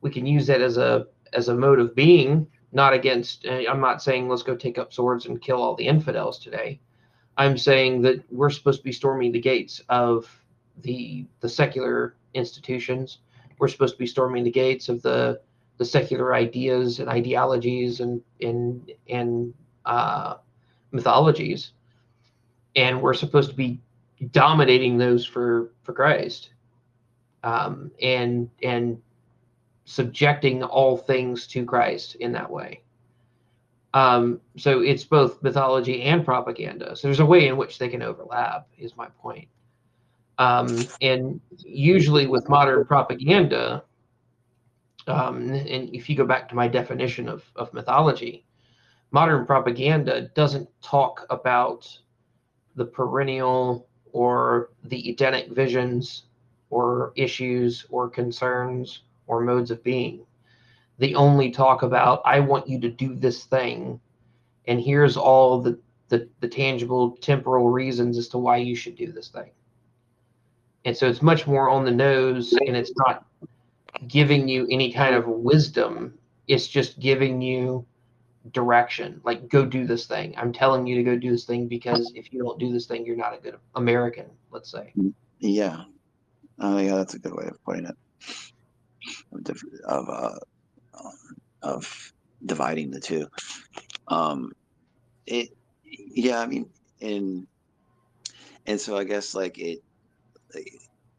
we 0.00 0.10
can 0.10 0.26
use 0.26 0.46
that 0.48 0.60
as 0.60 0.76
a 0.76 1.06
as 1.32 1.48
a 1.48 1.54
mode 1.54 1.78
of 1.78 1.94
being, 1.94 2.46
not 2.72 2.92
against. 2.92 3.46
I'm 3.46 3.80
not 3.80 4.02
saying 4.02 4.28
let's 4.28 4.42
go 4.42 4.54
take 4.54 4.78
up 4.78 4.92
swords 4.92 5.26
and 5.26 5.40
kill 5.40 5.62
all 5.62 5.74
the 5.74 5.86
infidels 5.86 6.38
today. 6.38 6.80
I'm 7.36 7.56
saying 7.56 8.02
that 8.02 8.22
we're 8.30 8.50
supposed 8.50 8.80
to 8.80 8.84
be 8.84 8.92
storming 8.92 9.32
the 9.32 9.40
gates 9.40 9.80
of 9.88 10.41
the 10.80 11.26
the 11.40 11.48
secular 11.48 12.14
institutions. 12.34 13.18
We're 13.58 13.68
supposed 13.68 13.94
to 13.94 13.98
be 13.98 14.06
storming 14.06 14.44
the 14.44 14.50
gates 14.50 14.88
of 14.88 15.02
the 15.02 15.40
the 15.78 15.84
secular 15.84 16.34
ideas 16.34 17.00
and 17.00 17.08
ideologies 17.08 18.00
and 18.00 18.22
and 18.40 18.92
and 19.08 19.54
uh, 19.84 20.36
mythologies 20.90 21.72
and 22.76 23.00
we're 23.00 23.14
supposed 23.14 23.50
to 23.50 23.56
be 23.56 23.80
dominating 24.30 24.98
those 24.98 25.24
for 25.26 25.72
for 25.82 25.92
Christ, 25.92 26.50
um, 27.42 27.90
and 28.00 28.48
and 28.62 29.00
subjecting 29.84 30.62
all 30.62 30.96
things 30.96 31.46
to 31.48 31.64
Christ 31.64 32.14
in 32.16 32.32
that 32.32 32.50
way. 32.50 32.82
Um, 33.94 34.40
so 34.56 34.80
it's 34.80 35.04
both 35.04 35.42
mythology 35.42 36.02
and 36.02 36.24
propaganda. 36.24 36.96
So 36.96 37.08
there's 37.08 37.20
a 37.20 37.26
way 37.26 37.48
in 37.48 37.56
which 37.56 37.78
they 37.78 37.88
can 37.88 38.02
overlap. 38.02 38.68
Is 38.78 38.96
my 38.96 39.08
point. 39.20 39.48
Um, 40.38 40.86
and 41.00 41.40
usually 41.58 42.26
with 42.26 42.48
modern 42.48 42.84
propaganda, 42.84 43.84
um, 45.06 45.50
and 45.50 45.94
if 45.94 46.08
you 46.08 46.16
go 46.16 46.26
back 46.26 46.48
to 46.48 46.54
my 46.54 46.68
definition 46.68 47.28
of, 47.28 47.44
of 47.56 47.72
mythology, 47.74 48.44
modern 49.10 49.46
propaganda 49.46 50.30
doesn't 50.34 50.68
talk 50.82 51.26
about 51.30 51.86
the 52.76 52.84
perennial 52.84 53.86
or 54.12 54.70
the 54.84 55.10
Edenic 55.10 55.50
visions 55.50 56.24
or 56.70 57.12
issues 57.16 57.84
or 57.90 58.08
concerns 58.08 59.02
or 59.26 59.42
modes 59.42 59.70
of 59.70 59.82
being. 59.84 60.24
They 60.98 61.14
only 61.14 61.50
talk 61.50 61.82
about, 61.82 62.22
I 62.24 62.40
want 62.40 62.68
you 62.68 62.80
to 62.80 62.88
do 62.88 63.14
this 63.14 63.44
thing, 63.44 64.00
and 64.66 64.80
here's 64.80 65.16
all 65.16 65.60
the, 65.60 65.78
the, 66.08 66.28
the 66.40 66.48
tangible 66.48 67.16
temporal 67.16 67.70
reasons 67.70 68.16
as 68.18 68.28
to 68.28 68.38
why 68.38 68.58
you 68.58 68.76
should 68.76 68.96
do 68.96 69.10
this 69.12 69.28
thing. 69.28 69.50
And 70.84 70.96
so 70.96 71.08
it's 71.08 71.22
much 71.22 71.46
more 71.46 71.68
on 71.68 71.84
the 71.84 71.90
nose, 71.90 72.52
and 72.66 72.76
it's 72.76 72.92
not 72.96 73.24
giving 74.08 74.48
you 74.48 74.66
any 74.70 74.92
kind 74.92 75.14
of 75.14 75.26
wisdom. 75.26 76.18
It's 76.48 76.66
just 76.66 76.98
giving 76.98 77.40
you 77.40 77.86
direction 78.50 79.20
like 79.24 79.48
go 79.48 79.64
do 79.64 79.86
this 79.86 80.06
thing. 80.06 80.34
I'm 80.36 80.52
telling 80.52 80.86
you 80.86 80.96
to 80.96 81.02
go 81.02 81.16
do 81.16 81.30
this 81.30 81.44
thing 81.44 81.68
because 81.68 82.12
if 82.16 82.32
you 82.32 82.42
don't 82.42 82.58
do 82.58 82.72
this 82.72 82.86
thing 82.86 83.06
you're 83.06 83.16
not 83.16 83.34
a 83.34 83.38
good 83.38 83.56
american 83.76 84.26
let's 84.50 84.70
say. 84.70 84.92
Yeah. 85.38 85.84
Oh 86.58 86.78
yeah 86.78 86.96
that's 86.96 87.14
a 87.14 87.18
good 87.18 87.34
way 87.34 87.46
of 87.46 87.62
putting 87.64 87.86
it. 87.86 87.96
Of 89.86 90.08
uh 90.08 90.38
of 91.62 92.12
dividing 92.44 92.90
the 92.90 93.00
two. 93.00 93.28
Um 94.08 94.50
it 95.26 95.50
yeah 95.84 96.40
i 96.40 96.46
mean 96.46 96.68
and 97.00 97.46
and 98.66 98.80
so 98.80 98.96
i 98.96 99.04
guess 99.04 99.34
like 99.34 99.58
it 99.58 99.80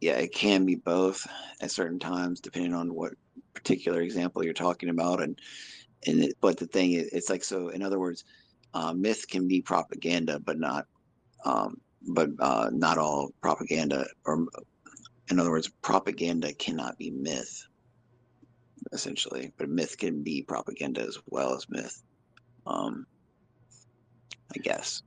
yeah 0.01 0.13
it 0.13 0.33
can 0.33 0.65
be 0.65 0.75
both 0.75 1.25
at 1.61 1.71
certain 1.71 1.99
times 1.99 2.41
depending 2.41 2.73
on 2.73 2.93
what 2.93 3.13
particular 3.53 4.01
example 4.01 4.43
you're 4.43 4.53
talking 4.53 4.89
about 4.89 5.21
and 5.21 5.37
and 6.07 6.23
it, 6.23 6.37
but 6.41 6.57
the 6.57 6.67
thing 6.67 6.93
is, 6.93 7.09
it's 7.13 7.29
like 7.29 7.43
so. 7.43 7.69
In 7.69 7.81
other 7.81 7.99
words, 7.99 8.23
uh, 8.73 8.93
myth 8.93 9.27
can 9.29 9.47
be 9.47 9.61
propaganda, 9.61 10.39
but 10.39 10.59
not, 10.59 10.85
um, 11.45 11.77
but 12.01 12.29
uh, 12.39 12.69
not 12.73 12.97
all 12.97 13.31
propaganda. 13.41 14.05
Or, 14.25 14.45
in 15.29 15.39
other 15.39 15.51
words, 15.51 15.71
propaganda 15.81 16.53
cannot 16.53 16.97
be 16.97 17.11
myth, 17.11 17.65
essentially. 18.91 19.51
But 19.57 19.69
myth 19.69 19.97
can 19.97 20.23
be 20.23 20.43
propaganda 20.43 21.01
as 21.01 21.17
well 21.27 21.55
as 21.55 21.69
myth. 21.69 22.01
Um, 22.65 23.05
I 24.55 24.59
guess. 24.59 25.01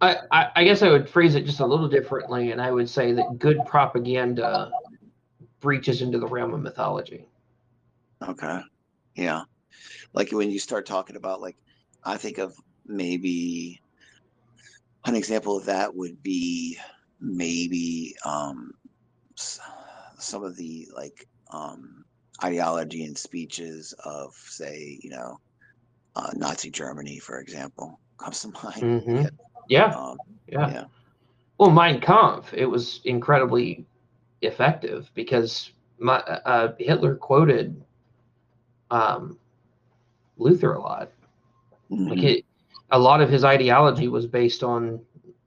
I, 0.00 0.16
I, 0.30 0.50
I 0.56 0.64
guess 0.64 0.82
I 0.82 0.90
would 0.90 1.08
phrase 1.08 1.34
it 1.34 1.46
just 1.46 1.60
a 1.60 1.66
little 1.66 1.88
differently, 1.88 2.50
and 2.50 2.60
I 2.60 2.70
would 2.70 2.88
say 2.88 3.12
that 3.12 3.38
good 3.38 3.58
propaganda 3.66 4.70
breaches 5.60 6.02
into 6.02 6.18
the 6.18 6.26
realm 6.26 6.52
of 6.52 6.60
mythology. 6.60 7.26
Okay. 8.22 8.60
Yeah. 9.14 9.42
Like 10.12 10.30
when 10.30 10.50
you 10.50 10.58
start 10.58 10.86
talking 10.86 11.16
about 11.16 11.40
like 11.40 11.56
I 12.04 12.16
think 12.16 12.38
of 12.38 12.54
maybe 12.86 13.80
an 15.06 15.14
example 15.14 15.56
of 15.56 15.66
that 15.66 15.94
would 15.94 16.22
be 16.22 16.78
maybe 17.20 18.14
um 18.24 18.72
some 19.36 20.44
of 20.44 20.56
the 20.56 20.88
like 20.94 21.26
um 21.50 22.04
ideology 22.42 23.04
and 23.04 23.16
speeches 23.16 23.94
of 24.04 24.34
say, 24.34 24.98
you 25.02 25.10
know, 25.10 25.38
uh, 26.16 26.30
Nazi 26.34 26.70
Germany, 26.70 27.18
for 27.18 27.40
example, 27.40 28.00
comes 28.18 28.40
to 28.42 28.48
mind. 28.62 28.82
Mm-hmm. 28.82 29.24
Yeah. 29.68 29.90
Yeah. 29.90 29.96
Um, 29.96 30.16
yeah. 30.48 30.70
yeah. 30.70 30.84
Well, 31.58 31.70
Mein 31.70 32.00
Kampf, 32.00 32.52
it 32.52 32.66
was 32.66 33.00
incredibly 33.04 33.86
effective 34.42 35.10
because 35.14 35.72
my, 35.98 36.16
uh, 36.16 36.74
Hitler 36.78 37.14
quoted 37.14 37.82
um, 38.90 39.38
Luther 40.36 40.74
a 40.74 40.80
lot. 40.80 41.10
Mm-hmm. 41.90 42.08
Like 42.08 42.22
it, 42.22 42.44
a 42.90 42.98
lot 42.98 43.20
of 43.20 43.30
his 43.30 43.44
ideology 43.44 44.08
was 44.08 44.26
based 44.26 44.62
on 44.62 45.00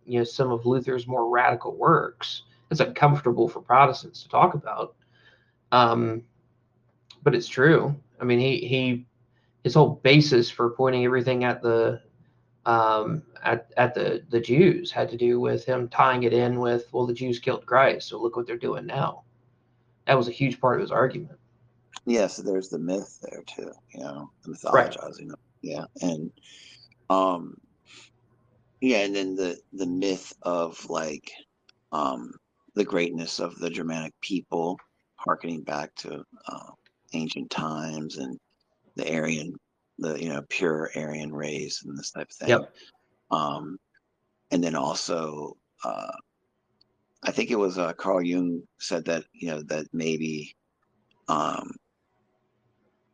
you 0.06 0.19
know 0.19 0.23
some 0.23 0.52
of 0.52 0.65
Luther's 0.65 1.07
more 1.07 1.30
radical 1.30 1.76
works. 1.76 2.44
It's 2.72 2.80
uncomfortable 2.80 3.48
for 3.48 3.61
Protestants 3.61 4.23
to 4.23 4.30
talk 4.30 4.53
about, 4.53 4.95
um, 5.72 6.23
but 7.23 7.35
it's 7.35 7.48
true. 7.48 7.95
I 8.19 8.26
mean, 8.26 8.39
he 8.39 8.60
he 8.68 9.06
his 9.64 9.73
whole 9.73 9.99
basis 10.03 10.49
for 10.49 10.72
pointing 10.72 11.06
everything 11.06 11.44
at 11.44 11.61
the 11.61 12.02
um, 12.68 13.23
at, 13.44 13.72
at 13.77 13.95
the 13.95 14.23
the 14.30 14.41
Jews 14.41 14.91
had 14.91 15.10
to 15.10 15.18
do 15.18 15.39
with 15.39 15.64
him 15.65 15.88
tying 15.88 16.23
it 16.23 16.34
in 16.34 16.60
with 16.60 16.91
well 16.91 17.07
the 17.07 17.14
Jews 17.14 17.39
killed 17.39 17.65
Christ 17.65 18.10
so 18.10 18.22
look 18.22 18.35
what 18.35 18.45
they're 18.45 18.57
doing 18.57 18.85
now. 18.85 19.23
That 20.06 20.18
was 20.18 20.27
a 20.27 20.31
huge 20.31 20.60
part 20.60 20.76
of 20.76 20.81
his 20.81 20.91
argument. 20.91 21.39
Yeah, 22.06 22.27
so 22.27 22.41
there's 22.41 22.69
the 22.69 22.80
myth 22.80 23.19
there 23.22 23.44
too, 23.48 23.72
you 23.94 24.02
know, 24.02 24.30
the 24.44 24.52
mythologizing. 24.52 25.30
Right. 25.30 25.39
Yeah, 25.61 25.85
and 26.02 26.31
um, 27.10 27.57
yeah, 28.81 28.99
and 28.99 29.15
then 29.15 29.35
the 29.35 29.57
the 29.73 29.88
myth 29.88 30.34
of 30.41 30.89
like 30.89 31.31
um 31.94 32.34
the 32.76 32.85
greatness 32.85 33.39
of 33.39 33.57
the 33.57 33.69
Germanic 33.69 34.14
people, 34.22 34.77
harkening 35.15 35.64
back 35.64 35.95
to 35.95 36.23
uh, 36.48 36.72
ancient 37.14 37.49
times 37.49 38.18
and 38.18 38.38
the 38.95 39.11
Aryan, 39.15 39.56
the 39.99 40.22
you 40.22 40.30
know 40.30 40.44
pure 40.49 40.91
Aryan 40.95 41.34
race 41.34 41.84
and 41.84 41.98
this 41.98 42.11
type 42.11 42.30
of 42.30 42.36
thing. 42.36 42.49
Yep. 42.49 42.74
Um, 43.32 43.78
and 44.52 44.64
then 44.64 44.76
also, 44.76 45.57
uh, 45.84 46.11
I 47.24 47.32
think 47.32 47.52
it 47.52 47.57
was 47.57 47.78
uh, 47.78 47.94
Carl 47.94 48.22
Jung 48.22 48.61
said 48.80 49.06
that 49.06 49.24
you 49.34 49.49
know 49.49 49.61
that 49.64 49.88
maybe 49.94 50.56
um, 51.28 51.72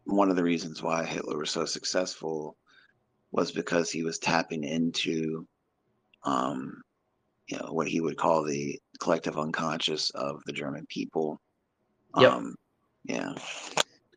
one 0.06 0.30
of 0.30 0.36
the 0.36 0.44
reasons 0.44 0.84
why 0.84 1.04
Hitler 1.04 1.38
was 1.38 1.52
so 1.52 1.66
successful 1.66 2.58
was 3.32 3.52
because 3.52 3.90
he 3.90 4.04
was 4.04 4.20
tapping 4.20 4.64
into 4.64 5.48
um, 6.24 6.82
you 7.48 7.58
know 7.58 7.72
what 7.72 7.88
he 7.88 8.02
would 8.02 8.18
call 8.18 8.44
the 8.44 8.80
collective 9.00 9.38
unconscious 9.38 10.10
of 10.12 10.42
the 10.46 10.54
German 10.54 10.86
people. 10.88 11.40
Yep. 12.18 12.32
Um, 12.32 12.56
yeah. 13.06 13.34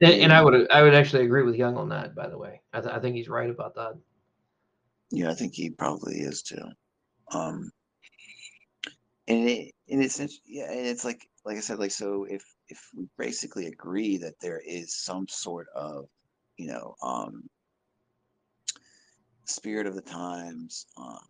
And, 0.03 0.13
and, 0.23 0.33
I 0.33 0.43
would 0.43 0.71
I 0.71 0.83
would 0.83 0.95
actually 0.95 1.25
agree 1.25 1.43
with 1.43 1.57
Jung 1.57 1.77
on 1.77 1.89
that. 1.89 2.15
By 2.15 2.29
the 2.29 2.39
way, 2.39 2.61
I, 2.73 2.81
th- 2.81 2.93
I 2.93 2.99
think 2.99 3.17
he's 3.17 3.29
right 3.29 3.49
about 3.49 3.75
that. 3.77 3.95
Yeah, 5.11 5.31
I 5.31 5.35
think 5.35 5.55
he 5.55 5.71
probably 5.71 6.17
is 6.17 6.43
too. 6.43 6.65
Um, 7.33 7.71
and 9.29 9.49
it, 9.49 9.75
and 9.91 10.03
it's 10.03 10.21
yeah, 10.45 10.71
and 10.71 10.87
it's 10.87 11.05
like 11.05 11.27
like 11.45 11.57
I 11.57 11.61
said, 11.61 11.79
like 11.79 11.93
so 11.93 12.27
if 12.29 12.45
if 12.69 12.79
we 12.95 13.07
basically 13.17 13.67
agree 13.67 14.19
that 14.19 14.35
there 14.41 14.61
is 14.67 14.95
some 14.95 15.27
sort 15.29 15.69
of 15.75 16.07
you 16.57 16.67
know 16.67 16.95
um 17.03 17.49
spirit 19.45 19.87
of 19.87 19.95
the 19.95 20.03
times 20.03 20.87
um 20.97 21.21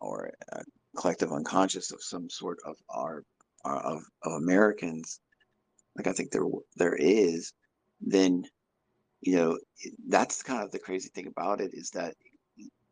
or 0.00 0.30
a 0.52 0.62
collective 0.96 1.32
unconscious 1.32 1.90
of 1.92 2.02
some 2.02 2.28
sort 2.30 2.58
of 2.66 2.76
our, 2.88 3.24
our 3.64 3.80
of, 3.80 4.02
of 4.22 4.32
Americans 4.32 5.20
like 5.96 6.06
I 6.06 6.12
think 6.12 6.30
there 6.30 6.44
there 6.76 6.94
is 6.94 7.52
then 8.06 8.44
you 9.20 9.36
know 9.36 9.58
that's 10.08 10.42
kind 10.42 10.62
of 10.62 10.70
the 10.70 10.78
crazy 10.78 11.10
thing 11.14 11.26
about 11.26 11.60
it 11.60 11.70
is 11.72 11.90
that 11.90 12.14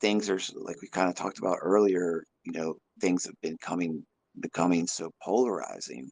things 0.01 0.28
are 0.28 0.40
like 0.56 0.80
we 0.82 0.89
kind 0.89 1.09
of 1.09 1.14
talked 1.14 1.39
about 1.39 1.59
earlier 1.62 2.24
you 2.44 2.52
know 2.52 2.74
things 3.01 3.24
have 3.24 3.40
been 3.43 3.56
coming 3.59 4.05
becoming 4.40 4.86
so 4.86 5.10
polarizing 5.22 6.10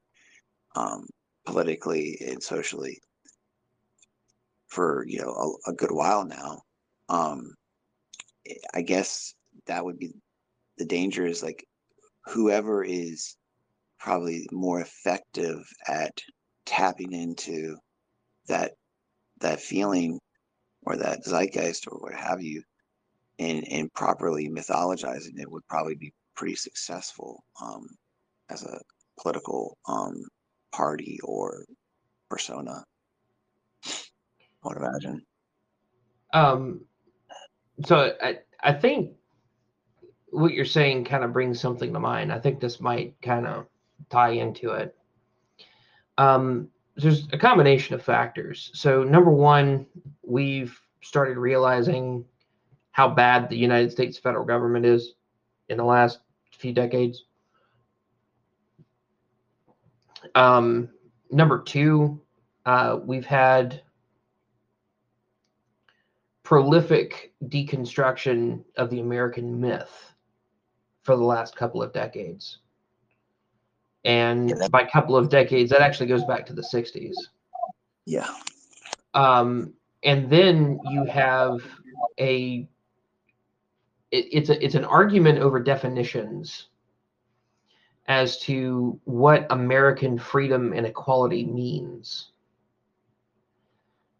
um, 0.76 1.06
politically 1.46 2.18
and 2.26 2.42
socially 2.42 2.98
for 4.68 5.04
you 5.06 5.18
know 5.20 5.58
a, 5.66 5.70
a 5.70 5.74
good 5.74 5.90
while 5.90 6.24
now. 6.24 6.60
Um, 7.08 7.54
i 8.74 8.82
guess 8.82 9.34
that 9.66 9.84
would 9.84 9.98
be 9.98 10.12
the 10.78 10.84
danger 10.84 11.26
is 11.26 11.42
like 11.42 11.64
whoever 12.24 12.84
is 12.84 13.36
probably 13.98 14.48
more 14.52 14.80
effective 14.80 15.58
at 15.88 16.12
tapping 16.64 17.12
into 17.12 17.76
that 18.46 18.72
that 19.40 19.60
feeling 19.60 20.18
or 20.82 20.96
that 20.96 21.24
zeitgeist 21.24 21.86
or 21.90 21.98
what 21.98 22.14
have 22.14 22.42
you 22.42 22.62
and 23.38 23.66
and 23.70 23.92
properly 23.94 24.48
mythologizing 24.48 25.38
it 25.38 25.50
would 25.50 25.66
probably 25.68 25.94
be 25.94 26.12
pretty 26.36 26.54
successful 26.54 27.44
um, 27.62 27.86
as 28.48 28.62
a 28.62 28.80
political 29.20 29.76
um, 29.88 30.14
party 30.72 31.18
or 31.22 31.64
persona. 32.28 32.84
I 33.84 34.68
would 34.68 34.76
imagine. 34.76 35.22
Um, 36.32 36.80
so 37.84 38.14
I 38.22 38.38
I 38.62 38.72
think 38.72 39.12
what 40.30 40.52
you're 40.52 40.64
saying 40.64 41.04
kind 41.04 41.24
of 41.24 41.32
brings 41.32 41.60
something 41.60 41.92
to 41.92 42.00
mind. 42.00 42.32
I 42.32 42.38
think 42.38 42.60
this 42.60 42.80
might 42.80 43.20
kind 43.20 43.46
of 43.46 43.66
tie 44.10 44.30
into 44.30 44.70
it. 44.72 44.96
Um, 46.18 46.68
there's 46.96 47.26
a 47.32 47.38
combination 47.38 47.94
of 47.94 48.02
factors. 48.02 48.70
So 48.74 49.04
number 49.04 49.30
one, 49.30 49.86
we've 50.22 50.78
started 51.02 51.38
realizing 51.38 52.24
how 52.92 53.08
bad 53.08 53.48
the 53.48 53.56
United 53.56 53.90
States 53.90 54.18
federal 54.18 54.44
government 54.44 54.84
is 54.84 55.14
in 55.68 55.76
the 55.78 55.84
last 55.84 56.20
few 56.52 56.72
decades. 56.72 57.24
Um, 60.34 60.90
number 61.30 61.62
two, 61.62 62.20
uh, 62.66 62.98
we've 63.02 63.24
had 63.24 63.82
prolific 66.42 67.32
deconstruction 67.44 68.64
of 68.76 68.90
the 68.90 69.00
American 69.00 69.60
myth 69.60 70.14
for 71.02 71.16
the 71.16 71.22
last 71.22 71.56
couple 71.56 71.82
of 71.82 71.92
decades. 71.92 72.58
And 74.04 74.54
by 74.70 74.82
a 74.82 74.90
couple 74.90 75.16
of 75.16 75.28
decades, 75.28 75.70
that 75.70 75.82
actually 75.82 76.06
goes 76.06 76.24
back 76.24 76.46
to 76.46 76.52
the 76.52 76.62
60s. 76.62 77.14
Yeah. 78.06 78.28
Um, 79.14 79.74
and 80.02 80.30
then 80.30 80.80
you 80.88 81.04
have 81.04 81.60
a 82.18 82.66
it, 84.10 84.26
it's 84.32 84.50
a 84.50 84.64
it's 84.64 84.74
an 84.74 84.84
argument 84.84 85.38
over 85.38 85.60
definitions 85.60 86.68
as 88.08 88.38
to 88.38 88.98
what 89.04 89.46
American 89.50 90.18
freedom 90.18 90.72
and 90.72 90.86
equality 90.86 91.44
means. 91.44 92.30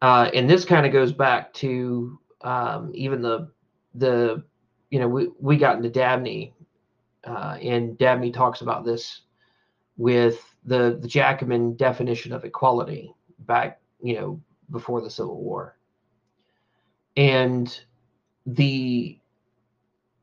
Uh, 0.02 0.30
and 0.32 0.48
this 0.48 0.64
kind 0.64 0.86
of 0.86 0.92
goes 0.92 1.12
back 1.12 1.52
to 1.54 2.18
um, 2.42 2.90
even 2.94 3.20
the 3.20 3.50
the 3.94 4.44
you 4.90 5.00
know 5.00 5.08
we, 5.08 5.28
we 5.40 5.56
got 5.56 5.76
into 5.76 5.90
Dabney 5.90 6.54
uh, 7.24 7.58
and 7.60 7.98
Dabney 7.98 8.30
talks 8.30 8.60
about 8.60 8.84
this 8.84 9.22
with 10.00 10.56
the 10.64 10.98
the 11.02 11.06
Jackman 11.06 11.76
definition 11.76 12.32
of 12.32 12.42
equality 12.46 13.14
back 13.40 13.82
you 14.02 14.18
know 14.18 14.40
before 14.70 15.02
the 15.02 15.10
Civil 15.10 15.38
War 15.42 15.76
and 17.18 17.82
the 18.46 19.18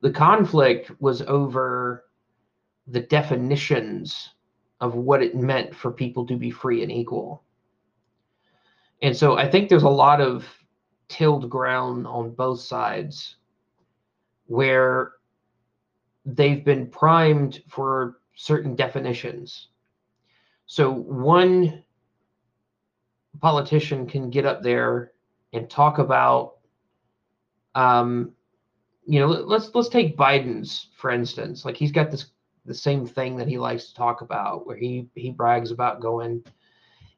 the 0.01 0.09
conflict 0.09 0.89
was 0.99 1.21
over 1.21 2.05
the 2.87 3.01
definitions 3.01 4.31
of 4.81 4.95
what 4.95 5.21
it 5.21 5.35
meant 5.35 5.75
for 5.75 5.91
people 5.91 6.25
to 6.25 6.35
be 6.35 6.49
free 6.49 6.81
and 6.81 6.91
equal. 6.91 7.43
And 9.03 9.15
so 9.15 9.37
I 9.37 9.47
think 9.47 9.69
there's 9.69 9.83
a 9.83 9.89
lot 9.89 10.21
of 10.21 10.47
tilled 11.07 11.49
ground 11.51 12.07
on 12.07 12.31
both 12.31 12.61
sides 12.61 13.35
where 14.47 15.13
they've 16.25 16.63
been 16.63 16.87
primed 16.87 17.61
for 17.67 18.17
certain 18.38 18.76
definitions. 18.76 19.68
So 20.68 20.91
one 20.91 21.84
politician 23.41 24.07
can 24.07 24.30
get 24.30 24.45
up 24.45 24.64
there 24.64 25.11
and 25.53 25.69
talk 25.69 25.97
about 25.97 26.53
um, 27.76 28.31
you 29.05 29.19
know, 29.19 29.27
let's 29.27 29.69
let's 29.73 29.89
take 29.89 30.18
Biden's 30.18 30.88
for 30.97 31.11
instance. 31.11 31.65
Like 31.65 31.77
he's 31.77 31.91
got 31.91 32.11
this 32.11 32.27
the 32.65 32.73
same 32.73 33.05
thing 33.05 33.38
that 33.38 33.47
he 33.47 33.57
likes 33.57 33.88
to 33.88 33.95
talk 33.95 34.22
about, 34.22 34.65
where 34.65 34.77
he 34.77 35.07
he 35.15 35.31
brags 35.31 35.72
about 35.72 36.01
going 36.01 36.43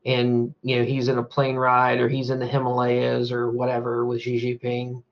and 0.05 0.53
you 0.61 0.77
know 0.77 0.83
he's 0.83 1.07
in 1.07 1.17
a 1.17 1.23
plane 1.23 1.55
ride 1.55 1.99
or 1.99 2.07
he's 2.07 2.29
in 2.29 2.39
the 2.39 2.47
Himalayas 2.47 3.31
or 3.31 3.51
whatever 3.51 4.05
with 4.05 4.21
Xi 4.21 4.39
Jinping, 4.39 5.03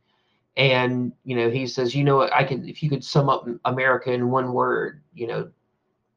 and 0.55 1.11
you 1.23 1.35
know 1.35 1.49
he 1.49 1.67
says, 1.67 1.95
you 1.95 2.03
know, 2.03 2.29
I 2.29 2.43
can 2.43 2.67
if 2.67 2.83
you 2.83 2.89
could 2.89 3.03
sum 3.03 3.29
up 3.29 3.47
America 3.65 4.11
in 4.11 4.29
one 4.29 4.53
word, 4.53 5.01
you 5.13 5.27
know, 5.27 5.49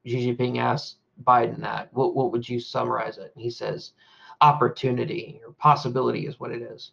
Xi 0.06 0.34
Jinping 0.34 0.58
asked 0.58 0.96
Biden 1.24 1.60
that, 1.60 1.92
what 1.92 2.14
what 2.14 2.32
would 2.32 2.48
you 2.48 2.60
summarize 2.60 3.18
it? 3.18 3.32
And 3.34 3.42
he 3.42 3.50
says, 3.50 3.92
opportunity 4.40 5.40
or 5.46 5.52
possibility 5.52 6.26
is 6.26 6.40
what 6.40 6.52
it 6.52 6.62
is. 6.62 6.92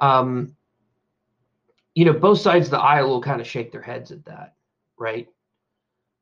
Um, 0.00 0.56
you 1.94 2.04
know, 2.04 2.12
both 2.12 2.40
sides 2.40 2.66
of 2.66 2.72
the 2.72 2.78
aisle 2.78 3.08
will 3.08 3.20
kind 3.20 3.40
of 3.40 3.46
shake 3.46 3.72
their 3.72 3.82
heads 3.82 4.10
at 4.12 4.24
that, 4.24 4.54
right? 4.96 5.28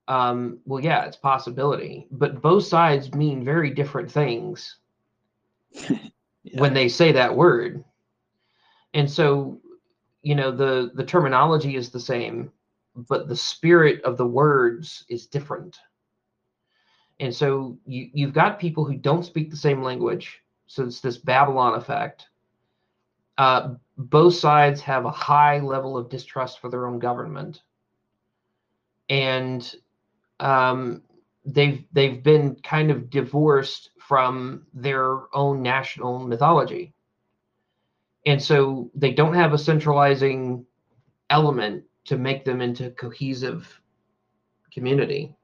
Um, 0.09 0.61
well, 0.65 0.83
yeah, 0.83 1.05
it's 1.05 1.17
possibility, 1.17 2.07
but 2.11 2.41
both 2.41 2.65
sides 2.65 3.13
mean 3.13 3.45
very 3.45 3.71
different 3.71 4.11
things 4.11 4.77
yeah. 5.91 5.99
when 6.55 6.73
they 6.73 6.89
say 6.89 7.13
that 7.13 7.37
word. 7.37 7.85
And 8.95 9.11
so, 9.11 9.61
you 10.23 10.35
know, 10.35 10.51
the 10.51 10.91
the 10.95 11.05
terminology 11.05 11.77
is 11.77 11.91
the 11.91 12.01
same, 12.01 12.51
but 12.97 13.29
the 13.29 13.37
spirit 13.37 14.03
of 14.03 14.17
the 14.17 14.27
words 14.27 15.05
is 15.11 15.27
different. 15.27 15.79
And 17.21 17.35
so 17.35 17.79
you 17.85 18.11
you've 18.13 18.33
got 18.33 18.61
people 18.61 18.85
who 18.85 18.97
don't 18.97 19.25
speak 19.25 19.51
the 19.51 19.57
same 19.57 19.83
language, 19.83 20.41
so 20.67 20.85
it's 20.85 21.01
this 21.01 21.19
Babylon 21.19 21.75
effect. 21.75 22.29
Uh, 23.37 23.75
both 23.97 24.35
sides 24.35 24.81
have 24.81 25.05
a 25.05 25.11
high 25.11 25.59
level 25.61 25.97
of 25.97 26.09
distrust 26.09 26.61
for 26.61 26.71
their 26.71 26.87
own 26.87 26.99
government, 26.99 27.63
and 29.09 29.75
um, 30.39 31.03
they've 31.45 31.85
they've 31.93 32.23
been 32.23 32.55
kind 32.63 32.91
of 32.91 33.11
divorced 33.11 33.91
from 33.99 34.67
their 34.73 35.35
own 35.35 35.63
national 35.63 36.21
mythology. 36.21 36.95
And 38.27 38.43
so 38.43 38.91
they 38.95 39.13
don't 39.13 39.35
have 39.35 39.55
a 39.55 39.59
centralizing 39.59 40.67
element 41.31 41.85
to 42.05 42.17
make 42.17 42.45
them 42.45 42.61
into 42.61 42.91
cohesive 42.91 43.81
community 44.73 45.38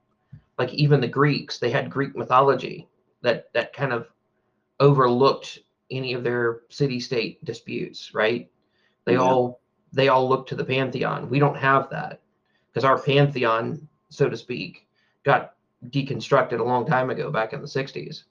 like 0.59 0.73
even 0.73 1.01
the 1.01 1.09
greeks 1.09 1.59
they 1.59 1.71
had 1.71 1.91
greek 1.91 2.15
mythology 2.17 2.89
that 3.23 3.53
that 3.53 3.73
kind 3.73 3.93
of 3.93 4.09
overlooked 4.81 5.61
any 5.91 6.13
of 6.13 6.25
their 6.25 6.61
city 6.69 6.99
state 6.99 7.45
disputes 7.45 8.15
right 8.15 8.51
they 9.05 9.15
yeah. 9.15 9.21
all 9.21 9.61
they 9.93 10.09
all 10.09 10.29
look 10.29 10.47
to 10.47 10.55
the 10.55 10.65
pantheon 10.65 11.29
we 11.29 11.39
don't 11.39 11.57
have 11.57 11.89
that 11.91 12.21
because 12.73 12.85
our 12.85 12.99
pantheon 12.99 13.87
so 14.15 14.29
to 14.29 14.37
speak, 14.37 14.87
got 15.25 15.55
deconstructed 15.87 16.61
a 16.61 16.65
long 16.65 16.87
time 16.87 17.11
ago, 17.11 17.31
back 17.31 17.53
in 17.53 17.61
the 17.61 17.67
'60s. 17.67 18.25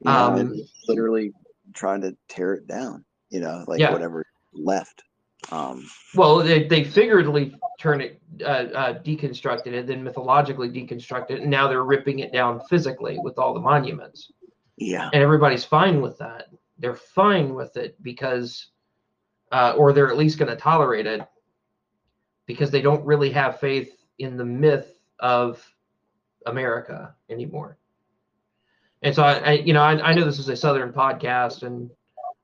Yeah, 0.00 0.26
um, 0.26 0.54
literally 0.88 1.32
trying 1.74 2.00
to 2.02 2.16
tear 2.28 2.54
it 2.54 2.66
down. 2.66 3.04
You 3.28 3.40
know, 3.40 3.64
like 3.66 3.80
yeah. 3.80 3.92
whatever 3.92 4.24
left. 4.52 5.02
Um, 5.50 5.88
well, 6.14 6.38
they, 6.38 6.66
they 6.66 6.84
figuratively 6.84 7.56
turn 7.80 8.00
it, 8.00 8.20
uh, 8.42 8.44
uh, 8.44 9.02
deconstructed 9.02 9.68
it, 9.68 9.86
then 9.86 10.04
mythologically 10.04 10.68
deconstructed 10.68 11.30
it, 11.30 11.40
and 11.40 11.50
now 11.50 11.66
they're 11.66 11.84
ripping 11.84 12.20
it 12.20 12.32
down 12.32 12.60
physically 12.68 13.18
with 13.22 13.38
all 13.38 13.54
the 13.54 13.60
monuments. 13.60 14.32
Yeah, 14.76 15.10
and 15.12 15.22
everybody's 15.22 15.64
fine 15.64 16.00
with 16.00 16.18
that. 16.18 16.48
They're 16.78 16.94
fine 16.94 17.54
with 17.54 17.76
it 17.76 18.02
because, 18.02 18.68
uh, 19.52 19.74
or 19.76 19.92
they're 19.92 20.10
at 20.10 20.16
least 20.16 20.38
going 20.38 20.50
to 20.50 20.56
tolerate 20.56 21.06
it 21.06 21.20
because 22.46 22.70
they 22.70 22.80
don't 22.80 23.04
really 23.04 23.30
have 23.30 23.60
faith 23.60 23.94
in 24.18 24.36
the 24.36 24.44
myth 24.44 24.98
of 25.18 25.64
America 26.46 27.14
anymore. 27.28 27.78
And 29.02 29.14
so 29.14 29.22
I, 29.22 29.34
I 29.38 29.52
you 29.52 29.72
know, 29.72 29.82
I, 29.82 30.10
I, 30.10 30.14
know 30.14 30.24
this 30.24 30.38
is 30.38 30.48
a 30.48 30.56
Southern 30.56 30.92
podcast, 30.92 31.62
and 31.62 31.90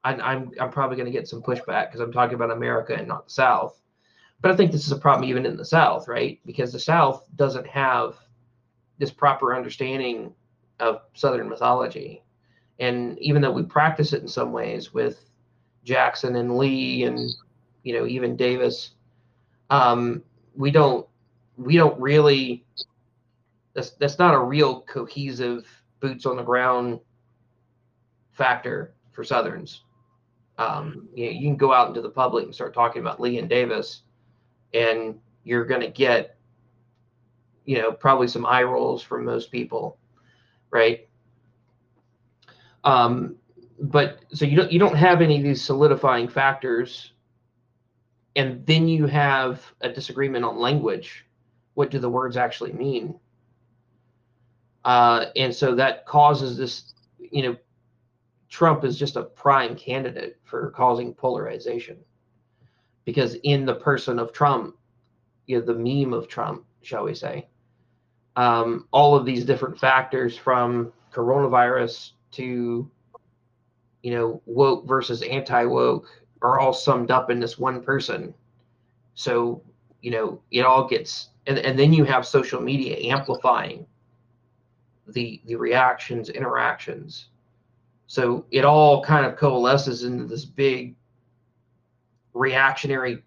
I, 0.06 0.12
am 0.12 0.20
I'm, 0.20 0.52
I'm 0.60 0.70
probably 0.70 0.96
going 0.96 1.06
to 1.06 1.12
get 1.12 1.26
some 1.26 1.42
pushback 1.42 1.88
because 1.88 2.00
I'm 2.00 2.12
talking 2.12 2.36
about 2.36 2.52
America 2.52 2.94
and 2.94 3.08
not 3.08 3.26
the 3.26 3.32
South. 3.32 3.80
But 4.40 4.52
I 4.52 4.56
think 4.56 4.70
this 4.70 4.86
is 4.86 4.92
a 4.92 4.98
problem 4.98 5.28
even 5.28 5.44
in 5.44 5.56
the 5.56 5.64
South, 5.64 6.06
right? 6.06 6.38
Because 6.46 6.72
the 6.72 6.78
South 6.78 7.26
doesn't 7.34 7.66
have 7.66 8.14
this 8.98 9.10
proper 9.10 9.54
understanding 9.54 10.32
of 10.78 11.00
Southern 11.14 11.48
mythology, 11.48 12.22
and 12.78 13.18
even 13.18 13.42
though 13.42 13.50
we 13.50 13.62
practice 13.62 14.12
it 14.12 14.22
in 14.22 14.28
some 14.28 14.52
ways 14.52 14.92
with 14.92 15.24
Jackson 15.84 16.36
and 16.36 16.56
Lee, 16.56 17.04
and 17.04 17.30
you 17.82 17.94
know 17.94 18.06
even 18.06 18.36
Davis, 18.36 18.90
um, 19.70 20.22
we 20.54 20.70
don't 20.70 21.06
we 21.56 21.76
don't 21.76 21.98
really 21.98 22.64
that's 23.72 23.90
that's 23.92 24.18
not 24.18 24.34
a 24.34 24.38
real 24.38 24.82
cohesive 24.82 25.66
boots 26.00 26.26
on 26.26 26.36
the 26.36 26.42
ground 26.42 27.00
factor 28.32 28.94
for 29.12 29.24
Southerns. 29.24 29.80
Um, 30.58 31.08
you, 31.14 31.26
know, 31.26 31.32
you 31.32 31.48
can 31.48 31.56
go 31.56 31.72
out 31.72 31.88
into 31.88 32.00
the 32.00 32.10
public 32.10 32.44
and 32.44 32.54
start 32.54 32.74
talking 32.74 33.02
about 33.02 33.20
Lee 33.20 33.38
and 33.38 33.48
Davis, 33.48 34.02
and 34.72 35.18
you're 35.44 35.64
going 35.64 35.82
to 35.82 35.88
get, 35.90 36.36
you 37.64 37.78
know, 37.78 37.92
probably 37.92 38.28
some 38.28 38.46
eye 38.46 38.62
rolls 38.62 39.02
from 39.02 39.24
most 39.24 39.50
people, 39.52 39.98
right? 40.70 41.08
Um, 42.84 43.36
but 43.78 44.20
so 44.32 44.44
you 44.46 44.56
don't 44.56 44.72
you 44.72 44.78
don't 44.78 44.96
have 44.96 45.20
any 45.20 45.36
of 45.36 45.42
these 45.42 45.62
solidifying 45.62 46.28
factors, 46.28 47.12
and 48.36 48.64
then 48.64 48.88
you 48.88 49.06
have 49.06 49.62
a 49.82 49.88
disagreement 49.90 50.44
on 50.44 50.58
language 50.58 51.26
what 51.76 51.90
do 51.90 51.98
the 51.98 52.08
words 52.08 52.38
actually 52.38 52.72
mean? 52.72 53.14
Uh, 54.84 55.26
and 55.36 55.54
so 55.54 55.74
that 55.74 56.06
causes 56.06 56.56
this, 56.56 56.94
you 57.18 57.42
know, 57.42 57.56
Trump 58.48 58.84
is 58.84 58.98
just 58.98 59.16
a 59.16 59.22
prime 59.22 59.74
candidate 59.76 60.38
for 60.44 60.70
causing 60.70 61.12
polarization 61.12 61.98
because 63.04 63.34
in 63.42 63.64
the 63.64 63.74
person 63.74 64.18
of 64.18 64.32
Trump, 64.32 64.76
you 65.46 65.58
know, 65.58 65.64
the 65.64 65.74
meme 65.74 66.12
of 66.12 66.28
Trump, 66.28 66.64
shall 66.82 67.04
we 67.04 67.14
say, 67.14 67.46
um, 68.36 68.86
all 68.90 69.14
of 69.16 69.24
these 69.24 69.44
different 69.44 69.78
factors 69.78 70.36
from 70.36 70.92
coronavirus 71.12 72.12
to, 72.32 72.90
you 74.02 74.10
know, 74.10 74.42
woke 74.46 74.86
versus 74.86 75.22
anti 75.22 75.64
woke 75.64 76.06
are 76.42 76.60
all 76.60 76.72
summed 76.72 77.10
up 77.10 77.30
in 77.30 77.40
this 77.40 77.58
one 77.58 77.82
person. 77.82 78.34
So, 79.14 79.62
you 80.02 80.10
know, 80.10 80.40
it 80.50 80.62
all 80.62 80.86
gets 80.86 81.30
and, 81.46 81.58
and 81.58 81.78
then 81.78 81.92
you 81.92 82.04
have 82.04 82.26
social 82.26 82.60
media 82.60 82.96
amplifying 83.12 83.86
the 85.08 85.40
the 85.46 85.54
reactions 85.54 86.28
interactions 86.28 87.28
so 88.06 88.44
it 88.50 88.64
all 88.64 89.02
kind 89.02 89.26
of 89.26 89.36
coalesces 89.36 90.04
into 90.04 90.24
this 90.24 90.44
big 90.44 90.94
reactionary 92.34 93.22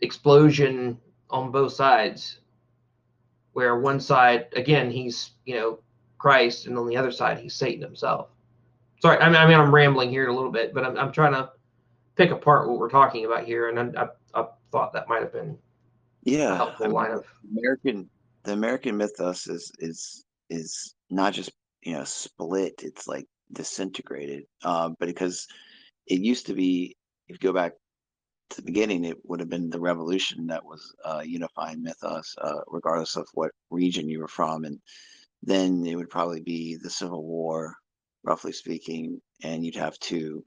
explosion 0.00 0.98
on 1.30 1.50
both 1.50 1.72
sides 1.72 2.38
where 3.52 3.78
one 3.78 4.00
side 4.00 4.46
again 4.54 4.90
he's 4.90 5.32
you 5.44 5.54
know 5.54 5.78
christ 6.18 6.66
and 6.66 6.76
on 6.78 6.86
the 6.86 6.96
other 6.96 7.10
side 7.10 7.38
he's 7.38 7.54
satan 7.54 7.82
himself. 7.82 8.28
Sorry 9.00 9.18
i 9.18 9.26
mean, 9.26 9.36
I 9.36 9.46
mean 9.46 9.58
i'm 9.58 9.74
rambling 9.74 10.10
here 10.10 10.28
a 10.28 10.34
little 10.34 10.52
bit 10.52 10.74
but 10.74 10.84
i'm, 10.84 10.96
I'm 10.96 11.12
trying 11.12 11.32
to 11.32 11.50
pick 12.16 12.30
apart 12.30 12.68
what 12.68 12.78
we're 12.78 12.90
talking 12.90 13.24
about 13.24 13.44
here 13.44 13.68
and 13.68 13.96
I, 13.96 14.02
I, 14.34 14.40
I 14.40 14.46
thought 14.70 14.92
that 14.92 15.08
might 15.08 15.22
have 15.22 15.32
been 15.32 15.56
yeah 16.22 16.56
helpful 16.56 16.84
I 16.84 16.88
mean, 16.88 16.94
line 16.94 17.10
of 17.12 17.24
American 17.50 18.10
the 18.44 18.52
American 18.52 18.96
mythos 18.96 19.46
is 19.46 19.72
is 19.78 20.24
is 20.48 20.94
not 21.10 21.32
just 21.32 21.50
you 21.82 21.94
know 21.94 22.04
split. 22.04 22.82
It's 22.82 23.06
like 23.06 23.26
disintegrated 23.52 24.44
uh, 24.64 24.90
but 24.98 25.08
because 25.08 25.46
it 26.06 26.20
used 26.20 26.46
to 26.46 26.54
be 26.54 26.96
if 27.28 27.36
you 27.40 27.48
go 27.48 27.52
back 27.52 27.72
to 28.50 28.56
the 28.56 28.66
beginning 28.66 29.04
it 29.04 29.16
would 29.24 29.40
have 29.40 29.48
been 29.48 29.70
the 29.70 29.80
revolution 29.80 30.46
that 30.46 30.64
was 30.64 30.94
uh, 31.04 31.22
unifying 31.24 31.82
mythos 31.82 32.34
uh, 32.40 32.60
regardless 32.68 33.16
of 33.16 33.26
what 33.34 33.52
region 33.70 34.08
you 34.08 34.20
were 34.20 34.28
from 34.28 34.64
and 34.64 34.78
then 35.42 35.84
it 35.86 35.96
would 35.96 36.10
probably 36.10 36.40
be 36.40 36.76
the 36.76 36.90
civil 36.90 37.24
war 37.24 37.74
roughly 38.24 38.52
speaking 38.52 39.20
and 39.42 39.64
you'd 39.64 39.76
have 39.76 39.98
two 39.98 40.44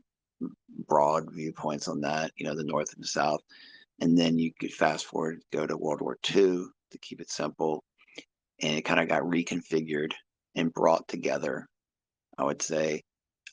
broad 0.87 1.31
viewpoints 1.31 1.87
on 1.87 2.01
that 2.01 2.31
you 2.35 2.45
know 2.45 2.55
the 2.55 2.63
north 2.63 2.93
and 2.93 3.03
the 3.03 3.07
south 3.07 3.41
and 3.99 4.17
then 4.17 4.37
you 4.37 4.51
could 4.59 4.73
fast 4.73 5.05
forward, 5.05 5.41
go 5.51 5.65
to 5.65 5.77
World 5.77 6.01
War 6.01 6.17
II 6.35 6.65
to 6.91 6.97
keep 7.01 7.21
it 7.21 7.29
simple. 7.29 7.83
And 8.61 8.77
it 8.77 8.83
kind 8.83 8.99
of 8.99 9.07
got 9.07 9.23
reconfigured 9.23 10.11
and 10.55 10.73
brought 10.73 11.07
together, 11.07 11.67
I 12.37 12.43
would 12.43 12.61
say, 12.61 13.03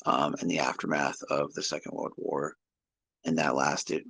um, 0.06 0.34
in 0.40 0.48
the 0.48 0.58
aftermath 0.58 1.20
of 1.30 1.52
the 1.54 1.62
Second 1.62 1.92
World 1.92 2.12
War. 2.16 2.54
And 3.24 3.36
that 3.38 3.54
lasted 3.54 4.04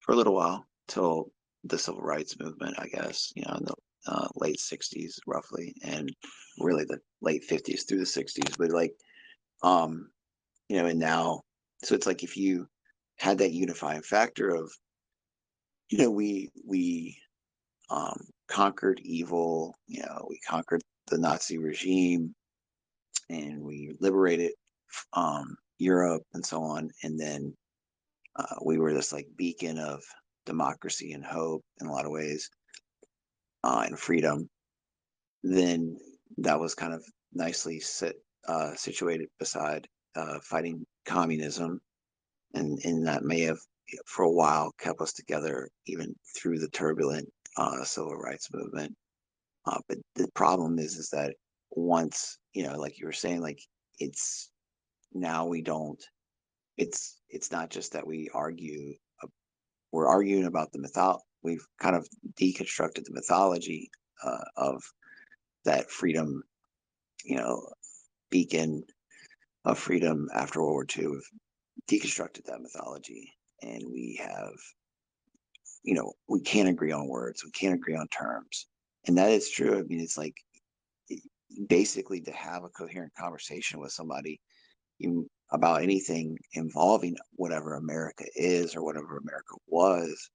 for 0.00 0.12
a 0.12 0.16
little 0.16 0.34
while 0.34 0.64
till 0.88 1.32
the 1.64 1.78
civil 1.78 2.02
rights 2.02 2.38
movement, 2.38 2.76
I 2.78 2.86
guess, 2.86 3.32
you 3.34 3.42
know, 3.46 3.56
in 3.56 3.64
the 3.64 3.74
uh, 4.06 4.28
late 4.36 4.58
60s, 4.58 5.18
roughly, 5.26 5.74
and 5.84 6.10
really 6.58 6.84
the 6.84 6.98
late 7.20 7.42
50s 7.48 7.86
through 7.86 7.98
the 7.98 8.04
60s. 8.04 8.56
But 8.58 8.70
like, 8.70 8.94
um, 9.62 10.10
you 10.68 10.76
know, 10.76 10.86
and 10.86 10.98
now, 10.98 11.42
so 11.82 11.94
it's 11.94 12.06
like 12.06 12.22
if 12.22 12.36
you 12.36 12.66
had 13.18 13.38
that 13.38 13.52
unifying 13.52 14.02
factor 14.02 14.54
of 14.54 14.72
you 15.92 15.98
know, 15.98 16.10
we 16.10 16.48
we 16.66 17.18
um, 17.90 18.18
conquered 18.48 18.98
evil. 19.04 19.76
You 19.86 20.02
know, 20.02 20.26
we 20.28 20.38
conquered 20.48 20.80
the 21.08 21.18
Nazi 21.18 21.58
regime, 21.58 22.34
and 23.32 23.62
we 23.62 23.96
liberated 24.00 24.52
um, 25.14 25.56
Europe 25.78 26.22
and 26.34 26.44
so 26.44 26.62
on. 26.62 26.90
And 27.02 27.18
then 27.18 27.54
uh, 28.36 28.56
we 28.64 28.78
were 28.78 28.92
this 28.92 29.12
like 29.12 29.26
beacon 29.36 29.78
of 29.78 30.02
democracy 30.46 31.12
and 31.12 31.24
hope 31.24 31.62
in 31.80 31.86
a 31.86 31.92
lot 31.92 32.04
of 32.04 32.12
ways, 32.12 32.50
uh, 33.64 33.84
and 33.86 33.98
freedom. 33.98 34.48
Then 35.42 35.96
that 36.38 36.60
was 36.60 36.74
kind 36.74 36.92
of 36.92 37.04
nicely 37.32 37.80
sit, 37.80 38.16
uh, 38.46 38.74
situated 38.74 39.28
beside 39.38 39.86
uh, 40.14 40.38
fighting 40.42 40.84
communism, 41.06 41.80
and 42.54 42.78
and 42.84 43.06
that 43.06 43.24
may 43.24 43.40
have 43.42 43.58
for 44.06 44.24
a 44.24 44.30
while 44.30 44.72
kept 44.78 45.00
us 45.00 45.12
together 45.12 45.68
even 45.86 46.14
through 46.36 46.58
the 46.58 46.68
turbulent 46.68 47.28
uh, 47.56 47.82
civil 47.84 48.14
rights 48.14 48.48
movement. 48.52 48.94
Uh, 49.66 49.78
but 49.88 49.98
the 50.16 50.28
problem 50.34 50.78
is, 50.78 50.96
is 50.96 51.08
that 51.10 51.34
once 51.76 52.38
you 52.52 52.64
know, 52.64 52.78
like 52.78 52.98
you 52.98 53.06
were 53.06 53.12
saying, 53.12 53.40
like 53.40 53.60
it's 53.98 54.50
now 55.12 55.46
we 55.46 55.62
don't. 55.62 56.02
It's 56.76 57.20
it's 57.28 57.50
not 57.50 57.70
just 57.70 57.92
that 57.92 58.06
we 58.06 58.30
argue. 58.34 58.94
We're 59.92 60.08
arguing 60.08 60.46
about 60.46 60.72
the 60.72 60.78
mythology. 60.78 61.22
We've 61.42 61.66
kind 61.80 61.96
of 61.96 62.08
deconstructed 62.40 63.04
the 63.04 63.12
mythology 63.12 63.90
uh, 64.24 64.44
of 64.56 64.82
that 65.64 65.90
freedom, 65.90 66.42
you 67.24 67.36
know, 67.36 67.68
beacon 68.30 68.84
of 69.64 69.78
freedom 69.78 70.28
after 70.34 70.60
World 70.60 70.72
War 70.72 70.86
II. 70.96 71.08
We've 71.08 71.30
deconstructed 72.00 72.44
that 72.44 72.62
mythology, 72.62 73.32
and 73.60 73.82
we 73.86 74.20
have, 74.22 74.54
you 75.82 75.94
know, 75.94 76.12
we 76.28 76.40
can't 76.40 76.68
agree 76.68 76.92
on 76.92 77.08
words. 77.08 77.44
We 77.44 77.50
can't 77.50 77.74
agree 77.74 77.96
on 77.96 78.08
terms, 78.08 78.66
and 79.06 79.18
that 79.18 79.30
is 79.30 79.50
true. 79.50 79.78
I 79.78 79.82
mean, 79.82 80.00
it's 80.00 80.16
like 80.16 80.34
basically 81.68 82.20
to 82.22 82.32
have 82.32 82.64
a 82.64 82.68
coherent 82.68 83.12
conversation 83.18 83.80
with 83.80 83.92
somebody 83.92 84.40
about 85.50 85.82
anything 85.82 86.38
involving 86.54 87.16
whatever 87.34 87.74
America 87.74 88.24
is 88.36 88.74
or 88.76 88.82
whatever 88.82 89.18
America 89.18 89.54
was, 89.66 90.30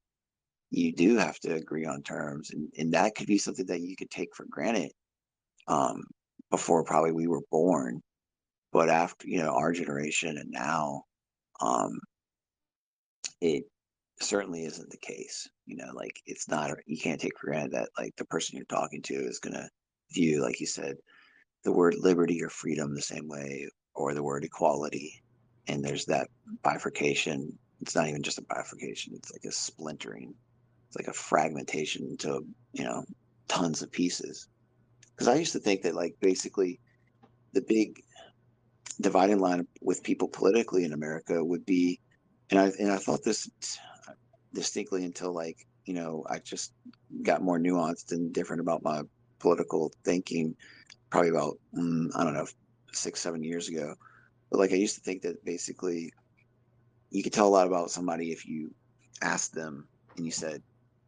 you 0.69 0.94
do 0.94 1.18
have 1.18 1.39
to 1.39 1.56
agree 1.56 1.85
on 1.85 2.02
terms. 2.03 2.52
And, 2.52 2.69
and 2.77 2.94
that 2.94 3.15
could 3.15 3.27
be 3.27 3.38
something 3.38 3.65
that 3.68 3.81
you 3.81 3.95
could 3.95 4.11
take 4.11 4.35
for 4.35 4.45
granted 4.49 4.91
um, 5.68 6.03
before 6.52 6.84
probably 6.84 7.11
we 7.11 7.27
were 7.27 7.41
born. 7.52 8.02
But 8.73 8.89
after, 8.89 9.27
you 9.27 9.39
know, 9.39 9.56
our 9.56 9.72
generation 9.72 10.38
and 10.38 10.52
now, 10.52 11.03
um, 11.61 11.99
it 13.39 13.64
certainly 14.19 14.65
isn't 14.65 14.89
the 14.89 14.98
case. 14.98 15.48
You 15.65 15.77
know, 15.77 15.91
like 15.94 16.19
it's 16.26 16.49
not, 16.49 16.72
you 16.85 16.99
can't 16.99 17.19
take 17.19 17.38
for 17.39 17.48
granted 17.48 17.72
that 17.72 17.89
like 17.98 18.14
the 18.18 18.26
person 18.26 18.57
you're 18.57 18.65
talking 18.65 19.02
to 19.03 19.14
is 19.14 19.39
going 19.39 19.53
to 19.53 19.69
view, 20.12 20.42
like 20.42 20.60
you 20.60 20.68
said, 20.68 20.96
the 21.64 21.72
word 21.72 21.96
liberty 22.00 22.44
or 22.44 22.50
freedom 22.50 22.94
the 22.94 23.02
same 23.02 23.28
way, 23.28 23.68
or 23.94 24.14
the 24.14 24.24
word 24.24 24.44
equality. 24.44 25.22
And 25.68 25.84
there's 25.84 26.06
that 26.06 26.30
bifurcation. 26.64 27.58
It's 27.82 27.96
not 27.96 28.08
even 28.08 28.24
just 28.24 28.38
a 28.40 28.44
bifurcation, 28.44 29.14
it's 29.16 29.32
like 29.32 29.44
a 29.46 29.52
splintering, 29.52 30.34
it's 30.88 30.98
like 30.98 31.08
a 31.08 31.18
fragmentation 31.18 32.08
into, 32.10 32.42
you 32.74 32.84
know, 32.84 33.04
tons 33.48 33.82
of 33.82 33.92
pieces. 33.92 34.48
Because 35.12 35.28
I 35.28 35.36
used 35.36 35.54
to 35.54 35.60
think 35.60 35.84
that, 35.84 35.96
like, 35.96 36.16
basically 36.22 36.80
the 37.54 37.64
big 37.68 38.00
dividing 39.02 39.40
line 39.40 39.68
with 39.82 40.04
people 40.04 40.28
politically 40.28 40.84
in 40.84 40.94
America 40.94 41.44
would 41.44 41.66
be, 41.66 42.00
and 42.50 42.60
I 42.60 42.72
and 42.80 42.92
I 42.92 42.98
thought 42.98 43.24
this 43.24 43.50
distinctly 44.54 45.04
until 45.06 45.34
like 45.34 45.58
you 45.86 45.94
know 45.94 46.24
I 46.30 46.40
just 46.40 46.74
got 47.24 47.44
more 47.44 47.60
nuanced 47.60 48.12
and 48.12 48.34
different 48.34 48.62
about 48.62 48.84
my 48.84 49.02
political 49.39 49.91
thinking 50.03 50.55
probably 51.09 51.30
about 51.30 51.57
mm, 51.77 52.09
I 52.15 52.23
don't 52.23 52.34
know 52.34 52.47
six 52.93 53.22
seven 53.22 53.43
years 53.43 53.69
ago. 53.69 53.95
But 54.49 54.59
like 54.59 54.72
I 54.72 54.76
used 54.76 54.95
to 54.95 55.01
think 55.01 55.22
that 55.23 55.43
basically 55.43 56.14
you 57.09 57.23
could 57.23 57.34
tell 57.34 57.47
a 57.47 57.49
lot 57.49 57.68
about 57.68 57.91
somebody 57.91 58.31
if 58.31 58.45
you 58.45 58.73
asked 59.22 59.53
them 59.53 59.88
and 60.15 60.26
you 60.26 60.31
said, 60.31 60.61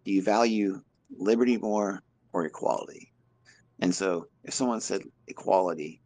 "Do 0.05 0.11
you 0.11 0.21
value 0.21 0.81
liberty 1.17 1.57
more 1.57 2.01
or 2.33 2.45
equality?" 2.45 3.11
And 3.79 3.93
so 3.93 4.27
if 4.43 4.53
someone 4.53 4.81
said 4.81 5.03
equality, 5.27 6.01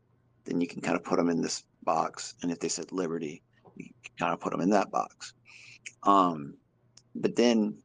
then 0.46 0.62
you 0.62 0.68
can 0.68 0.82
kind 0.82 0.96
of 0.96 1.04
put 1.04 1.18
them 1.18 1.30
in 1.30 1.42
this 1.42 1.64
box, 1.84 2.36
and 2.42 2.52
if 2.52 2.60
they 2.60 2.70
said 2.70 2.92
liberty, 2.92 3.42
you 3.76 3.90
can 4.04 4.14
kind 4.18 4.34
of 4.34 4.40
put 4.40 4.52
them 4.52 4.62
in 4.62 4.70
that 4.72 4.92
box. 4.92 5.34
Um, 6.04 6.56
but 7.16 7.36
then 7.36 7.78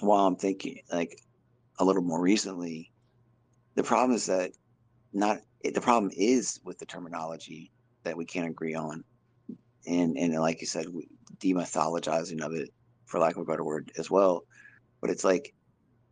while 0.00 0.26
I'm 0.26 0.36
thinking 0.36 0.80
like 0.92 1.20
a 1.78 1.84
little 1.84 2.02
more 2.02 2.20
recently, 2.20 2.90
the 3.76 3.82
problem 3.82 4.16
is 4.16 4.26
that 4.26 4.50
not 5.12 5.38
eh, 5.64 5.70
the 5.72 5.80
problem 5.80 6.10
is 6.16 6.58
with 6.64 6.78
the 6.78 6.86
terminology 6.86 7.70
that 8.02 8.16
we 8.16 8.24
can't 8.24 8.48
agree 8.48 8.74
on, 8.74 9.04
and 9.86 10.16
and 10.16 10.34
like 10.34 10.60
you 10.60 10.66
said, 10.66 10.86
demythologizing 11.38 12.40
of 12.40 12.52
it, 12.52 12.70
for 13.04 13.20
lack 13.20 13.36
of 13.36 13.42
a 13.42 13.44
better 13.44 13.64
word, 13.64 13.92
as 13.98 14.10
well. 14.10 14.42
But 15.00 15.10
it's 15.10 15.24
like 15.24 15.54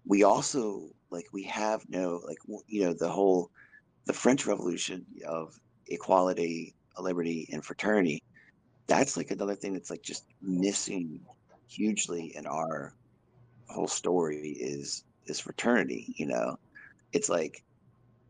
we 0.07 0.23
also 0.23 0.91
like 1.11 1.27
we 1.33 1.43
have 1.45 1.83
no 1.89 2.21
like 2.27 2.39
you 2.69 2.85
know 2.85 2.95
the 2.95 3.09
whole 3.09 3.51
the 4.05 4.13
French 4.13 4.47
Revolution 4.47 5.05
of 5.27 5.59
equality, 5.89 6.75
liberty, 6.99 7.49
and 7.53 7.65
fraternity. 7.65 8.23
That's 8.87 9.17
like 9.17 9.31
another 9.31 9.55
thing 9.55 9.73
that's 9.73 9.91
like 9.91 10.03
just 10.03 10.27
missing 10.43 11.21
hugely 11.69 12.37
in 12.37 12.47
our 12.47 12.95
whole 13.69 13.89
story 13.89 14.51
is 14.61 15.05
is 15.27 15.41
fraternity. 15.41 16.13
You 16.19 16.27
know, 16.27 16.59
it's 17.15 17.29
like 17.31 17.63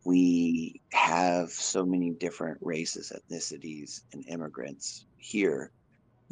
we 0.05 0.81
have 0.93 1.51
so 1.51 1.85
many 1.85 2.11
different 2.11 2.59
races, 2.61 3.11
ethnicities, 3.17 4.03
and 4.13 4.25
immigrants 4.29 5.07
here 5.17 5.73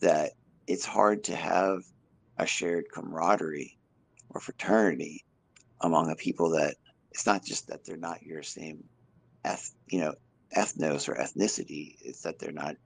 that 0.01 0.33
it's 0.67 0.85
hard 0.85 1.25
to 1.25 1.35
have 1.35 1.79
a 2.39 2.47
shared 2.47 2.85
camaraderie 2.93 3.79
or 4.31 4.41
fraternity 4.41 5.25
among 5.81 6.11
a 6.11 6.17
people 6.17 6.51
that 6.51 6.77
it's 7.11 7.27
not 7.27 7.45
just 7.45 7.67
that 7.69 7.85
they're 7.85 7.97
not 7.97 8.23
your 8.23 8.43
same 8.43 8.85
eth 9.45 9.73
you 9.89 10.01
know 10.01 10.15
ethnos 10.57 11.09
or 11.09 11.15
ethnicity 11.15 11.97
it's 12.01 12.23
that 12.23 12.39
they're 12.39 12.53
not 12.53 12.77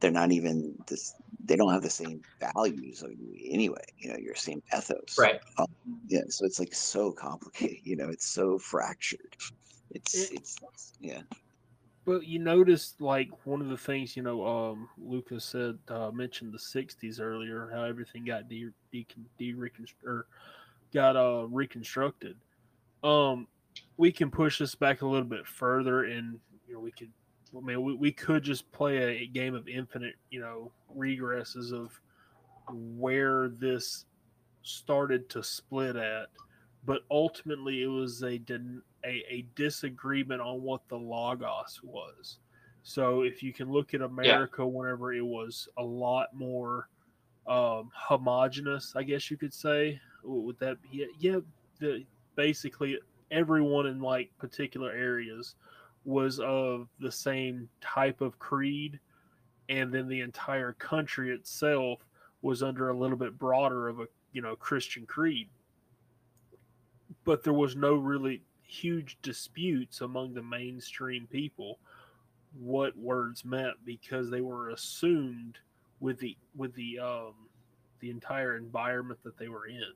they're 0.00 0.10
not 0.10 0.32
even 0.32 0.74
this 0.86 1.14
they 1.46 1.56
don't 1.56 1.72
have 1.72 1.82
the 1.82 1.90
same 1.90 2.20
values 2.40 3.02
anyway 3.44 3.84
you 3.98 4.10
know 4.10 4.16
your 4.18 4.34
same 4.34 4.62
ethos 4.76 5.16
right 5.18 5.40
um, 5.58 5.66
yeah 6.08 6.20
so 6.28 6.44
it's 6.44 6.58
like 6.58 6.74
so 6.74 7.12
complicated 7.12 7.78
you 7.84 7.96
know 7.96 8.08
it's 8.08 8.26
so 8.26 8.58
fractured 8.58 9.36
it's 9.90 10.14
it, 10.14 10.32
it's 10.32 10.56
yeah. 11.00 11.22
But 12.04 12.26
you 12.26 12.38
noticed 12.38 13.00
like 13.00 13.30
one 13.44 13.60
of 13.60 13.68
the 13.68 13.76
things 13.76 14.16
you 14.16 14.22
know, 14.22 14.46
um, 14.46 14.88
Lucas 14.96 15.44
said 15.44 15.78
uh, 15.88 16.10
mentioned 16.12 16.52
the 16.52 16.58
'60s 16.58 17.20
earlier, 17.20 17.70
how 17.72 17.82
everything 17.82 18.24
got 18.24 18.48
de, 18.48 18.70
de, 18.92 19.06
de 19.38 19.54
or 20.04 20.26
got 20.94 21.16
uh, 21.16 21.46
reconstructed. 21.48 22.36
Um, 23.02 23.48
we 23.96 24.12
can 24.12 24.30
push 24.30 24.58
this 24.58 24.74
back 24.74 25.02
a 25.02 25.06
little 25.06 25.26
bit 25.26 25.46
further, 25.46 26.04
and 26.04 26.38
you 26.68 26.74
know, 26.74 26.80
we 26.80 26.92
could. 26.92 27.10
I 27.56 27.60
mean, 27.60 27.82
we, 27.82 27.94
we 27.94 28.12
could 28.12 28.42
just 28.42 28.70
play 28.72 29.22
a, 29.22 29.26
game 29.26 29.54
of 29.54 29.68
infinite, 29.68 30.14
you 30.30 30.40
know, 30.40 30.72
regresses 30.96 31.72
of 31.72 32.00
where 32.70 33.48
this 33.48 34.06
started 34.62 35.28
to 35.30 35.42
split 35.42 35.96
at, 35.96 36.26
but 36.84 37.02
ultimately 37.10 37.82
it 37.82 37.88
was 37.88 38.22
a 38.22 38.40
a, 39.04 39.24
a 39.28 39.46
disagreement 39.54 40.40
on 40.40 40.62
what 40.62 40.80
the 40.88 40.96
logos 40.96 41.80
was. 41.82 42.38
So 42.82 43.22
if 43.22 43.42
you 43.42 43.52
can 43.52 43.70
look 43.70 43.94
at 43.94 44.00
America, 44.00 44.62
yeah. 44.62 44.64
whenever 44.64 45.12
it 45.12 45.24
was 45.24 45.68
a 45.76 45.82
lot 45.82 46.28
more 46.34 46.88
um, 47.46 47.90
homogenous, 47.94 48.92
I 48.96 49.02
guess 49.02 49.30
you 49.30 49.36
could 49.36 49.54
say, 49.54 50.00
would 50.24 50.58
that 50.58 50.78
be? 50.82 51.06
Yeah, 51.18 51.38
the, 51.78 52.04
basically 52.36 52.98
everyone 53.30 53.86
in 53.86 54.00
like 54.00 54.30
particular 54.38 54.92
areas 54.92 55.56
was 56.06 56.40
of 56.40 56.88
the 57.00 57.12
same 57.12 57.68
type 57.80 58.20
of 58.20 58.38
creed, 58.38 58.98
and 59.68 59.92
then 59.92 60.08
the 60.08 60.20
entire 60.20 60.72
country 60.74 61.32
itself 61.32 62.00
was 62.42 62.62
under 62.62 62.88
a 62.88 62.96
little 62.96 63.16
bit 63.16 63.38
broader 63.38 63.88
of 63.88 64.00
a 64.00 64.06
you 64.32 64.40
know 64.40 64.56
Christian 64.56 65.04
creed. 65.04 65.48
But 67.24 67.42
there 67.42 67.52
was 67.52 67.74
no 67.74 67.96
really 67.96 68.42
huge 68.62 69.18
disputes 69.22 70.00
among 70.00 70.34
the 70.34 70.42
mainstream 70.42 71.26
people 71.30 71.78
what 72.58 72.96
words 72.96 73.44
meant 73.44 73.76
because 73.84 74.30
they 74.30 74.40
were 74.40 74.70
assumed 74.70 75.58
with 76.00 76.18
the 76.18 76.36
with 76.54 76.74
the 76.74 76.98
um, 76.98 77.34
the 78.00 78.10
entire 78.10 78.56
environment 78.56 79.20
that 79.24 79.38
they 79.38 79.48
were 79.48 79.66
in. 79.66 79.92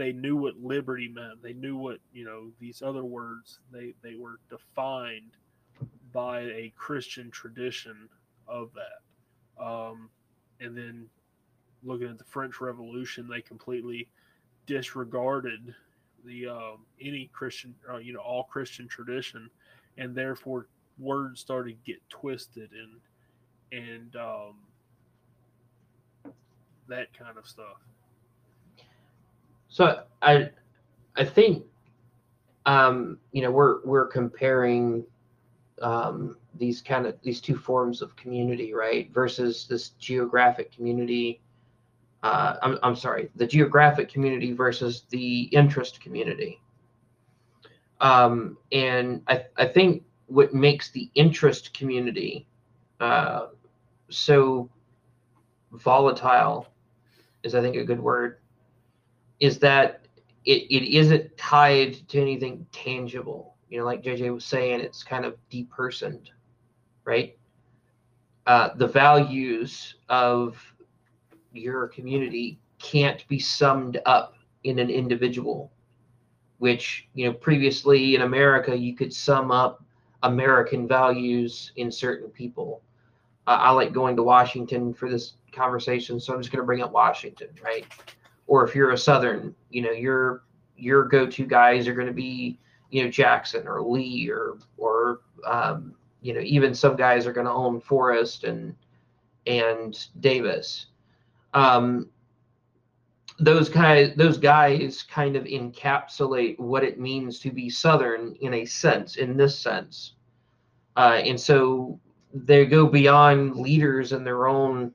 They 0.00 0.12
knew 0.12 0.34
what 0.34 0.56
liberty 0.56 1.08
meant. 1.08 1.42
They 1.42 1.52
knew 1.52 1.76
what 1.76 1.98
you 2.10 2.24
know 2.24 2.52
these 2.58 2.80
other 2.80 3.04
words. 3.04 3.58
They 3.70 3.92
they 4.02 4.14
were 4.14 4.40
defined 4.48 5.36
by 6.10 6.40
a 6.40 6.72
Christian 6.74 7.30
tradition 7.30 8.08
of 8.48 8.70
that. 8.72 9.62
Um, 9.62 10.08
and 10.58 10.74
then 10.74 11.04
looking 11.82 12.08
at 12.08 12.16
the 12.16 12.24
French 12.24 12.62
Revolution, 12.62 13.28
they 13.28 13.42
completely 13.42 14.08
disregarded 14.64 15.74
the 16.24 16.46
um, 16.46 16.86
any 16.98 17.28
Christian, 17.34 17.74
uh, 17.92 17.98
you 17.98 18.14
know, 18.14 18.20
all 18.20 18.44
Christian 18.44 18.88
tradition, 18.88 19.50
and 19.98 20.14
therefore 20.14 20.68
words 20.98 21.42
started 21.42 21.76
to 21.76 21.92
get 21.92 22.00
twisted 22.08 22.70
and 22.72 23.82
and 23.86 24.16
um, 24.16 24.54
that 26.88 27.12
kind 27.12 27.36
of 27.36 27.46
stuff. 27.46 27.76
So 29.70 30.02
I 30.20 30.50
I 31.16 31.24
think 31.24 31.64
um, 32.66 33.18
you 33.32 33.42
know 33.42 33.50
we're 33.50 33.80
we're 33.84 34.06
comparing 34.06 35.04
um, 35.80 36.36
these 36.58 36.82
kind 36.82 37.06
of 37.06 37.14
these 37.22 37.40
two 37.40 37.56
forms 37.56 38.02
of 38.02 38.14
community, 38.16 38.74
right? 38.74 39.10
Versus 39.14 39.66
this 39.68 39.90
geographic 39.90 40.72
community. 40.72 41.40
Uh, 42.22 42.56
I'm, 42.62 42.78
I'm 42.82 42.96
sorry, 42.96 43.30
the 43.36 43.46
geographic 43.46 44.10
community 44.10 44.52
versus 44.52 45.04
the 45.08 45.44
interest 45.44 46.02
community. 46.02 46.60
Um, 48.00 48.58
and 48.72 49.22
I, 49.26 49.44
I 49.56 49.66
think 49.66 50.02
what 50.26 50.52
makes 50.52 50.90
the 50.90 51.10
interest 51.14 51.72
community 51.72 52.46
uh, 53.00 53.46
so 54.10 54.68
volatile 55.72 56.66
is, 57.42 57.54
I 57.54 57.62
think, 57.62 57.76
a 57.76 57.84
good 57.84 58.00
word, 58.00 58.38
is 59.40 59.58
that 59.58 60.06
it, 60.44 60.62
it 60.70 60.96
isn't 60.96 61.36
tied 61.36 61.94
to 62.08 62.20
anything 62.20 62.66
tangible. 62.72 63.56
You 63.68 63.78
know, 63.78 63.84
like 63.84 64.02
JJ 64.02 64.32
was 64.32 64.44
saying, 64.44 64.80
it's 64.80 65.02
kind 65.02 65.24
of 65.24 65.36
depersoned 65.50 66.28
right? 67.04 67.36
Uh, 68.46 68.70
the 68.76 68.86
values 68.86 69.96
of 70.08 70.56
your 71.52 71.88
community 71.88 72.58
can't 72.78 73.26
be 73.28 73.38
summed 73.38 74.00
up 74.06 74.34
in 74.64 74.78
an 74.78 74.90
individual, 74.90 75.70
which, 76.58 77.08
you 77.14 77.26
know, 77.26 77.32
previously 77.32 78.14
in 78.14 78.22
America, 78.22 78.76
you 78.76 78.94
could 78.94 79.12
sum 79.12 79.50
up 79.50 79.84
American 80.22 80.86
values 80.86 81.72
in 81.76 81.90
certain 81.90 82.28
people. 82.28 82.82
Uh, 83.46 83.58
I 83.60 83.70
like 83.70 83.92
going 83.92 84.16
to 84.16 84.22
Washington 84.22 84.94
for 84.94 85.10
this 85.10 85.34
conversation, 85.52 86.20
so 86.20 86.32
I'm 86.32 86.40
just 86.40 86.52
going 86.52 86.62
to 86.62 86.66
bring 86.66 86.82
up 86.82 86.92
Washington, 86.92 87.48
right? 87.62 87.86
Or 88.50 88.66
if 88.66 88.74
you're 88.74 88.90
a 88.90 88.98
Southern, 88.98 89.54
you 89.70 89.80
know, 89.80 89.92
your 89.92 90.42
your 90.76 91.04
go-to 91.04 91.46
guys 91.46 91.86
are 91.86 91.94
going 91.94 92.08
to 92.08 92.12
be, 92.12 92.58
you 92.90 93.04
know, 93.04 93.08
Jackson 93.08 93.68
or 93.68 93.80
Lee 93.80 94.28
or 94.28 94.58
or 94.76 95.20
um, 95.46 95.94
you 96.20 96.34
know, 96.34 96.40
even 96.40 96.74
some 96.74 96.96
guys 96.96 97.28
are 97.28 97.32
going 97.32 97.46
to 97.46 97.52
own 97.52 97.80
Forrest 97.80 98.42
and 98.42 98.74
and 99.46 100.08
Davis. 100.18 100.86
Um, 101.54 102.08
those 103.38 103.68
guys, 103.68 104.14
those 104.16 104.36
guys, 104.36 105.04
kind 105.04 105.36
of 105.36 105.44
encapsulate 105.44 106.58
what 106.58 106.82
it 106.82 106.98
means 106.98 107.38
to 107.40 107.52
be 107.52 107.70
Southern 107.70 108.34
in 108.40 108.54
a 108.54 108.64
sense, 108.64 109.14
in 109.14 109.36
this 109.36 109.56
sense, 109.56 110.14
uh, 110.96 111.20
and 111.24 111.38
so 111.38 112.00
they 112.34 112.66
go 112.66 112.84
beyond 112.84 113.54
leaders 113.54 114.10
in 114.10 114.24
their 114.24 114.48
own 114.48 114.92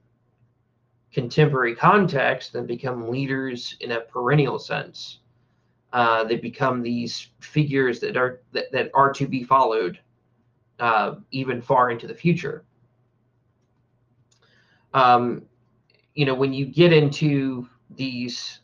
contemporary 1.16 1.74
context 1.74 2.56
and 2.56 2.68
become 2.68 3.10
leaders 3.10 3.78
in 3.80 3.94
a 3.94 4.02
perennial 4.02 4.60
sense. 4.60 5.20
Uh, 5.94 6.26
they 6.26 6.36
become 6.36 6.82
these 6.84 7.30
figures 7.40 8.02
that 8.02 8.18
are 8.18 8.42
that, 8.52 8.70
that 8.74 8.92
are 8.94 9.14
to 9.14 9.26
be 9.26 9.42
followed 9.42 9.98
uh, 10.82 11.16
even 11.32 11.62
far 11.62 11.90
into 11.90 12.06
the 12.06 12.14
future. 12.14 12.66
Um, 14.94 15.44
you 16.16 16.26
know, 16.26 16.36
when 16.36 16.52
you 16.52 16.66
get 16.66 16.92
into 16.92 17.70
these 17.92 18.60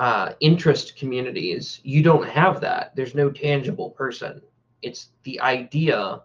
uh, 0.00 0.32
interest 0.40 0.96
communities, 0.96 1.78
you 1.84 2.02
don't 2.02 2.28
have 2.28 2.60
that. 2.60 2.96
There's 2.96 3.14
no 3.14 3.30
tangible 3.30 3.90
person. 3.90 4.42
It's 4.82 5.10
the 5.22 5.40
idea 5.40 6.22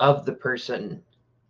of 0.00 0.24
the 0.24 0.32
person 0.32 1.02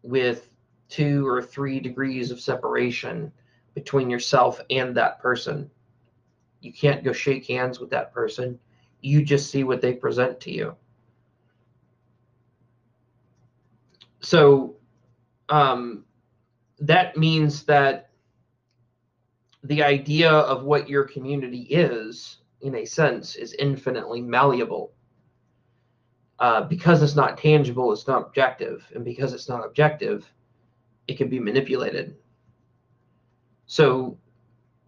with 0.03 0.51
two 0.89 1.27
or 1.27 1.43
three 1.43 1.81
degrees 1.81 2.31
of 2.31 2.41
separation 2.41 3.33
between 3.75 4.11
yourself 4.11 4.61
and 4.71 4.97
that 4.97 5.21
person. 5.21 5.71
You 6.61 6.73
can't 6.73 7.05
go 7.05 7.13
shake 7.13 7.47
hands 7.47 7.79
with 7.79 7.91
that 7.91 8.13
person. 8.13 8.59
You 9.01 9.23
just 9.23 9.51
see 9.51 9.65
what 9.65 9.81
they 9.81 9.93
present 9.93 10.41
to 10.41 10.53
you. 10.53 10.77
so 14.27 14.75
um, 15.51 16.05
that 16.81 17.17
means 17.17 17.63
that 17.67 18.11
the 19.63 19.85
idea 19.85 20.31
of 20.31 20.65
what 20.65 20.89
your 20.89 21.05
community 21.05 21.63
is, 21.63 22.39
in 22.61 22.75
a 22.75 22.85
sense, 22.85 23.37
is 23.37 23.55
infinitely 23.55 24.21
malleable. 24.21 24.93
Uh, 26.41 26.63
because 26.63 27.05
it's 27.05 27.15
not 27.15 27.39
tangible, 27.39 27.93
it's 27.93 28.09
not 28.09 28.27
objective. 28.27 28.85
And 28.97 29.05
because 29.05 29.33
it's 29.33 29.49
not 29.49 29.65
objective, 29.65 30.29
it 31.09 31.17
can 31.17 31.29
be 31.29 31.41
manipulated. 31.41 32.17
So 33.67 34.19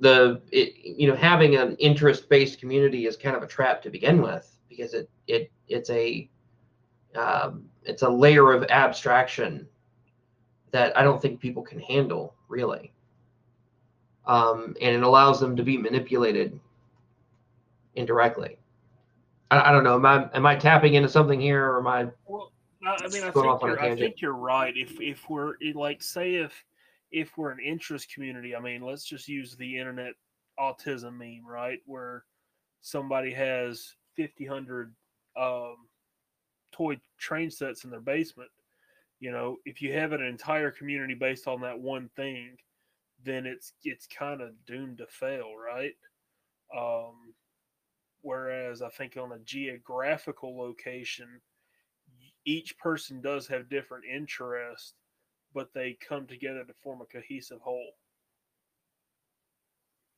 the 0.01 0.41
it, 0.53 0.75
you 0.85 1.09
know 1.09 1.17
having 1.17 1.57
an 1.57 1.77
interest-based 1.77 2.61
community 2.61 3.07
is 3.07 3.17
kind 3.17 3.37
of 3.37 3.43
a 3.43 3.47
trap 3.47 3.83
to 3.83 3.91
begin 3.91 4.23
with 4.23 4.57
because 4.69 4.95
it 4.95 5.11
it 5.27 5.51
it's 5.69 5.91
a 5.91 6.29
um, 7.17 7.65
it's 7.85 8.03
a 8.03 8.09
layer 8.09 8.53
of 8.53 8.65
abstraction 8.65 9.67
that 10.71 10.97
I 10.97 11.03
don't 11.03 11.21
think 11.21 11.41
people 11.41 11.63
can 11.63 11.81
handle 11.81 12.35
really. 12.49 12.93
Um, 14.27 14.77
and 14.83 14.95
it 14.95 15.03
allows 15.03 15.41
them 15.41 15.57
to 15.57 15.63
be 15.63 15.79
manipulated 15.79 16.61
indirectly. 17.95 18.59
I, 19.51 19.71
I, 19.71 19.73
don't 19.73 19.85
know. 19.85 19.95
Am 19.95 20.05
I 20.05 20.29
am 20.35 20.47
I 20.47 20.55
tapping 20.55 20.95
into 20.95 21.09
something 21.09 21.41
here, 21.41 21.65
or 21.65 21.79
am 21.79 21.87
I? 21.87 22.09
Well, 22.27 22.53
I 23.01 23.09
mean, 23.09 23.23
I 23.23 23.31
think, 23.31 23.35
you're, 23.35 23.81
I 23.81 23.97
think 23.97 24.21
you're 24.21 24.33
right. 24.33 24.77
If 24.77 25.01
if 25.01 25.29
we're 25.29 25.55
like, 25.75 26.03
say, 26.03 26.37
if 26.37 26.65
if 27.11 27.37
we're 27.37 27.51
an 27.51 27.61
interest 27.61 28.13
community, 28.13 28.55
I 28.55 28.61
mean, 28.61 28.83
let's 28.83 29.05
just 29.05 29.29
use 29.29 29.57
the 29.57 29.79
internet 29.79 30.13
autism 30.59 31.17
meme, 31.19 31.47
right? 31.47 31.81
Where 31.87 32.25
somebody 32.81 33.33
has 33.33 33.95
50, 34.17 34.49
100 34.49 34.95
um, 35.37 35.77
toy 36.73 36.99
train 37.19 37.51
sets 37.51 37.85
in 37.85 37.91
their 37.91 38.01
basement. 38.01 38.51
You 39.21 39.33
know, 39.33 39.57
if 39.65 39.83
you 39.83 39.93
have 39.95 40.13
an 40.13 40.23
entire 40.23 40.71
community 40.71 41.15
based 41.15 41.49
on 41.49 41.61
that 41.63 41.79
one 41.79 42.09
thing, 42.17 42.57
then 43.25 43.47
it's 43.47 43.73
it's 43.83 44.07
kind 44.07 44.41
of 44.41 44.51
doomed 44.67 44.99
to 44.99 45.07
fail, 45.07 45.55
right? 45.57 45.95
Um, 46.77 47.35
whereas 48.23 48.83
I 48.83 48.89
think 48.91 49.17
on 49.17 49.33
a 49.33 49.39
geographical 49.41 50.57
location, 50.57 51.41
each 52.49 52.79
person 52.79 53.21
does 53.21 53.47
have 53.47 53.69
different 53.69 54.05
interests, 54.07 54.95
but 55.55 55.69
they 55.75 55.99
come 56.09 56.27
together 56.27 56.65
to 56.65 56.73
form 56.83 57.03
a 57.03 57.05
cohesive 57.05 57.61
whole. 57.61 57.93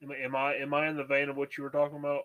Am, 0.02 0.12
am 0.12 0.36
I 0.36 0.54
am 0.54 0.72
I 0.72 0.88
in 0.88 0.96
the 0.96 1.04
vein 1.04 1.28
of 1.28 1.36
what 1.36 1.58
you 1.58 1.64
were 1.64 1.70
talking 1.70 1.98
about? 1.98 2.22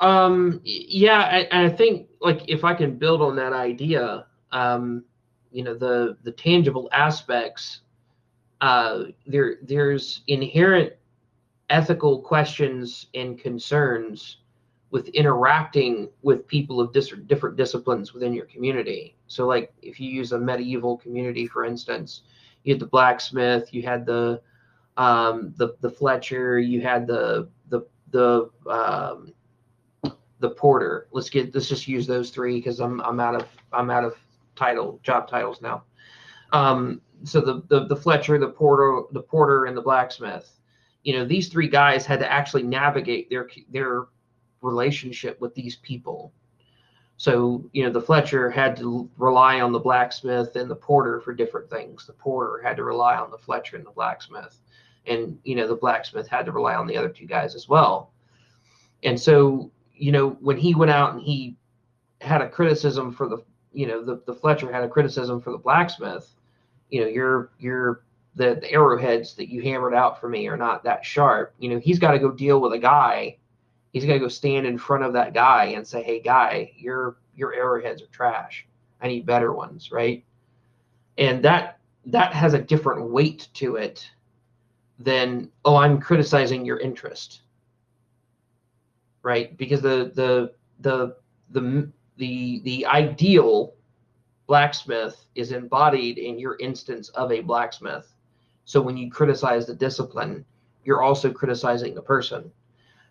Um, 0.00 0.60
yeah, 0.64 1.46
I, 1.52 1.66
I 1.66 1.68
think 1.68 2.08
like 2.20 2.42
if 2.48 2.64
I 2.64 2.74
can 2.74 2.98
build 2.98 3.22
on 3.22 3.36
that 3.36 3.52
idea, 3.52 4.26
um, 4.50 5.04
you 5.52 5.62
know, 5.62 5.74
the 5.74 6.16
the 6.24 6.32
tangible 6.32 6.88
aspects, 6.92 7.82
uh, 8.60 9.04
there 9.26 9.56
there's 9.62 10.22
inherent 10.26 10.92
ethical 11.70 12.20
questions 12.20 13.06
and 13.14 13.38
concerns 13.38 14.38
with 14.90 15.08
interacting 15.08 16.08
with 16.22 16.46
people 16.46 16.80
of 16.80 16.92
dis- 16.92 17.14
different 17.26 17.56
disciplines 17.56 18.14
within 18.14 18.32
your 18.32 18.46
community. 18.46 19.16
So, 19.26 19.46
like 19.46 19.72
if 19.82 19.98
you 20.00 20.10
use 20.10 20.32
a 20.32 20.38
medieval 20.38 20.96
community, 20.96 21.46
for 21.46 21.64
instance, 21.64 22.22
you 22.64 22.74
had 22.74 22.80
the 22.80 22.86
blacksmith, 22.86 23.72
you 23.72 23.82
had 23.82 24.06
the 24.06 24.40
um, 24.96 25.52
the 25.56 25.76
the 25.80 25.90
Fletcher, 25.90 26.58
you 26.58 26.80
had 26.80 27.06
the 27.06 27.48
the 27.68 27.82
the 28.10 28.50
um, 28.68 29.32
the 30.40 30.50
porter. 30.50 31.08
Let's 31.12 31.30
get 31.30 31.54
let's 31.54 31.68
just 31.68 31.88
use 31.88 32.06
those 32.06 32.30
three 32.30 32.56
because 32.56 32.80
I'm 32.80 33.00
I'm 33.00 33.20
out 33.20 33.34
of 33.34 33.46
I'm 33.72 33.90
out 33.90 34.04
of 34.04 34.16
title 34.54 35.00
job 35.02 35.28
titles 35.28 35.60
now. 35.60 35.84
Um, 36.52 37.00
so 37.24 37.40
the, 37.40 37.62
the 37.68 37.86
the 37.86 37.96
Fletcher, 37.96 38.38
the 38.38 38.48
porter, 38.48 39.02
the 39.12 39.22
porter, 39.22 39.66
and 39.66 39.76
the 39.76 39.82
blacksmith. 39.82 40.52
You 41.02 41.14
know, 41.14 41.24
these 41.24 41.48
three 41.48 41.68
guys 41.68 42.04
had 42.04 42.18
to 42.20 42.30
actually 42.30 42.62
navigate 42.62 43.30
their 43.30 43.48
their 43.70 44.06
relationship 44.62 45.40
with 45.40 45.54
these 45.54 45.76
people. 45.76 46.32
So, 47.18 47.64
you 47.72 47.84
know, 47.84 47.90
the 47.90 48.00
Fletcher 48.00 48.50
had 48.50 48.76
to 48.76 49.08
rely 49.16 49.60
on 49.60 49.72
the 49.72 49.78
blacksmith 49.78 50.54
and 50.56 50.70
the 50.70 50.76
porter 50.76 51.20
for 51.20 51.32
different 51.32 51.70
things. 51.70 52.06
The 52.06 52.12
porter 52.12 52.62
had 52.62 52.76
to 52.76 52.84
rely 52.84 53.16
on 53.16 53.30
the 53.30 53.38
Fletcher 53.38 53.76
and 53.76 53.86
the 53.86 53.90
blacksmith. 53.90 54.58
And, 55.06 55.38
you 55.44 55.54
know, 55.54 55.66
the 55.66 55.76
blacksmith 55.76 56.28
had 56.28 56.44
to 56.46 56.52
rely 56.52 56.74
on 56.74 56.86
the 56.86 56.96
other 56.96 57.08
two 57.08 57.26
guys 57.26 57.54
as 57.54 57.68
well. 57.68 58.12
And 59.02 59.18
so 59.18 59.70
you 59.96 60.12
know, 60.12 60.30
when 60.40 60.58
he 60.58 60.74
went 60.74 60.90
out 60.90 61.14
and 61.14 61.22
he 61.22 61.56
had 62.20 62.42
a 62.42 62.48
criticism 62.48 63.12
for 63.12 63.28
the, 63.28 63.38
you 63.72 63.86
know, 63.86 64.04
the, 64.04 64.22
the 64.26 64.34
Fletcher 64.34 64.72
had 64.72 64.84
a 64.84 64.88
criticism 64.88 65.40
for 65.40 65.50
the 65.50 65.58
blacksmith, 65.58 66.34
you 66.90 67.00
know, 67.00 67.06
your 67.06 67.50
your 67.58 68.04
the, 68.34 68.58
the 68.60 68.70
arrowheads 68.70 69.34
that 69.34 69.50
you 69.50 69.62
hammered 69.62 69.94
out 69.94 70.20
for 70.20 70.28
me 70.28 70.46
are 70.46 70.56
not 70.56 70.84
that 70.84 71.04
sharp. 71.04 71.54
You 71.58 71.70
know, 71.70 71.78
he's 71.78 71.98
got 71.98 72.12
to 72.12 72.18
go 72.18 72.30
deal 72.30 72.60
with 72.60 72.74
a 72.74 72.78
guy. 72.78 73.38
He's 73.96 74.04
got 74.04 74.12
to 74.12 74.18
go 74.18 74.28
stand 74.28 74.66
in 74.66 74.76
front 74.76 75.04
of 75.04 75.14
that 75.14 75.32
guy 75.32 75.68
and 75.68 75.86
say, 75.86 76.02
"Hey, 76.02 76.20
guy, 76.20 76.70
your 76.76 77.16
your 77.34 77.54
arrowheads 77.54 78.02
are 78.02 78.08
trash. 78.08 78.66
I 79.00 79.08
need 79.08 79.24
better 79.24 79.54
ones." 79.54 79.90
Right? 79.90 80.22
And 81.16 81.42
that 81.46 81.78
that 82.04 82.34
has 82.34 82.52
a 82.52 82.58
different 82.58 83.10
weight 83.10 83.48
to 83.54 83.76
it 83.76 84.10
than, 84.98 85.50
"Oh, 85.64 85.76
I'm 85.76 85.98
criticizing 85.98 86.62
your 86.66 86.78
interest." 86.78 87.40
Right? 89.22 89.56
Because 89.56 89.80
the 89.80 90.12
the 90.14 90.52
the 90.80 91.16
the 91.52 91.90
the 92.18 92.60
the 92.64 92.84
ideal 92.84 93.72
blacksmith 94.46 95.24
is 95.34 95.52
embodied 95.52 96.18
in 96.18 96.38
your 96.38 96.58
instance 96.58 97.08
of 97.08 97.32
a 97.32 97.40
blacksmith. 97.40 98.12
So 98.66 98.82
when 98.82 98.98
you 98.98 99.10
criticize 99.10 99.64
the 99.64 99.74
discipline, 99.74 100.44
you're 100.84 101.00
also 101.00 101.32
criticizing 101.32 101.94
the 101.94 102.02
person. 102.02 102.52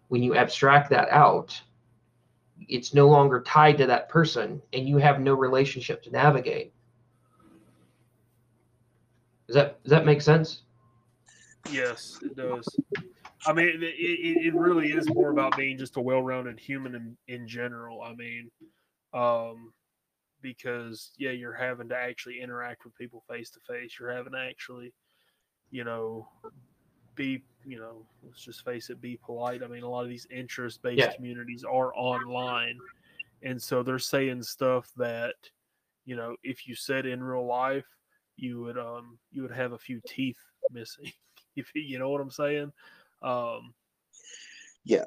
When 0.07 0.21
you 0.23 0.35
abstract 0.35 0.89
that 0.91 1.09
out, 1.09 1.59
it's 2.67 2.93
no 2.93 3.07
longer 3.07 3.41
tied 3.41 3.77
to 3.79 3.87
that 3.87 4.09
person 4.09 4.61
and 4.73 4.87
you 4.87 4.97
have 4.97 5.19
no 5.19 5.33
relationship 5.33 6.03
to 6.03 6.11
navigate. 6.11 6.73
Does 9.47 9.55
that 9.55 9.83
does 9.83 9.91
that 9.91 10.05
make 10.05 10.21
sense? 10.21 10.61
Yes, 11.71 12.19
it 12.21 12.35
does. 12.35 12.67
I 13.47 13.53
mean, 13.53 13.67
it, 13.67 13.83
it, 13.83 14.45
it 14.47 14.55
really 14.55 14.91
is 14.91 15.07
more 15.07 15.29
about 15.29 15.55
being 15.55 15.77
just 15.77 15.97
a 15.97 16.01
well-rounded 16.01 16.59
human 16.59 16.95
in, 16.95 17.17
in 17.27 17.47
general. 17.47 18.01
I 18.01 18.13
mean, 18.15 18.49
um, 19.13 19.71
because 20.41 21.11
yeah, 21.17 21.31
you're 21.31 21.53
having 21.53 21.89
to 21.89 21.95
actually 21.95 22.41
interact 22.41 22.85
with 22.85 22.95
people 22.95 23.23
face 23.29 23.51
to 23.51 23.59
face. 23.67 23.97
You're 23.99 24.13
having 24.13 24.33
to 24.33 24.39
actually, 24.39 24.93
you 25.69 25.83
know, 25.83 26.27
be 27.15 27.43
you 27.65 27.79
know, 27.79 28.05
let's 28.23 28.41
just 28.41 28.63
face 28.63 28.89
it, 28.89 29.01
be 29.01 29.17
polite. 29.17 29.63
I 29.63 29.67
mean, 29.67 29.83
a 29.83 29.89
lot 29.89 30.03
of 30.03 30.09
these 30.09 30.27
interest-based 30.29 30.99
yeah. 30.99 31.13
communities 31.13 31.63
are 31.63 31.93
online, 31.95 32.77
and 33.41 33.61
so 33.61 33.83
they're 33.83 33.99
saying 33.99 34.43
stuff 34.43 34.89
that, 34.97 35.35
you 36.05 36.15
know, 36.15 36.35
if 36.43 36.67
you 36.67 36.75
said 36.75 37.05
in 37.05 37.23
real 37.23 37.45
life, 37.45 37.87
you 38.37 38.61
would 38.61 38.77
um 38.77 39.17
you 39.31 39.41
would 39.41 39.51
have 39.51 39.71
a 39.71 39.77
few 39.77 40.01
teeth 40.07 40.39
missing. 40.71 41.11
if 41.55 41.69
you 41.73 41.99
know 41.99 42.09
what 42.09 42.21
I'm 42.21 42.31
saying. 42.31 42.71
Um, 43.21 43.73
yeah, 44.83 45.05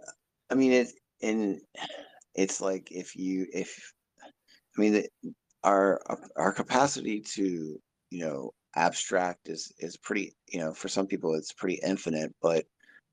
I 0.50 0.54
mean 0.54 0.72
it, 0.72 0.88
and 1.22 1.60
it's 2.34 2.60
like 2.60 2.90
if 2.90 3.16
you 3.16 3.46
if 3.52 3.92
I 4.76 4.80
mean, 4.80 5.04
our 5.64 6.00
our 6.36 6.52
capacity 6.52 7.20
to 7.20 7.78
you 8.10 8.24
know 8.24 8.52
abstract 8.76 9.48
is 9.48 9.72
is 9.78 9.96
pretty 9.96 10.34
you 10.48 10.60
know 10.60 10.72
for 10.72 10.88
some 10.88 11.06
people 11.06 11.34
it's 11.34 11.52
pretty 11.52 11.80
infinite, 11.84 12.34
but 12.42 12.64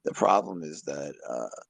the 0.04 0.14
problem 0.14 0.64
is 0.64 0.82
that 0.84 1.14
uh, 1.28 1.62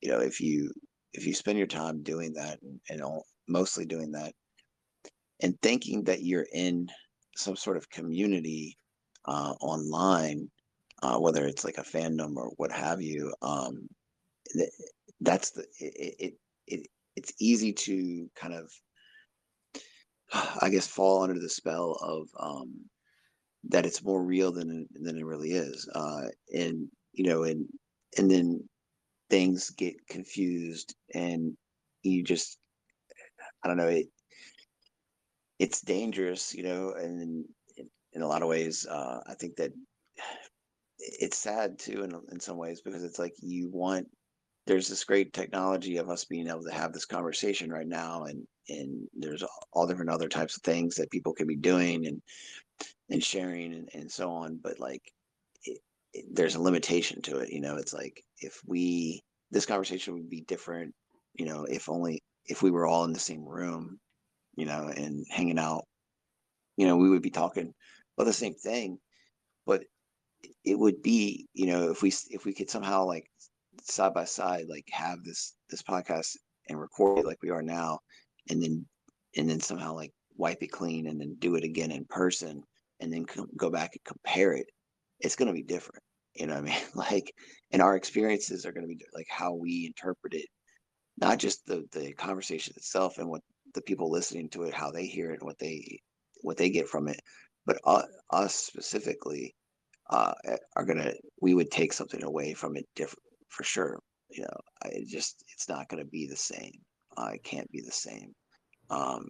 you 0.00 0.10
know 0.10 0.20
if 0.20 0.40
you 0.40 0.72
if 1.12 1.26
you 1.26 1.34
spend 1.34 1.58
your 1.58 1.66
time 1.66 2.02
doing 2.02 2.32
that 2.34 2.60
and, 2.62 2.80
and 2.90 3.02
mostly 3.48 3.86
doing 3.86 4.12
that 4.12 4.32
and 5.40 5.60
thinking 5.62 6.04
that 6.04 6.22
you're 6.22 6.46
in 6.52 6.88
some 7.36 7.56
sort 7.56 7.76
of 7.76 7.90
community 7.90 8.76
uh, 9.26 9.54
online, 9.60 10.48
uh, 11.02 11.18
whether 11.18 11.46
it's 11.46 11.64
like 11.64 11.78
a 11.78 11.82
fandom 11.82 12.36
or 12.36 12.50
what 12.56 12.72
have 12.72 13.02
you, 13.02 13.34
um, 13.42 13.88
that's 15.20 15.50
the 15.50 15.62
it, 15.80 16.14
it, 16.18 16.34
it 16.66 16.86
it's 17.16 17.32
easy 17.40 17.72
to 17.72 18.28
kind 18.34 18.54
of 18.54 18.70
I 20.62 20.68
guess 20.70 20.86
fall 20.86 21.22
under 21.22 21.38
the 21.38 21.48
spell 21.48 21.98
of 22.02 22.28
um, 22.38 22.74
that 23.68 23.86
it's 23.86 24.04
more 24.04 24.22
real 24.22 24.52
than 24.52 24.86
than 24.92 25.16
it 25.16 25.24
really 25.24 25.52
is, 25.52 25.88
uh, 25.94 26.28
and 26.54 26.88
you 27.12 27.24
know, 27.24 27.44
and 27.44 27.66
and 28.18 28.30
then 28.30 28.68
things 29.30 29.70
get 29.70 29.94
confused, 30.08 30.94
and 31.14 31.56
you 32.02 32.22
just 32.22 32.58
I 33.64 33.68
don't 33.68 33.76
know 33.76 33.88
it. 33.88 34.06
It's 35.58 35.80
dangerous, 35.80 36.54
you 36.54 36.62
know, 36.62 36.92
and 36.92 37.46
in, 37.76 37.88
in 38.12 38.22
a 38.22 38.28
lot 38.28 38.42
of 38.42 38.48
ways, 38.48 38.86
uh, 38.86 39.20
I 39.26 39.34
think 39.34 39.56
that 39.56 39.72
it's 40.98 41.38
sad 41.38 41.78
too, 41.78 42.04
in 42.04 42.12
in 42.30 42.40
some 42.40 42.56
ways, 42.56 42.82
because 42.82 43.04
it's 43.04 43.18
like 43.18 43.34
you 43.40 43.70
want 43.70 44.06
there's 44.66 44.88
this 44.88 45.04
great 45.04 45.32
technology 45.32 45.96
of 45.96 46.10
us 46.10 46.24
being 46.24 46.48
able 46.48 46.64
to 46.64 46.74
have 46.74 46.92
this 46.92 47.04
conversation 47.04 47.70
right 47.70 47.86
now 47.86 48.24
and 48.24 48.46
and 48.68 49.06
there's 49.14 49.44
all 49.72 49.86
different 49.86 50.10
other 50.10 50.28
types 50.28 50.56
of 50.56 50.62
things 50.62 50.96
that 50.96 51.10
people 51.10 51.32
can 51.32 51.46
be 51.46 51.56
doing 51.56 52.06
and 52.06 52.20
and 53.10 53.22
sharing 53.22 53.72
and, 53.72 53.88
and 53.94 54.10
so 54.10 54.30
on 54.30 54.58
but 54.62 54.78
like 54.80 55.02
it, 55.64 55.78
it, 56.12 56.24
there's 56.32 56.54
a 56.54 56.62
limitation 56.62 57.22
to 57.22 57.38
it 57.38 57.50
you 57.50 57.60
know? 57.60 57.76
It's 57.76 57.94
like 57.94 58.22
if 58.38 58.60
we 58.66 59.22
this 59.50 59.66
conversation 59.66 60.14
would 60.14 60.30
be 60.30 60.42
different 60.42 60.94
you 61.34 61.46
know 61.46 61.64
if 61.64 61.88
only 61.88 62.22
if 62.46 62.62
we 62.62 62.70
were 62.70 62.86
all 62.86 63.04
in 63.04 63.12
the 63.12 63.18
same 63.18 63.44
room 63.44 63.98
you 64.56 64.66
know 64.66 64.90
and 64.96 65.24
hanging 65.30 65.58
out 65.58 65.84
you 66.76 66.86
know 66.86 66.96
we 66.96 67.08
would 67.08 67.22
be 67.22 67.30
talking 67.30 67.72
about 68.16 68.24
the 68.24 68.32
same 68.32 68.54
thing 68.54 68.98
but 69.66 69.84
it 70.64 70.78
would 70.78 71.02
be 71.02 71.46
you 71.54 71.66
know 71.66 71.90
if 71.90 72.02
we 72.02 72.12
if 72.30 72.44
we 72.44 72.54
could 72.54 72.70
somehow 72.70 73.04
like 73.04 73.26
side 73.82 74.14
by 74.14 74.24
side 74.24 74.64
like 74.68 74.86
have 74.90 75.22
this 75.24 75.54
this 75.70 75.82
podcast 75.82 76.36
and 76.68 76.80
record 76.80 77.18
it 77.18 77.26
like 77.26 77.42
we 77.42 77.50
are 77.50 77.62
now 77.62 77.98
and 78.50 78.62
then 78.62 78.84
and 79.36 79.48
then 79.48 79.60
somehow 79.60 79.94
like 79.94 80.12
wipe 80.36 80.62
it 80.62 80.70
clean 80.70 81.06
and 81.06 81.20
then 81.20 81.36
do 81.38 81.54
it 81.56 81.64
again 81.64 81.90
in 81.90 82.04
person 82.06 82.62
and 83.00 83.12
then 83.12 83.24
go 83.56 83.70
back 83.70 83.90
and 83.94 84.04
compare 84.04 84.52
it 84.52 84.66
it's 85.20 85.36
going 85.36 85.48
to 85.48 85.54
be 85.54 85.62
different 85.62 86.02
you 86.34 86.46
know 86.46 86.54
what 86.54 86.62
i 86.62 86.66
mean 86.66 86.78
like 86.94 87.32
and 87.72 87.82
our 87.82 87.96
experiences 87.96 88.64
are 88.64 88.72
going 88.72 88.86
to 88.86 88.94
be 88.94 88.98
like 89.14 89.26
how 89.28 89.54
we 89.54 89.86
interpret 89.86 90.34
it 90.34 90.46
not 91.18 91.38
just 91.38 91.64
the 91.66 91.84
the 91.92 92.12
conversation 92.14 92.74
itself 92.76 93.18
and 93.18 93.28
what 93.28 93.42
the 93.74 93.82
people 93.82 94.10
listening 94.10 94.48
to 94.48 94.62
it 94.62 94.74
how 94.74 94.90
they 94.90 95.06
hear 95.06 95.30
it 95.30 95.42
what 95.42 95.58
they 95.58 95.98
what 96.42 96.56
they 96.56 96.70
get 96.70 96.88
from 96.88 97.08
it 97.08 97.20
but 97.64 97.78
uh, 97.84 98.02
us 98.30 98.54
specifically 98.54 99.54
uh, 100.10 100.32
are 100.76 100.84
gonna 100.84 101.12
we 101.40 101.54
would 101.54 101.70
take 101.70 101.92
something 101.92 102.22
away 102.22 102.54
from 102.54 102.76
it 102.76 102.86
different 102.94 103.22
for 103.48 103.64
sure. 103.64 103.98
You 104.30 104.42
know, 104.42 104.60
I 104.82 104.90
just 105.06 105.42
it's 105.54 105.68
not 105.68 105.88
going 105.88 106.02
to 106.02 106.10
be 106.10 106.26
the 106.26 106.36
same. 106.36 106.72
Uh, 107.16 107.30
it 107.34 107.44
can't 107.44 107.70
be 107.70 107.80
the 107.80 107.92
same. 107.92 108.32
Um, 108.90 109.28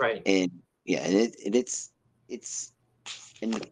right. 0.00 0.22
And 0.26 0.50
yeah, 0.84 1.00
and 1.00 1.14
it 1.14 1.36
and 1.44 1.54
it's 1.54 1.90
it's 2.28 2.72
and 3.40 3.66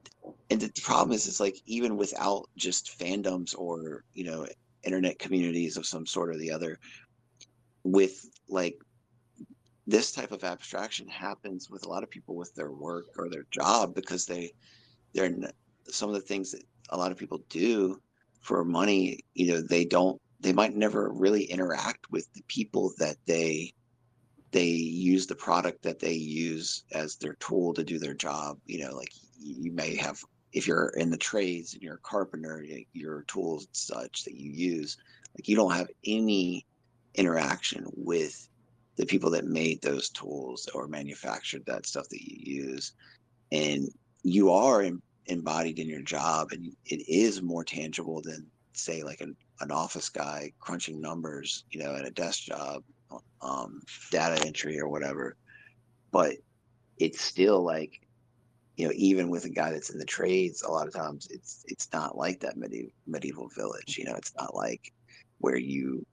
and 0.50 0.60
the 0.60 0.70
problem 0.82 1.12
is 1.12 1.26
it's 1.26 1.40
like 1.40 1.56
even 1.66 1.96
without 1.96 2.48
just 2.56 2.98
fandoms 2.98 3.54
or 3.56 4.04
you 4.14 4.24
know 4.24 4.46
internet 4.82 5.18
communities 5.18 5.76
of 5.76 5.86
some 5.86 6.06
sort 6.06 6.30
or 6.30 6.36
the 6.36 6.50
other, 6.50 6.78
with 7.84 8.26
like 8.48 8.76
this 9.86 10.12
type 10.12 10.32
of 10.32 10.44
abstraction 10.44 11.08
happens 11.08 11.68
with 11.68 11.84
a 11.84 11.88
lot 11.88 12.02
of 12.02 12.10
people 12.10 12.36
with 12.36 12.54
their 12.54 12.70
work 12.70 13.06
or 13.18 13.28
their 13.28 13.46
job 13.50 13.94
because 13.94 14.26
they 14.26 14.52
they're 15.14 15.34
some 15.88 16.08
of 16.08 16.14
the 16.14 16.20
things 16.20 16.52
that 16.52 16.62
a 16.90 16.96
lot 16.96 17.10
of 17.10 17.18
people 17.18 17.42
do 17.48 18.00
for 18.40 18.64
money, 18.64 19.20
you 19.34 19.48
know, 19.48 19.60
they 19.60 19.84
don't 19.84 20.20
they 20.40 20.52
might 20.52 20.74
never 20.74 21.10
really 21.10 21.44
interact 21.44 22.10
with 22.10 22.32
the 22.32 22.42
people 22.48 22.92
that 22.98 23.16
they 23.26 23.72
they 24.52 24.66
use 24.66 25.26
the 25.26 25.34
product 25.34 25.82
that 25.82 26.00
they 26.00 26.12
use 26.12 26.84
as 26.92 27.16
their 27.16 27.34
tool 27.34 27.72
to 27.74 27.84
do 27.84 27.98
their 27.98 28.14
job. 28.14 28.58
You 28.66 28.84
know, 28.84 28.96
like 28.96 29.12
you 29.38 29.72
may 29.72 29.96
have 29.96 30.22
if 30.52 30.66
you're 30.66 30.92
in 30.96 31.10
the 31.10 31.16
trades 31.16 31.74
and 31.74 31.82
you're 31.82 31.94
a 31.94 31.98
carpenter, 31.98 32.64
your 32.92 33.22
tools 33.22 33.68
such 33.72 34.24
that 34.24 34.34
you 34.34 34.50
use, 34.50 34.96
like 35.36 35.48
you 35.48 35.54
don't 35.54 35.72
have 35.72 35.88
any 36.04 36.66
interaction 37.14 37.86
with 37.94 38.48
the 38.96 39.06
people 39.06 39.30
that 39.30 39.44
made 39.44 39.80
those 39.80 40.10
tools 40.10 40.68
or 40.74 40.88
manufactured 40.88 41.64
that 41.66 41.86
stuff 41.86 42.08
that 42.08 42.20
you 42.20 42.62
use. 42.62 42.92
And 43.52 43.88
you 44.22 44.50
are 44.50 44.82
in, 44.82 45.00
embodied 45.26 45.78
in 45.78 45.88
your 45.88 46.02
job 46.02 46.48
and 46.52 46.72
it 46.86 47.08
is 47.08 47.42
more 47.42 47.64
tangible 47.64 48.20
than 48.20 48.46
say 48.72 49.02
like 49.02 49.20
an, 49.20 49.36
an 49.60 49.70
office 49.70 50.08
guy 50.08 50.52
crunching 50.58 51.00
numbers 51.00 51.64
you 51.70 51.80
know 51.82 51.94
at 51.94 52.06
a 52.06 52.10
desk 52.10 52.42
job 52.42 52.82
um, 53.42 53.80
data 54.10 54.44
entry 54.46 54.78
or 54.80 54.88
whatever 54.88 55.36
but 56.10 56.34
it's 56.98 57.20
still 57.20 57.62
like 57.62 58.00
you 58.76 58.86
know 58.86 58.92
even 58.94 59.30
with 59.30 59.44
a 59.44 59.50
guy 59.50 59.70
that's 59.70 59.90
in 59.90 59.98
the 59.98 60.04
trades 60.04 60.62
a 60.62 60.70
lot 60.70 60.86
of 60.86 60.92
times 60.92 61.28
it's 61.30 61.64
it's 61.68 61.88
not 61.92 62.16
like 62.16 62.40
that 62.40 62.56
medieval 62.56 62.90
medieval 63.06 63.48
village 63.48 63.96
you 63.98 64.04
know 64.04 64.14
it's 64.14 64.34
not 64.38 64.54
like 64.54 64.92
where 65.38 65.56
you 65.56 66.04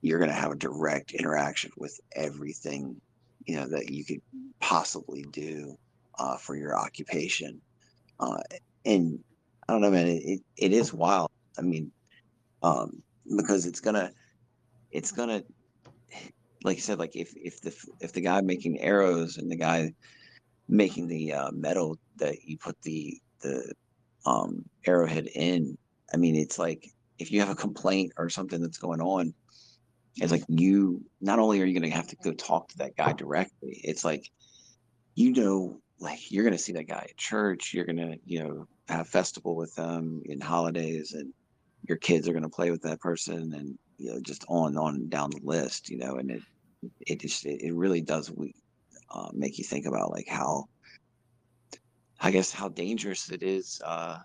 you're 0.00 0.18
going 0.18 0.30
to 0.30 0.36
have 0.36 0.50
a 0.50 0.56
direct 0.56 1.12
interaction 1.12 1.70
with 1.76 1.98
everything 2.16 3.00
you 3.46 3.56
know 3.56 3.66
that 3.66 3.90
you 3.90 4.04
could 4.04 4.20
possibly 4.60 5.24
do 5.32 5.76
uh, 6.18 6.36
for 6.36 6.56
your 6.56 6.76
occupation 6.76 7.60
uh, 8.20 8.38
and 8.84 9.18
I 9.68 9.72
don't 9.72 9.82
know, 9.82 9.90
man, 9.90 10.06
it, 10.06 10.40
it 10.56 10.72
is 10.72 10.92
wild. 10.92 11.30
I 11.58 11.62
mean, 11.62 11.92
um, 12.62 13.02
because 13.36 13.66
it's 13.66 13.80
gonna, 13.80 14.12
it's 14.90 15.12
gonna, 15.12 15.42
like 16.64 16.76
you 16.76 16.82
said, 16.82 16.98
like 16.98 17.16
if 17.16 17.32
if 17.36 17.60
the 17.60 17.74
if 18.00 18.12
the 18.12 18.20
guy 18.20 18.40
making 18.40 18.80
arrows 18.80 19.38
and 19.38 19.50
the 19.50 19.56
guy 19.56 19.92
making 20.68 21.08
the 21.08 21.32
uh, 21.32 21.50
metal 21.52 21.98
that 22.16 22.44
you 22.44 22.56
put 22.56 22.80
the 22.82 23.20
the 23.40 23.72
um, 24.24 24.64
Arrowhead 24.86 25.26
in, 25.34 25.76
I 26.14 26.16
mean, 26.16 26.36
it's 26.36 26.58
like 26.58 26.88
if 27.18 27.30
you 27.32 27.40
have 27.40 27.50
a 27.50 27.54
complaint 27.54 28.12
or 28.16 28.28
something 28.28 28.60
that's 28.60 28.78
going 28.78 29.00
on, 29.00 29.34
it's 30.16 30.32
like 30.32 30.44
you 30.48 31.02
not 31.20 31.38
only 31.38 31.60
are 31.60 31.64
you 31.64 31.78
going 31.78 31.90
to 31.90 31.96
have 31.96 32.08
to 32.08 32.16
go 32.16 32.32
talk 32.32 32.68
to 32.68 32.78
that 32.78 32.96
guy 32.96 33.12
directly, 33.12 33.80
it's 33.82 34.04
like 34.04 34.30
you 35.14 35.32
know, 35.32 35.80
like 35.98 36.30
you're 36.30 36.44
going 36.44 36.56
to 36.56 36.62
see 36.62 36.72
that 36.72 36.88
guy 36.88 37.06
at 37.08 37.16
church, 37.16 37.74
you're 37.74 37.84
going 37.84 37.96
to, 37.96 38.18
you 38.24 38.42
know, 38.42 38.66
have 38.88 39.08
festival 39.08 39.54
with 39.54 39.74
them 39.74 40.22
in 40.24 40.40
holidays, 40.40 41.12
and 41.12 41.32
your 41.88 41.98
kids 41.98 42.28
are 42.28 42.32
going 42.32 42.42
to 42.42 42.48
play 42.48 42.70
with 42.70 42.82
that 42.82 43.00
person, 43.00 43.54
and 43.54 43.78
you 43.98 44.12
know, 44.12 44.20
just 44.20 44.44
on 44.48 44.68
and 44.68 44.78
on 44.78 45.08
down 45.08 45.30
the 45.30 45.40
list, 45.42 45.88
you 45.88 45.98
know, 45.98 46.16
and 46.16 46.30
it 46.30 46.42
it 47.00 47.20
just 47.20 47.44
it 47.46 47.74
really 47.74 48.00
does 48.00 48.30
we 48.30 48.54
uh, 49.10 49.28
make 49.32 49.58
you 49.58 49.64
think 49.64 49.86
about 49.86 50.10
like 50.10 50.26
how 50.28 50.66
I 52.20 52.30
guess 52.30 52.52
how 52.52 52.68
dangerous 52.68 53.30
it 53.30 53.42
is 53.42 53.80
uh, 53.84 54.18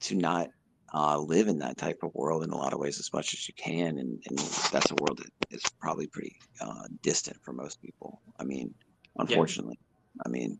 to 0.00 0.14
not 0.14 0.48
uh, 0.94 1.18
live 1.18 1.48
in 1.48 1.58
that 1.58 1.76
type 1.76 1.98
of 2.02 2.14
world 2.14 2.44
in 2.44 2.50
a 2.50 2.56
lot 2.56 2.72
of 2.72 2.78
ways 2.78 2.98
as 2.98 3.12
much 3.12 3.34
as 3.34 3.48
you 3.48 3.54
can, 3.54 3.98
and, 3.98 4.22
and 4.28 4.38
that's 4.70 4.90
a 4.90 4.96
world 5.02 5.18
that 5.18 5.30
is 5.50 5.62
probably 5.80 6.06
pretty 6.06 6.36
uh, 6.60 6.84
distant 7.02 7.36
for 7.42 7.52
most 7.52 7.82
people. 7.82 8.20
I 8.38 8.44
mean, 8.44 8.72
unfortunately, 9.18 9.78
yeah. 9.78 10.22
I 10.24 10.28
mean, 10.28 10.58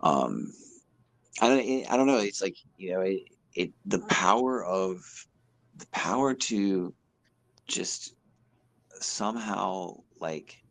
um, 0.00 0.52
I 1.40 1.48
don't, 1.48 1.92
I 1.92 1.96
don't 1.96 2.06
know. 2.06 2.18
It's 2.18 2.42
like 2.42 2.56
you 2.78 2.94
know, 2.94 3.00
it, 3.00 3.20
it 3.56 3.72
the 3.86 4.00
power 4.00 4.64
of 4.64 5.00
the 5.76 5.86
power 5.88 6.34
to 6.34 6.94
just 7.68 8.14
somehow 9.00 9.96
like 10.20 10.62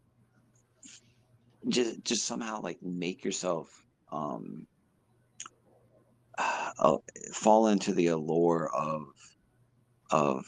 just 1.69 2.03
just 2.03 2.25
somehow 2.25 2.61
like 2.61 2.81
make 2.81 3.25
yourself 3.25 3.69
um 4.11 4.67
uh, 6.79 6.97
fall 7.33 7.67
into 7.67 7.93
the 7.93 8.07
allure 8.07 8.69
of 8.73 9.03
of 10.11 10.45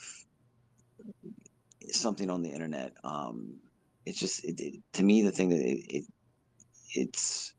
something 1.89 2.29
on 2.29 2.41
the 2.41 2.49
internet. 2.51 2.93
Um 3.03 3.59
it's 4.05 4.19
just 4.19 4.45
it, 4.45 4.59
it, 4.59 4.75
to 4.93 5.03
me 5.03 5.21
the 5.23 5.31
thing 5.31 5.49
that 5.49 5.59
it, 5.59 5.85
it 5.89 6.05
it's 6.93 7.53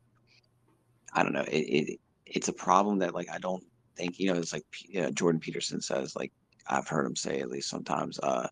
i 1.13 1.23
don't 1.23 1.33
know 1.33 1.43
it, 1.43 1.57
it 1.57 1.99
it's 2.25 2.47
a 2.47 2.53
problem 2.53 2.99
that 2.99 3.13
like 3.13 3.29
i 3.29 3.37
don't 3.37 3.63
think 3.99 4.19
you 4.19 4.31
know 4.31 4.39
it's 4.39 4.53
like 4.53 4.65
you 4.81 5.01
know, 5.01 5.11
jordan 5.11 5.39
peterson 5.39 5.81
says 5.81 6.15
like 6.15 6.31
i've 6.67 6.87
heard 6.87 7.05
him 7.05 7.15
say 7.15 7.39
at 7.39 7.49
least 7.49 7.69
sometimes 7.69 8.19
uh 8.19 8.47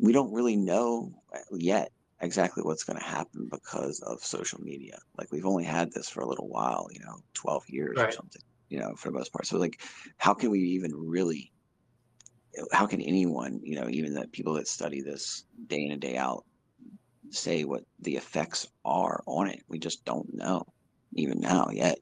we 0.00 0.12
don't 0.12 0.32
really 0.32 0.56
know 0.56 1.12
yet 1.52 1.90
exactly 2.20 2.62
what's 2.62 2.84
going 2.84 2.98
to 2.98 3.04
happen 3.04 3.48
because 3.50 4.00
of 4.00 4.22
social 4.22 4.60
media. 4.60 4.98
Like 5.18 5.30
we've 5.32 5.46
only 5.46 5.64
had 5.64 5.92
this 5.92 6.08
for 6.08 6.20
a 6.20 6.26
little 6.26 6.48
while, 6.48 6.88
you 6.90 7.00
know, 7.00 7.18
12 7.34 7.68
years 7.68 7.96
right. 7.96 8.08
or 8.08 8.12
something, 8.12 8.42
you 8.68 8.78
know, 8.78 8.94
for 8.96 9.08
the 9.08 9.18
most 9.18 9.32
part. 9.32 9.46
So 9.46 9.58
like, 9.58 9.80
how 10.16 10.34
can 10.34 10.50
we 10.50 10.60
even 10.60 10.92
really, 10.94 11.52
how 12.72 12.86
can 12.86 13.00
anyone, 13.00 13.60
you 13.62 13.76
know, 13.76 13.88
even 13.88 14.14
the 14.14 14.26
people 14.28 14.54
that 14.54 14.68
study 14.68 15.02
this 15.02 15.44
day 15.66 15.84
in 15.84 15.92
and 15.92 16.00
day 16.00 16.16
out 16.16 16.44
say 17.30 17.64
what 17.64 17.84
the 18.00 18.16
effects 18.16 18.66
are 18.84 19.22
on 19.26 19.48
it? 19.48 19.62
We 19.68 19.78
just 19.78 20.04
don't 20.04 20.32
know 20.34 20.66
even 21.14 21.40
now 21.40 21.68
yet. 21.72 21.98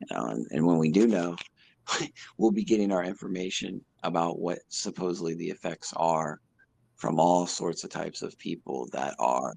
You 0.00 0.16
know, 0.16 0.26
and, 0.26 0.46
and 0.50 0.66
when 0.66 0.78
we 0.78 0.90
do 0.90 1.06
know, 1.06 1.36
we'll 2.38 2.50
be 2.50 2.64
getting 2.64 2.92
our 2.92 3.04
information 3.04 3.82
about 4.02 4.38
what 4.38 4.58
supposedly 4.68 5.34
the 5.34 5.48
effects 5.48 5.92
are 5.96 6.40
from 6.96 7.18
all 7.18 7.46
sorts 7.46 7.84
of 7.84 7.90
types 7.90 8.22
of 8.22 8.36
people 8.38 8.88
that 8.92 9.14
are 9.18 9.54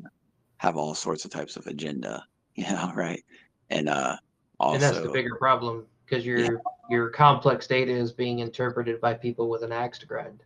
have 0.57 0.77
all 0.77 0.95
sorts 0.95 1.25
of 1.25 1.31
types 1.31 1.55
of 1.55 1.67
agenda. 1.67 2.23
You 2.55 2.65
know 2.65 2.91
right. 2.93 3.23
And 3.71 3.89
uh 3.89 4.15
also, 4.59 4.75
and 4.75 4.83
that's 4.83 5.01
the 5.03 5.11
bigger 5.11 5.35
problem 5.37 5.87
because 6.05 6.23
your 6.23 6.37
yeah. 6.37 6.49
your 6.87 7.09
complex 7.09 7.65
data 7.65 7.91
is 7.91 8.11
being 8.11 8.39
interpreted 8.39 9.01
by 9.01 9.15
people 9.15 9.49
with 9.49 9.63
an 9.63 9.71
axe 9.71 9.97
to 9.97 10.05
grind. 10.05 10.43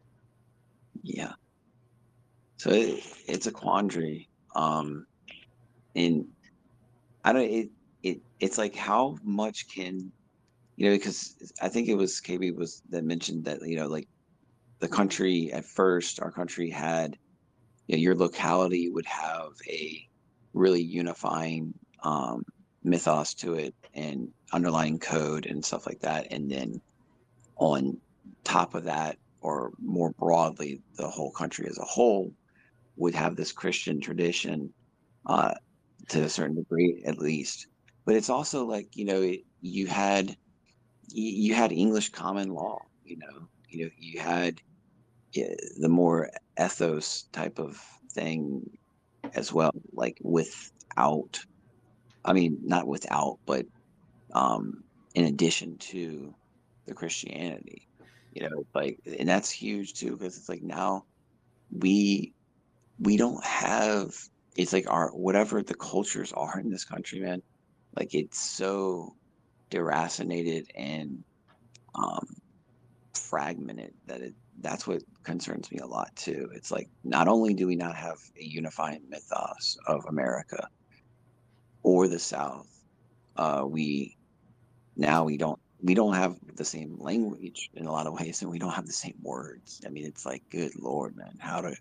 Yeah. 1.03 1.33
So 2.55 2.69
it, 2.69 3.03
it's 3.27 3.47
a 3.47 3.51
quandary 3.51 4.29
um 4.57 5.05
and 5.95 6.25
i 7.23 7.31
don't 7.31 7.43
it, 7.43 7.69
it 8.03 8.21
it's 8.39 8.57
like 8.57 8.75
how 8.75 9.17
much 9.23 9.67
can 9.69 10.11
you 10.77 10.87
know 10.87 10.95
because 10.95 11.35
i 11.61 11.67
think 11.67 11.89
it 11.89 11.95
was 11.95 12.21
kb 12.21 12.55
was 12.55 12.81
that 12.89 13.03
mentioned 13.03 13.43
that 13.43 13.61
you 13.67 13.75
know 13.75 13.87
like 13.87 14.07
the 14.79 14.87
country 14.87 15.51
at 15.51 15.65
first, 15.65 16.21
our 16.21 16.31
country 16.31 16.69
had, 16.69 17.17
you 17.87 17.95
know, 17.95 18.01
your 18.01 18.15
locality 18.15 18.89
would 18.89 19.05
have 19.05 19.51
a 19.67 20.07
really 20.53 20.81
unifying 20.81 21.73
um, 22.03 22.43
mythos 22.83 23.33
to 23.33 23.55
it 23.55 23.73
and 23.93 24.29
underlying 24.53 24.99
code 24.99 25.45
and 25.45 25.63
stuff 25.63 25.87
like 25.87 25.99
that. 26.01 26.27
And 26.31 26.49
then 26.49 26.81
on 27.57 27.97
top 28.43 28.75
of 28.75 28.83
that, 28.83 29.17
or 29.41 29.71
more 29.79 30.11
broadly, 30.11 30.81
the 30.95 31.07
whole 31.07 31.31
country 31.31 31.67
as 31.69 31.77
a 31.77 31.83
whole 31.85 32.31
would 32.97 33.15
have 33.15 33.35
this 33.35 33.51
Christian 33.51 34.01
tradition 34.01 34.73
uh, 35.25 35.53
to 36.09 36.23
a 36.23 36.29
certain 36.29 36.55
degree, 36.55 37.03
at 37.05 37.19
least. 37.19 37.67
But 38.05 38.15
it's 38.15 38.29
also 38.29 38.65
like 38.65 38.95
you 38.95 39.05
know, 39.05 39.21
it, 39.21 39.41
you 39.61 39.87
had 39.87 40.35
you 41.07 41.53
had 41.53 41.71
English 41.71 42.09
common 42.09 42.49
law. 42.49 42.79
You 43.05 43.17
know, 43.17 43.47
you 43.69 43.85
know, 43.85 43.91
you 43.97 44.19
had 44.19 44.61
the 45.33 45.89
more 45.89 46.29
ethos 46.59 47.23
type 47.31 47.59
of 47.59 47.81
thing 48.11 48.77
as 49.33 49.53
well, 49.53 49.71
like 49.93 50.17
without, 50.21 51.39
I 52.25 52.33
mean, 52.33 52.57
not 52.63 52.87
without, 52.87 53.37
but 53.45 53.65
um, 54.33 54.83
in 55.15 55.25
addition 55.25 55.77
to 55.77 56.33
the 56.85 56.93
Christianity, 56.93 57.87
you 58.33 58.43
know, 58.49 58.65
like, 58.73 58.99
and 59.19 59.27
that's 59.27 59.49
huge 59.49 59.93
too, 59.93 60.11
because 60.11 60.37
it's 60.37 60.49
like 60.49 60.63
now 60.63 61.05
we, 61.71 62.33
we 62.99 63.17
don't 63.17 63.43
have, 63.43 64.15
it's 64.55 64.73
like 64.73 64.89
our, 64.89 65.09
whatever 65.09 65.61
the 65.61 65.75
cultures 65.75 66.33
are 66.33 66.59
in 66.59 66.69
this 66.69 66.85
country, 66.85 67.19
man, 67.19 67.41
like 67.95 68.15
it's 68.15 68.39
so 68.39 69.15
deracinated 69.69 70.67
and 70.75 71.23
um, 71.95 72.27
fragmented 73.13 73.93
that 74.05 74.21
it, 74.21 74.33
that's 74.61 74.87
what 74.87 75.03
concerns 75.23 75.71
me 75.71 75.79
a 75.79 75.85
lot 75.85 76.15
too. 76.15 76.49
It's 76.53 76.71
like 76.71 76.89
not 77.03 77.27
only 77.27 77.53
do 77.53 77.67
we 77.67 77.75
not 77.75 77.95
have 77.95 78.17
a 78.39 78.43
unifying 78.43 79.01
mythos 79.09 79.77
of 79.87 80.05
America 80.07 80.67
or 81.83 82.07
the 82.07 82.19
South, 82.19 82.67
uh, 83.35 83.63
we 83.67 84.17
now 84.95 85.23
we 85.23 85.37
don't 85.37 85.59
we 85.83 85.93
don't 85.93 86.15
have 86.15 86.37
the 86.55 86.65
same 86.65 86.95
language 86.99 87.69
in 87.75 87.85
a 87.85 87.91
lot 87.91 88.07
of 88.07 88.13
ways, 88.19 88.41
and 88.41 88.49
we 88.49 88.59
don't 88.59 88.73
have 88.73 88.87
the 88.87 88.93
same 88.93 89.15
words. 89.21 89.81
I 89.85 89.89
mean, 89.89 90.05
it's 90.05 90.25
like, 90.25 90.43
good 90.49 90.71
lord, 90.79 91.15
man, 91.15 91.37
how 91.39 91.61
to 91.61 91.75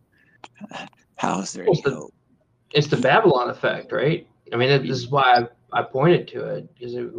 how 1.17 1.41
is 1.41 1.53
there 1.53 1.65
any 1.65 1.81
hope? 1.81 2.13
It's 2.73 2.89
the 2.89 2.97
Babylon 2.97 3.49
effect, 3.49 3.93
right? 3.93 4.27
I 4.53 4.57
mean, 4.57 4.69
this 4.69 4.99
is 4.99 5.09
why 5.09 5.47
I, 5.73 5.81
I 5.81 5.83
pointed 5.83 6.29
to 6.29 6.45
it 6.47 6.73
because 6.75 6.95
it, 6.95 7.11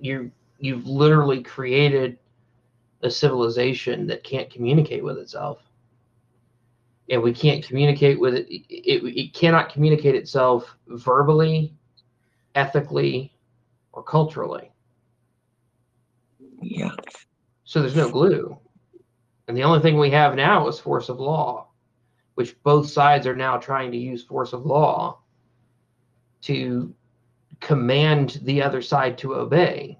you 0.00 0.30
you've 0.58 0.86
literally 0.86 1.42
created 1.42 2.18
a 3.02 3.10
civilization 3.10 4.06
that 4.06 4.24
can't 4.24 4.50
communicate 4.50 5.04
with 5.04 5.18
itself 5.18 5.58
and 7.08 7.22
we 7.22 7.32
can't 7.32 7.64
communicate 7.64 8.18
with 8.18 8.34
it. 8.34 8.46
it. 8.50 9.04
It 9.04 9.34
cannot 9.34 9.72
communicate 9.72 10.14
itself 10.14 10.76
verbally, 10.88 11.72
ethically, 12.54 13.32
or 13.92 14.02
culturally. 14.02 14.72
Yeah. 16.60 16.90
So 17.64 17.80
there's 17.80 17.96
no 17.96 18.10
glue. 18.10 18.58
And 19.48 19.56
the 19.56 19.62
only 19.62 19.80
thing 19.80 19.98
we 19.98 20.10
have 20.10 20.34
now 20.34 20.66
is 20.66 20.78
force 20.78 21.08
of 21.08 21.20
law, 21.20 21.68
which 22.34 22.60
both 22.62 22.88
sides 22.88 23.26
are 23.26 23.36
now 23.36 23.56
trying 23.56 23.92
to 23.92 23.98
use 23.98 24.24
force 24.24 24.52
of 24.52 24.66
law 24.66 25.20
to 26.42 26.94
command 27.60 28.40
the 28.42 28.62
other 28.62 28.82
side 28.82 29.18
to 29.18 29.34
obey 29.34 29.98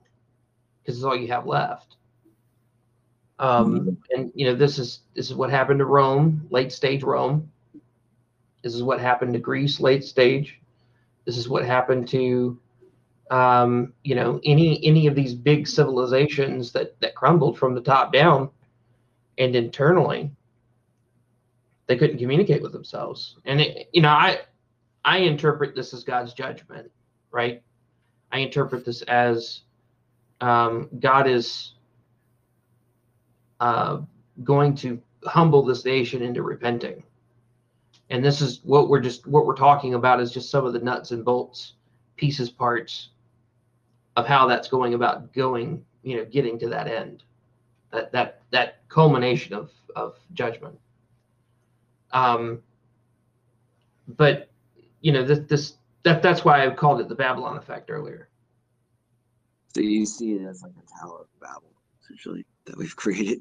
because 0.83 0.97
it's 0.97 1.05
all 1.05 1.17
you 1.17 1.29
have 1.29 1.47
left. 1.47 1.97
Um, 3.39 3.81
mm-hmm. 3.81 3.91
and 4.11 4.33
you 4.35 4.47
know, 4.47 4.55
this 4.55 4.79
is 4.79 5.01
this 5.15 5.27
is 5.27 5.35
what 5.35 5.51
happened 5.51 5.81
to 5.81 5.85
Rome, 5.85 6.47
late 6.51 6.73
stage 6.73 7.03
Rome. 7.03 7.51
This 8.63 8.75
is 8.75 8.83
what 8.83 9.01
happened 9.01 9.35
to 9.35 9.39
Greece, 9.39 9.81
late 9.81 10.05
stage. 10.05 10.61
This 11.25 11.37
is 11.37 11.49
what 11.49 11.65
happened 11.65 12.09
to 12.09 12.59
um, 13.31 13.93
you 14.05 14.15
know 14.15 14.41
any 14.45 14.85
any 14.85 15.07
of 15.07 15.15
these 15.15 15.35
big 15.35 15.67
civilizations 15.67 16.73
that 16.73 16.99
that 17.01 17.15
crumbled 17.15 17.59
from 17.59 17.75
the 17.75 17.81
top 17.81 18.13
down 18.13 18.51
and 19.39 19.57
internally 19.57 20.31
they 21.87 21.97
couldn't 21.97 22.19
communicate 22.19 22.63
with 22.63 22.73
themselves 22.73 23.37
and 23.45 23.61
it, 23.61 23.89
you 23.93 24.01
know 24.01 24.09
i 24.09 24.39
i 25.07 25.19
interpret 25.19 25.75
this 25.75 25.95
as 25.95 26.05
god's 26.05 26.35
judgment 26.35 26.91
right 27.31 27.63
i 28.33 28.39
interpret 28.39 28.85
this 28.85 29.01
as 29.03 29.63
um, 30.43 30.91
god 31.01 31.27
is 31.27 31.73
uh, 33.61 34.01
going 34.45 34.75
to 34.75 35.01
humble 35.25 35.65
this 35.65 35.85
nation 35.85 36.23
into 36.23 36.43
repenting. 36.43 37.03
And 38.11 38.25
this 38.25 38.41
is 38.41 38.61
what 38.63 38.89
we're 38.89 39.01
just 39.01 39.27
what 39.27 39.47
we're 39.47 39.57
talking 39.57 39.95
about 39.95 40.21
is 40.21 40.31
just 40.31 40.51
some 40.51 40.65
of 40.65 40.73
the 40.73 40.79
nuts 40.79 41.11
and 41.11 41.25
bolts, 41.25 41.75
pieces, 42.17 42.51
parts 42.51 43.11
of 44.17 44.27
how 44.27 44.47
that's 44.47 44.69
going 44.69 44.95
about 44.95 45.33
going 45.33 45.85
you 46.03 46.17
know 46.17 46.25
getting 46.25 46.59
to 46.59 46.69
that 46.69 46.87
end 46.87 47.25
that 47.93 48.13
that 48.13 48.43
that 48.51 48.89
culmination 48.89 49.53
of 49.53 49.71
of 49.95 50.15
judgment 50.33 50.79
um 52.13 52.63
but 54.09 54.49
you 55.07 55.13
know 55.13 55.23
this 55.23 55.39
this 55.49 55.75
that 56.03 56.21
that's 56.21 56.45
why 56.45 56.67
i 56.67 56.69
called 56.69 57.01
it 57.01 57.09
the 57.09 57.15
babylon 57.15 57.57
effect 57.57 57.91
earlier. 57.93 58.29
So 59.73 59.83
you 59.83 60.05
see 60.05 60.33
it 60.33 60.45
as 60.45 60.63
like 60.63 60.73
a 60.73 61.01
Tower 61.01 61.21
of 61.21 61.41
Babel, 61.41 61.71
essentially, 62.03 62.45
that 62.65 62.77
we've 62.77 62.97
created. 62.97 63.41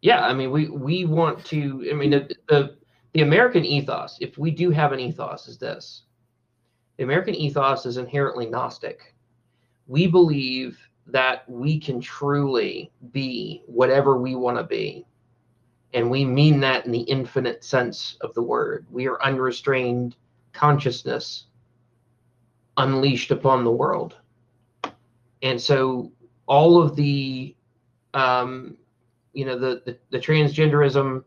yeah 0.00 0.24
i 0.26 0.32
mean 0.32 0.50
we 0.50 0.70
we 0.70 1.04
want 1.04 1.44
to 1.46 1.86
i 1.90 1.94
mean 1.94 2.10
the, 2.12 2.34
the 2.48 2.76
the 3.12 3.20
american 3.20 3.66
ethos 3.66 4.16
if 4.22 4.38
we 4.38 4.50
do 4.50 4.70
have 4.70 4.92
an 4.92 5.00
ethos 5.00 5.48
is 5.48 5.58
this. 5.58 6.04
The 6.96 7.04
american 7.04 7.34
ethos 7.34 7.84
is 7.84 7.98
inherently 7.98 8.46
gnostic. 8.46 9.14
We 9.86 10.06
believe 10.06 10.78
that 11.08 11.46
we 11.46 11.78
can 11.78 12.00
truly 12.00 12.90
be 13.12 13.62
whatever 13.66 14.16
we 14.16 14.34
want 14.34 14.56
to 14.56 14.64
be 14.64 15.04
and 15.92 16.10
we 16.10 16.24
mean 16.24 16.60
that 16.60 16.86
in 16.86 16.92
the 16.92 17.00
infinite 17.00 17.64
sense 17.64 18.16
of 18.22 18.32
the 18.32 18.42
word. 18.42 18.86
We 18.90 19.08
are 19.08 19.22
unrestrained 19.22 20.14
consciousness 20.52 21.46
unleashed 22.76 23.30
upon 23.30 23.64
the 23.64 23.70
world. 23.70 24.16
And 25.42 25.60
so 25.60 26.12
all 26.46 26.80
of 26.80 26.96
the 26.96 27.54
um, 28.14 28.76
you 29.32 29.44
know 29.44 29.58
the, 29.58 29.82
the 29.86 29.98
the 30.10 30.18
transgenderism 30.18 31.22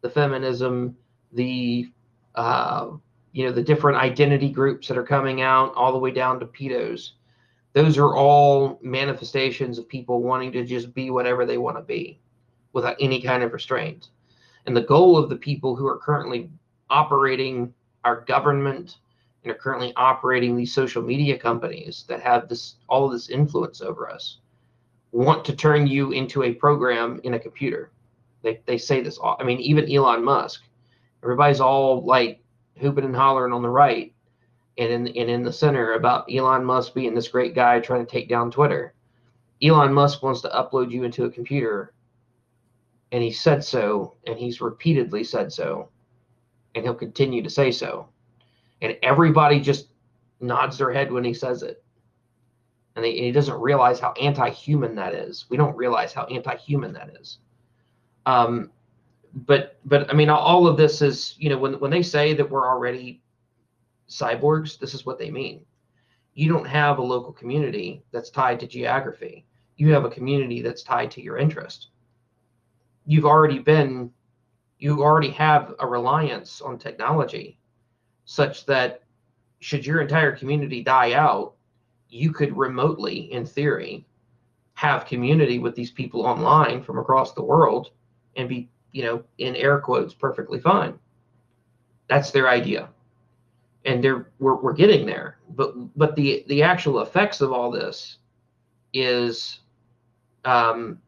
the 0.00 0.10
feminism 0.10 0.96
the 1.32 1.90
uh, 2.34 2.90
you 3.32 3.46
know 3.46 3.52
the 3.52 3.62
different 3.62 3.98
identity 3.98 4.50
groups 4.50 4.88
that 4.88 4.98
are 4.98 5.04
coming 5.04 5.40
out 5.42 5.72
all 5.74 5.92
the 5.92 5.98
way 5.98 6.10
down 6.10 6.40
to 6.40 6.46
pedos 6.46 7.12
those 7.74 7.98
are 7.98 8.14
all 8.16 8.78
manifestations 8.82 9.78
of 9.78 9.88
people 9.88 10.22
wanting 10.22 10.52
to 10.52 10.64
just 10.64 10.94
be 10.94 11.10
whatever 11.10 11.44
they 11.44 11.58
want 11.58 11.76
to 11.76 11.82
be 11.82 12.20
without 12.72 12.96
any 13.00 13.20
kind 13.20 13.42
of 13.42 13.52
restraint. 13.52 14.10
And 14.66 14.76
the 14.76 14.82
goal 14.82 15.18
of 15.18 15.28
the 15.28 15.36
people 15.36 15.74
who 15.74 15.86
are 15.86 15.98
currently 15.98 16.48
operating 16.88 17.74
our 18.04 18.20
government 18.22 18.98
and 19.42 19.52
are 19.52 19.56
currently 19.56 19.92
operating 19.96 20.56
these 20.56 20.72
social 20.72 21.02
media 21.02 21.38
companies 21.38 22.04
that 22.08 22.20
have 22.20 22.48
this 22.48 22.76
all 22.88 23.06
of 23.06 23.12
this 23.12 23.28
influence 23.28 23.80
over 23.80 24.10
us 24.10 24.38
want 25.14 25.44
to 25.44 25.54
turn 25.54 25.86
you 25.86 26.10
into 26.10 26.42
a 26.42 26.52
program 26.52 27.20
in 27.22 27.34
a 27.34 27.38
computer. 27.38 27.92
They, 28.42 28.60
they 28.66 28.76
say 28.76 29.00
this 29.00 29.16
all. 29.16 29.36
I 29.38 29.44
mean, 29.44 29.60
even 29.60 29.90
Elon 29.90 30.24
Musk, 30.24 30.64
everybody's 31.22 31.60
all 31.60 32.04
like 32.04 32.42
hooping 32.80 33.04
and 33.04 33.14
hollering 33.14 33.52
on 33.52 33.62
the 33.62 33.70
right 33.70 34.12
and 34.76 34.92
in, 34.92 35.06
and 35.06 35.30
in 35.30 35.44
the 35.44 35.52
center 35.52 35.92
about 35.92 36.26
Elon 36.34 36.64
Musk 36.64 36.94
being 36.94 37.14
this 37.14 37.28
great 37.28 37.54
guy 37.54 37.78
trying 37.78 38.04
to 38.04 38.10
take 38.10 38.28
down 38.28 38.50
Twitter. 38.50 38.92
Elon 39.62 39.92
Musk 39.92 40.20
wants 40.20 40.40
to 40.40 40.48
upload 40.48 40.90
you 40.90 41.04
into 41.04 41.24
a 41.24 41.30
computer 41.30 41.94
and 43.12 43.22
he 43.22 43.30
said 43.30 43.62
so 43.62 44.16
and 44.26 44.36
he's 44.36 44.60
repeatedly 44.60 45.22
said 45.22 45.52
so 45.52 45.88
and 46.74 46.84
he'll 46.84 46.94
continue 46.94 47.42
to 47.42 47.50
say 47.50 47.70
so. 47.70 48.08
And 48.82 48.96
everybody 49.02 49.60
just 49.60 49.88
nods 50.40 50.78
their 50.78 50.92
head 50.92 51.10
when 51.10 51.24
he 51.24 51.34
says 51.34 51.62
it. 51.62 51.82
And, 52.96 53.04
they, 53.04 53.10
and 53.10 53.24
he 53.24 53.32
doesn't 53.32 53.60
realize 53.60 53.98
how 53.98 54.12
anti-human 54.12 54.94
that 54.96 55.14
is. 55.14 55.46
We 55.48 55.56
don't 55.56 55.76
realize 55.76 56.12
how 56.12 56.24
anti-human 56.24 56.92
that 56.92 57.16
is. 57.20 57.38
Um, 58.26 58.70
but 59.34 59.78
but 59.84 60.08
i 60.10 60.14
mean 60.14 60.30
all 60.30 60.66
of 60.66 60.76
this 60.76 61.02
is 61.02 61.34
you 61.38 61.50
know 61.50 61.58
when, 61.58 61.74
when 61.80 61.90
they 61.90 62.02
say 62.02 62.34
that 62.34 62.48
we're 62.48 62.68
already 62.68 63.20
cyborgs 64.08 64.78
this 64.78 64.94
is 64.94 65.06
what 65.06 65.18
they 65.18 65.30
mean. 65.30 65.64
You 66.34 66.52
don't 66.52 66.66
have 66.66 66.98
a 66.98 67.02
local 67.02 67.32
community 67.32 68.02
that's 68.12 68.28
tied 68.28 68.60
to 68.60 68.66
geography. 68.66 69.46
You 69.76 69.92
have 69.92 70.04
a 70.04 70.10
community 70.10 70.62
that's 70.62 70.82
tied 70.82 71.10
to 71.12 71.22
your 71.22 71.38
interest. 71.38 71.88
You've 73.06 73.24
already 73.24 73.60
been 73.60 74.10
you 74.78 75.02
already 75.02 75.30
have 75.30 75.74
a 75.80 75.86
reliance 75.86 76.60
on 76.60 76.78
technology 76.78 77.58
such 78.24 78.66
that 78.66 79.02
should 79.60 79.86
your 79.86 80.00
entire 80.00 80.32
community 80.32 80.82
die 80.82 81.12
out 81.12 81.54
you 82.08 82.32
could 82.32 82.56
remotely 82.56 83.32
in 83.32 83.44
theory 83.44 84.06
have 84.74 85.06
community 85.06 85.58
with 85.58 85.74
these 85.74 85.90
people 85.90 86.26
online 86.26 86.82
from 86.82 86.98
across 86.98 87.32
the 87.32 87.42
world 87.42 87.90
and 88.36 88.48
be 88.48 88.68
you 88.92 89.02
know 89.02 89.22
in 89.38 89.56
air 89.56 89.78
quotes 89.78 90.14
perfectly 90.14 90.60
fine. 90.60 90.98
That's 92.08 92.30
their 92.30 92.48
idea. 92.48 92.90
And 93.84 94.02
they're 94.02 94.30
we're, 94.38 94.56
we're 94.56 94.72
getting 94.72 95.06
there. 95.06 95.38
But 95.50 95.74
but 95.96 96.16
the 96.16 96.44
the 96.48 96.62
actual 96.62 97.00
effects 97.00 97.40
of 97.40 97.52
all 97.52 97.70
this 97.70 98.18
is 98.92 99.60
um 100.44 100.98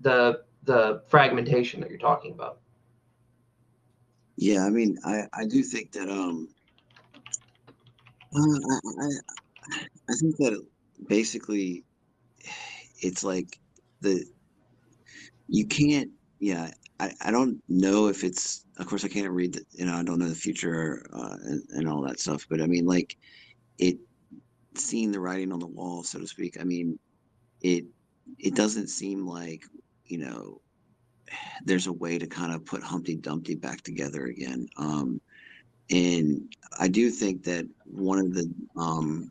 the 0.00 0.42
the 0.64 1.02
fragmentation 1.06 1.80
that 1.80 1.90
you're 1.90 1.98
talking 1.98 2.32
about 2.32 2.58
Yeah, 4.36 4.64
I 4.66 4.70
mean, 4.70 4.98
I 5.04 5.24
I 5.32 5.46
do 5.46 5.62
think 5.62 5.92
that 5.92 6.08
um, 6.10 6.48
uh, 8.34 8.40
I, 8.40 9.04
I 9.04 9.08
I 10.10 10.14
think 10.20 10.36
that 10.38 10.64
basically 11.08 11.84
it's 13.00 13.24
like 13.24 13.58
the 14.00 14.24
you 15.48 15.66
can't 15.66 16.10
yeah 16.40 16.70
I, 16.98 17.12
I 17.20 17.30
don't 17.30 17.62
know 17.68 18.08
if 18.08 18.24
it's 18.24 18.64
of 18.78 18.86
course 18.86 19.04
I 19.04 19.08
can't 19.08 19.30
read 19.30 19.54
the, 19.54 19.62
you 19.72 19.86
know 19.86 19.94
I 19.94 20.02
don't 20.02 20.18
know 20.18 20.28
the 20.28 20.34
future 20.34 21.06
uh, 21.12 21.36
and, 21.44 21.62
and 21.70 21.88
all 21.88 22.02
that 22.02 22.20
stuff 22.20 22.46
but 22.48 22.60
I 22.60 22.66
mean 22.66 22.86
like 22.86 23.16
it 23.78 23.98
seeing 24.76 25.12
the 25.12 25.20
writing 25.20 25.52
on 25.52 25.60
the 25.60 25.66
wall 25.66 26.02
so 26.04 26.20
to 26.20 26.26
speak 26.26 26.58
I 26.60 26.64
mean 26.64 26.98
it 27.62 27.86
it 28.38 28.54
doesn't 28.54 28.88
seem 28.88 29.26
like 29.26 29.62
you 30.06 30.18
know 30.18 30.60
there's 31.64 31.86
a 31.86 31.92
way 31.92 32.18
to 32.18 32.26
kind 32.26 32.52
of 32.52 32.64
put 32.64 32.82
Humpty 32.82 33.16
Dumpty 33.16 33.54
back 33.54 33.82
together 33.82 34.26
again 34.26 34.68
um 34.76 35.20
and 35.90 36.52
I 36.78 36.88
do 36.88 37.10
think 37.10 37.44
that 37.44 37.66
one 37.84 38.18
of 38.18 38.34
the 38.34 38.52
um 38.76 39.30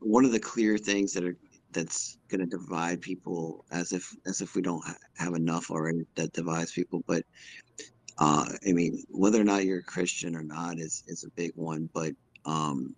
one 0.00 0.24
of 0.24 0.32
the 0.32 0.40
clear 0.40 0.78
things 0.78 1.12
that 1.12 1.24
are 1.24 1.36
that's 1.72 2.18
going 2.28 2.40
to 2.40 2.46
divide 2.46 3.00
people 3.00 3.64
as 3.70 3.92
if 3.92 4.14
as 4.26 4.40
if 4.40 4.54
we 4.54 4.62
don't 4.62 4.84
ha- 4.84 4.96
have 5.16 5.34
enough 5.34 5.70
already 5.70 6.06
that 6.16 6.32
divides 6.32 6.72
people 6.72 7.02
but 7.06 7.24
uh 8.18 8.46
i 8.68 8.72
mean 8.72 9.02
whether 9.10 9.40
or 9.40 9.44
not 9.44 9.64
you're 9.64 9.78
a 9.78 9.84
christian 9.84 10.36
or 10.36 10.42
not 10.42 10.78
is 10.78 11.02
is 11.06 11.24
a 11.24 11.30
big 11.30 11.52
one 11.54 11.88
but 11.94 12.12
um 12.44 12.94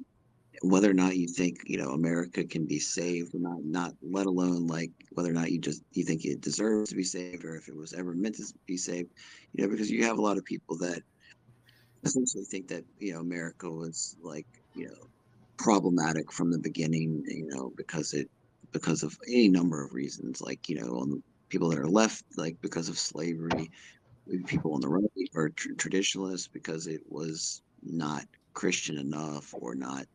whether 0.65 0.91
or 0.91 0.95
not 0.95 1.17
you 1.17 1.27
think 1.29 1.59
you 1.67 1.77
know 1.77 1.91
america 1.91 2.43
can 2.45 2.65
be 2.65 2.79
saved 2.79 3.35
or 3.35 3.39
not 3.39 3.63
not 3.65 3.93
let 4.03 4.27
alone 4.27 4.67
like 4.67 4.91
whether 5.13 5.31
or 5.31 5.35
not 5.35 5.51
you 5.51 5.59
just 5.59 5.83
you 5.93 6.05
think 6.05 6.25
it 6.25 6.41
deserves 6.41 6.89
to 6.91 6.97
be 6.97 7.05
saved 7.05 7.45
or 7.45 7.57
if 7.57 7.69
it 7.69 7.77
was 7.77 7.93
ever 7.93 8.15
meant 8.15 8.35
to 8.35 8.45
be 8.67 8.77
saved 8.77 9.11
you 9.53 9.63
know 9.63 9.71
because 9.71 9.91
you 9.91 10.05
have 10.05 10.19
a 10.19 10.23
lot 10.23 10.39
of 10.39 10.45
people 10.45 10.77
that 10.77 11.03
essentially 12.05 12.45
think 12.45 12.67
that 12.69 12.85
you 12.99 13.13
know 13.13 13.21
america 13.21 13.71
was 13.71 14.17
like 14.23 14.47
you 14.75 14.87
know 14.87 15.09
problematic 15.59 16.33
from 16.33 16.51
the 16.51 16.59
beginning 16.59 17.23
you 17.27 17.47
know 17.49 17.73
because 17.77 18.13
it 18.13 18.29
because 18.73 19.03
of 19.03 19.17
any 19.29 19.49
number 19.49 19.85
of 19.85 19.93
reasons 19.93 20.41
like 20.41 20.69
you 20.69 20.81
know 20.81 20.99
on 20.99 21.11
the 21.11 21.23
people 21.49 21.69
that 21.69 21.79
are 21.79 21.89
left 21.89 22.25
like 22.37 22.57
because 22.61 22.89
of 22.89 22.99
slavery 22.99 23.71
people 24.47 24.75
on 24.75 24.81
the 24.81 24.89
right 24.89 25.05
or 25.35 25.51
tr- 25.51 25.75
traditionalists 25.77 26.49
because 26.49 26.87
it 26.87 27.01
was 27.09 27.63
not 27.83 28.25
christian 28.55 28.99
enough 28.99 29.55
or 29.61 29.75
not 29.75 30.07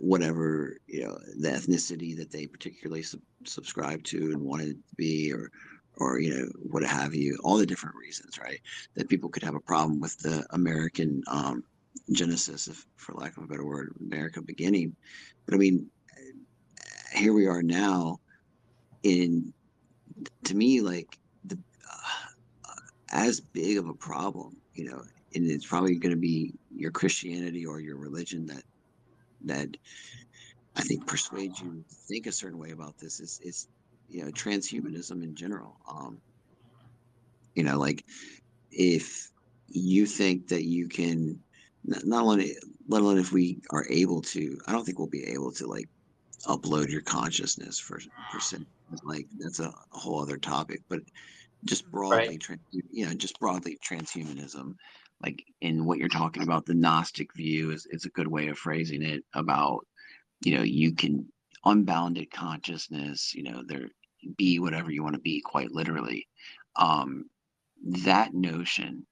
whatever 0.00 0.76
you 0.86 1.04
know 1.04 1.18
the 1.38 1.48
ethnicity 1.48 2.16
that 2.16 2.30
they 2.30 2.46
particularly 2.46 3.02
sub- 3.02 3.20
subscribe 3.44 4.02
to 4.04 4.32
and 4.32 4.40
wanted 4.40 4.68
to 4.68 4.94
be 4.96 5.32
or 5.32 5.50
or 5.98 6.20
you 6.20 6.34
know 6.34 6.46
what 6.70 6.82
have 6.82 7.14
you 7.14 7.38
all 7.44 7.56
the 7.56 7.66
different 7.66 7.96
reasons 7.96 8.38
right 8.38 8.60
that 8.94 9.08
people 9.08 9.28
could 9.28 9.42
have 9.42 9.54
a 9.54 9.60
problem 9.60 10.00
with 10.00 10.16
the 10.18 10.44
american 10.50 11.22
um 11.28 11.62
genesis 12.12 12.68
if 12.68 12.84
for 12.96 13.14
lack 13.14 13.36
of 13.36 13.44
a 13.44 13.46
better 13.46 13.64
word 13.64 13.94
america 14.00 14.42
beginning. 14.42 14.94
But 15.46 15.54
i 15.54 15.58
mean 15.58 15.86
here 17.12 17.32
we 17.32 17.46
are 17.46 17.62
now 17.62 18.18
in 19.02 19.52
to 20.44 20.54
me 20.56 20.80
like 20.80 21.18
the 21.44 21.58
uh, 21.90 22.70
as 23.10 23.40
big 23.40 23.78
of 23.78 23.88
a 23.88 23.94
problem 23.94 24.56
you 24.74 24.90
know 24.90 25.02
and 25.34 25.50
it's 25.50 25.66
probably 25.66 25.96
going 25.96 26.14
to 26.14 26.20
be 26.20 26.54
your 26.74 26.90
christianity 26.90 27.64
or 27.64 27.80
your 27.80 27.96
religion 27.96 28.46
that 28.46 28.62
that 29.44 29.68
i 30.76 30.82
think 30.82 31.06
persuades 31.06 31.60
you 31.60 31.84
to 31.88 31.94
think 32.08 32.26
a 32.26 32.32
certain 32.32 32.58
way 32.58 32.70
about 32.70 32.94
this 32.98 33.20
is 33.20 33.38
is 33.42 33.68
you 34.08 34.24
know 34.24 34.30
transhumanism 34.30 35.22
in 35.22 35.34
general 35.34 35.76
um 35.88 36.20
you 37.54 37.62
know 37.62 37.78
like 37.78 38.04
if 38.70 39.30
you 39.68 40.06
think 40.06 40.48
that 40.48 40.64
you 40.64 40.88
can 40.88 41.38
not, 41.84 42.24
only 42.24 42.56
let 42.88 43.02
alone 43.02 43.18
if 43.18 43.32
we 43.32 43.60
are 43.70 43.86
able 43.90 44.22
to 44.22 44.58
i 44.66 44.72
don't 44.72 44.84
think 44.84 44.98
we'll 44.98 45.08
be 45.08 45.24
able 45.24 45.52
to 45.52 45.66
like 45.66 45.88
upload 46.46 46.88
your 46.88 47.02
consciousness 47.02 47.78
for 47.78 48.00
percent 48.32 48.66
like 49.04 49.26
that's 49.38 49.60
a, 49.60 49.72
whole 49.90 50.20
other 50.20 50.36
topic 50.36 50.80
but 50.88 51.00
just 51.64 51.90
broadly 51.90 52.38
Right. 52.48 52.60
you 52.90 53.06
know 53.06 53.14
just 53.14 53.38
broadly 53.40 53.78
transhumanism 53.84 54.74
like 55.22 55.42
in 55.60 55.84
what 55.84 55.98
you're 55.98 56.08
talking 56.08 56.42
about 56.42 56.66
the 56.66 56.74
gnostic 56.74 57.32
view 57.34 57.70
is, 57.72 57.86
is 57.90 58.04
a 58.04 58.10
good 58.10 58.28
way 58.28 58.48
of 58.48 58.58
phrasing 58.58 59.02
it 59.02 59.24
about 59.34 59.86
you 60.44 60.56
know 60.56 60.62
you 60.62 60.94
can 60.94 61.26
unbounded 61.66 62.30
consciousness, 62.30 63.34
you 63.34 63.42
know, 63.42 63.62
there 63.66 63.88
be 64.36 64.58
whatever 64.58 64.90
you 64.90 65.02
want 65.02 65.14
to 65.14 65.20
be, 65.20 65.40
quite 65.40 65.72
literally. 65.72 66.26
Um, 66.76 67.24
that 67.84 68.32
notion 68.32 69.06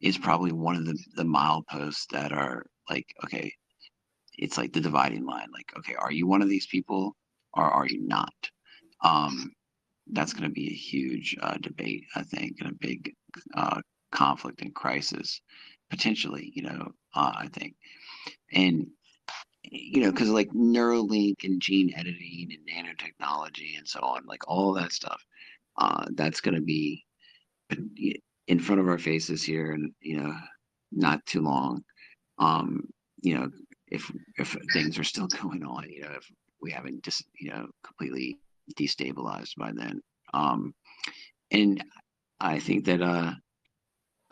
is 0.00 0.18
probably 0.18 0.52
one 0.52 0.76
of 0.76 0.84
the 0.84 0.98
the 1.16 1.24
mileposts 1.24 2.06
that 2.12 2.32
are 2.32 2.64
like, 2.88 3.06
okay, 3.24 3.52
it's 4.38 4.58
like 4.58 4.72
the 4.72 4.80
dividing 4.80 5.24
line. 5.24 5.48
Like, 5.52 5.72
okay, 5.78 5.94
are 5.94 6.12
you 6.12 6.26
one 6.26 6.42
of 6.42 6.48
these 6.48 6.66
people 6.66 7.16
or 7.54 7.64
are 7.64 7.86
you 7.86 8.06
not? 8.06 8.34
Um, 9.02 9.50
that's 10.12 10.32
going 10.32 10.44
to 10.44 10.50
be 10.50 10.68
a 10.68 10.74
huge 10.74 11.36
uh, 11.40 11.56
debate, 11.60 12.04
I 12.14 12.22
think, 12.22 12.56
and 12.60 12.70
a 12.70 12.74
big 12.74 13.14
uh, 13.54 13.80
conflict 14.12 14.62
and 14.62 14.74
crisis, 14.74 15.40
potentially. 15.90 16.52
You 16.54 16.62
know, 16.62 16.92
uh, 17.14 17.32
I 17.34 17.48
think, 17.48 17.74
and 18.52 18.86
you 19.64 20.02
know, 20.02 20.10
because 20.10 20.28
like 20.28 20.50
Neuralink 20.50 21.44
and 21.44 21.60
gene 21.60 21.92
editing 21.96 22.50
and 22.52 22.86
nanotechnology 22.86 23.78
and 23.78 23.88
so 23.88 24.00
on, 24.00 24.24
like 24.26 24.48
all 24.48 24.74
that 24.74 24.92
stuff, 24.92 25.24
uh, 25.78 26.06
that's 26.14 26.40
going 26.40 26.54
to 26.54 26.60
be 26.60 27.04
in 28.46 28.60
front 28.60 28.80
of 28.80 28.88
our 28.88 28.98
faces 28.98 29.42
here, 29.42 29.72
and 29.72 29.92
you 30.00 30.20
know, 30.20 30.34
not 30.90 31.24
too 31.26 31.40
long. 31.40 31.82
Um, 32.38 32.88
you 33.20 33.34
know, 33.38 33.50
if 33.88 34.10
if 34.38 34.56
things 34.72 34.98
are 34.98 35.04
still 35.04 35.26
going 35.42 35.64
on, 35.64 35.88
you 35.90 36.02
know, 36.02 36.12
if 36.16 36.30
we 36.60 36.70
haven't 36.70 37.02
just 37.02 37.24
you 37.38 37.50
know 37.50 37.66
completely 37.84 38.38
destabilized 38.78 39.56
by 39.56 39.72
then. 39.72 40.00
Um, 40.34 40.74
and 41.50 41.84
I 42.40 42.58
think 42.58 42.86
that 42.86 43.02
uh, 43.02 43.32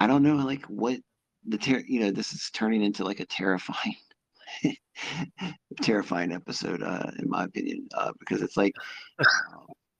I 0.00 0.06
don't 0.06 0.22
know, 0.22 0.36
like 0.36 0.64
what 0.64 0.98
the 1.46 1.58
ter- 1.58 1.84
you 1.86 2.00
know, 2.00 2.10
this 2.10 2.32
is 2.32 2.50
turning 2.52 2.82
into 2.82 3.04
like 3.04 3.20
a 3.20 3.26
terrifying, 3.26 3.96
terrifying 5.82 6.32
episode, 6.32 6.82
uh, 6.82 7.10
in 7.18 7.28
my 7.28 7.44
opinion, 7.44 7.86
uh, 7.94 8.12
because 8.18 8.42
it's 8.42 8.56
like, 8.56 8.74
uh, 9.18 9.24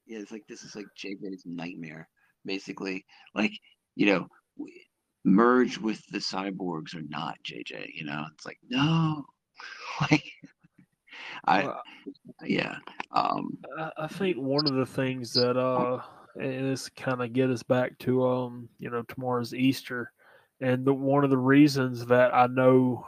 yeah, 0.06 0.18
it's 0.18 0.32
like 0.32 0.44
this 0.48 0.62
is 0.62 0.74
like 0.74 0.86
JJ's 0.98 1.44
nightmare, 1.44 2.08
basically. 2.44 3.04
Like, 3.34 3.52
you 3.94 4.06
know, 4.06 4.28
merge 5.24 5.78
with 5.78 6.02
the 6.06 6.18
cyborgs 6.18 6.94
or 6.94 7.02
not, 7.08 7.36
JJ. 7.44 7.90
You 7.94 8.04
know, 8.04 8.24
it's 8.32 8.46
like 8.46 8.58
no, 8.68 9.24
like 10.00 10.24
I, 11.44 11.64
well, 11.64 11.82
yeah. 12.44 12.76
Um, 13.12 13.58
I, 13.98 14.06
think 14.06 14.36
one 14.36 14.66
of 14.66 14.74
the 14.74 14.86
things 14.86 15.32
that 15.34 15.56
uh, 15.56 16.00
and 16.36 16.70
this 16.70 16.88
kind 16.90 17.22
of 17.22 17.32
get 17.32 17.50
us 17.50 17.62
back 17.62 17.98
to 18.00 18.26
um, 18.26 18.68
you 18.78 18.90
know, 18.90 19.02
tomorrow's 19.02 19.54
Easter, 19.54 20.12
and 20.60 20.84
the 20.84 20.94
one 20.94 21.24
of 21.24 21.30
the 21.30 21.38
reasons 21.38 22.06
that 22.06 22.34
I 22.34 22.46
know 22.46 23.06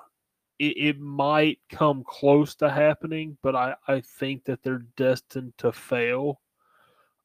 it, 0.59 0.77
it 0.77 1.01
might 1.01 1.59
come 1.71 2.05
close 2.07 2.55
to 2.57 2.71
happening, 2.71 3.37
but 3.43 3.55
I 3.57 3.75
I 3.89 4.01
think 4.01 4.45
that 4.45 4.63
they're 4.63 4.87
destined 4.97 5.55
to 5.59 5.73
fail. 5.73 6.41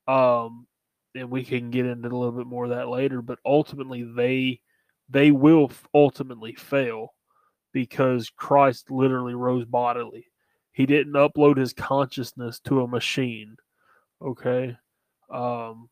Um, 0.07 0.67
and 1.15 1.29
we 1.29 1.43
can 1.43 1.71
get 1.71 1.85
into 1.85 2.07
a 2.07 2.15
little 2.15 2.31
bit 2.31 2.47
more 2.47 2.65
of 2.65 2.69
that 2.71 2.89
later. 2.89 3.21
But 3.21 3.39
ultimately, 3.45 4.03
they 4.03 4.61
they 5.09 5.31
will 5.31 5.71
ultimately 5.93 6.53
fail 6.53 7.13
because 7.73 8.29
Christ 8.29 8.91
literally 8.91 9.35
rose 9.35 9.65
bodily. 9.65 10.27
He 10.71 10.85
didn't 10.85 11.13
upload 11.13 11.57
his 11.57 11.73
consciousness 11.73 12.59
to 12.61 12.81
a 12.81 12.87
machine. 12.87 13.55
Okay. 14.21 14.77
Um, 15.29 15.89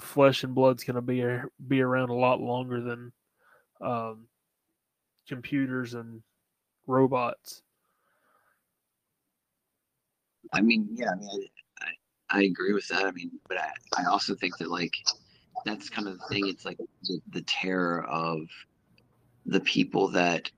flesh 0.00 0.44
and 0.44 0.54
blood's 0.54 0.84
going 0.84 0.96
to 0.96 1.02
be 1.02 1.24
be 1.66 1.80
around 1.80 2.10
a 2.10 2.14
lot 2.14 2.40
longer 2.40 2.80
than 2.80 3.12
um, 3.80 4.26
computers 5.28 5.94
and 5.94 6.22
robots. 6.86 7.62
I 10.52 10.60
mean, 10.60 10.88
yeah, 10.92 11.10
I 11.10 11.14
mean, 11.16 11.48
I, 11.80 11.84
I, 11.84 12.38
I 12.38 12.42
agree 12.44 12.72
with 12.72 12.86
that. 12.88 13.04
I 13.04 13.10
mean, 13.12 13.30
but 13.48 13.58
I, 13.58 13.70
I 13.96 14.04
also 14.04 14.34
think 14.34 14.58
that 14.58 14.70
like 14.70 14.92
that's 15.64 15.88
kind 15.88 16.08
of 16.08 16.18
the 16.18 16.24
thing. 16.28 16.48
It's 16.48 16.64
like 16.64 16.78
the, 17.02 17.20
the 17.30 17.42
terror 17.42 18.04
of 18.04 18.40
the 19.46 19.60
people 19.60 20.08
that 20.08 20.50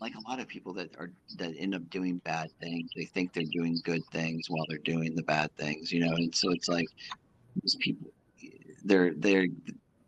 like 0.00 0.14
a 0.14 0.28
lot 0.28 0.40
of 0.40 0.48
people 0.48 0.72
that 0.74 0.90
are 0.98 1.10
that 1.36 1.54
end 1.58 1.74
up 1.74 1.88
doing 1.90 2.18
bad 2.18 2.50
things 2.60 2.90
they 2.96 3.04
think 3.04 3.32
they're 3.32 3.44
doing 3.52 3.78
good 3.84 4.02
things 4.12 4.46
while 4.48 4.64
they're 4.68 4.78
doing 4.78 5.14
the 5.14 5.22
bad 5.22 5.54
things 5.56 5.92
you 5.92 6.00
know 6.00 6.14
and 6.14 6.34
so 6.34 6.50
it's 6.50 6.68
like 6.68 6.86
these 7.62 7.76
people 7.76 8.10
their 8.84 9.14
their 9.14 9.46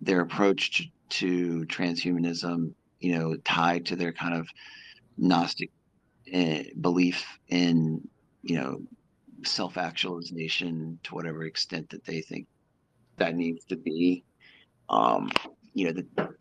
their 0.01 0.21
approach 0.21 0.89
to, 1.09 1.65
transhumanism 1.67 2.73
you 3.01 3.19
know 3.19 3.37
tied 3.45 3.85
to 3.87 3.97
their 3.97 4.13
kind 4.13 4.35
of 4.35 4.49
gnostic 5.19 5.71
uh, 6.35 6.63
belief 6.81 7.39
in 7.49 8.01
you 8.43 8.57
know 8.57 8.81
self-actualization 9.45 10.99
to 11.03 11.15
whatever 11.15 11.45
extent 11.45 11.91
that 11.91 12.05
they 12.05 12.21
think 12.21 12.47
that 13.17 13.35
needs 13.35 13.65
to 13.67 13.77
be. 13.77 14.25
Um 14.89 15.31
you 15.75 15.87
know 15.87 15.93
the, 15.93 16.35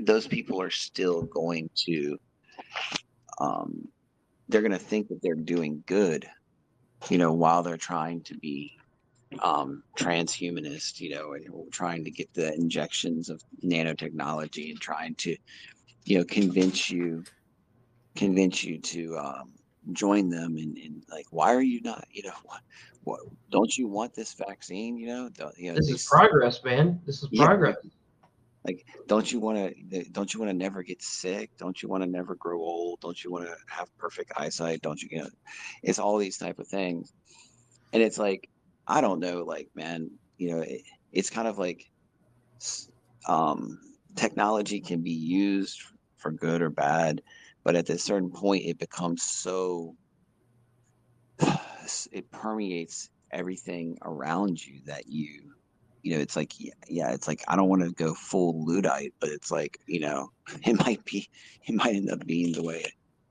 those 0.00 0.26
people 0.26 0.60
are 0.60 0.70
still 0.70 1.22
going 1.22 1.70
to 1.86 2.18
um, 3.38 3.88
they're 4.48 4.62
going 4.62 4.72
to 4.72 4.78
think 4.78 5.08
that 5.08 5.20
they're 5.22 5.34
doing 5.34 5.82
good, 5.86 6.28
you 7.08 7.18
know, 7.18 7.32
while 7.32 7.62
they're 7.62 7.76
trying 7.76 8.22
to 8.22 8.36
be 8.36 8.76
um, 9.40 9.82
transhumanist, 9.98 11.00
you 11.00 11.10
know, 11.10 11.32
and 11.32 11.72
trying 11.72 12.04
to 12.04 12.10
get 12.10 12.32
the 12.34 12.54
injections 12.54 13.30
of 13.30 13.42
nanotechnology 13.64 14.70
and 14.70 14.80
trying 14.80 15.14
to, 15.16 15.36
you 16.04 16.18
know, 16.18 16.24
convince 16.24 16.90
you, 16.90 17.24
convince 18.14 18.62
you 18.62 18.78
to 18.78 19.16
um, 19.18 19.52
join 19.92 20.28
them. 20.28 20.56
And, 20.56 20.76
and 20.76 21.02
like, 21.10 21.26
why 21.30 21.54
are 21.54 21.62
you 21.62 21.80
not, 21.82 22.06
you 22.10 22.22
know, 22.24 22.34
what, 22.44 22.60
what 23.04 23.20
don't 23.50 23.76
you 23.76 23.88
want 23.88 24.14
this 24.14 24.34
vaccine? 24.34 24.96
You 24.96 25.06
know, 25.06 25.30
you 25.56 25.70
know 25.70 25.76
this 25.76 25.90
is 25.90 26.06
progress, 26.06 26.62
man. 26.62 27.00
This 27.06 27.22
is 27.22 27.28
progress. 27.34 27.76
Like 28.64 28.86
don't 29.08 29.30
you 29.30 29.40
want 29.40 29.58
to 29.58 30.04
don't 30.12 30.32
you 30.32 30.40
want 30.40 30.50
to 30.50 30.56
never 30.56 30.82
get 30.82 31.02
sick? 31.02 31.50
Don't 31.58 31.82
you 31.82 31.88
want 31.88 32.04
to 32.04 32.10
never 32.10 32.34
grow 32.36 32.60
old? 32.60 33.00
Don't 33.00 33.22
you 33.22 33.32
want 33.32 33.46
to 33.46 33.56
have 33.68 33.88
perfect 33.98 34.32
eyesight? 34.36 34.82
Don't 34.82 35.02
you, 35.02 35.08
you 35.10 35.18
know 35.18 35.30
it's 35.82 35.98
all 35.98 36.18
these 36.18 36.38
type 36.38 36.58
of 36.58 36.68
things. 36.68 37.12
And 37.92 38.02
it's 38.02 38.18
like 38.18 38.48
i 38.86 39.00
don't 39.00 39.20
know 39.20 39.44
like 39.44 39.68
man 39.74 40.10
you 40.38 40.50
know 40.50 40.60
it, 40.60 40.82
it's 41.12 41.30
kind 41.30 41.46
of 41.48 41.58
like 41.58 41.90
um 43.28 43.78
technology 44.16 44.80
can 44.80 45.02
be 45.02 45.12
used 45.12 45.80
for 46.16 46.30
good 46.30 46.62
or 46.62 46.70
bad 46.70 47.22
but 47.64 47.76
at 47.76 47.88
a 47.90 47.98
certain 47.98 48.30
point 48.30 48.64
it 48.64 48.78
becomes 48.78 49.22
so 49.22 49.94
it 52.12 52.30
permeates 52.30 53.10
everything 53.30 53.96
around 54.02 54.64
you 54.64 54.80
that 54.86 55.06
you 55.06 55.51
you 56.02 56.14
know, 56.14 56.20
it's 56.20 56.36
like, 56.36 56.58
yeah, 56.60 56.72
yeah 56.88 57.12
it's 57.12 57.28
like, 57.28 57.42
I 57.48 57.56
don't 57.56 57.68
want 57.68 57.82
to 57.82 57.92
go 57.92 58.14
full 58.14 58.64
Luddite, 58.64 59.14
but 59.20 59.30
it's 59.30 59.50
like, 59.50 59.78
you 59.86 60.00
know, 60.00 60.30
it 60.66 60.78
might 60.78 61.04
be, 61.04 61.28
it 61.66 61.74
might 61.74 61.94
end 61.94 62.10
up 62.10 62.26
being 62.26 62.52
the 62.52 62.62
way 62.62 62.84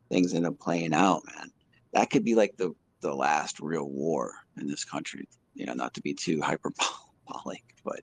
things 0.10 0.34
end 0.34 0.46
up 0.46 0.60
playing 0.60 0.94
out, 0.94 1.24
man. 1.36 1.52
That 1.94 2.10
could 2.10 2.24
be 2.24 2.36
like 2.36 2.56
the, 2.58 2.74
the 3.02 3.14
last 3.14 3.60
real 3.60 3.90
war 3.90 4.34
in 4.58 4.68
this 4.68 4.86
country, 4.86 5.28
you 5.54 5.66
know, 5.66 5.74
not 5.74 5.94
to 5.96 6.02
be 6.02 6.14
too 6.14 6.42
hyperbolic, 6.44 7.64
but. 7.84 8.02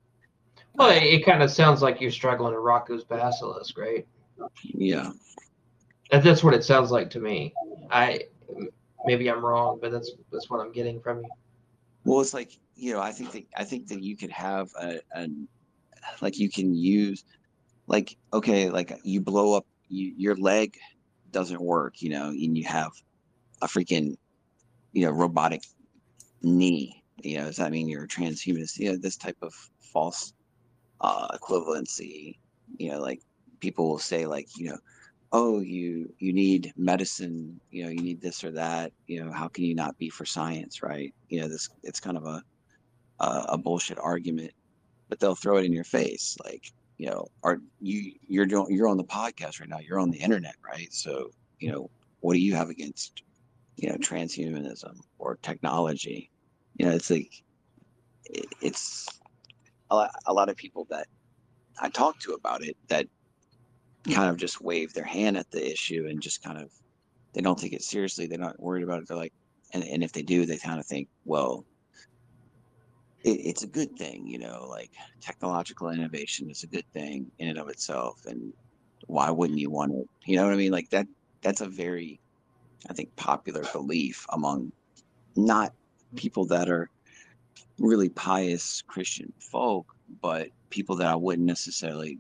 Well, 0.74 0.90
it, 0.90 1.02
it 1.02 1.24
kind 1.24 1.42
of 1.42 1.50
sounds 1.50 1.82
like 1.82 2.00
you're 2.00 2.10
struggling 2.10 2.52
to 2.52 2.60
Roko's 2.60 3.04
basilisk, 3.04 3.76
right? 3.78 4.06
Yeah. 4.62 5.10
That's 6.10 6.44
what 6.44 6.54
it 6.54 6.64
sounds 6.64 6.90
like 6.90 7.10
to 7.10 7.20
me. 7.20 7.52
I, 7.90 8.22
maybe 9.04 9.28
I'm 9.28 9.44
wrong, 9.44 9.78
but 9.80 9.90
that's, 9.90 10.12
that's 10.32 10.48
what 10.48 10.60
I'm 10.60 10.72
getting 10.72 11.00
from 11.00 11.18
you. 11.18 11.28
Well, 12.08 12.22
it's 12.22 12.32
like 12.32 12.58
you 12.74 12.94
know, 12.94 13.00
I 13.00 13.12
think 13.12 13.32
that 13.32 13.44
I 13.54 13.64
think 13.64 13.88
that 13.88 14.02
you 14.02 14.16
could 14.16 14.30
have 14.30 14.70
a, 14.80 14.98
a 15.14 15.28
like 16.22 16.38
you 16.38 16.48
can 16.48 16.74
use 16.74 17.22
like 17.86 18.16
okay, 18.32 18.70
like 18.70 18.98
you 19.04 19.20
blow 19.20 19.54
up 19.54 19.66
you, 19.88 20.14
your 20.16 20.34
leg 20.36 20.78
doesn't 21.32 21.60
work, 21.60 22.00
you 22.00 22.08
know, 22.08 22.28
and 22.28 22.56
you 22.56 22.64
have 22.64 22.92
a 23.60 23.66
freaking 23.66 24.16
you 24.92 25.04
know 25.04 25.10
robotic 25.10 25.64
knee. 26.42 27.04
You 27.22 27.38
know, 27.38 27.44
does 27.44 27.56
that 27.56 27.72
mean 27.72 27.90
you're 27.90 28.04
a 28.04 28.08
transhumanist? 28.08 28.78
You 28.78 28.92
know, 28.92 28.96
this 28.96 29.18
type 29.18 29.36
of 29.42 29.52
false 29.80 30.32
uh, 31.02 31.28
equivalency. 31.36 32.38
You 32.78 32.92
know, 32.92 33.00
like 33.00 33.20
people 33.60 33.86
will 33.86 33.98
say, 33.98 34.24
like 34.24 34.48
you 34.56 34.70
know, 34.70 34.78
oh, 35.32 35.60
you 35.60 36.12
you 36.18 36.32
need 36.32 36.72
medicine. 36.76 37.60
You 37.70 37.84
know, 37.84 37.90
you 37.90 38.00
need 38.00 38.20
this 38.20 38.44
or 38.44 38.50
that. 38.52 38.92
You 39.06 39.24
know, 39.24 39.32
how 39.32 39.48
can 39.48 39.64
you 39.64 39.74
not 39.74 39.98
be 39.98 40.08
for 40.08 40.24
science, 40.24 40.82
right? 40.82 41.14
You 41.28 41.40
know, 41.40 41.48
this 41.48 41.68
it's 41.82 42.00
kind 42.00 42.16
of 42.16 42.24
a 42.24 42.42
uh, 43.20 43.46
a 43.48 43.58
bullshit 43.58 43.98
argument, 43.98 44.52
but 45.08 45.20
they'll 45.20 45.34
throw 45.34 45.58
it 45.58 45.64
in 45.64 45.72
your 45.72 45.84
face. 45.84 46.36
Like, 46.44 46.72
you 46.96 47.06
know, 47.06 47.26
are 47.42 47.58
you 47.80 48.12
you're 48.26 48.46
doing 48.46 48.66
you're 48.70 48.88
on 48.88 48.96
the 48.96 49.04
podcast 49.04 49.60
right 49.60 49.68
now. 49.68 49.78
You're 49.78 50.00
on 50.00 50.10
the 50.10 50.18
internet, 50.18 50.56
right? 50.64 50.92
So, 50.92 51.30
you 51.58 51.70
know, 51.72 51.90
what 52.20 52.34
do 52.34 52.40
you 52.40 52.54
have 52.54 52.70
against, 52.70 53.22
you 53.76 53.88
know, 53.88 53.96
transhumanism 53.96 54.96
or 55.18 55.38
technology? 55.42 56.30
You 56.76 56.86
know, 56.86 56.92
it's 56.92 57.10
like 57.10 57.32
it's 58.24 59.06
a 59.90 60.08
a 60.26 60.32
lot 60.32 60.48
of 60.48 60.56
people 60.56 60.86
that 60.90 61.06
I 61.80 61.88
talk 61.88 62.18
to 62.20 62.32
about 62.32 62.62
it 62.62 62.76
that 62.88 63.06
kind 64.14 64.30
of 64.30 64.36
just 64.36 64.60
wave 64.60 64.92
their 64.92 65.04
hand 65.04 65.36
at 65.36 65.50
the 65.50 65.70
issue 65.70 66.06
and 66.08 66.20
just 66.20 66.42
kind 66.42 66.58
of 66.58 66.70
they 67.32 67.40
don't 67.40 67.58
take 67.58 67.72
it 67.72 67.82
seriously. 67.82 68.26
They're 68.26 68.38
not 68.38 68.60
worried 68.60 68.82
about 68.82 69.02
it. 69.02 69.08
They're 69.08 69.16
like, 69.16 69.34
and 69.72 69.84
and 69.84 70.02
if 70.02 70.12
they 70.12 70.22
do, 70.22 70.46
they 70.46 70.58
kind 70.58 70.80
of 70.80 70.86
think, 70.86 71.08
well, 71.24 71.64
it, 73.22 73.30
it's 73.30 73.62
a 73.62 73.68
good 73.68 73.96
thing, 73.96 74.26
you 74.26 74.38
know, 74.38 74.66
like 74.68 74.90
technological 75.20 75.90
innovation 75.90 76.50
is 76.50 76.62
a 76.62 76.66
good 76.66 76.86
thing 76.92 77.30
in 77.38 77.48
and 77.48 77.58
of 77.58 77.68
itself, 77.68 78.24
and 78.26 78.52
why 79.06 79.30
wouldn't 79.30 79.58
you 79.58 79.70
want 79.70 79.92
it? 79.92 80.06
You 80.24 80.36
know 80.36 80.44
what 80.44 80.52
I 80.52 80.56
mean? 80.56 80.72
Like 80.72 80.90
that. 80.90 81.06
That's 81.40 81.60
a 81.60 81.68
very, 81.68 82.18
I 82.90 82.94
think, 82.94 83.14
popular 83.14 83.62
belief 83.72 84.26
among 84.30 84.72
not 85.36 85.72
people 86.16 86.44
that 86.46 86.68
are 86.68 86.90
really 87.78 88.08
pious 88.08 88.82
Christian 88.82 89.32
folk, 89.38 89.94
but 90.20 90.48
people 90.70 90.96
that 90.96 91.06
I 91.06 91.14
wouldn't 91.14 91.46
necessarily 91.46 92.18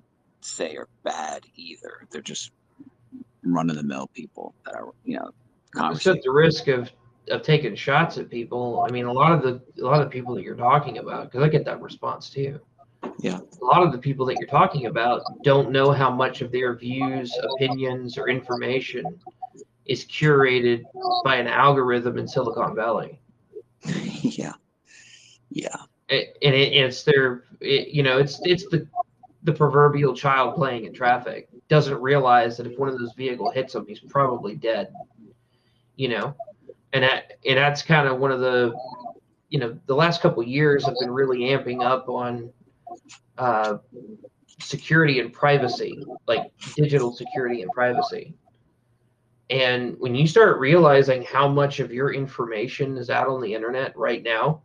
say 0.48 0.76
are 0.76 0.88
bad 1.04 1.44
either. 1.56 2.06
They're 2.10 2.20
just 2.20 2.52
run 3.42 3.70
of 3.70 3.76
the 3.76 3.82
mill 3.82 4.08
people 4.08 4.54
that 4.64 4.74
are, 4.74 4.92
you 5.04 5.16
know, 5.16 5.30
at 5.76 6.02
the 6.02 6.30
risk 6.30 6.68
of 6.68 6.90
of 7.30 7.42
taking 7.42 7.74
shots 7.74 8.18
at 8.18 8.30
people. 8.30 8.84
I 8.88 8.90
mean, 8.90 9.04
a 9.04 9.12
lot 9.12 9.32
of 9.32 9.42
the 9.42 9.60
a 9.82 9.86
lot 9.86 10.00
of 10.00 10.06
the 10.06 10.10
people 10.10 10.34
that 10.34 10.42
you're 10.42 10.56
talking 10.56 10.98
about, 10.98 11.30
because 11.30 11.44
I 11.44 11.48
get 11.48 11.64
that 11.66 11.80
response 11.80 12.30
too. 12.30 12.60
Yeah. 13.20 13.40
A 13.60 13.64
lot 13.64 13.82
of 13.82 13.92
the 13.92 13.98
people 13.98 14.26
that 14.26 14.36
you're 14.38 14.48
talking 14.48 14.86
about 14.86 15.22
don't 15.42 15.70
know 15.70 15.92
how 15.92 16.10
much 16.10 16.40
of 16.40 16.52
their 16.52 16.74
views, 16.74 17.36
opinions, 17.54 18.16
or 18.16 18.28
information 18.28 19.04
is 19.86 20.04
curated 20.04 20.82
by 21.24 21.36
an 21.36 21.46
algorithm 21.46 22.18
in 22.18 22.28
Silicon 22.28 22.74
Valley. 22.74 23.20
yeah. 24.22 24.52
Yeah. 25.50 25.76
It, 26.08 26.38
and 26.42 26.54
it, 26.54 26.72
it's 26.72 27.02
their, 27.02 27.44
it, 27.60 27.88
you 27.88 28.02
know, 28.02 28.18
it's 28.18 28.40
it's 28.44 28.66
the 28.68 28.86
the 29.48 29.54
proverbial 29.54 30.14
child 30.14 30.54
playing 30.54 30.84
in 30.84 30.92
traffic 30.92 31.48
doesn't 31.68 31.98
realize 32.02 32.58
that 32.58 32.66
if 32.66 32.78
one 32.78 32.90
of 32.90 32.98
those 32.98 33.14
vehicles 33.14 33.54
hits 33.54 33.74
him, 33.74 33.86
he's 33.88 33.98
probably 33.98 34.54
dead. 34.54 34.92
You 35.96 36.08
know, 36.08 36.36
and 36.92 37.02
that 37.02 37.38
and 37.46 37.56
that's 37.56 37.82
kind 37.82 38.06
of 38.06 38.18
one 38.18 38.30
of 38.30 38.40
the, 38.40 38.74
you 39.48 39.58
know, 39.58 39.78
the 39.86 39.94
last 39.94 40.20
couple 40.20 40.42
years 40.42 40.84
have 40.84 40.94
been 41.00 41.10
really 41.10 41.38
amping 41.40 41.82
up 41.82 42.10
on 42.10 42.52
uh, 43.38 43.78
security 44.60 45.18
and 45.18 45.32
privacy, 45.32 46.04
like 46.26 46.52
digital 46.76 47.10
security 47.10 47.62
and 47.62 47.70
privacy. 47.72 48.34
And 49.48 49.96
when 49.98 50.14
you 50.14 50.26
start 50.26 50.60
realizing 50.60 51.22
how 51.22 51.48
much 51.48 51.80
of 51.80 51.90
your 51.90 52.12
information 52.12 52.98
is 52.98 53.08
out 53.08 53.28
on 53.28 53.40
the 53.40 53.54
internet 53.54 53.96
right 53.96 54.22
now, 54.22 54.60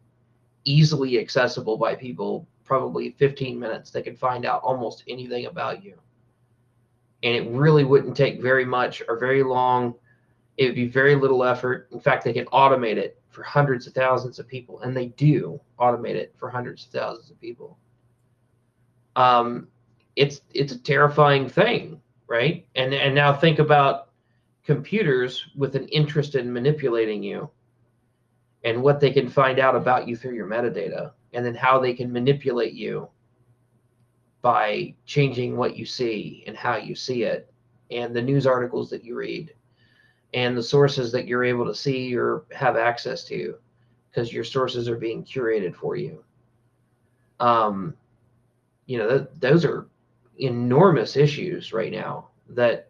easily 0.66 1.20
accessible 1.20 1.78
by 1.78 1.96
people, 1.96 2.46
probably 2.64 3.12
15 3.12 3.60
minutes, 3.60 3.92
they 3.92 4.02
can 4.02 4.16
find 4.16 4.46
out 4.46 4.62
almost 4.64 5.04
anything 5.08 5.46
about 5.46 5.84
you. 5.84 5.98
And 7.24 7.36
it 7.36 7.50
really 7.52 7.84
wouldn't 7.84 8.18
take 8.18 8.42
very 8.42 8.66
much 8.66 9.02
or 9.08 9.18
very 9.18 9.44
long. 9.44 9.96
It 10.58 10.66
would 10.66 10.76
be 10.76 10.88
very 10.88 11.16
little 11.16 11.44
effort. 11.44 11.88
In 11.92 12.00
fact, 12.00 12.24
they 12.24 12.34
can 12.34 12.46
automate 12.46 12.98
it 12.98 13.20
for 13.30 13.44
hundreds 13.44 13.88
of 13.88 13.94
thousands 13.94 14.40
of 14.40 14.48
people, 14.48 14.82
and 14.82 14.96
they 14.96 15.08
do 15.08 15.60
automate 15.80 16.16
it 16.16 16.34
for 16.38 16.50
hundreds 16.50 16.86
of 16.86 16.92
thousands 16.92 17.32
of 17.32 17.40
people. 17.42 17.80
Um, 19.16 19.68
it's 20.16 20.42
it's 20.54 20.74
a 20.74 20.78
terrifying 20.78 21.50
thing, 21.50 22.02
right? 22.28 22.68
And 22.76 22.94
and 22.94 23.16
now 23.16 23.34
think 23.34 23.60
about 23.60 24.10
computers 24.66 25.46
with 25.56 25.76
an 25.76 25.88
interest 25.88 26.36
in 26.36 26.52
manipulating 26.52 27.24
you 27.24 27.50
and 28.64 28.82
what 28.82 29.00
they 29.00 29.12
can 29.12 29.30
find 29.30 29.60
out 29.60 29.76
about 29.76 30.08
you 30.08 30.16
through 30.16 30.36
your 30.36 30.48
metadata 30.48 31.12
and 31.34 31.46
then 31.46 31.56
how 31.56 31.80
they 31.80 31.94
can 31.94 32.12
manipulate 32.12 32.74
you 32.74 33.10
by 34.42 34.94
changing 35.06 35.56
what 35.56 35.76
you 35.76 35.86
see 35.86 36.44
and 36.48 36.56
how 36.56 36.76
you 36.76 36.96
see 36.96 37.24
it 37.24 37.52
and 37.92 38.16
the 38.16 38.22
news 38.22 38.46
articles 38.46 38.90
that 38.90 39.04
you 39.04 39.16
read 39.16 39.54
and 40.34 40.58
the 40.58 40.64
sources 40.64 41.12
that 41.12 41.28
you're 41.28 41.44
able 41.44 41.66
to 41.66 41.76
see 41.76 42.16
or 42.16 42.44
have 42.52 42.76
access 42.76 43.24
to 43.24 43.56
because 44.10 44.34
your 44.34 44.44
sources 44.44 44.90
are 44.90 44.98
being 44.98 45.24
curated 45.24 45.76
for 45.76 45.96
you. 45.96 46.24
Um, 47.40 47.96
you 48.86 48.98
know 48.98 49.08
th- 49.10 49.30
those 49.40 49.64
are 49.66 49.88
enormous 50.40 51.16
issues 51.16 51.72
right 51.72 51.92
now 51.92 52.28
that 52.50 52.90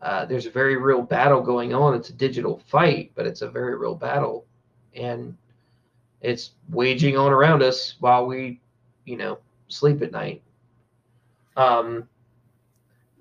uh, 0.00 0.24
there's 0.24 0.46
a 0.46 0.50
very 0.50 0.76
real 0.76 1.02
battle 1.02 1.40
going 1.40 1.74
on. 1.74 1.94
It's 1.94 2.10
a 2.10 2.14
digital 2.14 2.62
fight 2.66 3.12
but 3.14 3.26
it's 3.26 3.42
a 3.42 3.50
very 3.50 3.76
real 3.76 3.94
battle. 3.94 4.46
And 4.94 5.36
it's 6.22 6.52
waging 6.70 7.16
on 7.16 7.32
around 7.32 7.62
us 7.62 7.96
while 8.00 8.26
we, 8.26 8.60
you 9.04 9.16
know, 9.16 9.38
sleep 9.68 10.00
at 10.02 10.12
night. 10.12 10.42
Um, 11.56 12.08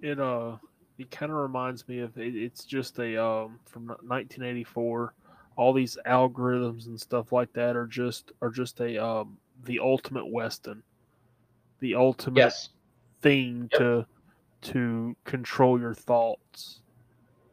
it 0.01 0.19
uh, 0.19 0.57
it 0.97 1.09
kind 1.11 1.31
of 1.31 1.37
reminds 1.39 1.87
me 1.87 1.99
of 1.99 2.17
it, 2.17 2.35
it's 2.35 2.63
just 2.63 2.99
a 2.99 3.21
um 3.21 3.59
from 3.65 3.87
1984. 3.87 5.13
All 5.57 5.73
these 5.73 5.97
algorithms 6.05 6.85
and 6.85 6.99
stuff 6.99 7.31
like 7.31 7.51
that 7.53 7.75
are 7.75 7.87
just 7.87 8.31
are 8.41 8.49
just 8.49 8.79
a 8.79 9.03
um 9.03 9.37
the 9.65 9.79
ultimate 9.79 10.31
Winston, 10.31 10.81
the 11.79 11.95
ultimate 11.95 12.37
yes. 12.37 12.69
thing 13.21 13.69
yep. 13.71 13.79
to 13.79 14.05
to 14.61 15.15
control 15.25 15.79
your 15.79 15.93
thoughts. 15.93 16.81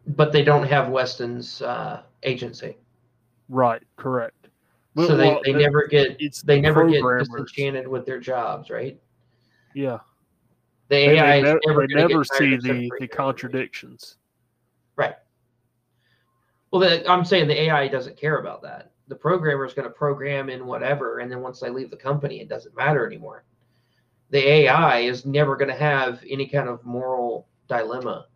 But 0.07 0.33
they 0.33 0.43
don't 0.43 0.67
have 0.67 0.89
Winston's 0.89 1.60
uh, 1.62 2.02
agency. 2.23 2.77
Right, 3.49 3.83
correct. 3.97 4.38
So 4.97 5.17
they, 5.17 5.28
well, 5.28 5.41
they 5.44 5.55
uh, 5.55 5.58
never 5.58 5.86
get 5.86 6.17
it's 6.18 6.42
they 6.42 6.60
never 6.60 6.89
get 6.89 7.02
disenchanted 7.18 7.86
with 7.86 8.05
their 8.05 8.18
jobs, 8.18 8.70
right? 8.70 8.99
Yeah. 9.75 9.99
The 10.89 10.97
AI 10.97 11.42
they, 11.42 11.58
never, 11.67 11.86
they 11.86 11.94
never 11.94 12.25
see 12.25 12.57
the, 12.57 12.91
the 12.99 13.07
contradictions. 13.07 14.17
Right. 14.97 15.15
Well, 16.70 16.81
the, 16.81 17.08
I'm 17.10 17.25
saying 17.25 17.49
the 17.49 17.62
AI 17.62 17.89
doesn't 17.89 18.17
care 18.17 18.39
about 18.39 18.62
that. 18.62 18.92
The 19.08 19.15
programmer 19.15 19.65
is 19.65 19.75
going 19.75 19.86
to 19.86 19.94
program 19.94 20.49
in 20.49 20.67
whatever, 20.67 21.18
and 21.18 21.31
then 21.31 21.41
once 21.41 21.60
they 21.60 21.70
leave 21.70 21.91
the 21.91 21.97
company, 21.97 22.41
it 22.41 22.49
doesn't 22.49 22.76
matter 22.76 23.07
anymore. 23.07 23.44
The 24.31 24.47
AI 24.47 25.00
is 25.00 25.25
never 25.25 25.57
going 25.57 25.70
to 25.70 25.78
have 25.78 26.23
any 26.28 26.47
kind 26.47 26.68
of 26.68 26.84
moral 26.84 27.49
dilemma 27.68 28.26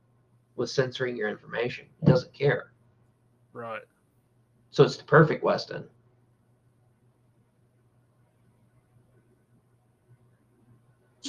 with 0.56 0.70
censoring 0.70 1.16
your 1.16 1.28
information. 1.28 1.86
It 2.02 2.06
doesn't 2.06 2.32
care. 2.32 2.72
Right. 3.52 3.82
So 4.70 4.84
it's 4.84 4.96
the 4.96 5.04
perfect 5.04 5.44
Winston. 5.44 5.84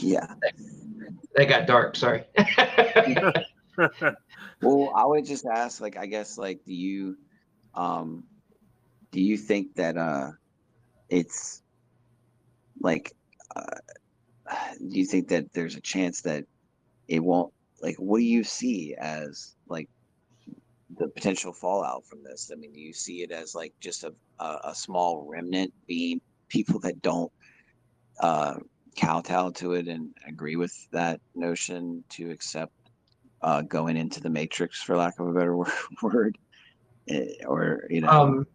Yeah. 0.04 0.28
That 1.36 1.46
got 1.46 1.66
dark. 1.66 1.96
Sorry. 1.96 2.24
well, 4.62 4.92
I 4.96 5.06
would 5.06 5.26
just 5.26 5.46
ask, 5.46 5.82
like, 5.82 5.98
I 5.98 6.06
guess, 6.06 6.38
like, 6.38 6.64
do 6.66 6.74
you, 6.74 7.18
um, 7.74 8.26
do 9.12 9.22
you 9.22 9.38
think 9.38 9.76
that, 9.76 9.98
uh, 9.98 10.32
it's 11.10 11.62
like, 12.82 13.14
uh, 13.56 13.78
do 14.90 15.00
you 15.00 15.06
think 15.06 15.30
that 15.30 15.54
there's 15.54 15.76
a 15.76 15.82
chance 15.82 16.22
that 16.22 16.46
it 17.08 17.24
won't, 17.24 17.54
like, 17.82 17.96
what 17.96 18.20
do 18.20 18.26
you 18.26 18.44
see 18.44 18.96
as, 19.00 19.56
like, 19.68 19.90
the 20.98 21.08
potential 21.08 21.54
fallout 21.54 22.06
from 22.06 22.24
this? 22.24 22.52
I 22.52 22.56
mean, 22.56 22.74
do 22.74 22.80
you 22.80 22.94
see 22.94 23.24
it 23.24 23.32
as 23.32 23.56
like 23.56 23.74
just 23.80 24.04
a, 24.04 24.14
a, 24.40 24.60
a 24.66 24.76
small 24.76 25.26
remnant 25.28 25.74
being 25.88 26.22
people 26.50 26.80
that 26.82 27.02
don't 27.02 27.32
uh, 28.20 28.56
kowtow 28.96 29.52
to 29.52 29.74
it 29.74 29.88
and 29.88 30.14
agree 30.28 30.56
with 30.56 30.90
that 30.92 31.20
notion 31.36 32.04
to 32.10 32.32
accept 32.32 32.74
uh, 33.42 33.62
going 33.62 33.98
into 33.98 34.22
the 34.22 34.30
matrix, 34.30 34.82
for 34.82 34.96
lack 34.96 35.20
of 35.20 35.28
a 35.28 35.34
better 35.34 35.58
word? 36.02 36.38
Eh, 37.10 37.26
or, 37.46 37.84
you 37.90 38.02
know, 38.02 38.10
um, 38.10 38.48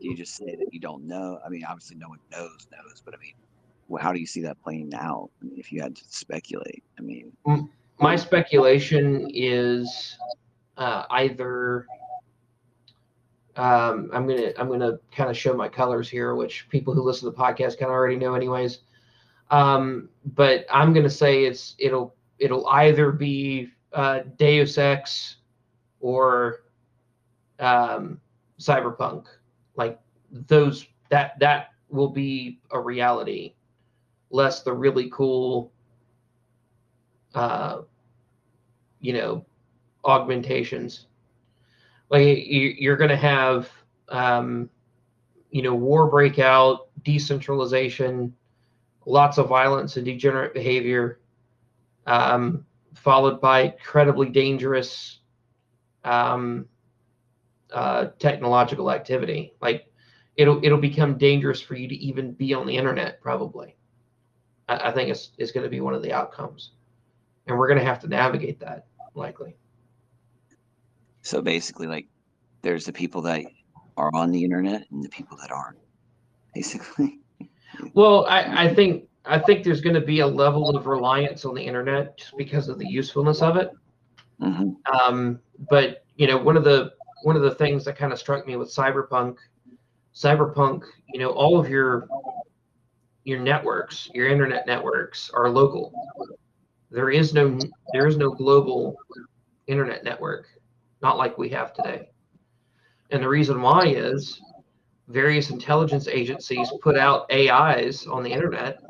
you 0.00 0.16
just 0.16 0.34
say 0.34 0.56
that 0.56 0.72
you 0.72 0.80
don't 0.80 1.06
know? 1.06 1.38
I 1.44 1.48
mean, 1.48 1.64
obviously, 1.64 1.96
no 1.96 2.08
one 2.08 2.18
knows, 2.32 2.66
knows, 2.72 3.02
but 3.04 3.14
I 3.14 3.18
mean, 3.18 3.34
how 4.00 4.12
do 4.12 4.18
you 4.18 4.26
see 4.26 4.42
that 4.42 4.60
playing 4.62 4.92
out? 4.94 5.30
I 5.40 5.44
mean, 5.44 5.58
if 5.58 5.70
you 5.70 5.80
had 5.80 5.94
to 5.96 6.02
speculate, 6.08 6.82
I 6.98 7.02
mean, 7.02 7.32
my 8.00 8.16
speculation 8.16 9.30
is 9.32 10.16
uh, 10.76 11.04
either 11.10 11.86
um, 13.56 14.10
I'm 14.12 14.26
gonna 14.26 14.52
I'm 14.58 14.68
gonna 14.68 14.98
kind 15.14 15.30
of 15.30 15.36
show 15.36 15.54
my 15.54 15.68
colors 15.68 16.08
here, 16.08 16.34
which 16.34 16.68
people 16.70 16.94
who 16.94 17.02
listen 17.02 17.30
to 17.30 17.36
the 17.36 17.42
podcast 17.42 17.78
kind 17.78 17.82
of 17.82 17.90
already 17.90 18.16
know, 18.16 18.34
anyways. 18.34 18.80
Um, 19.52 20.08
but 20.34 20.64
I'm 20.72 20.92
gonna 20.94 21.10
say 21.10 21.44
it's 21.44 21.76
it'll 21.78 22.16
it'll 22.38 22.66
either 22.68 23.12
be 23.12 23.68
uh, 23.92 24.20
Deus 24.36 24.78
Ex 24.78 25.36
or 26.00 26.64
um, 27.60 28.18
Cyberpunk. 28.58 29.26
Like 29.76 30.00
those 30.30 30.86
that 31.10 31.38
that 31.38 31.68
will 31.90 32.08
be 32.08 32.60
a 32.70 32.80
reality, 32.80 33.52
less 34.30 34.62
the 34.62 34.72
really 34.72 35.10
cool, 35.10 35.70
uh, 37.34 37.82
you 39.00 39.12
know, 39.12 39.44
augmentations. 40.04 41.06
Like 42.08 42.46
you, 42.46 42.90
are 42.90 42.96
going 42.96 43.10
to 43.10 43.16
have, 43.16 43.70
um, 44.08 44.68
you 45.50 45.62
know, 45.62 45.74
war 45.74 46.10
breakout, 46.10 46.88
decentralization, 47.04 48.34
lots 49.06 49.38
of 49.38 49.48
violence 49.48 49.96
and 49.96 50.04
degenerate 50.04 50.54
behavior, 50.54 51.20
um, 52.06 52.64
followed 52.94 53.40
by 53.40 53.62
incredibly 53.62 54.28
dangerous, 54.28 55.20
um, 56.04 56.66
uh, 57.72 58.08
technological 58.18 58.90
activity. 58.90 59.54
Like 59.60 59.86
it'll 60.36 60.64
it'll 60.64 60.78
become 60.78 61.18
dangerous 61.18 61.60
for 61.60 61.74
you 61.74 61.88
to 61.88 61.94
even 61.94 62.32
be 62.32 62.54
on 62.54 62.66
the 62.66 62.76
internet. 62.76 63.20
Probably, 63.20 63.76
I, 64.68 64.88
I 64.88 64.92
think 64.92 65.10
it's 65.10 65.30
it's 65.38 65.52
going 65.52 65.64
to 65.64 65.70
be 65.70 65.80
one 65.80 65.94
of 65.94 66.02
the 66.02 66.12
outcomes, 66.12 66.72
and 67.46 67.58
we're 67.58 67.68
going 67.68 67.78
to 67.78 67.84
have 67.84 68.00
to 68.00 68.08
navigate 68.08 68.60
that 68.60 68.86
likely. 69.14 69.56
So 71.22 71.40
basically, 71.40 71.86
like, 71.86 72.08
there's 72.62 72.84
the 72.84 72.92
people 72.92 73.22
that 73.22 73.44
are 73.96 74.10
on 74.12 74.32
the 74.32 74.42
internet 74.42 74.86
and 74.90 75.04
the 75.04 75.08
people 75.08 75.36
that 75.40 75.52
aren't. 75.52 75.78
Basically. 76.54 77.20
Well, 77.94 78.26
I, 78.26 78.66
I 78.66 78.74
think 78.74 79.08
I 79.24 79.38
think 79.38 79.64
there's 79.64 79.80
going 79.80 79.94
to 79.94 80.00
be 80.00 80.20
a 80.20 80.26
level 80.26 80.76
of 80.76 80.86
reliance 80.86 81.44
on 81.44 81.54
the 81.54 81.62
internet 81.62 82.16
just 82.18 82.36
because 82.36 82.68
of 82.68 82.78
the 82.78 82.86
usefulness 82.86 83.40
of 83.40 83.56
it. 83.56 83.70
Mm-hmm. 84.40 84.70
Um, 84.94 85.38
but 85.70 86.04
you 86.16 86.26
know, 86.26 86.36
one 86.36 86.56
of 86.56 86.64
the 86.64 86.92
one 87.22 87.36
of 87.36 87.42
the 87.42 87.54
things 87.54 87.84
that 87.84 87.96
kind 87.96 88.12
of 88.12 88.18
struck 88.18 88.46
me 88.46 88.56
with 88.56 88.74
cyberpunk, 88.74 89.36
cyberpunk, 90.14 90.82
you 91.12 91.20
know, 91.20 91.30
all 91.30 91.58
of 91.58 91.68
your 91.68 92.08
your 93.24 93.38
networks, 93.38 94.10
your 94.12 94.28
internet 94.28 94.66
networks 94.66 95.30
are 95.32 95.48
local. 95.48 95.92
There 96.90 97.10
is 97.10 97.32
no 97.32 97.58
there 97.92 98.06
is 98.06 98.16
no 98.16 98.30
global 98.30 98.96
internet 99.66 100.02
network, 100.02 100.46
not 101.00 101.16
like 101.16 101.38
we 101.38 101.48
have 101.50 101.72
today. 101.72 102.08
And 103.10 103.22
the 103.22 103.28
reason 103.28 103.62
why 103.62 103.86
is 103.86 104.40
various 105.12 105.50
intelligence 105.50 106.08
agencies 106.08 106.72
put 106.82 106.96
out 106.96 107.30
AIs 107.30 108.06
on 108.06 108.22
the 108.22 108.32
internet, 108.32 108.80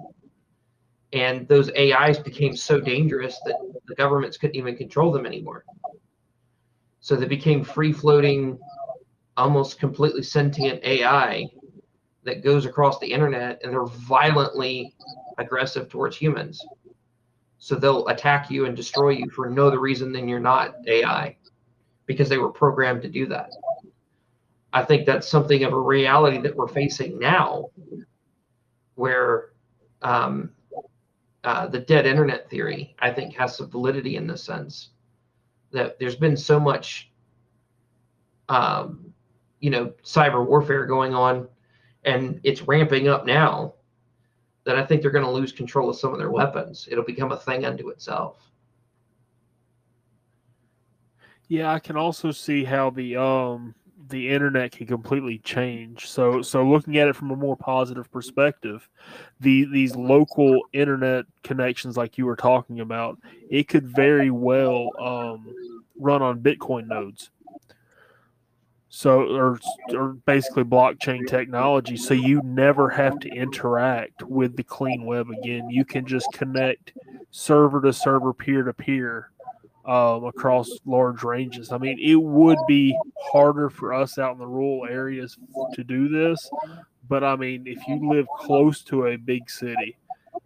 and 1.12 1.46
those 1.48 1.70
AIs 1.76 2.18
became 2.18 2.56
so 2.56 2.80
dangerous 2.80 3.38
that 3.44 3.56
the 3.86 3.94
governments 3.96 4.36
couldn't 4.38 4.56
even 4.56 4.76
control 4.76 5.12
them 5.12 5.26
anymore. 5.26 5.64
So 7.00 7.16
they 7.16 7.26
became 7.26 7.64
free 7.64 7.92
floating, 7.92 8.58
almost 9.36 9.78
completely 9.78 10.22
sentient 10.22 10.82
AI 10.84 11.48
that 12.24 12.44
goes 12.44 12.64
across 12.64 12.98
the 13.00 13.12
internet 13.12 13.60
and 13.62 13.72
they're 13.72 13.84
violently 13.86 14.94
aggressive 15.38 15.88
towards 15.88 16.16
humans. 16.16 16.64
So 17.58 17.74
they'll 17.74 18.06
attack 18.08 18.50
you 18.50 18.66
and 18.66 18.76
destroy 18.76 19.10
you 19.10 19.28
for 19.30 19.50
no 19.50 19.66
other 19.66 19.80
reason 19.80 20.12
than 20.12 20.28
you're 20.28 20.40
not 20.40 20.74
AI 20.86 21.36
because 22.06 22.28
they 22.28 22.38
were 22.38 22.52
programmed 22.52 23.02
to 23.02 23.08
do 23.08 23.26
that. 23.26 23.50
I 24.72 24.82
think 24.82 25.06
that's 25.06 25.28
something 25.28 25.64
of 25.64 25.72
a 25.72 25.78
reality 25.78 26.38
that 26.38 26.56
we're 26.56 26.68
facing 26.68 27.18
now, 27.18 27.66
where 28.94 29.52
um, 30.00 30.50
uh, 31.44 31.66
the 31.66 31.80
dead 31.80 32.06
internet 32.06 32.48
theory, 32.48 32.96
I 32.98 33.10
think, 33.10 33.34
has 33.36 33.56
some 33.56 33.70
validity 33.70 34.16
in 34.16 34.26
the 34.26 34.36
sense 34.36 34.90
that 35.72 35.98
there's 35.98 36.16
been 36.16 36.36
so 36.36 36.58
much, 36.58 37.10
um, 38.48 39.12
you 39.60 39.70
know, 39.70 39.92
cyber 40.04 40.46
warfare 40.46 40.86
going 40.86 41.14
on, 41.14 41.48
and 42.04 42.40
it's 42.42 42.62
ramping 42.62 43.08
up 43.08 43.26
now. 43.26 43.74
That 44.64 44.76
I 44.76 44.86
think 44.86 45.02
they're 45.02 45.10
going 45.10 45.24
to 45.24 45.30
lose 45.30 45.50
control 45.50 45.90
of 45.90 45.96
some 45.96 46.12
of 46.12 46.18
their 46.18 46.30
weapons. 46.30 46.86
It'll 46.88 47.04
become 47.04 47.32
a 47.32 47.36
thing 47.36 47.64
unto 47.64 47.88
itself. 47.88 48.38
Yeah, 51.48 51.72
I 51.72 51.80
can 51.80 51.96
also 51.96 52.30
see 52.30 52.62
how 52.64 52.90
the 52.90 53.16
um 53.16 53.74
the 54.08 54.28
internet 54.28 54.72
can 54.72 54.86
completely 54.86 55.38
change. 55.38 56.08
So 56.08 56.42
so 56.42 56.64
looking 56.66 56.98
at 56.98 57.08
it 57.08 57.16
from 57.16 57.30
a 57.30 57.36
more 57.36 57.56
positive 57.56 58.10
perspective, 58.10 58.88
the 59.40 59.66
these 59.72 59.94
local 59.94 60.62
internet 60.72 61.26
connections 61.42 61.96
like 61.96 62.18
you 62.18 62.26
were 62.26 62.36
talking 62.36 62.80
about, 62.80 63.18
it 63.50 63.68
could 63.68 63.86
very 63.86 64.30
well 64.30 64.90
um, 65.00 65.54
run 65.98 66.22
on 66.22 66.40
Bitcoin 66.40 66.86
nodes. 66.86 67.30
So 68.88 69.22
or 69.22 69.58
or 69.94 70.14
basically 70.26 70.64
blockchain 70.64 71.26
technology. 71.26 71.96
So 71.96 72.12
you 72.12 72.42
never 72.44 72.90
have 72.90 73.18
to 73.20 73.28
interact 73.30 74.22
with 74.22 74.56
the 74.56 74.64
clean 74.64 75.06
web 75.06 75.30
again. 75.30 75.70
You 75.70 75.84
can 75.84 76.06
just 76.06 76.26
connect 76.34 76.92
server 77.30 77.80
to 77.80 77.92
server, 77.92 78.34
peer 78.34 78.64
to 78.64 78.74
peer 78.74 79.30
um, 79.84 80.24
across 80.24 80.70
large 80.86 81.22
ranges. 81.22 81.72
I 81.72 81.78
mean, 81.78 81.98
it 82.00 82.14
would 82.14 82.58
be 82.68 82.96
harder 83.20 83.68
for 83.68 83.92
us 83.92 84.18
out 84.18 84.32
in 84.32 84.38
the 84.38 84.46
rural 84.46 84.86
areas 84.88 85.36
to 85.74 85.82
do 85.84 86.08
this, 86.08 86.48
but 87.08 87.24
I 87.24 87.36
mean, 87.36 87.64
if 87.66 87.86
you 87.88 88.08
live 88.08 88.26
close 88.38 88.82
to 88.84 89.06
a 89.06 89.16
big 89.16 89.50
city, 89.50 89.96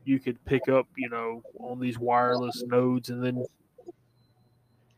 you 0.05 0.18
could 0.18 0.42
pick 0.44 0.68
up, 0.68 0.86
you 0.97 1.10
know, 1.10 1.42
on 1.58 1.81
these 1.81 1.98
wireless 1.98 2.62
nodes, 2.66 3.10
and 3.10 3.23
then 3.23 3.44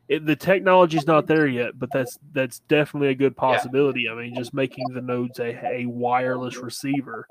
it, 0.07 0.25
the 0.25 0.35
technology's 0.35 1.05
not 1.05 1.27
there 1.27 1.47
yet, 1.47 1.77
but 1.77 1.91
that's 1.91 2.17
that's 2.31 2.59
definitely 2.61 3.09
a 3.09 3.15
good 3.15 3.35
possibility. 3.35 4.03
Yeah. 4.05 4.13
I 4.13 4.15
mean, 4.15 4.35
just 4.35 4.53
making 4.53 4.85
the 4.93 5.01
nodes 5.01 5.39
a, 5.39 5.81
a 5.81 5.85
wireless 5.85 6.57
receiver, 6.57 7.27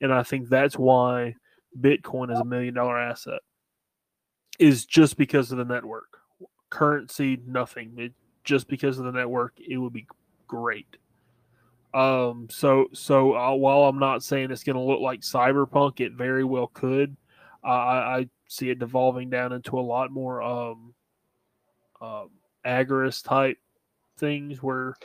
and 0.00 0.12
I 0.12 0.22
think 0.22 0.48
that's 0.48 0.78
why 0.78 1.36
Bitcoin 1.80 2.32
is 2.32 2.38
a 2.38 2.44
million 2.44 2.74
dollar 2.74 2.98
asset, 2.98 3.40
is 4.58 4.84
just 4.84 5.16
because 5.16 5.50
of 5.50 5.58
the 5.58 5.64
network 5.64 6.19
currency, 6.70 7.40
nothing. 7.46 7.92
It, 7.96 8.12
just 8.44 8.68
because 8.68 8.98
of 8.98 9.04
the 9.04 9.12
network, 9.12 9.54
it 9.60 9.76
would 9.76 9.92
be 9.92 10.06
great. 10.48 10.96
Um, 11.92 12.46
so 12.50 12.86
so 12.92 13.36
uh, 13.36 13.54
while 13.54 13.82
I'm 13.82 13.98
not 13.98 14.22
saying 14.22 14.50
it's 14.50 14.64
going 14.64 14.76
to 14.76 14.82
look 14.82 15.00
like 15.00 15.20
Cyberpunk, 15.20 16.00
it 16.00 16.12
very 16.12 16.44
well 16.44 16.68
could. 16.68 17.16
Uh, 17.64 17.68
I, 17.68 18.18
I, 18.18 18.28
see 18.48 18.68
it 18.68 18.80
devolving 18.80 19.30
down 19.30 19.52
into 19.52 19.78
a 19.78 19.80
lot 19.80 20.10
more 20.10 20.42
um, 20.42 20.92
uh, 22.00 22.24
agorist 22.66 23.22
type 23.22 23.58
things 24.18 24.60
where 24.60 24.96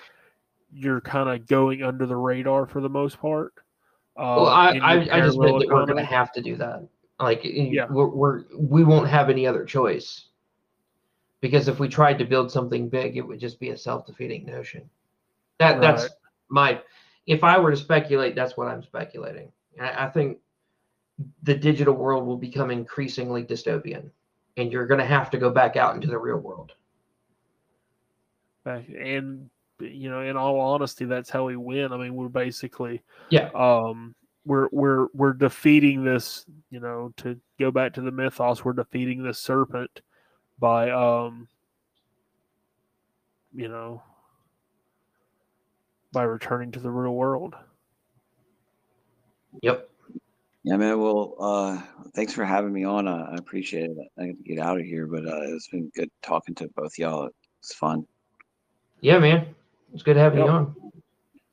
you're 0.74 1.02
kind 1.02 1.30
of 1.30 1.46
going 1.46 1.84
under 1.84 2.08
the 2.08 2.16
radar 2.16 2.66
for 2.66 2.82
the 2.82 2.90
most 2.90 3.20
part. 3.20 3.54
Uh, 4.18 4.34
well, 4.38 4.48
I, 4.48 4.72
I, 4.78 4.94
I 4.94 5.22
just 5.22 5.38
meant 5.38 5.60
that 5.60 5.68
we're 5.70 5.86
going 5.86 5.98
to 5.98 6.04
have 6.04 6.32
to 6.32 6.42
do 6.42 6.56
that. 6.56 6.88
Like, 7.20 7.42
yeah. 7.44 7.86
we're, 7.88 8.08
we're 8.08 8.44
we 8.58 8.84
won't 8.84 9.08
have 9.08 9.30
any 9.30 9.46
other 9.46 9.64
choice 9.64 10.30
because 11.42 11.68
if 11.68 11.80
we 11.80 11.88
tried 11.88 12.18
to 12.20 12.26
build 12.26 12.52
something 12.52 12.90
big, 12.90 13.18
it 13.18 13.22
would 13.22 13.40
just 13.40 13.60
be 13.60 13.70
a 13.70 13.78
self-defeating 13.78 14.46
notion. 14.46 14.90
That 15.60 15.74
right. 15.74 15.82
that's 15.82 16.10
my. 16.50 16.82
If 17.28 17.44
I 17.44 17.58
were 17.58 17.72
to 17.72 17.78
speculate, 17.78 18.36
that's 18.36 18.56
what 18.56 18.68
I'm 18.68 18.84
speculating. 18.84 19.52
I, 19.80 20.06
I 20.06 20.10
think 20.10 20.38
the 21.44 21.56
digital 21.56 21.94
world 21.94 22.26
will 22.26 22.38
become 22.38 22.72
increasingly 22.72 23.44
dystopian, 23.44 24.10
and 24.58 24.72
you're 24.72 24.88
going 24.88 25.00
to 25.00 25.06
have 25.06 25.30
to 25.32 25.38
go 25.38 25.50
back 25.50 25.76
out 25.76 25.96
into 25.96 26.08
the 26.08 26.18
real 26.18 26.38
world. 26.38 26.74
And 28.66 29.50
you 29.80 30.10
know, 30.10 30.22
in 30.22 30.38
all 30.38 30.60
honesty, 30.60 31.06
that's 31.06 31.30
how 31.30 31.46
we 31.46 31.56
win. 31.56 31.92
I 31.92 31.98
mean, 31.98 32.16
we're 32.16 32.28
basically 32.30 33.02
yeah. 33.30 33.50
Um, 33.54 34.16
we're 34.46 34.70
we're 34.72 35.08
we're 35.14 35.34
defeating 35.34 36.04
this. 36.04 36.46
You 36.72 36.80
know, 36.80 37.14
to 37.18 37.40
go 37.60 37.72
back 37.72 37.94
to 37.94 38.02
the 38.02 38.12
mythos, 38.12 38.66
we're 38.66 38.74
defeating 38.74 39.24
the 39.24 39.34
serpent 39.34 40.02
by 40.60 40.90
um 40.92 41.48
you 43.54 43.68
know 43.68 44.02
by 46.12 46.24
returning 46.24 46.72
to 46.72 46.80
the 46.80 46.90
real 46.90 47.14
world. 47.14 47.56
Yep. 49.62 49.90
Yeah, 50.64 50.78
man. 50.78 51.00
Well, 51.00 51.36
uh, 51.40 51.82
thanks 52.16 52.34
for 52.34 52.44
having 52.44 52.74
me 52.74 52.86
on. 52.86 53.08
Uh, 53.08 53.30
I 53.32 53.36
appreciate 53.36 53.90
it. 53.90 53.98
I 54.18 54.28
have 54.28 54.38
to 54.38 54.44
get 54.44 54.60
out 54.60 54.80
of 54.80 54.86
here, 54.86 55.06
but 55.06 55.28
uh, 55.28 55.42
it's 55.42 55.68
been 55.68 55.92
good 55.96 56.10
talking 56.24 56.56
to 56.56 56.70
both 56.76 56.98
y'all. 56.98 57.30
It's 57.60 57.76
fun. 57.76 58.08
Yeah, 59.02 59.20
man. 59.20 59.54
It's 59.94 60.04
good 60.04 60.18
having 60.18 60.40
yep. 60.40 60.48
you 60.48 60.52
on. 60.54 60.76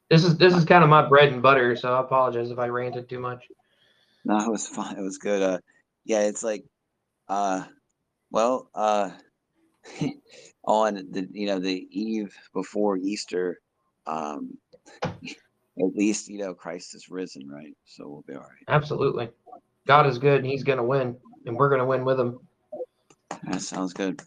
This 0.09 0.25
is 0.25 0.37
this 0.39 0.55
is 0.55 0.65
kind 0.65 0.85
of 0.85 0.91
my 0.91 1.07
bread 1.07 1.33
and 1.33 1.43
butter, 1.43 1.77
so 1.77 1.95
I 1.95 2.01
apologize 2.01 2.51
if 2.51 2.59
I 2.59 2.69
ranted 2.69 3.09
too 3.09 3.19
much. 3.19 3.49
No, 4.25 4.39
it 4.39 4.51
was 4.51 4.69
fun. 4.69 4.97
It 4.97 5.03
was 5.03 5.19
good. 5.19 5.43
Uh, 5.43 5.59
yeah, 6.05 6.21
it's 6.21 6.43
like, 6.43 6.65
uh, 7.29 7.65
well, 8.33 8.71
uh, 8.75 9.11
on 10.65 10.95
the 11.11 11.29
you 11.31 11.47
know 11.47 11.59
the 11.59 11.87
eve 11.91 12.35
before 12.53 12.97
Easter, 12.97 13.61
um, 14.07 14.57
at 15.03 15.15
least 15.77 16.29
you 16.29 16.39
know 16.39 16.55
Christ 16.55 16.95
is 16.95 17.09
risen, 17.09 17.49
right? 17.49 17.77
So 17.85 18.09
we'll 18.09 18.25
be 18.27 18.35
all 18.35 18.41
right. 18.41 18.65
Absolutely, 18.69 19.29
God 19.87 20.07
is 20.07 20.19
good, 20.19 20.39
and 20.39 20.47
He's 20.47 20.65
going 20.65 20.79
to 20.79 20.85
win, 20.85 21.17
and 21.47 21.57
we're 21.57 21.69
going 21.69 21.81
to 21.81 21.87
win 21.87 22.05
with 22.05 22.19
Him. 22.19 22.41
That 23.45 23.61
sounds 23.61 23.93
good. 23.93 24.21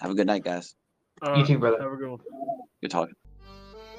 Have 0.00 0.10
a 0.10 0.14
good 0.14 0.26
night, 0.26 0.44
guys. 0.44 0.74
Uh, 1.20 1.34
you 1.36 1.46
too, 1.46 1.58
brother. 1.58 1.80
Have 1.80 1.92
a 1.92 1.96
good 1.96 2.10
one. 2.10 2.20
Good 2.80 2.90
talking. 2.90 3.14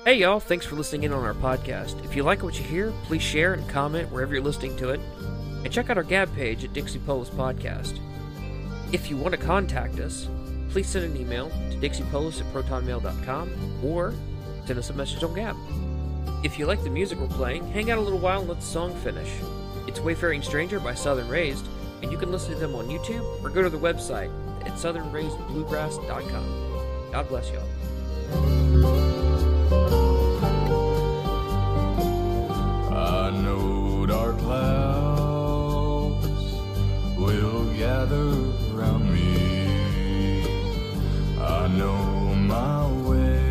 Hey, 0.04 0.16
y'all. 0.16 0.40
Thanks 0.40 0.66
for 0.66 0.76
listening 0.76 1.04
in 1.04 1.14
on 1.14 1.24
our 1.24 1.34
podcast. 1.34 2.04
If 2.04 2.16
you 2.16 2.24
like 2.24 2.44
what 2.44 2.58
you 2.58 2.66
hear, 2.66 2.92
please 3.04 3.22
share 3.22 3.54
and 3.54 3.68
comment 3.70 4.12
wherever 4.12 4.34
you're 4.34 4.44
listening 4.44 4.76
to 4.78 4.90
it. 4.90 5.00
And 5.64 5.72
check 5.72 5.90
out 5.90 5.98
our 5.98 6.04
Gab 6.04 6.34
page 6.36 6.66
at 6.66 6.74
Dixie 6.74 7.00
Polis 7.00 7.30
Podcast. 7.30 8.00
If 8.94 9.10
you 9.10 9.18
want 9.18 9.34
to 9.34 9.40
contact 9.40 10.00
us, 10.00 10.30
please 10.70 10.88
send 10.88 11.06
an 11.06 11.18
email 11.20 11.50
to 11.72 11.80
dixiepolis 11.80 12.40
at 12.40 12.46
protonmail.com 12.54 13.82
or 13.84 14.14
send 14.68 14.78
us 14.78 14.92
a 14.92 14.94
message 14.94 15.24
on 15.24 15.34
Gab. 15.34 15.58
If 16.46 16.60
you 16.60 16.68
like 16.68 16.84
the 16.84 16.92
music 16.92 17.18
we're 17.18 17.26
playing, 17.28 17.68
hang 17.72 17.90
out 17.90 17.98
a 17.98 18.02
little 18.02 18.20
while 18.20 18.42
and 18.42 18.50
let 18.50 18.60
the 18.60 18.66
song 18.66 18.96
finish. 18.98 19.32
It's 19.88 20.00
Wayfaring 20.00 20.44
Stranger 20.44 20.80
by 20.80 20.94
Southern 20.94 21.28
Raised, 21.28 21.66
and 22.04 22.12
you 22.12 22.20
can 22.20 22.32
listen 22.32 22.54
to 22.54 22.60
them 22.60 22.76
on 22.76 22.88
YouTube 22.88 23.44
or 23.44 23.50
go 23.50 23.64
to 23.64 23.70
their 23.70 23.80
website 23.80 24.30
at 24.62 24.74
southernraisedbluegrass.com. 24.74 27.10
God 27.12 27.28
bless 27.30 27.50
y'all. 27.50 27.68
I 32.96 33.32
know 33.42 34.06
dark 34.06 34.38
clouds 34.38 36.28
will 37.18 37.74
gather 37.74 38.54
know 41.78 42.36
my 42.36 42.86
way 43.08 43.46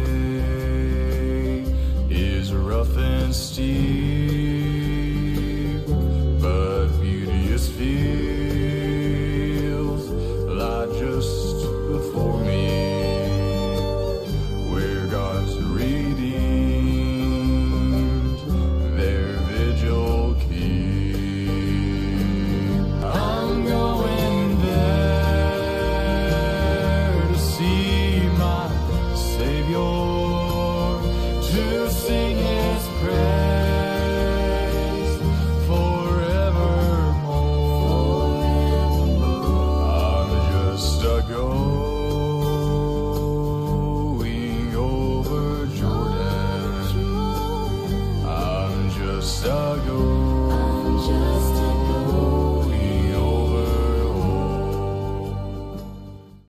is 2.08 2.54
rough 2.54 2.96
and 2.96 3.34
steep. 3.34 4.11